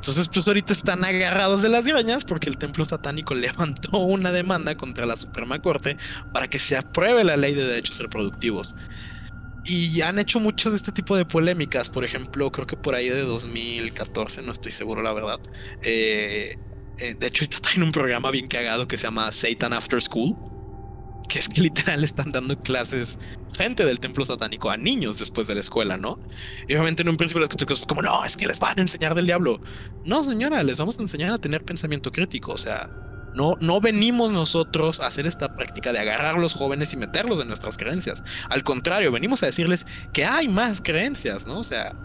Entonces, 0.01 0.29
pues 0.29 0.47
ahorita 0.47 0.71
están 0.73 1.03
agarrados 1.03 1.61
de 1.61 1.67
las 1.69 1.85
greñas 1.85 2.23
porque 2.23 2.49
el 2.49 2.57
templo 2.57 2.85
satánico 2.85 3.33
levantó 3.35 3.97
una 3.99 4.31
demanda 4.31 4.75
contra 4.75 5.05
la 5.05 5.17
Suprema 5.17 5.59
Corte 5.59 5.97
para 6.31 6.47
que 6.47 6.59
se 6.59 6.77
apruebe 6.77 7.23
la 7.23 7.35
ley 7.37 7.53
de 7.53 7.65
derechos 7.65 7.99
reproductivos. 7.99 8.75
Y 9.63 10.01
han 10.01 10.19
hecho 10.19 10.39
mucho 10.39 10.69
de 10.71 10.77
este 10.77 10.91
tipo 10.93 11.15
de 11.17 11.25
polémicas. 11.25 11.89
Por 11.89 12.03
ejemplo, 12.05 12.49
creo 12.51 12.65
que 12.65 12.77
por 12.77 12.95
ahí 12.95 13.09
de 13.09 13.21
2014, 13.21 14.41
no 14.41 14.51
estoy 14.51 14.71
seguro 14.71 15.01
la 15.01 15.13
verdad. 15.13 15.39
Eh, 15.81 16.55
eh, 16.97 17.15
de 17.15 17.27
hecho, 17.27 17.45
en 17.75 17.83
un 17.83 17.91
programa 17.91 18.31
bien 18.31 18.47
cagado 18.47 18.87
que 18.87 18.97
se 18.97 19.03
llama 19.07 19.31
Satan 19.33 19.73
After 19.73 20.01
School. 20.01 20.37
Que 21.29 21.39
es 21.39 21.49
que 21.49 21.61
literal 21.63 22.03
están 22.03 22.31
dando 22.31 22.57
clases 22.57 23.17
gente 23.55 23.85
del 23.85 23.99
templo 23.99 24.25
satánico 24.25 24.69
a 24.69 24.77
niños 24.77 25.19
después 25.19 25.47
de 25.47 25.55
la 25.55 25.61
escuela, 25.61 25.97
¿no? 25.97 26.21
Y 26.67 26.73
obviamente 26.75 27.03
en 27.03 27.09
un 27.09 27.17
principio 27.17 27.41
los 27.41 27.49
católicos 27.49 27.85
como, 27.87 28.01
no, 28.01 28.23
es 28.25 28.37
que 28.37 28.47
les 28.47 28.59
van 28.59 28.79
a 28.79 28.81
enseñar 28.81 29.15
del 29.15 29.25
diablo. 29.27 29.59
No, 30.03 30.23
señora, 30.25 30.63
les 30.63 30.79
vamos 30.79 30.99
a 30.99 31.03
enseñar 31.03 31.33
a 31.33 31.39
tener 31.39 31.63
pensamiento 31.65 32.11
crítico. 32.11 32.53
O 32.53 32.57
sea, 32.57 32.89
no, 33.39 33.55
no 33.61 33.79
venimos 33.79 34.33
nosotros 34.33 34.99
a 34.99 35.07
hacer 35.07 35.25
esta 35.25 35.55
práctica 35.55 35.93
de 35.93 35.99
agarrar 35.99 36.35
a 36.35 36.39
los 36.39 36.53
jóvenes 36.53 36.91
y 36.91 36.97
meterlos 36.97 37.39
en 37.39 37.47
nuestras 37.47 37.77
creencias. 37.77 38.21
Al 38.49 38.63
contrario, 38.63 39.13
venimos 39.13 39.41
a 39.43 39.45
decirles 39.45 39.87
que 40.11 40.25
hay 40.25 40.49
más 40.49 40.81
creencias, 40.81 41.47
¿no? 41.47 41.59
O 41.59 41.63
sea, 41.63 41.95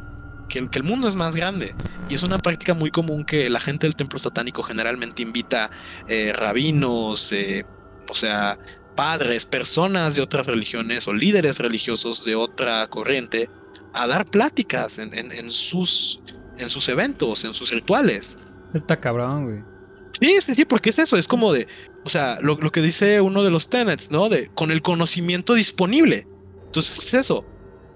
que, 0.48 0.60
el 0.60 0.82
mundo 0.84 1.08
es 1.08 1.16
más 1.16 1.34
grande. 1.34 1.74
Y 2.08 2.14
es 2.14 2.22
una 2.22 2.38
práctica 2.38 2.72
muy 2.72 2.92
común 2.92 3.24
que 3.24 3.50
la 3.50 3.58
gente 3.58 3.88
del 3.88 3.96
templo 3.96 4.20
satánico 4.20 4.62
generalmente 4.62 5.22
invita 5.22 5.72
eh, 6.06 6.32
rabinos, 6.32 7.32
eh, 7.32 7.66
o 8.08 8.14
sea, 8.14 8.56
padres, 8.94 9.44
personas 9.44 10.14
de 10.14 10.22
otras 10.22 10.46
religiones 10.46 11.08
o 11.08 11.12
líderes 11.12 11.58
religiosos 11.58 12.24
de 12.24 12.36
otra 12.36 12.86
corriente 12.86 13.50
a 13.92 14.06
dar 14.06 14.24
pláticas 14.24 15.00
en, 15.00 15.12
en 15.12 15.50
sus, 15.50 16.22
en 16.58 16.70
sus 16.70 16.88
eventos, 16.88 17.42
en 17.42 17.54
sus 17.54 17.72
rituales. 17.72 18.38
Está 18.72 19.00
cabrón, 19.00 19.46
güey. 19.46 19.73
Sí, 20.20 20.36
sí, 20.40 20.54
sí, 20.54 20.64
porque 20.64 20.90
es 20.90 20.98
eso, 20.98 21.16
es 21.16 21.26
como 21.26 21.52
de, 21.52 21.66
o 22.04 22.08
sea, 22.08 22.38
lo, 22.40 22.56
que 22.58 22.80
dice 22.80 23.20
uno 23.20 23.42
de 23.42 23.50
los 23.50 23.68
tenets, 23.68 24.10
¿no? 24.10 24.28
De 24.28 24.48
con 24.54 24.70
el 24.70 24.80
conocimiento 24.80 25.54
disponible. 25.54 26.26
Entonces 26.66 26.98
es 26.98 27.14
eso. 27.14 27.44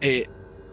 Eh, 0.01 0.27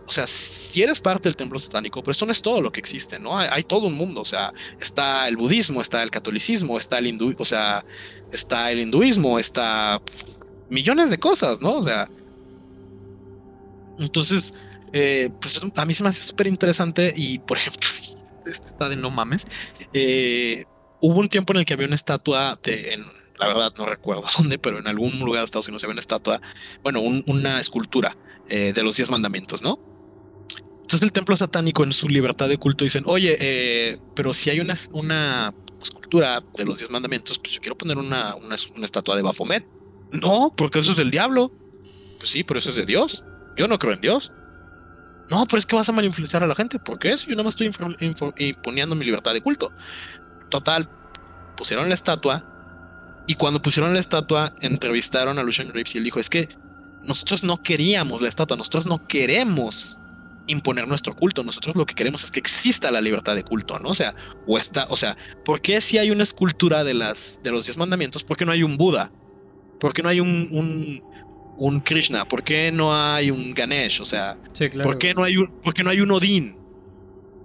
o 0.08 0.12
sea, 0.12 0.28
si 0.28 0.84
eres 0.84 1.00
parte 1.00 1.30
del 1.30 1.36
templo 1.36 1.58
satánico, 1.58 2.02
pero 2.02 2.12
esto 2.12 2.26
no 2.26 2.32
es 2.32 2.42
todo 2.42 2.62
lo 2.62 2.72
que 2.72 2.80
existe, 2.80 3.20
¿no? 3.20 3.38
Hay, 3.38 3.64
todo 3.64 3.88
un 3.88 3.96
mundo, 3.96 4.22
o 4.22 4.26
sea, 4.26 4.54
está 4.80 5.28
el 5.28 5.36
budismo, 5.36 5.82
está 5.82 6.04
el 6.04 6.12
catolicismo, 6.12 6.78
está 6.78 7.00
el 7.00 7.08
hindú, 7.08 7.34
o 7.38 7.46
sea, 7.46 7.84
está 8.32 8.72
el 8.72 8.80
hinduismo, 8.82 9.40
está 9.40 10.02
millones 10.70 11.10
de 11.10 11.18
cosas, 11.18 11.62
¿no? 11.62 11.78
O 11.78 11.84
sea, 11.84 12.08
entonces, 13.98 14.54
eh, 14.94 15.30
pues 15.42 15.62
a 15.76 15.86
mí 15.86 15.94
se 15.94 16.04
me 16.04 16.10
hace 16.10 16.22
súper 16.22 16.48
interesante 16.48 17.14
y, 17.16 17.40
por 17.40 17.58
ejemplo, 17.58 17.90
este 18.46 18.68
está 18.68 18.90
de 18.90 18.98
no 18.98 19.10
mames. 19.10 19.46
Eh, 19.94 20.66
hubo 21.02 21.20
un 21.20 21.30
tiempo 21.30 21.54
en 21.54 21.60
el 21.60 21.66
que 21.66 21.74
había 21.74 21.88
una 21.88 21.96
estatua 21.96 22.60
de, 22.64 22.94
en, 22.94 23.06
la 23.40 23.48
verdad 23.48 23.74
no 23.78 23.86
recuerdo 23.86 24.24
dónde, 24.38 24.58
pero 24.58 24.80
en 24.80 24.88
algún 24.88 25.18
lugar 25.20 25.42
de 25.42 25.46
Estados 25.46 25.68
Unidos 25.68 25.84
había 25.84 25.94
una 25.94 26.02
estatua, 26.02 26.42
bueno, 26.84 27.02
una 27.02 27.60
escultura 27.60 28.16
eh, 28.50 28.74
de 28.74 28.84
los 28.84 28.98
diez 28.98 29.10
mandamientos, 29.10 29.62
¿no? 29.62 29.80
Entonces 30.86 31.02
el 31.02 31.12
templo 31.12 31.36
satánico 31.36 31.84
en 31.84 31.92
su 31.92 32.08
libertad 32.08 32.48
de 32.48 32.58
culto 32.58 32.84
dicen, 32.84 33.04
oye, 33.08 33.36
eh, 33.40 33.98
pero 34.16 34.34
si 34.34 34.52
hay 34.52 34.60
una, 34.60 34.74
escultura 35.82 36.44
de 36.56 36.66
los 36.66 36.78
diez 36.78 36.92
mandamientos, 36.92 37.40
pues 37.40 37.54
yo 37.54 37.62
quiero 37.62 37.76
poner 37.76 37.98
una, 37.98 38.36
estatua 38.84 39.16
de 39.16 39.24
Baphomet. 39.24 39.66
No, 40.12 40.54
porque 40.56 40.80
eso 40.80 40.92
es 40.92 40.98
del 40.98 41.10
diablo. 41.10 41.52
Pues 42.20 42.30
sí, 42.30 42.44
pero 42.44 42.60
eso 42.60 42.70
es 42.70 42.76
de 42.76 42.86
Dios. 42.86 43.24
Yo 43.58 43.68
no 43.68 43.80
creo 43.80 43.94
en 43.94 44.02
Dios. 44.02 44.32
No, 45.32 45.48
pero 45.48 45.58
es 45.58 45.66
que 45.66 45.76
vas 45.76 45.90
a 45.90 45.92
mal 45.92 46.06
influenciar 46.06 46.44
a 46.44 46.48
la 46.48 46.54
gente. 46.54 46.78
¿Por 46.78 47.00
qué? 47.00 47.18
Si 47.18 47.32
yo 47.32 47.36
no 47.36 47.44
me 47.44 47.50
estoy 47.50 47.72
imponiendo 48.38 48.96
mi 48.96 49.06
libertad 49.06 49.34
de 49.34 49.42
culto. 49.42 49.72
Total, 50.56 50.90
pusieron 51.58 51.90
la 51.90 51.96
estatua. 51.96 52.42
Y 53.28 53.36
cuando 53.36 53.62
pusieron 53.62 53.94
la 53.94 54.00
estatua, 54.00 54.54
entrevistaron 54.62 55.38
a 55.38 55.44
Lucian 55.44 55.68
Graves 55.68 55.94
y 55.96 55.98
él 55.98 56.06
dijo: 56.06 56.22
Es 56.22 56.30
que 56.30 56.48
nosotros 57.04 57.44
no 57.44 57.62
queríamos 57.62 58.22
la 58.22 58.30
estatua, 58.30 58.56
nosotros 58.56 58.86
no 58.86 59.06
queremos 59.06 60.00
imponer 60.48 60.88
nuestro 60.88 61.14
culto. 61.14 61.44
Nosotros 61.44 61.76
lo 61.76 61.86
que 61.86 61.94
queremos 61.94 62.24
es 62.24 62.32
que 62.32 62.40
exista 62.40 62.90
la 62.90 63.02
libertad 63.02 63.36
de 63.36 63.44
culto, 63.44 63.80
¿no? 63.80 63.90
O 63.90 63.96
sea, 63.96 64.16
o 64.48 64.58
está, 64.58 64.88
o 64.90 64.96
sea, 64.96 65.18
¿por 65.44 65.60
qué 65.60 65.82
si 65.82 65.98
hay 65.98 66.10
una 66.10 66.24
escultura 66.24 66.86
de 66.86 66.94
las 66.94 67.42
de 67.44 67.52
los 67.52 67.66
diez 67.66 67.78
mandamientos? 67.78 68.24
¿Por 68.24 68.38
qué 68.38 68.46
no 68.46 68.54
hay 68.54 68.64
un 68.64 68.78
Buda? 68.78 69.12
¿Por 69.82 69.92
qué 69.92 70.04
no 70.04 70.08
hay 70.08 70.22
un, 70.22 70.48
un, 70.52 71.04
un 71.58 71.80
Krishna? 71.82 72.26
¿Por 72.26 72.44
qué 72.44 72.72
no 72.72 72.96
hay 72.96 73.30
un 73.30 73.54
Ganesh? 73.54 74.00
O 74.00 74.06
sea, 74.06 74.38
¿por, 74.82 74.98
qué 75.00 75.14
no 75.14 75.24
hay 75.24 75.36
un, 75.36 75.48
¿por 75.62 75.74
qué 75.74 75.84
no 75.84 75.90
hay 75.90 76.00
un 76.00 76.12
Odín? 76.12 76.58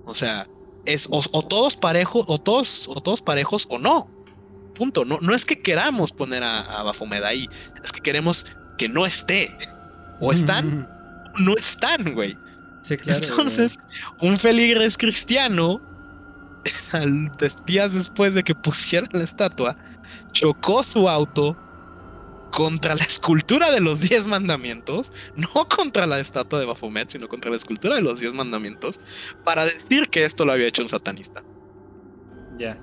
O 0.05 0.15
sea, 0.15 0.47
es 0.87 1.09
o, 1.11 1.43
todos 1.43 1.77
parejos, 1.77 2.25
o 2.29 2.39
todos, 2.39 2.89
o 2.89 3.01
todos 3.01 3.21
parejos 3.21 3.67
o 3.71 3.79
no. 3.79 4.11
Punto. 4.75 5.05
No, 5.05 5.19
no 5.21 5.35
es 5.35 5.45
que 5.45 5.61
queramos 5.61 6.13
poner 6.13 6.43
a, 6.43 6.61
a 6.61 6.83
Baphomet 6.83 7.23
ahí, 7.25 7.49
es 7.83 7.93
que 7.93 8.01
queremos 8.01 8.47
que 8.79 8.89
no 8.89 9.07
esté. 9.07 9.57
O 10.21 10.33
están, 10.33 10.89
no 11.39 11.55
están, 11.57 12.15
güey. 12.15 12.37
Sí, 12.83 12.97
claro, 12.97 13.21
Entonces, 13.23 13.79
un 14.21 14.37
feligres 14.37 14.97
cristiano, 14.97 15.81
al 16.93 17.31
días 17.67 17.95
después 17.95 18.35
de 18.35 18.43
que 18.43 18.55
pusieran 18.55 19.09
la 19.13 19.25
estatua, 19.25 19.77
chocó 20.33 20.83
su 20.83 21.09
auto 21.09 21.57
contra 22.51 22.95
la 22.95 23.05
escultura 23.05 23.71
de 23.71 23.81
los 23.81 24.01
diez 24.01 24.27
mandamientos, 24.27 25.11
no 25.35 25.67
contra 25.69 26.07
la 26.07 26.21
estatua 26.21 26.61
de 26.61 26.67
Baphomet, 26.67 27.11
sino 27.11 27.29
contra 27.29 27.51
la 27.51 27.57
escultura 27.57 27.97
de 27.97 28.03
los 28.03 28.21
diez 28.21 28.33
mandamientos, 28.35 29.01
para 29.43 29.65
decir 29.65 30.09
que 30.11 30.25
esto 30.25 30.45
lo 30.45 30.53
había 30.53 30.67
hecho 30.69 30.83
un 30.83 30.89
satanista. 30.89 31.45
Ya. 32.51 32.83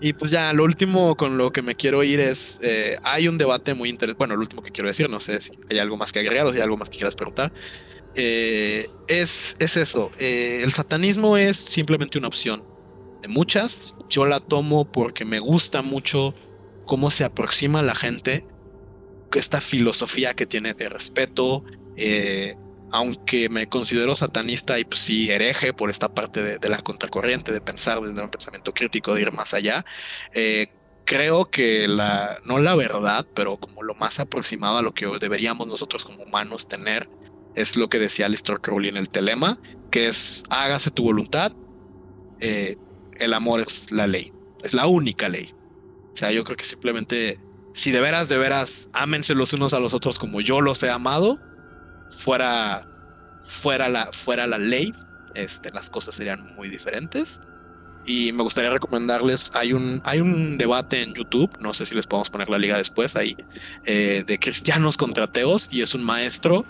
y 0.00 0.12
pues 0.12 0.30
ya, 0.30 0.52
lo 0.52 0.64
último 0.64 1.16
con 1.16 1.36
lo 1.38 1.50
que 1.50 1.62
me 1.62 1.74
quiero 1.74 2.02
ir 2.04 2.20
es, 2.20 2.58
eh, 2.62 2.96
hay 3.02 3.28
un 3.28 3.38
debate 3.38 3.74
muy 3.74 3.88
interesante, 3.90 4.18
bueno, 4.18 4.34
lo 4.36 4.42
último 4.42 4.62
que 4.62 4.70
quiero 4.70 4.88
decir, 4.88 5.10
no 5.10 5.20
sé 5.20 5.40
si 5.40 5.58
hay 5.70 5.78
algo 5.78 5.96
más 5.96 6.12
que 6.12 6.20
agregar 6.20 6.46
o 6.46 6.52
si 6.52 6.58
hay 6.58 6.62
algo 6.62 6.76
más 6.76 6.90
que 6.90 6.98
quieras 6.98 7.16
preguntar. 7.16 7.52
Eh, 8.14 8.88
es, 9.06 9.56
es 9.58 9.76
eso, 9.76 10.10
eh, 10.18 10.60
el 10.64 10.72
satanismo 10.72 11.36
es 11.36 11.56
simplemente 11.58 12.18
una 12.18 12.28
opción 12.28 12.68
de 13.20 13.28
muchas. 13.28 13.94
Yo 14.08 14.26
la 14.26 14.40
tomo 14.40 14.90
porque 14.90 15.24
me 15.24 15.38
gusta 15.38 15.82
mucho 15.82 16.34
cómo 16.86 17.10
se 17.10 17.24
aproxima 17.24 17.80
a 17.80 17.82
la 17.82 17.94
gente, 17.94 18.46
esta 19.34 19.60
filosofía 19.60 20.34
que 20.34 20.46
tiene 20.46 20.74
de 20.74 20.88
respeto, 20.88 21.62
eh, 21.96 22.54
aunque 22.90 23.48
me 23.50 23.68
considero 23.68 24.14
satanista 24.14 24.78
y 24.78 24.84
pues 24.84 25.00
sí 25.00 25.30
hereje 25.30 25.74
por 25.74 25.90
esta 25.90 26.14
parte 26.14 26.58
de, 26.58 26.68
la 26.68 26.78
contracorriente, 26.78 27.52
de 27.52 27.60
pensar, 27.60 28.00
de 28.00 28.22
un 28.22 28.30
pensamiento 28.30 28.72
crítico, 28.72 29.14
de 29.14 29.22
ir 29.22 29.32
más 29.32 29.52
allá. 29.52 29.84
Eh, 30.32 30.68
creo 31.04 31.50
que 31.50 31.86
la, 31.88 32.40
no 32.44 32.58
la 32.58 32.74
verdad, 32.74 33.26
pero 33.34 33.58
como 33.58 33.82
lo 33.82 33.94
más 33.94 34.20
aproximado 34.20 34.78
a 34.78 34.82
lo 34.82 34.92
que 34.92 35.06
deberíamos 35.20 35.66
nosotros 35.66 36.04
como 36.04 36.22
humanos 36.22 36.68
tener, 36.68 37.08
es 37.54 37.76
lo 37.76 37.88
que 37.88 37.98
decía 37.98 38.26
Alistair 38.26 38.60
Crowley 38.60 38.90
en 38.90 38.96
el 38.96 39.10
telema, 39.10 39.58
que 39.90 40.08
es 40.08 40.44
hágase 40.50 40.90
tu 40.90 41.04
voluntad, 41.04 41.52
eh, 42.40 42.76
el 43.20 43.34
amor 43.34 43.60
es 43.60 43.90
la 43.92 44.06
ley, 44.06 44.32
es 44.62 44.74
la 44.74 44.86
única 44.86 45.28
ley. 45.28 45.54
O 46.12 46.16
sea, 46.16 46.32
yo 46.32 46.44
creo 46.44 46.56
que 46.56 46.64
simplemente, 46.64 47.40
si 47.74 47.90
de 47.90 48.00
veras, 48.00 48.28
de 48.28 48.38
veras, 48.38 48.88
ámense 48.92 49.34
los 49.34 49.52
unos 49.52 49.74
a 49.74 49.80
los 49.80 49.94
otros 49.94 50.18
como 50.18 50.40
yo 50.40 50.60
los 50.60 50.82
he 50.82 50.90
amado, 50.90 51.38
fuera, 52.10 52.86
fuera, 53.42 53.88
la, 53.88 54.10
fuera 54.12 54.46
la 54.46 54.58
ley, 54.58 54.92
este, 55.34 55.70
las 55.70 55.88
cosas 55.90 56.14
serían 56.14 56.54
muy 56.56 56.68
diferentes. 56.68 57.40
Y 58.06 58.32
me 58.32 58.42
gustaría 58.42 58.70
recomendarles, 58.70 59.52
hay 59.54 59.74
un, 59.74 60.00
hay 60.04 60.20
un 60.20 60.56
debate 60.56 61.02
en 61.02 61.12
YouTube, 61.12 61.50
no 61.60 61.74
sé 61.74 61.84
si 61.84 61.94
les 61.94 62.06
podemos 62.06 62.30
poner 62.30 62.48
la 62.48 62.56
liga 62.56 62.78
después 62.78 63.16
ahí, 63.16 63.36
eh, 63.84 64.24
de 64.26 64.38
cristianos 64.38 64.96
contra 64.96 65.24
ateos, 65.24 65.68
y 65.70 65.82
es 65.82 65.94
un 65.94 66.02
maestro 66.04 66.64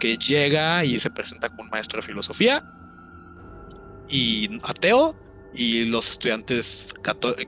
que 0.00 0.16
llega 0.16 0.84
y 0.84 0.98
se 0.98 1.10
presenta 1.10 1.48
como 1.48 1.62
un 1.62 1.70
maestro 1.70 2.00
de 2.00 2.06
filosofía 2.06 2.64
y 4.08 4.60
ateo 4.64 5.16
y 5.52 5.84
los 5.84 6.10
estudiantes 6.10 6.88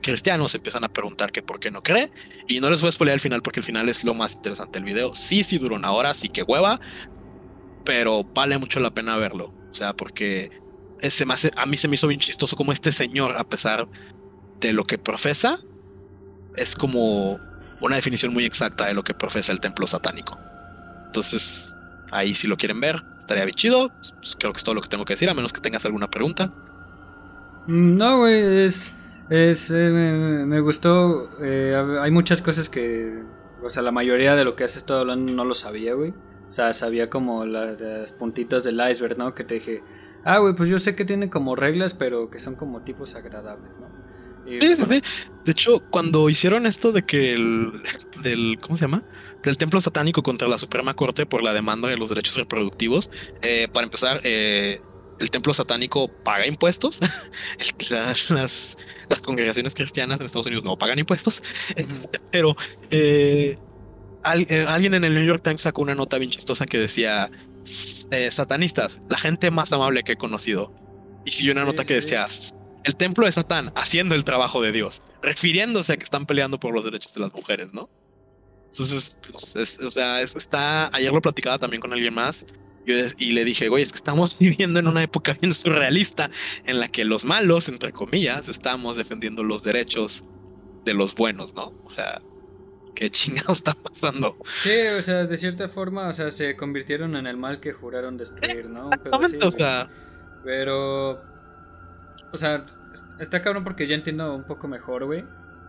cristianos 0.01 0.53
empiezan 0.55 0.83
a 0.83 0.89
preguntar 0.89 1.31
que 1.31 1.41
por 1.43 1.59
qué 1.59 1.71
no 1.71 1.81
cree 1.81 2.11
y 2.47 2.59
no 2.59 2.69
les 2.69 2.81
voy 2.81 2.89
a 2.89 2.91
spoiler 2.91 3.13
al 3.13 3.19
final 3.19 3.41
porque 3.41 3.59
el 3.61 3.65
final 3.65 3.89
es 3.89 4.03
lo 4.03 4.13
más 4.13 4.35
interesante 4.35 4.79
del 4.79 4.85
video. 4.85 5.11
Sí, 5.15 5.43
sí 5.43 5.57
duró 5.57 5.75
una 5.75 5.91
hora, 5.91 6.13
sí 6.13 6.29
que 6.29 6.43
hueva, 6.43 6.79
pero 7.83 8.23
vale 8.33 8.57
mucho 8.57 8.79
la 8.79 8.91
pena 8.91 9.17
verlo. 9.17 9.45
O 9.47 9.73
sea, 9.73 9.93
porque 9.93 10.49
ese 10.99 11.25
más, 11.25 11.47
a 11.55 11.65
mí 11.65 11.77
se 11.77 11.87
me 11.87 11.95
hizo 11.95 12.07
bien 12.07 12.19
chistoso 12.19 12.55
como 12.55 12.71
este 12.71 12.91
señor, 12.91 13.35
a 13.37 13.43
pesar 13.43 13.87
de 14.61 14.73
lo 14.73 14.83
que 14.85 14.97
profesa, 14.97 15.57
es 16.55 16.75
como 16.75 17.39
una 17.81 17.95
definición 17.97 18.33
muy 18.33 18.45
exacta 18.45 18.85
de 18.87 18.93
lo 18.93 19.03
que 19.03 19.13
profesa 19.13 19.51
el 19.51 19.59
templo 19.59 19.87
satánico. 19.87 20.39
Entonces, 21.07 21.77
ahí 22.11 22.35
si 22.35 22.47
lo 22.47 22.57
quieren 22.57 22.79
ver, 22.79 23.01
estaría 23.19 23.45
bien 23.45 23.55
chido. 23.55 23.89
Pues, 24.21 24.35
creo 24.39 24.53
que 24.53 24.57
es 24.57 24.63
todo 24.63 24.75
lo 24.75 24.81
que 24.81 24.89
tengo 24.89 25.05
que 25.05 25.13
decir, 25.13 25.29
a 25.29 25.33
menos 25.33 25.53
que 25.53 25.61
tengas 25.61 25.85
alguna 25.85 26.07
pregunta. 26.07 26.51
No, 27.67 28.19
güey, 28.19 28.65
es. 28.65 28.91
es 29.29 29.71
eh, 29.71 29.89
me, 29.89 30.59
gustó. 30.59 31.29
Eh, 31.41 31.75
hay 32.01 32.11
muchas 32.11 32.41
cosas 32.41 32.69
que. 32.69 33.23
O 33.63 33.69
sea, 33.69 33.81
la 33.81 33.91
mayoría 33.91 34.35
de 34.35 34.43
lo 34.43 34.55
que 34.55 34.63
has 34.63 34.75
estado 34.75 35.01
hablando 35.01 35.31
no 35.31 35.45
lo 35.45 35.55
sabía, 35.55 35.93
güey. 35.93 36.11
O 36.47 36.51
sea, 36.51 36.73
sabía 36.73 37.09
como 37.09 37.45
las, 37.45 38.11
puntitas 38.13 38.63
del 38.63 38.79
iceberg, 38.89 39.17
¿no? 39.17 39.33
Que 39.33 39.43
te 39.43 39.55
dije. 39.55 39.83
Ah, 40.23 40.39
güey, 40.39 40.55
pues 40.55 40.69
yo 40.69 40.79
sé 40.79 40.95
que 40.95 41.05
tiene 41.05 41.29
como 41.29 41.55
reglas, 41.55 41.93
pero 41.93 42.29
que 42.29 42.39
son 42.39 42.55
como 42.55 42.81
tipos 42.81 43.15
agradables, 43.15 43.77
¿no? 43.79 43.87
sí, 44.45 44.75
sí, 44.75 44.85
sí. 44.87 45.01
De 45.43 45.51
hecho, 45.51 45.79
cuando 45.89 46.29
hicieron 46.29 46.67
esto 46.67 46.91
de 46.91 47.03
que 47.03 47.33
el. 47.33 47.81
del. 48.21 48.59
¿Cómo 48.61 48.77
se 48.77 48.85
llama? 48.85 49.03
Del 49.41 49.57
templo 49.57 49.79
satánico 49.79 50.21
contra 50.21 50.47
la 50.47 50.59
Suprema 50.59 50.93
Corte 50.93 51.25
por 51.25 51.41
la 51.41 51.53
demanda 51.53 51.87
de 51.87 51.97
los 51.97 52.09
derechos 52.09 52.37
reproductivos. 52.37 53.09
Eh, 53.41 53.67
para 53.71 53.85
empezar, 53.85 54.21
eh 54.23 54.81
el 55.19 55.31
templo 55.31 55.53
satánico 55.53 56.07
paga 56.23 56.45
impuestos. 56.45 56.99
las, 57.89 58.77
congregaciones 59.23 59.75
cristianas 59.75 60.19
en 60.19 60.25
Estados 60.25 60.47
Unidos 60.47 60.63
no 60.63 60.77
pagan 60.77 60.99
impuestos. 60.99 61.41
Pero 62.31 62.55
eh, 62.91 63.57
eh, 64.49 64.65
alguien 64.67 64.93
en 64.93 65.03
el 65.03 65.13
New 65.13 65.25
York 65.25 65.43
Times 65.43 65.61
sacó 65.61 65.81
una 65.81 65.95
nota 65.95 66.17
bien 66.17 66.31
chistosa 66.31 66.65
que 66.65 66.77
decía: 66.77 67.31
eh, 68.11 68.29
Satanistas, 68.31 69.01
la 69.09 69.17
gente 69.17 69.51
más 69.51 69.71
amable 69.71 70.03
que 70.03 70.13
he 70.13 70.17
conocido. 70.17 70.73
Y 71.25 71.31
siguió 71.31 71.53
una 71.53 71.65
nota 71.65 71.85
que 71.85 71.95
decía: 71.95 72.27
El 72.83 72.95
templo 72.95 73.25
de 73.25 73.31
Satán 73.31 73.71
haciendo 73.75 74.15
el 74.15 74.23
trabajo 74.23 74.61
de 74.61 74.71
Dios, 74.71 75.03
refiriéndose 75.21 75.93
a 75.93 75.97
que 75.97 76.03
están 76.03 76.25
peleando 76.25 76.59
por 76.59 76.73
los 76.73 76.83
derechos 76.83 77.13
de 77.13 77.21
las 77.21 77.33
mujeres, 77.33 77.73
¿no? 77.73 77.89
Entonces, 78.67 79.17
pues, 79.31 79.79
o 79.79 79.91
sea, 79.91 80.21
está. 80.21 80.89
Ayer 80.93 81.11
lo 81.11 81.21
platicaba 81.21 81.57
también 81.57 81.79
con 81.79 81.93
alguien 81.93 82.13
más 82.13 82.45
y 82.85 83.31
le 83.31 83.45
dije, 83.45 83.69
güey, 83.69 83.83
es 83.83 83.91
que 83.91 83.97
estamos 83.97 84.37
viviendo 84.39 84.79
en 84.79 84.87
una 84.87 85.03
época 85.03 85.35
bien 85.39 85.53
surrealista 85.53 86.29
en 86.65 86.79
la 86.79 86.87
que 86.87 87.05
los 87.05 87.25
malos, 87.25 87.69
entre 87.69 87.91
comillas, 87.91 88.47
estamos 88.47 88.97
defendiendo 88.97 89.43
los 89.43 89.63
derechos 89.63 90.25
de 90.83 90.93
los 90.93 91.15
buenos, 91.15 91.55
¿no? 91.55 91.73
O 91.83 91.91
sea, 91.91 92.21
¿qué 92.93 93.09
chingados 93.09 93.57
está 93.57 93.73
pasando? 93.73 94.37
Sí, 94.45 94.87
o 94.97 95.01
sea, 95.01 95.25
de 95.25 95.37
cierta 95.37 95.67
forma, 95.67 96.07
o 96.07 96.13
sea, 96.13 96.31
se 96.31 96.55
convirtieron 96.55 97.15
en 97.15 97.27
el 97.27 97.37
mal 97.37 97.59
que 97.59 97.73
juraron 97.73 98.17
destruir, 98.17 98.69
¿no? 98.69 98.89
Pero, 99.03 99.47
o 99.47 99.51
sea... 99.51 99.89
Pero, 100.43 101.23
o 102.31 102.37
sea, 102.37 102.67
está 103.19 103.41
cabrón 103.41 103.63
porque 103.63 103.87
ya 103.87 103.95
entiendo 103.95 104.35
un 104.35 104.43
poco 104.43 104.67
mejor, 104.67 105.05
güey. 105.05 105.25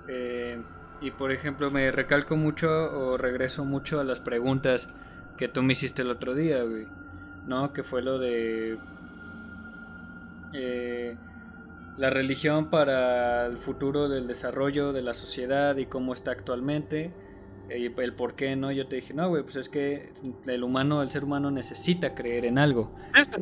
Eh, 0.06 0.60
y 1.00 1.10
por 1.10 1.32
ejemplo, 1.32 1.70
me 1.70 1.90
recalco 1.90 2.36
mucho 2.36 2.68
o 2.68 3.16
regreso 3.16 3.64
mucho 3.64 4.00
a 4.00 4.04
las 4.04 4.20
preguntas 4.20 4.90
que 5.36 5.48
tú 5.48 5.62
me 5.62 5.72
hiciste 5.72 6.02
el 6.02 6.10
otro 6.10 6.34
día, 6.34 6.62
güey. 6.62 6.86
¿No? 7.46 7.72
Que 7.72 7.82
fue 7.82 8.02
lo 8.02 8.18
de 8.18 8.78
eh, 10.52 11.16
la 11.96 12.10
religión 12.10 12.70
para 12.70 13.46
el 13.46 13.58
futuro 13.58 14.08
del 14.08 14.26
desarrollo 14.26 14.92
de 14.92 15.02
la 15.02 15.14
sociedad 15.14 15.76
y 15.76 15.86
cómo 15.86 16.12
está 16.12 16.32
actualmente. 16.32 17.12
Y 17.68 17.86
el 17.86 18.12
por 18.12 18.36
qué, 18.36 18.54
¿no? 18.54 18.70
Yo 18.70 18.86
te 18.86 18.96
dije, 18.96 19.12
no, 19.12 19.28
güey, 19.28 19.42
pues 19.42 19.56
es 19.56 19.68
que 19.68 20.12
el 20.46 20.62
humano, 20.62 21.02
el 21.02 21.10
ser 21.10 21.24
humano 21.24 21.50
necesita 21.50 22.14
creer 22.14 22.44
en 22.44 22.58
algo. 22.58 22.94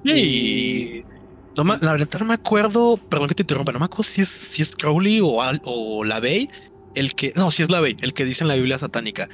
Y, 0.03 1.05
No 1.57 1.65
la 1.65 1.93
verdad 1.93 2.09
no 2.21 2.27
me 2.27 2.35
acuerdo, 2.35 2.97
perdón 2.97 3.29
que 3.29 3.35
te 3.35 3.43
interrumpa, 3.43 3.73
no 3.73 3.81
me 3.81 3.85
acuerdo 3.85 4.05
si 4.05 4.23
es, 4.23 4.29
si 4.29 4.63
es 4.63 4.75
Crowley 4.75 5.21
o, 5.21 5.37
o 5.65 6.05
la 6.05 6.21
Bey 6.21 6.49
el 6.95 7.15
que, 7.15 7.33
no, 7.37 7.51
si 7.51 7.63
es 7.63 7.71
la 7.71 7.81
Bey, 7.81 7.97
el 8.01 8.15
que 8.15 8.25
dice 8.25 8.45
en 8.45 8.49
la 8.49 8.55
Biblia 8.55 8.79
satánica, 8.79 9.29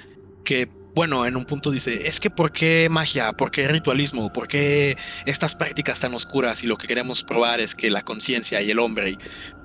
que 0.45 0.69
bueno, 0.95 1.25
en 1.27 1.37
un 1.37 1.45
punto 1.45 1.71
dice, 1.71 2.09
es 2.09 2.19
que 2.19 2.31
¿por 2.31 2.53
qué 2.53 2.89
magia? 2.91 3.33
¿Por 3.33 3.51
qué 3.51 3.69
ritualismo? 3.69 4.33
¿Por 4.33 4.49
qué 4.49 4.97
estas 5.27 5.55
prácticas 5.55 6.01
tan 6.01 6.15
oscuras? 6.15 6.65
Y 6.65 6.67
lo 6.67 6.77
que 6.77 6.87
queremos 6.87 7.23
probar 7.23 7.61
es 7.61 7.75
que 7.75 7.91
la 7.91 8.03
conciencia 8.03 8.61
y 8.61 8.71
el 8.71 8.79
hombre, 8.79 9.17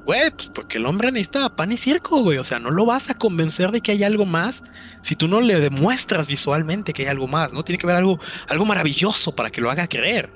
güey, 0.06 0.32
pues 0.32 0.50
porque 0.54 0.78
el 0.78 0.86
hombre 0.86 1.12
necesita 1.12 1.56
pan 1.56 1.72
y 1.72 1.78
circo, 1.78 2.22
güey, 2.22 2.38
o 2.38 2.44
sea, 2.44 2.60
no 2.60 2.72
lo 2.72 2.86
vas 2.86 3.10
a 3.10 3.16
convencer 3.16 3.72
de 3.72 3.82
que 3.82 3.92
hay 3.92 4.04
algo 4.04 4.26
más 4.26 4.64
si 5.02 5.16
tú 5.16 5.28
no 5.28 5.42
le 5.42 5.60
demuestras 5.60 6.28
visualmente 6.28 6.94
que 6.94 7.04
hay 7.04 7.08
algo 7.10 7.28
más, 7.28 7.54
¿no? 7.54 7.64
Tiene 7.64 7.80
que 7.80 7.88
haber 7.88 7.98
algo, 7.98 8.20
algo 8.48 8.66
maravilloso 8.66 9.36
para 9.36 9.50
que 9.50 9.62
lo 9.62 9.72
haga 9.72 9.88
creer. 9.88 10.32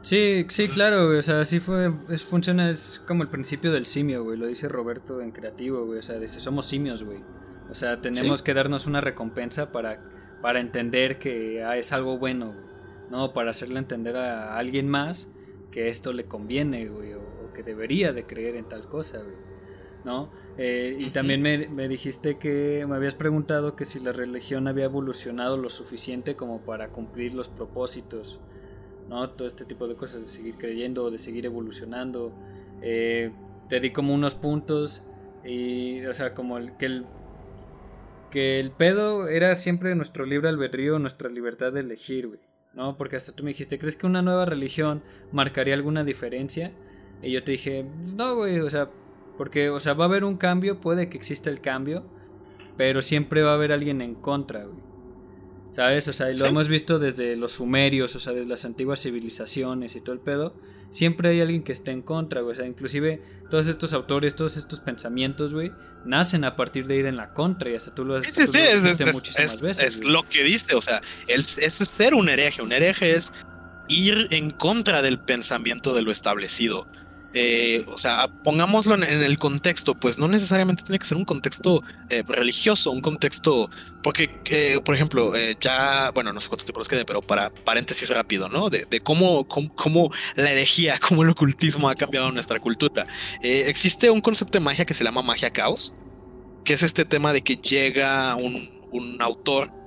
Sí, 0.00 0.46
sí, 0.48 0.68
claro, 0.68 1.08
güey, 1.08 1.18
o 1.18 1.22
sea, 1.22 1.40
así 1.40 1.60
fue, 1.60 1.92
es, 2.08 2.24
funciona, 2.24 2.70
es 2.70 3.02
como 3.06 3.24
el 3.24 3.28
principio 3.28 3.72
del 3.72 3.84
simio, 3.84 4.24
güey, 4.24 4.38
lo 4.38 4.46
dice 4.46 4.68
Roberto 4.68 5.20
en 5.20 5.32
Creativo, 5.32 5.84
güey, 5.84 5.98
o 5.98 6.02
sea, 6.02 6.16
dice, 6.16 6.40
somos 6.40 6.66
simios, 6.66 7.02
güey. 7.02 7.18
O 7.70 7.74
sea, 7.74 8.00
tenemos 8.00 8.42
que 8.42 8.54
darnos 8.54 8.86
una 8.86 9.00
recompensa 9.00 9.72
para, 9.72 10.00
para 10.40 10.60
entender 10.60 11.18
que 11.18 11.62
ah, 11.62 11.76
es 11.76 11.92
algo 11.92 12.18
bueno, 12.18 12.54
¿no? 13.10 13.32
Para 13.32 13.50
hacerle 13.50 13.78
entender 13.78 14.16
a 14.16 14.56
alguien 14.56 14.88
más 14.88 15.28
que 15.70 15.88
esto 15.88 16.12
le 16.12 16.24
conviene, 16.24 16.88
güey, 16.88 17.12
o, 17.14 17.52
que 17.54 17.62
debería 17.62 18.12
de 18.12 18.24
creer 18.24 18.56
en 18.56 18.68
tal 18.68 18.88
cosa, 18.88 19.18
güey, 19.18 19.36
¿no? 20.04 20.30
Eh, 20.56 20.96
y 20.98 21.10
también 21.10 21.42
me, 21.42 21.68
me, 21.68 21.88
dijiste 21.88 22.38
que 22.38 22.84
me 22.88 22.96
habías 22.96 23.14
preguntado 23.14 23.76
que 23.76 23.84
si 23.84 24.00
la 24.00 24.12
religión 24.12 24.66
había 24.66 24.84
evolucionado 24.84 25.56
lo 25.56 25.70
suficiente 25.70 26.36
como 26.36 26.60
para 26.60 26.88
cumplir 26.88 27.34
los 27.34 27.48
propósitos, 27.48 28.40
¿no? 29.08 29.30
Todo 29.30 29.46
este 29.46 29.64
tipo 29.64 29.88
de 29.88 29.94
cosas, 29.94 30.22
de 30.22 30.28
seguir 30.28 30.56
creyendo, 30.56 31.10
de 31.10 31.18
seguir 31.18 31.46
evolucionando. 31.46 32.32
Eh, 32.82 33.32
te 33.68 33.80
di 33.80 33.90
como 33.90 34.14
unos 34.14 34.34
puntos 34.34 35.04
y, 35.44 36.04
o 36.06 36.14
sea, 36.14 36.34
como 36.34 36.58
el, 36.58 36.76
que 36.76 36.86
el 36.86 37.06
que 38.30 38.60
el 38.60 38.70
pedo 38.70 39.28
era 39.28 39.54
siempre 39.54 39.94
nuestro 39.94 40.26
libre 40.26 40.48
albedrío, 40.48 40.98
nuestra 40.98 41.28
libertad 41.28 41.72
de 41.72 41.80
elegir, 41.80 42.28
güey. 42.28 42.40
¿No? 42.74 42.96
Porque 42.96 43.16
hasta 43.16 43.32
tú 43.32 43.42
me 43.42 43.50
dijiste, 43.50 43.78
¿crees 43.78 43.96
que 43.96 44.06
una 44.06 44.22
nueva 44.22 44.44
religión 44.44 45.02
marcaría 45.32 45.74
alguna 45.74 46.04
diferencia? 46.04 46.72
Y 47.22 47.32
yo 47.32 47.42
te 47.42 47.52
dije, 47.52 47.84
no, 48.14 48.36
güey, 48.36 48.60
o 48.60 48.70
sea, 48.70 48.90
porque, 49.36 49.70
o 49.70 49.80
sea, 49.80 49.94
va 49.94 50.04
a 50.04 50.08
haber 50.08 50.24
un 50.24 50.36
cambio, 50.36 50.80
puede 50.80 51.08
que 51.08 51.16
exista 51.16 51.50
el 51.50 51.60
cambio, 51.60 52.04
pero 52.76 53.02
siempre 53.02 53.42
va 53.42 53.52
a 53.52 53.54
haber 53.54 53.72
alguien 53.72 54.00
en 54.00 54.14
contra, 54.14 54.64
güey. 54.64 54.88
¿Sabes? 55.70 56.08
O 56.08 56.12
sea, 56.12 56.30
y 56.30 56.36
lo 56.36 56.46
hemos 56.46 56.68
visto 56.68 56.98
desde 56.98 57.36
los 57.36 57.52
sumerios, 57.52 58.16
o 58.16 58.20
sea, 58.20 58.32
desde 58.32 58.48
las 58.48 58.64
antiguas 58.64 59.02
civilizaciones 59.02 59.96
y 59.96 60.00
todo 60.00 60.14
el 60.14 60.20
pedo. 60.20 60.54
Siempre 60.90 61.28
hay 61.30 61.40
alguien 61.40 61.62
que 61.62 61.72
esté 61.72 61.90
en 61.90 62.00
contra, 62.00 62.40
güey. 62.40 62.52
O 62.52 62.56
sea, 62.56 62.66
inclusive 62.66 63.20
todos 63.50 63.68
estos 63.68 63.92
autores, 63.92 64.34
todos 64.34 64.56
estos 64.56 64.80
pensamientos, 64.80 65.52
güey, 65.52 65.70
nacen 66.04 66.44
a 66.44 66.56
partir 66.56 66.86
de 66.86 66.96
ir 66.96 67.06
en 67.06 67.16
la 67.16 67.32
contra 67.32 67.70
y 67.70 67.74
hasta 67.74 67.94
tú 67.94 68.04
lo 68.04 68.16
has 68.16 68.24
sí, 68.24 68.46
sí, 68.46 68.58
es, 68.58 69.14
muchísimas 69.14 69.62
veces. 69.62 69.96
Es 69.96 70.04
lo 70.04 70.28
que 70.28 70.42
diste, 70.42 70.74
o 70.74 70.80
sea, 70.80 71.02
eso 71.26 71.60
es 71.60 71.92
ser 71.96 72.14
un 72.14 72.28
hereje. 72.28 72.62
Un 72.62 72.72
hereje 72.72 73.14
es 73.14 73.32
ir 73.88 74.28
en 74.30 74.50
contra 74.50 75.02
del 75.02 75.18
pensamiento 75.18 75.94
de 75.94 76.02
lo 76.02 76.10
establecido. 76.10 76.86
Eh, 77.40 77.84
o 77.86 77.96
sea, 77.96 78.26
pongámoslo 78.42 78.96
en, 78.96 79.04
el 79.04 79.38
contexto, 79.38 79.94
pues 79.94 80.18
no 80.18 80.26
necesariamente 80.26 80.82
tiene 80.82 80.98
que 80.98 81.06
ser 81.06 81.16
un 81.16 81.24
contexto 81.24 81.84
eh, 82.10 82.24
religioso, 82.26 82.90
un 82.90 83.00
contexto, 83.00 83.70
porque, 84.02 84.28
eh, 84.46 84.80
por 84.84 84.96
ejemplo, 84.96 85.32
ya, 85.60 86.10
bueno, 86.10 86.32
no 86.32 86.40
sé 86.40 86.48
cuántos 86.48 86.66
tipos 86.66 86.88
quede, 86.88 87.04
pero 87.04 87.22
para 87.22 87.50
paréntesis 87.50 88.10
rápido, 88.10 88.48
¿no? 88.48 88.70
De, 88.70 89.00
cómo, 89.04 89.46
cómo, 89.46 90.10
la 90.34 90.50
herejía, 90.50 90.98
cómo 91.08 91.22
el 91.22 91.30
ocultismo 91.30 91.88
ha 91.88 91.94
cambiado 91.94 92.32
nuestra 92.32 92.58
cultura. 92.58 93.06
existe 93.40 94.10
un 94.10 94.20
concepto 94.20 94.58
de 94.58 94.64
magia 94.64 94.84
que 94.84 94.94
se 94.94 95.04
llama 95.04 95.22
magia 95.22 95.52
caos, 95.52 95.94
que 96.64 96.72
es 96.74 96.82
este 96.82 97.04
tema 97.04 97.32
de 97.32 97.42
que 97.42 97.54
llega 97.54 98.34
un 98.34 99.16
autor 99.20 99.77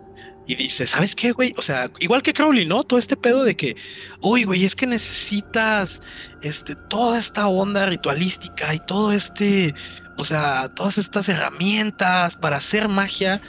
y 0.52 0.56
dice, 0.56 0.86
¿sabes 0.86 1.16
qué, 1.16 1.32
güey? 1.32 1.54
O 1.58 1.62
sea, 1.62 1.90
igual 2.00 2.22
que 2.22 2.34
Crowley, 2.34 2.66
¿no? 2.66 2.84
Todo 2.84 3.00
este 3.00 3.16
pedo 3.16 3.46
de 3.46 3.56
que, 3.56 3.78
uy, 4.20 4.44
güey, 4.44 4.66
es 4.66 4.76
que 4.76 4.86
necesitas 4.86 6.02
este, 6.42 6.76
toda 6.76 7.18
esta 7.18 7.48
onda 7.48 7.86
ritualística 7.86 8.76
y 8.76 8.80
todo 8.80 9.14
este, 9.14 9.74
o 10.18 10.26
sea, 10.26 10.68
todas 10.68 10.98
estas 10.98 11.30
herramientas 11.30 12.36
para 12.36 12.58
hacer 12.58 12.90
magia. 12.90 13.42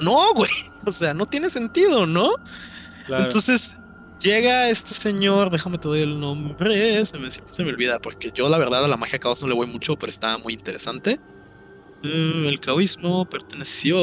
No, 0.00 0.16
güey, 0.34 0.50
o 0.86 0.92
sea, 0.92 1.12
no 1.12 1.26
tiene 1.26 1.50
sentido, 1.50 2.06
¿no? 2.06 2.30
Entonces 3.08 3.76
llega 4.20 4.70
este 4.70 4.94
señor, 4.94 5.50
déjame 5.50 5.76
te 5.76 5.88
doy 5.88 6.00
el 6.00 6.18
nombre, 6.18 7.04
se 7.04 7.18
me, 7.18 7.30
se 7.30 7.64
me 7.64 7.68
olvida, 7.70 7.98
porque 7.98 8.32
yo 8.34 8.48
la 8.48 8.56
verdad 8.56 8.82
a 8.82 8.88
la 8.88 8.96
magia 8.96 9.18
caos 9.18 9.42
no 9.42 9.48
le 9.48 9.54
voy 9.54 9.66
mucho, 9.66 9.94
pero 9.96 10.08
está 10.08 10.38
muy 10.38 10.54
interesante. 10.54 11.20
Mm, 12.02 12.46
el 12.46 12.60
caoísmo 12.60 13.28
perteneció 13.28 13.96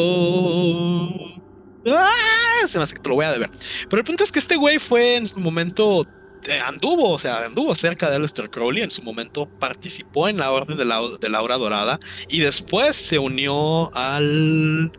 ¡Ah! 1.88 2.68
Se 2.68 2.78
me 2.78 2.84
hace 2.84 2.96
que 2.96 3.02
te 3.02 3.10
lo 3.10 3.16
voy 3.16 3.26
a 3.26 3.32
deber. 3.32 3.50
Pero 3.90 4.00
el 4.00 4.06
punto 4.06 4.24
es 4.24 4.32
que 4.32 4.40
este 4.40 4.56
güey 4.56 4.80
fue 4.80 5.16
en 5.16 5.28
su 5.28 5.40
momento. 5.40 6.06
Eh, 6.46 6.60
anduvo, 6.60 7.12
o 7.12 7.20
sea, 7.20 7.46
anduvo 7.46 7.74
cerca 7.74 8.10
de 8.10 8.18
Aleister 8.18 8.50
Crowley. 8.50 8.84
En 8.84 8.92
su 8.92 9.02
momento 9.02 9.48
participó 9.60 10.28
en 10.28 10.38
la 10.38 10.52
Orden 10.52 10.78
de 10.78 10.86
la, 10.86 11.02
de 11.20 11.30
la 11.30 11.42
Hora 11.42 11.58
Dorada. 11.58 12.00
Y 12.30 12.40
después 12.40 12.96
se 12.96 13.20
unió 13.20 13.94
al. 13.96 14.92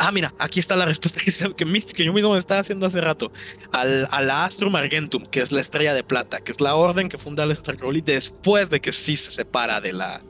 Ah, 0.00 0.12
mira, 0.12 0.32
aquí 0.38 0.60
está 0.60 0.76
la 0.76 0.86
respuesta 0.86 1.20
que, 1.56 1.64
que 1.64 2.04
yo 2.04 2.12
mismo 2.12 2.32
me 2.32 2.38
estaba 2.38 2.60
haciendo 2.60 2.86
hace 2.86 3.00
rato. 3.00 3.32
Al, 3.72 4.08
a 4.10 4.22
la 4.22 4.44
Astrum 4.44 4.74
Argentum, 4.76 5.26
que 5.26 5.40
es 5.40 5.50
la 5.50 5.60
estrella 5.60 5.94
de 5.94 6.04
plata, 6.04 6.40
que 6.40 6.52
es 6.52 6.60
la 6.60 6.76
orden 6.76 7.08
que 7.08 7.18
funda 7.18 7.42
Aleister 7.42 7.76
Crowley 7.76 8.00
después 8.00 8.70
de 8.70 8.80
que 8.80 8.92
sí 8.92 9.16
se 9.16 9.32
separa 9.32 9.80
de 9.80 9.92
la, 9.92 10.22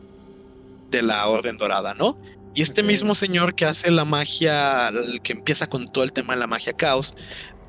de 0.90 1.03
la 1.03 1.27
Orden 1.28 1.59
Dorada, 1.59 1.95
¿no? 1.95 2.19
Y 2.59 2.62
este 2.62 2.82
mismo 2.82 3.14
señor 3.14 3.55
que 3.55 3.66
hace 3.66 3.89
la 3.89 4.05
magia, 4.05 4.90
que 5.22 5.35
empieza 5.35 5.68
con 5.68 5.93
todo 5.93 6.02
el 6.02 6.12
tema 6.12 6.35
de 6.35 6.40
la 6.40 6.48
magia 6.48 6.72
caos, 6.72 7.14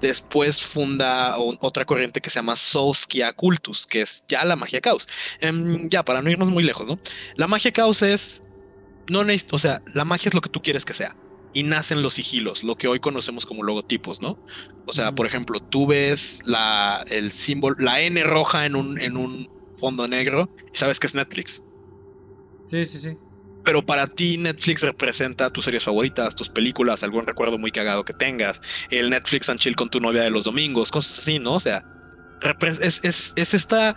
después 0.02 0.64
funda 0.64 1.38
otra 1.38 1.86
corriente 1.86 2.22
que 2.22 2.32
se 2.32 2.40
llama 2.40 2.56
Souskia 2.56 3.32
Cultus, 3.34 3.86
que 3.86 4.02
es 4.02 4.26
ya 4.28 4.44
la 4.46 4.56
magia 4.56 4.82
caos. 4.82 5.08
Em, 5.42 5.88
ya, 5.90 6.04
para 6.04 6.24
no 6.24 6.32
irnos 6.32 6.50
muy 6.50 6.64
lejos, 6.64 6.88
¿no? 6.88 7.00
La 7.36 7.46
magia 7.46 7.72
caos 7.72 8.02
es. 8.02 8.48
No 9.12 9.22
o 9.52 9.60
sea, 9.60 9.80
la 9.94 10.06
magia 10.06 10.30
es 10.30 10.34
lo 10.34 10.42
que 10.42 10.50
tú 10.50 10.60
quieres 10.60 10.86
que 10.86 10.96
sea. 10.96 11.16
Y 11.54 11.62
nacen 11.62 12.02
los 12.02 12.16
sigilos, 12.16 12.64
lo 12.64 12.76
que 12.76 12.88
hoy 12.88 13.00
conocemos 13.00 13.46
como 13.46 13.62
logotipos, 13.62 14.24
¿no? 14.24 14.44
O 14.88 14.92
sea, 14.92 15.14
por 15.14 15.28
ejemplo, 15.28 15.60
tú 15.60 15.86
ves 15.86 16.42
la, 16.48 17.06
el 17.12 17.32
símbolo, 17.32 17.76
la 17.78 18.02
N 18.02 18.24
roja 18.24 18.66
en 18.66 18.76
un, 18.76 19.00
en 19.00 19.18
un 19.18 19.52
fondo 19.78 20.08
negro 20.08 20.50
y 20.74 20.76
sabes 20.76 21.00
que 21.00 21.06
es 21.06 21.14
Netflix. 21.14 21.64
Sí, 22.66 22.86
sí, 22.86 22.98
sí 22.98 23.18
pero 23.70 23.86
para 23.86 24.08
ti 24.08 24.40
Netflix 24.40 24.82
representa 24.82 25.52
tus 25.52 25.66
series 25.66 25.84
favoritas, 25.84 26.36
tus 26.36 26.50
películas, 26.50 27.04
algún 27.04 27.28
recuerdo 27.28 27.60
muy 27.60 27.72
cagado 27.72 28.04
que 28.04 28.14
tengas, 28.14 28.60
el 28.90 29.12
Netflix 29.12 29.48
and 29.48 29.60
chill 29.60 29.76
con 29.76 29.90
tu 29.90 30.00
novia 30.00 30.24
de 30.24 30.32
los 30.32 30.46
domingos, 30.46 30.90
cosas 30.90 31.20
así, 31.20 31.38
¿no? 31.38 31.54
O 31.54 31.60
sea, 31.60 31.86
es, 32.82 33.04
es, 33.04 33.54
esta 33.54 33.96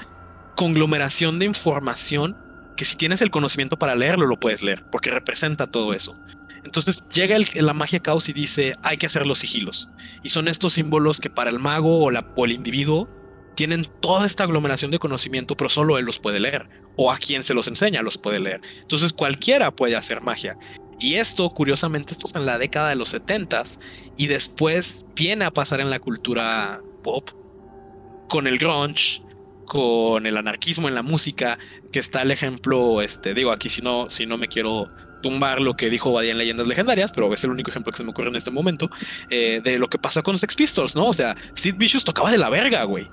conglomeración 0.57 1.39
de 1.39 1.47
información 1.47 2.37
que 2.77 2.85
si 2.85 2.97
tienes 2.97 3.23
el 3.23 3.31
conocimiento 3.31 3.79
para 3.79 3.95
leerlo, 3.95 4.27
lo 4.27 4.39
puedes 4.39 4.63
leer, 4.63 4.85
porque 4.91 5.09
representa 5.09 5.67
todo 5.67 5.95
eso. 5.95 6.21
Entonces 6.65 7.09
llega 7.09 7.35
el, 7.37 7.49
la 7.55 7.73
magia 7.73 8.01
caos 8.01 8.29
y 8.29 8.35
dice, 8.35 8.75
hay 8.83 8.99
que 8.99 9.07
hacer 9.07 9.27
los 9.27 9.39
sigilos. 9.39 9.89
Y 10.23 10.29
son 10.29 10.49
estos 10.49 10.75
símbolos 10.75 11.19
que 11.19 11.31
para 11.31 11.49
el 11.49 11.59
mago 11.59 12.05
o, 12.05 12.11
la, 12.11 12.31
o 12.37 12.45
el 12.45 12.53
individuo 12.53 13.09
tienen 13.55 13.85
toda 14.01 14.27
esta 14.27 14.45
aglomeración 14.45 14.91
de 14.91 14.99
conocimiento, 14.99 15.57
pero 15.57 15.71
solo 15.71 15.99
él 15.99 16.05
los 16.05 16.19
puede 16.19 16.41
leer 16.41 16.69
o 16.97 17.11
a 17.11 17.19
quien 17.19 17.43
se 17.43 17.55
los 17.55 17.69
enseña 17.69 18.03
los 18.03 18.19
puede 18.19 18.41
leer. 18.41 18.61
Entonces 18.81 19.13
cualquiera 19.13 19.71
puede 19.71 19.97
hacer 19.97 20.21
magia. 20.21 20.57
Y 21.01 21.15
esto, 21.15 21.51
curiosamente, 21.51 22.13
esto 22.13 22.29
es 22.29 22.35
en 22.35 22.47
la 22.47 22.59
década 22.59 22.91
de 22.91 22.97
los 22.97 23.09
70 23.11 23.65
y 24.17 24.27
después 24.29 25.05
viene 25.17 25.45
a 25.45 25.51
pasar 25.51 25.81
en 25.81 25.91
la 25.91 25.99
cultura 25.99 26.81
pop 27.03 27.31
con 28.29 28.47
el 28.47 28.59
grunge, 28.59 29.21
con 29.67 30.27
el 30.27 30.37
anarquismo 30.37 30.89
en 30.89 30.95
la 30.95 31.03
música, 31.03 31.59
que 31.91 31.99
está 31.99 32.23
el 32.23 32.31
ejemplo, 32.31 33.03
este, 33.03 33.35
digo 33.35 33.51
aquí 33.51 33.69
si 33.69 33.83
no, 33.83 34.09
si 34.11 34.27
no 34.27 34.39
me 34.39 34.49
quiero 34.49 34.91
tumbar 35.23 35.61
lo 35.61 35.75
que 35.75 35.89
dijo 35.91 36.13
Badía 36.13 36.33
en 36.33 36.39
Leyendas 36.39 36.67
Legendarias, 36.67 37.11
pero 37.13 37.33
es 37.33 37.43
el 37.45 37.51
único 37.51 37.71
ejemplo 37.71 37.91
que 37.91 37.97
se 37.97 38.05
me 38.05 38.11
ocurre 38.11 38.29
en 38.29 38.37
este 38.37 38.51
momento, 38.51 38.91
eh, 39.31 39.61
de 39.65 39.79
lo 39.79 39.89
que 39.89 39.99
pasó 39.99 40.23
con 40.23 40.39
Sex 40.39 40.55
Pistols, 40.55 40.95
¿no? 40.95 41.07
O 41.07 41.13
sea, 41.13 41.37
Sid 41.55 41.77
Vicious 41.77 42.05
tocaba 42.05 42.31
de 42.31 42.39
la 42.39 42.51
verga, 42.51 42.85
güey. 42.85 43.09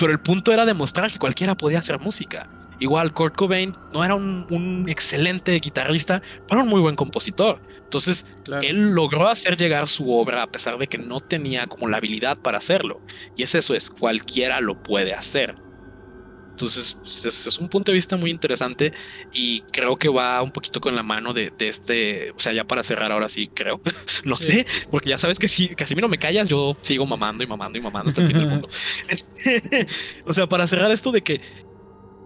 Pero 0.00 0.12
el 0.12 0.18
punto 0.18 0.50
era 0.50 0.64
demostrar 0.64 1.12
que 1.12 1.18
cualquiera 1.18 1.54
podía 1.54 1.78
hacer 1.78 2.00
música. 2.00 2.48
Igual 2.78 3.12
Kurt 3.12 3.36
Cobain 3.36 3.74
no 3.92 4.02
era 4.02 4.14
un, 4.14 4.86
excelente 4.88 5.52
guitarrista, 5.60 6.22
pero 6.48 6.62
un 6.62 6.68
muy 6.68 6.80
buen 6.80 6.96
compositor. 6.96 7.60
Entonces, 7.82 8.26
él 8.62 8.92
logró 8.92 9.28
hacer 9.28 9.58
llegar 9.58 9.86
su 9.88 10.10
obra 10.10 10.42
a 10.42 10.46
pesar 10.46 10.78
de 10.78 10.86
que 10.86 10.96
no 10.96 11.20
tenía 11.20 11.66
como 11.66 11.86
la 11.86 11.98
habilidad 11.98 12.38
para 12.38 12.56
hacerlo. 12.56 13.02
Y 13.36 13.42
es 13.42 13.54
eso, 13.54 13.74
es 13.74 13.90
cualquiera 13.90 14.62
lo 14.62 14.82
puede 14.82 15.12
hacer. 15.12 15.54
Entonces, 16.60 16.94
pues, 17.02 17.24
es, 17.24 17.46
es 17.46 17.58
un 17.58 17.68
punto 17.68 17.90
de 17.92 17.96
vista 17.96 18.16
muy 18.16 18.30
interesante 18.30 18.92
y 19.32 19.62
creo 19.72 19.96
que 19.96 20.08
va 20.08 20.42
un 20.42 20.52
poquito 20.52 20.80
con 20.80 20.94
la 20.94 21.02
mano 21.02 21.32
de, 21.32 21.50
de 21.50 21.68
este, 21.68 22.30
o 22.32 22.38
sea, 22.38 22.52
ya 22.52 22.64
para 22.64 22.84
cerrar 22.84 23.12
ahora 23.12 23.28
sí, 23.28 23.48
creo, 23.48 23.80
no 24.24 24.36
Sí. 24.36 24.52
sé, 24.52 24.66
porque 24.90 25.10
ya 25.10 25.18
sabes 25.18 25.38
que 25.38 25.48
si 25.48 25.74
casi 25.74 25.94
no 25.94 26.08
me 26.08 26.18
callas, 26.18 26.48
yo 26.48 26.78
sigo 26.82 27.06
mamando 27.06 27.44
y 27.44 27.46
mamando 27.46 27.78
y 27.78 27.82
mamando 27.82 28.08
hasta 28.08 28.20
el 28.22 28.28
fin 28.28 28.38
del 28.38 28.46
mundo. 28.48 28.68
O 30.26 30.32
sea, 30.34 30.46
para 30.48 30.66
cerrar 30.66 30.90
esto 30.90 31.12
de 31.12 31.22
que 31.22 31.40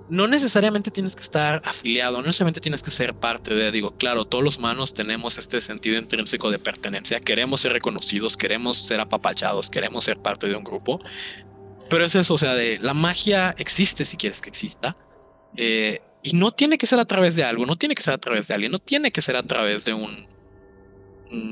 no 0.08 0.28
necesariamente 0.28 0.90
tienes 0.90 1.16
que 1.16 1.22
estar 1.22 1.62
afiliado, 1.64 2.18
no 2.18 2.24
necesariamente 2.26 2.60
tienes 2.60 2.82
que 2.82 2.90
ser 2.90 3.18
parte 3.18 3.54
de, 3.54 3.70
digo, 3.72 3.96
claro, 3.96 4.26
todos 4.26 4.44
los 4.44 4.58
humanos 4.58 4.92
tenemos 4.94 5.38
este 5.38 5.60
sentido 5.62 5.98
intrínseco 5.98 6.50
de 6.50 6.58
pertenencia, 6.58 7.20
queremos 7.20 7.62
ser 7.62 7.72
reconocidos, 7.72 8.36
queremos 8.36 8.78
ser 8.86 9.00
apapachados, 9.00 9.70
queremos 9.70 10.04
ser 10.04 10.20
parte 10.20 10.46
de 10.48 10.56
un 10.56 10.64
grupo, 10.64 11.00
pero 11.88 12.04
es 12.04 12.14
eso, 12.14 12.34
o 12.34 12.38
sea, 12.38 12.54
de 12.54 12.78
la 12.80 12.94
magia 12.94 13.54
existe 13.58 14.04
si 14.04 14.16
quieres 14.16 14.40
que 14.40 14.50
exista, 14.50 14.96
eh, 15.56 16.00
y 16.22 16.34
no 16.34 16.52
tiene 16.52 16.78
que 16.78 16.86
ser 16.86 16.98
a 17.00 17.04
través 17.06 17.36
de 17.36 17.44
algo, 17.44 17.66
no 17.66 17.76
tiene 17.76 17.94
que 17.94 18.02
ser 18.02 18.14
a 18.14 18.18
través 18.18 18.48
de 18.48 18.54
alguien, 18.54 18.72
no 18.72 18.78
tiene 18.78 19.12
que 19.12 19.22
ser 19.22 19.36
a 19.36 19.42
través 19.42 19.84
de 19.84 19.94
un 19.94 20.26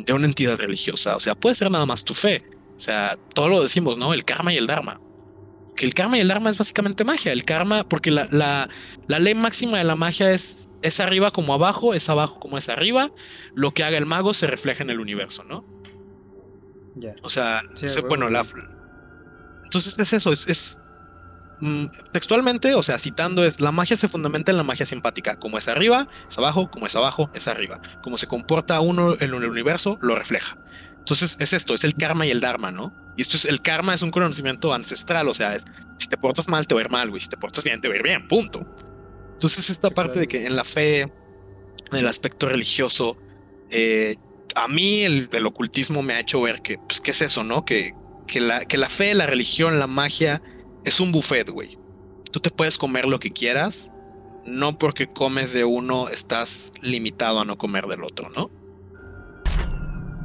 de 0.04 0.12
una 0.12 0.26
entidad 0.26 0.59
religiosa, 0.59 1.16
o 1.16 1.20
sea, 1.20 1.34
puede 1.34 1.54
ser 1.56 1.70
nada 1.70 1.86
más 1.86 2.04
tu 2.04 2.14
fe, 2.14 2.42
o 2.76 2.80
sea, 2.80 3.16
todo 3.34 3.48
lo 3.48 3.62
decimos, 3.62 3.98
¿no? 3.98 4.14
El 4.14 4.24
karma 4.24 4.52
y 4.52 4.56
el 4.59 4.66
dharma 4.66 4.98
que 5.74 5.86
el 5.86 5.94
karma 5.94 6.18
y 6.18 6.20
el 6.20 6.28
dharma 6.28 6.50
es 6.50 6.59
básicamente 6.59 7.04
magia. 7.04 7.32
El 7.32 7.44
karma, 7.44 7.84
porque 7.84 8.10
la, 8.10 8.28
la, 8.30 8.68
la 9.06 9.18
ley 9.18 9.34
máxima 9.34 9.78
de 9.78 9.84
la 9.84 9.96
magia 9.96 10.30
es, 10.32 10.68
es 10.82 11.00
arriba 11.00 11.30
como 11.30 11.54
abajo, 11.54 11.94
es 11.94 12.09
abajo 12.10 12.38
como 12.40 12.59
es 12.59 12.68
arriba. 12.68 13.10
Lo 13.54 13.72
que 13.72 13.82
haga 13.84 13.96
el 13.98 14.06
mago 14.06 14.34
se 14.34 14.46
refleja 14.46 14.82
en 14.82 14.90
el 14.90 15.00
universo, 15.00 15.44
¿no? 15.44 15.64
Ya. 16.94 17.14
O 17.22 17.28
sea, 17.30 17.62
Sí, 17.74 17.88
se- 17.88 18.02
bueno, 18.02 18.28
la... 18.28 18.44
Entonces 19.73 19.99
es 19.99 20.12
eso, 20.12 20.32
es... 20.32 20.47
es, 20.49 20.81
mm, 21.59 21.86
textualmente, 22.12 22.74
o 22.74 22.82
sea, 22.82 22.99
citando, 22.99 23.44
es 23.44 23.61
la 23.61 23.73
magia 23.73 23.97
se 23.97 24.09
fundamenta 24.09 24.51
en 24.53 24.57
la 24.59 24.65
magia 24.65 24.86
simpática. 24.86 25.36
Como 25.36 25.59
es 25.59 25.69
arriba, 25.69 26.07
es 26.31 26.39
abajo, 26.39 26.69
como 26.70 26.86
es 26.86 26.97
abajo, 26.97 27.31
es 27.35 27.49
arriba. 27.49 27.78
Como 28.01 28.19
se 28.19 28.27
comporta 28.27 28.81
uno 28.81 29.15
en 29.15 29.19
el 29.23 29.35
universo, 29.35 29.99
lo 30.01 30.16
refleja. 30.16 30.57
Entonces 30.99 31.36
es 31.40 31.53
esto, 31.53 31.74
es 31.74 31.85
el 31.85 31.94
karma 31.94 32.27
y 32.27 32.31
el 32.31 32.40
dharma, 32.40 32.73
¿no? 32.73 32.94
Y 33.15 33.23
esto 33.23 33.36
es, 33.36 33.44
el 33.47 33.61
karma 33.62 33.94
es 33.94 34.03
un 34.03 34.11
conocimiento 34.11 34.73
ancestral, 34.74 35.28
o 35.28 35.35
sea, 35.35 35.57
es, 35.57 35.65
si 35.99 36.09
te 36.09 36.16
portas 36.19 36.49
mal, 36.49 36.66
te 36.66 36.74
va 36.74 36.81
a 36.81 36.85
ir 36.85 36.90
mal, 36.90 37.11
güey. 37.11 37.20
Si 37.20 37.28
te 37.28 37.36
portas 37.36 37.65
bien, 37.65 37.81
te 37.81 37.89
va 37.89 37.94
a 37.94 37.97
ir 37.99 38.03
bien, 38.05 38.27
punto. 38.28 38.69
Entonces 39.39 39.70
esta 39.70 39.89
Sí, 39.89 39.94
parte 39.94 40.19
claro. 40.19 40.20
de 40.20 40.28
que 40.28 40.47
en 40.47 40.57
la 40.57 40.65
fe, 40.65 41.03
en 41.03 41.99
el 41.99 42.07
aspecto 42.07 42.49
religioso, 42.49 43.20
eh, 43.70 44.16
a 44.55 44.69
mí 44.69 45.03
el, 45.03 45.28
el 45.32 45.47
ocultismo 45.47 46.03
me 46.03 46.15
ha 46.15 46.20
hecho 46.20 46.43
ver 46.43 46.61
que, 46.62 46.78
pues, 46.86 47.01
¿qué 47.01 47.12
es 47.12 47.23
eso, 47.23 47.44
no? 47.44 47.65
Que, 47.65 47.93
que, 48.27 48.40
la, 48.40 48.65
que 48.65 48.77
la 48.77 48.89
fe, 48.89 49.15
la 49.15 49.27
religión, 49.27 49.78
la 49.78 49.86
magia 49.86 50.43
es 50.85 51.01
un 51.01 51.12
buffet, 51.12 51.49
güey. 51.51 51.78
Tú 52.31 52.40
te 52.40 52.51
puedes 52.51 52.78
comer 52.78 53.07
lo 53.07 53.20
que 53.20 53.31
quieras, 53.31 53.93
no 54.47 54.78
porque 54.78 55.12
comes 55.12 55.53
de 55.53 55.65
uno 55.65 56.09
estás 56.09 56.73
limitado 56.81 57.40
a 57.40 57.44
no 57.44 57.59
comer 57.59 57.86
del 57.86 58.03
otro, 58.05 58.31
¿no? 58.31 58.51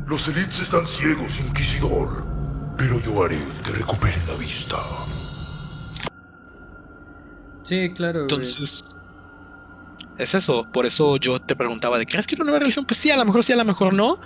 Los 0.07 0.27
elites 0.29 0.61
están 0.61 0.87
ciegos, 0.87 1.39
Inquisidor. 1.39 2.25
Pero 2.77 3.01
yo 3.01 3.23
haré 3.23 3.39
que 3.63 3.71
recuperen 3.71 4.25
la 4.27 4.35
vista. 4.35 4.77
Sí, 7.63 7.91
claro. 7.93 8.19
güey. 8.19 8.23
Entonces, 8.23 8.95
es 10.17 10.33
eso. 10.33 10.67
Por 10.71 10.85
eso 10.85 11.17
yo 11.17 11.39
te 11.39 11.55
preguntaba 11.55 11.97
de, 11.97 12.05
¿crees 12.05 12.25
que 12.27 12.35
una 12.35 12.45
nueva 12.45 12.59
religión? 12.59 12.85
Pues 12.85 12.99
sí, 12.99 13.11
a 13.11 13.17
lo 13.17 13.25
mejor 13.25 13.43
sí, 13.43 13.51
a 13.51 13.57
lo 13.57 13.65
mejor 13.65 13.93
no. 13.93 14.19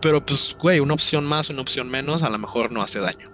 Pero 0.00 0.24
pues, 0.24 0.56
güey, 0.60 0.80
una 0.80 0.94
opción 0.94 1.24
más, 1.24 1.50
una 1.50 1.62
opción 1.62 1.88
menos, 1.88 2.22
a 2.22 2.30
lo 2.30 2.38
mejor 2.38 2.70
no 2.72 2.82
hace 2.82 3.00
daño. 3.00 3.28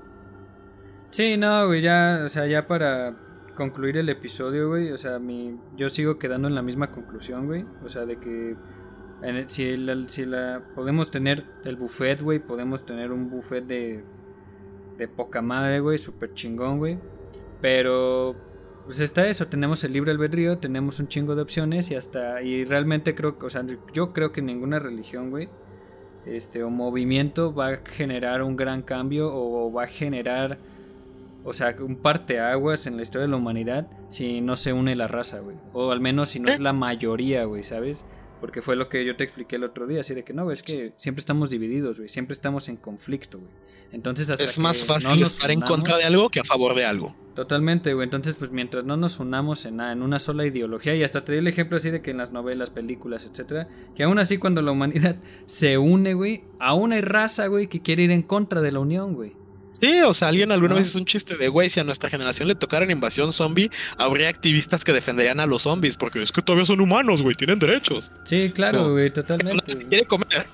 Sí, 1.10 1.36
no, 1.36 1.66
güey, 1.66 1.82
ya, 1.82 2.22
o 2.24 2.28
sea, 2.28 2.46
ya 2.46 2.66
para 2.66 3.14
concluir 3.54 3.98
el 3.98 4.08
episodio, 4.08 4.68
güey, 4.68 4.92
o 4.92 4.98
sea, 4.98 5.18
mi, 5.18 5.58
yo 5.76 5.88
sigo 5.88 6.18
quedando 6.18 6.48
en 6.48 6.54
la 6.54 6.62
misma 6.62 6.90
conclusión, 6.90 7.46
güey, 7.46 7.66
o 7.84 7.88
sea, 7.88 8.06
de 8.06 8.18
que 8.18 8.56
si, 9.46 9.76
la, 9.76 10.08
si 10.08 10.24
la 10.24 10.62
podemos 10.74 11.10
tener 11.10 11.44
el 11.64 11.76
buffet, 11.76 12.22
güey, 12.22 12.38
podemos 12.38 12.86
tener 12.86 13.12
un 13.12 13.28
buffet 13.28 13.64
de, 13.66 14.04
de 14.96 15.08
poca 15.08 15.42
madre, 15.42 15.80
güey, 15.80 15.98
súper 15.98 16.32
chingón, 16.32 16.78
güey, 16.78 16.98
pero 17.60 18.34
pues 18.84 19.00
está 19.00 19.26
eso, 19.26 19.46
tenemos 19.46 19.84
el 19.84 19.92
libre 19.92 20.10
albedrío, 20.10 20.58
tenemos 20.58 20.98
un 20.98 21.08
chingo 21.08 21.34
de 21.34 21.42
opciones 21.42 21.90
y 21.90 21.94
hasta, 21.94 22.42
y 22.42 22.64
realmente 22.64 23.14
creo 23.14 23.36
o 23.40 23.50
sea, 23.50 23.64
yo 23.92 24.12
creo 24.12 24.32
que 24.32 24.42
ninguna 24.42 24.78
religión, 24.78 25.30
güey, 25.30 25.48
este, 26.26 26.62
o 26.62 26.70
movimiento 26.70 27.54
va 27.54 27.68
a 27.68 27.76
generar 27.78 28.42
un 28.42 28.56
gran 28.56 28.82
cambio 28.82 29.32
o 29.32 29.72
va 29.72 29.84
a 29.84 29.88
generar 29.88 30.58
o 31.44 31.52
sea, 31.52 31.74
un 31.80 31.96
parteaguas 31.96 32.86
en 32.86 32.96
la 32.96 33.02
historia 33.02 33.26
de 33.26 33.30
la 33.30 33.36
humanidad 33.36 33.86
si 34.08 34.40
no 34.40 34.56
se 34.56 34.72
une 34.72 34.94
la 34.94 35.08
raza, 35.08 35.40
güey. 35.40 35.56
O 35.72 35.90
al 35.90 36.00
menos 36.00 36.30
si 36.30 36.40
no 36.40 36.50
es 36.50 36.60
la 36.60 36.72
mayoría, 36.72 37.44
güey, 37.44 37.64
¿sabes? 37.64 38.04
Porque 38.40 38.62
fue 38.62 38.76
lo 38.76 38.88
que 38.88 39.04
yo 39.04 39.16
te 39.16 39.24
expliqué 39.24 39.56
el 39.56 39.64
otro 39.64 39.86
día, 39.86 40.00
así 40.00 40.14
de 40.14 40.24
que 40.24 40.32
no, 40.32 40.44
güey, 40.44 40.54
es 40.54 40.62
que 40.62 40.92
siempre 40.96 41.20
estamos 41.20 41.50
divididos, 41.50 41.98
güey, 41.98 42.08
siempre 42.08 42.32
estamos 42.32 42.68
en 42.68 42.76
conflicto, 42.76 43.38
güey. 43.38 43.50
Entonces 43.92 44.30
hasta 44.30 44.44
Es 44.44 44.56
que 44.56 44.62
más 44.62 44.84
fácil 44.84 45.10
no 45.10 45.16
nos 45.16 45.32
estar 45.32 45.50
en 45.50 45.60
contra 45.60 45.96
de 45.96 46.04
algo 46.04 46.30
que 46.30 46.40
a 46.40 46.44
favor 46.44 46.74
de 46.74 46.86
algo. 46.86 47.14
Totalmente, 47.34 47.94
güey. 47.94 48.04
Entonces, 48.04 48.36
pues 48.36 48.50
mientras 48.50 48.84
no 48.84 48.96
nos 48.96 49.18
unamos 49.18 49.64
en, 49.64 49.76
nada, 49.76 49.92
en 49.92 50.02
una 50.02 50.18
sola 50.18 50.46
ideología, 50.46 50.94
y 50.94 51.02
hasta 51.02 51.24
te 51.24 51.32
di 51.32 51.38
el 51.38 51.48
ejemplo 51.48 51.76
así 51.76 51.90
de 51.90 52.02
que 52.02 52.10
en 52.10 52.18
las 52.18 52.32
novelas, 52.32 52.70
películas, 52.70 53.28
etcétera, 53.30 53.68
que 53.96 54.02
aún 54.02 54.18
así 54.18 54.36
cuando 54.38 54.60
la 54.60 54.72
humanidad 54.72 55.16
se 55.46 55.78
une, 55.78 56.14
güey, 56.14 56.44
aún 56.58 56.92
hay 56.92 57.00
raza, 57.00 57.46
güey, 57.46 57.68
que 57.68 57.80
quiere 57.80 58.02
ir 58.02 58.10
en 58.10 58.22
contra 58.22 58.60
de 58.60 58.72
la 58.72 58.80
unión, 58.80 59.14
güey. 59.14 59.34
Sí, 59.80 60.02
o 60.02 60.12
sea, 60.12 60.28
alguien 60.28 60.52
alguna 60.52 60.74
¿No? 60.74 60.76
vez 60.76 60.88
hizo 60.88 60.98
un 60.98 61.06
chiste 61.06 61.34
de, 61.36 61.48
güey, 61.48 61.70
si 61.70 61.80
a 61.80 61.84
nuestra 61.84 62.10
generación 62.10 62.46
le 62.46 62.54
tocara 62.54 62.84
una 62.84 62.92
invasión 62.92 63.32
zombie, 63.32 63.70
habría 63.96 64.28
activistas 64.28 64.84
que 64.84 64.92
defenderían 64.92 65.40
a 65.40 65.46
los 65.46 65.62
zombies, 65.62 65.96
porque 65.96 66.22
es 66.22 66.30
que 66.30 66.42
todavía 66.42 66.66
son 66.66 66.80
humanos, 66.80 67.22
güey, 67.22 67.34
tienen 67.34 67.58
derechos. 67.58 68.12
Sí, 68.24 68.52
claro, 68.54 68.92
güey, 68.92 69.10
totalmente. 69.10 69.74
güey. 69.74 69.86
quiere 69.88 70.04
comer. 70.04 70.46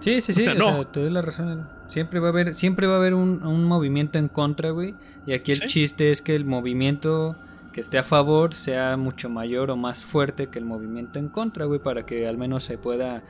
Sí, 0.00 0.20
sí, 0.20 0.32
sí, 0.32 0.46
o 0.48 0.54
No. 0.54 0.64
sea, 0.76 0.84
te 0.92 1.00
doy 1.00 1.10
la 1.10 1.22
razón. 1.22 1.68
Siempre 1.88 2.20
va 2.20 2.28
a 2.28 2.30
haber, 2.30 2.54
siempre 2.54 2.86
va 2.86 2.94
a 2.94 2.96
haber 2.96 3.14
un, 3.14 3.42
un 3.46 3.64
movimiento 3.64 4.18
en 4.18 4.28
contra, 4.28 4.70
güey. 4.70 4.94
Y 5.26 5.32
aquí 5.32 5.52
el 5.52 5.58
Sí. 5.58 5.66
chiste 5.68 6.10
es 6.10 6.22
que 6.22 6.34
el 6.34 6.44
movimiento 6.44 7.36
que 7.72 7.80
esté 7.80 7.98
a 7.98 8.02
favor 8.02 8.54
sea 8.54 8.96
mucho 8.96 9.28
mayor 9.28 9.70
o 9.70 9.76
más 9.76 10.04
fuerte 10.04 10.48
que 10.48 10.58
el 10.58 10.64
movimiento 10.64 11.18
en 11.18 11.28
contra, 11.28 11.66
güey, 11.66 11.80
para 11.80 12.04
que 12.06 12.26
al 12.26 12.36
menos 12.38 12.64
se 12.64 12.78
pueda 12.78 13.22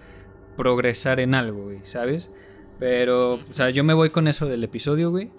progresar 0.57 1.21
en 1.21 1.35
algo, 1.35 1.65
güey, 1.65 1.81
¿sabes? 1.85 2.31
Pero, 2.79 3.35
o 3.35 3.53
sea, 3.53 3.71
yo 3.71 3.85
me 3.85 3.93
voy 3.95 4.11
con 4.11 4.29
eso 4.29 4.47
del 4.47 4.65
episodio, 4.65 5.11
güey. 5.11 5.31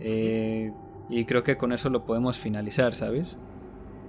Eh, 0.00 0.72
y 1.10 1.24
creo 1.24 1.42
que 1.42 1.56
con 1.56 1.72
eso 1.72 1.90
lo 1.90 2.06
podemos 2.06 2.38
finalizar, 2.38 2.94
¿sabes? 2.94 3.36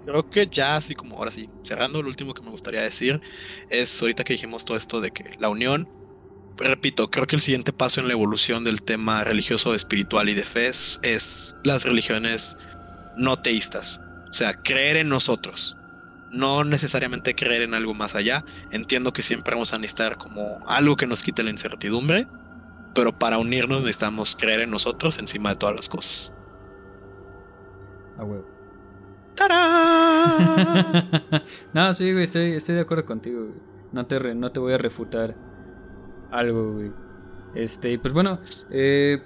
Creo 0.06 0.30
que 0.30 0.48
ya 0.48 0.76
así 0.78 0.96
como 0.96 1.18
ahora 1.18 1.32
sí, 1.32 1.50
cerrando, 1.64 2.02
lo 2.02 2.08
último 2.10 2.34
que 2.34 2.42
me 2.42 2.50
gustaría 2.52 2.82
decir 2.82 3.20
es 3.70 4.02
ahorita 4.02 4.24
que 4.24 4.34
dijimos 4.34 4.66
todo 4.66 4.78
esto 4.78 5.02
de 5.02 5.12
que 5.12 5.32
la 5.40 5.50
unión, 5.50 5.88
repito, 6.60 7.10
creo 7.10 7.26
que 7.28 7.36
el 7.36 7.42
siguiente 7.42 7.72
paso 7.74 8.02
en 8.02 8.08
la 8.08 8.14
evolución 8.14 8.64
del 8.64 8.82
tema 8.82 9.24
religioso, 9.24 9.74
espiritual 9.74 10.30
y 10.30 10.34
de 10.34 10.44
fe 10.44 10.68
es, 10.68 11.00
es 11.04 11.58
las 11.64 11.84
religiones 11.86 12.58
no 13.18 13.38
teístas. 13.38 14.02
O 14.30 14.34
sea, 14.34 14.54
creer 14.54 14.98
en 14.98 15.10
nosotros. 15.10 15.76
No 16.32 16.64
necesariamente 16.64 17.34
creer 17.34 17.64
en 17.64 17.74
algo 17.74 17.94
más 17.96 18.16
allá. 18.16 18.46
Entiendo 18.72 19.12
que 19.14 19.22
siempre 19.24 19.56
vamos 19.56 19.74
a 19.74 19.78
necesitar 19.78 20.18
como 20.18 20.60
algo 20.68 20.96
que 20.96 21.08
nos 21.08 21.24
quite 21.24 21.44
la 21.44 21.50
incertidumbre, 21.50 22.28
pero 22.94 23.18
para 23.18 23.38
unirnos 23.40 23.82
necesitamos 23.82 24.36
creer 24.36 24.62
en 24.62 24.70
nosotros 24.72 25.18
encima 25.18 25.50
de 25.50 25.56
todas 25.56 25.76
las 25.76 25.90
cosas. 25.90 26.36
A 28.18 28.24
huevo. 28.24 28.46
¡Tarán! 29.36 31.10
no, 31.74 31.94
sí, 31.94 32.12
güey, 32.12 32.24
estoy, 32.26 32.54
estoy 32.54 32.76
de 32.76 32.82
acuerdo 32.82 33.06
contigo, 33.06 33.46
güey. 33.46 33.60
No 33.92 34.06
te, 34.06 34.20
re- 34.20 34.36
no 34.36 34.52
te 34.52 34.60
voy 34.60 34.74
a 34.74 34.78
refutar 34.78 35.36
algo, 36.32 36.74
güey. 36.74 36.92
Este, 37.56 37.92
y 37.92 37.98
pues 37.98 38.14
bueno, 38.14 38.38
eh, 38.72 39.22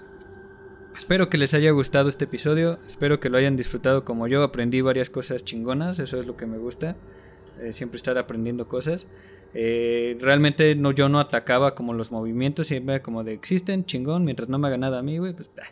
espero 0.96 1.30
que 1.30 1.38
les 1.38 1.54
haya 1.54 1.72
gustado 1.72 2.10
este 2.10 2.26
episodio. 2.26 2.80
Espero 2.86 3.20
que 3.20 3.30
lo 3.30 3.38
hayan 3.38 3.56
disfrutado 3.56 4.06
como 4.06 4.28
yo. 4.28 4.44
Aprendí 4.44 4.82
varias 4.82 5.10
cosas 5.10 5.44
chingonas, 5.44 6.00
eso 6.00 6.20
es 6.20 6.26
lo 6.26 6.38
que 6.38 6.46
me 6.46 6.58
gusta. 6.58 6.96
eh, 7.60 7.72
siempre 7.72 7.98
estar 7.98 8.18
aprendiendo 8.18 8.68
cosas. 8.68 9.08
Eh, 9.54 10.18
realmente 10.20 10.76
no, 10.76 10.92
yo 10.92 11.10
no 11.10 11.20
atacaba 11.20 11.76
como 11.76 11.94
los 11.94 12.12
movimientos, 12.12 12.68
siempre 12.68 13.02
como 13.02 13.24
de 13.24 13.34
existen, 13.34 13.86
chingón, 13.86 14.24
mientras 14.24 14.50
no 14.50 14.58
me 14.58 14.68
haga 14.68 14.78
nada 14.78 15.00
a 15.00 15.04
mí, 15.04 15.20
güey, 15.20 15.34
pues 15.34 15.50
bah, 15.56 15.64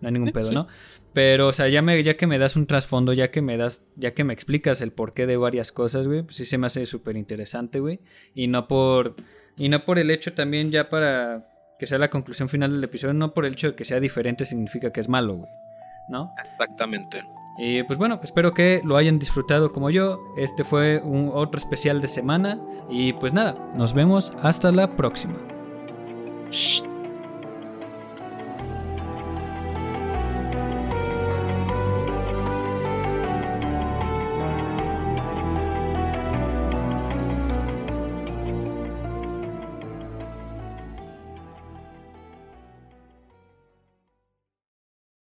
no 0.00 0.08
hay 0.08 0.12
ningún 0.12 0.32
pedo, 0.32 0.46
sí. 0.46 0.54
¿no? 0.54 0.66
Pero, 1.12 1.48
o 1.48 1.52
sea, 1.52 1.68
ya, 1.68 1.80
me, 1.82 2.02
ya 2.02 2.16
que 2.16 2.26
me 2.26 2.38
das 2.38 2.56
un 2.56 2.66
trasfondo, 2.66 3.12
ya 3.12 3.30
que 3.30 3.40
me 3.42 3.56
das, 3.56 3.86
ya 3.96 4.12
que 4.12 4.24
me 4.24 4.32
explicas 4.34 4.80
el 4.80 4.92
porqué 4.92 5.26
de 5.26 5.36
varias 5.36 5.70
cosas, 5.72 6.08
güey, 6.08 6.22
pues 6.22 6.36
sí 6.36 6.44
se 6.44 6.58
me 6.58 6.66
hace 6.66 6.84
súper 6.86 7.16
interesante, 7.16 7.80
güey. 7.80 8.00
Y 8.34 8.48
no 8.48 8.66
por, 8.68 9.14
y 9.58 9.68
no 9.68 9.78
por 9.80 9.98
el 9.98 10.10
hecho 10.10 10.32
también 10.32 10.70
ya 10.70 10.88
para 10.88 11.42
que 11.78 11.86
sea 11.86 11.98
la 11.98 12.10
conclusión 12.10 12.48
final 12.48 12.72
del 12.72 12.84
episodio, 12.84 13.14
no 13.14 13.32
por 13.32 13.44
el 13.44 13.52
hecho 13.52 13.68
de 13.68 13.74
que 13.74 13.84
sea 13.84 14.00
diferente 14.00 14.44
significa 14.44 14.90
que 14.92 15.00
es 15.00 15.08
malo, 15.08 15.36
güey. 15.36 15.52
¿No? 16.08 16.34
Exactamente. 16.42 17.22
Y 17.58 17.82
pues 17.82 17.98
bueno, 17.98 18.20
espero 18.22 18.54
que 18.54 18.80
lo 18.84 18.96
hayan 18.96 19.18
disfrutado 19.18 19.72
como 19.72 19.90
yo. 19.90 20.20
Este 20.36 20.64
fue 20.64 21.00
un 21.02 21.30
otro 21.34 21.58
especial 21.58 22.00
de 22.00 22.06
semana. 22.06 22.60
Y 22.88 23.12
pues 23.14 23.32
nada, 23.32 23.70
nos 23.74 23.94
vemos 23.94 24.32
hasta 24.40 24.72
la 24.72 24.96
próxima. 24.96 25.34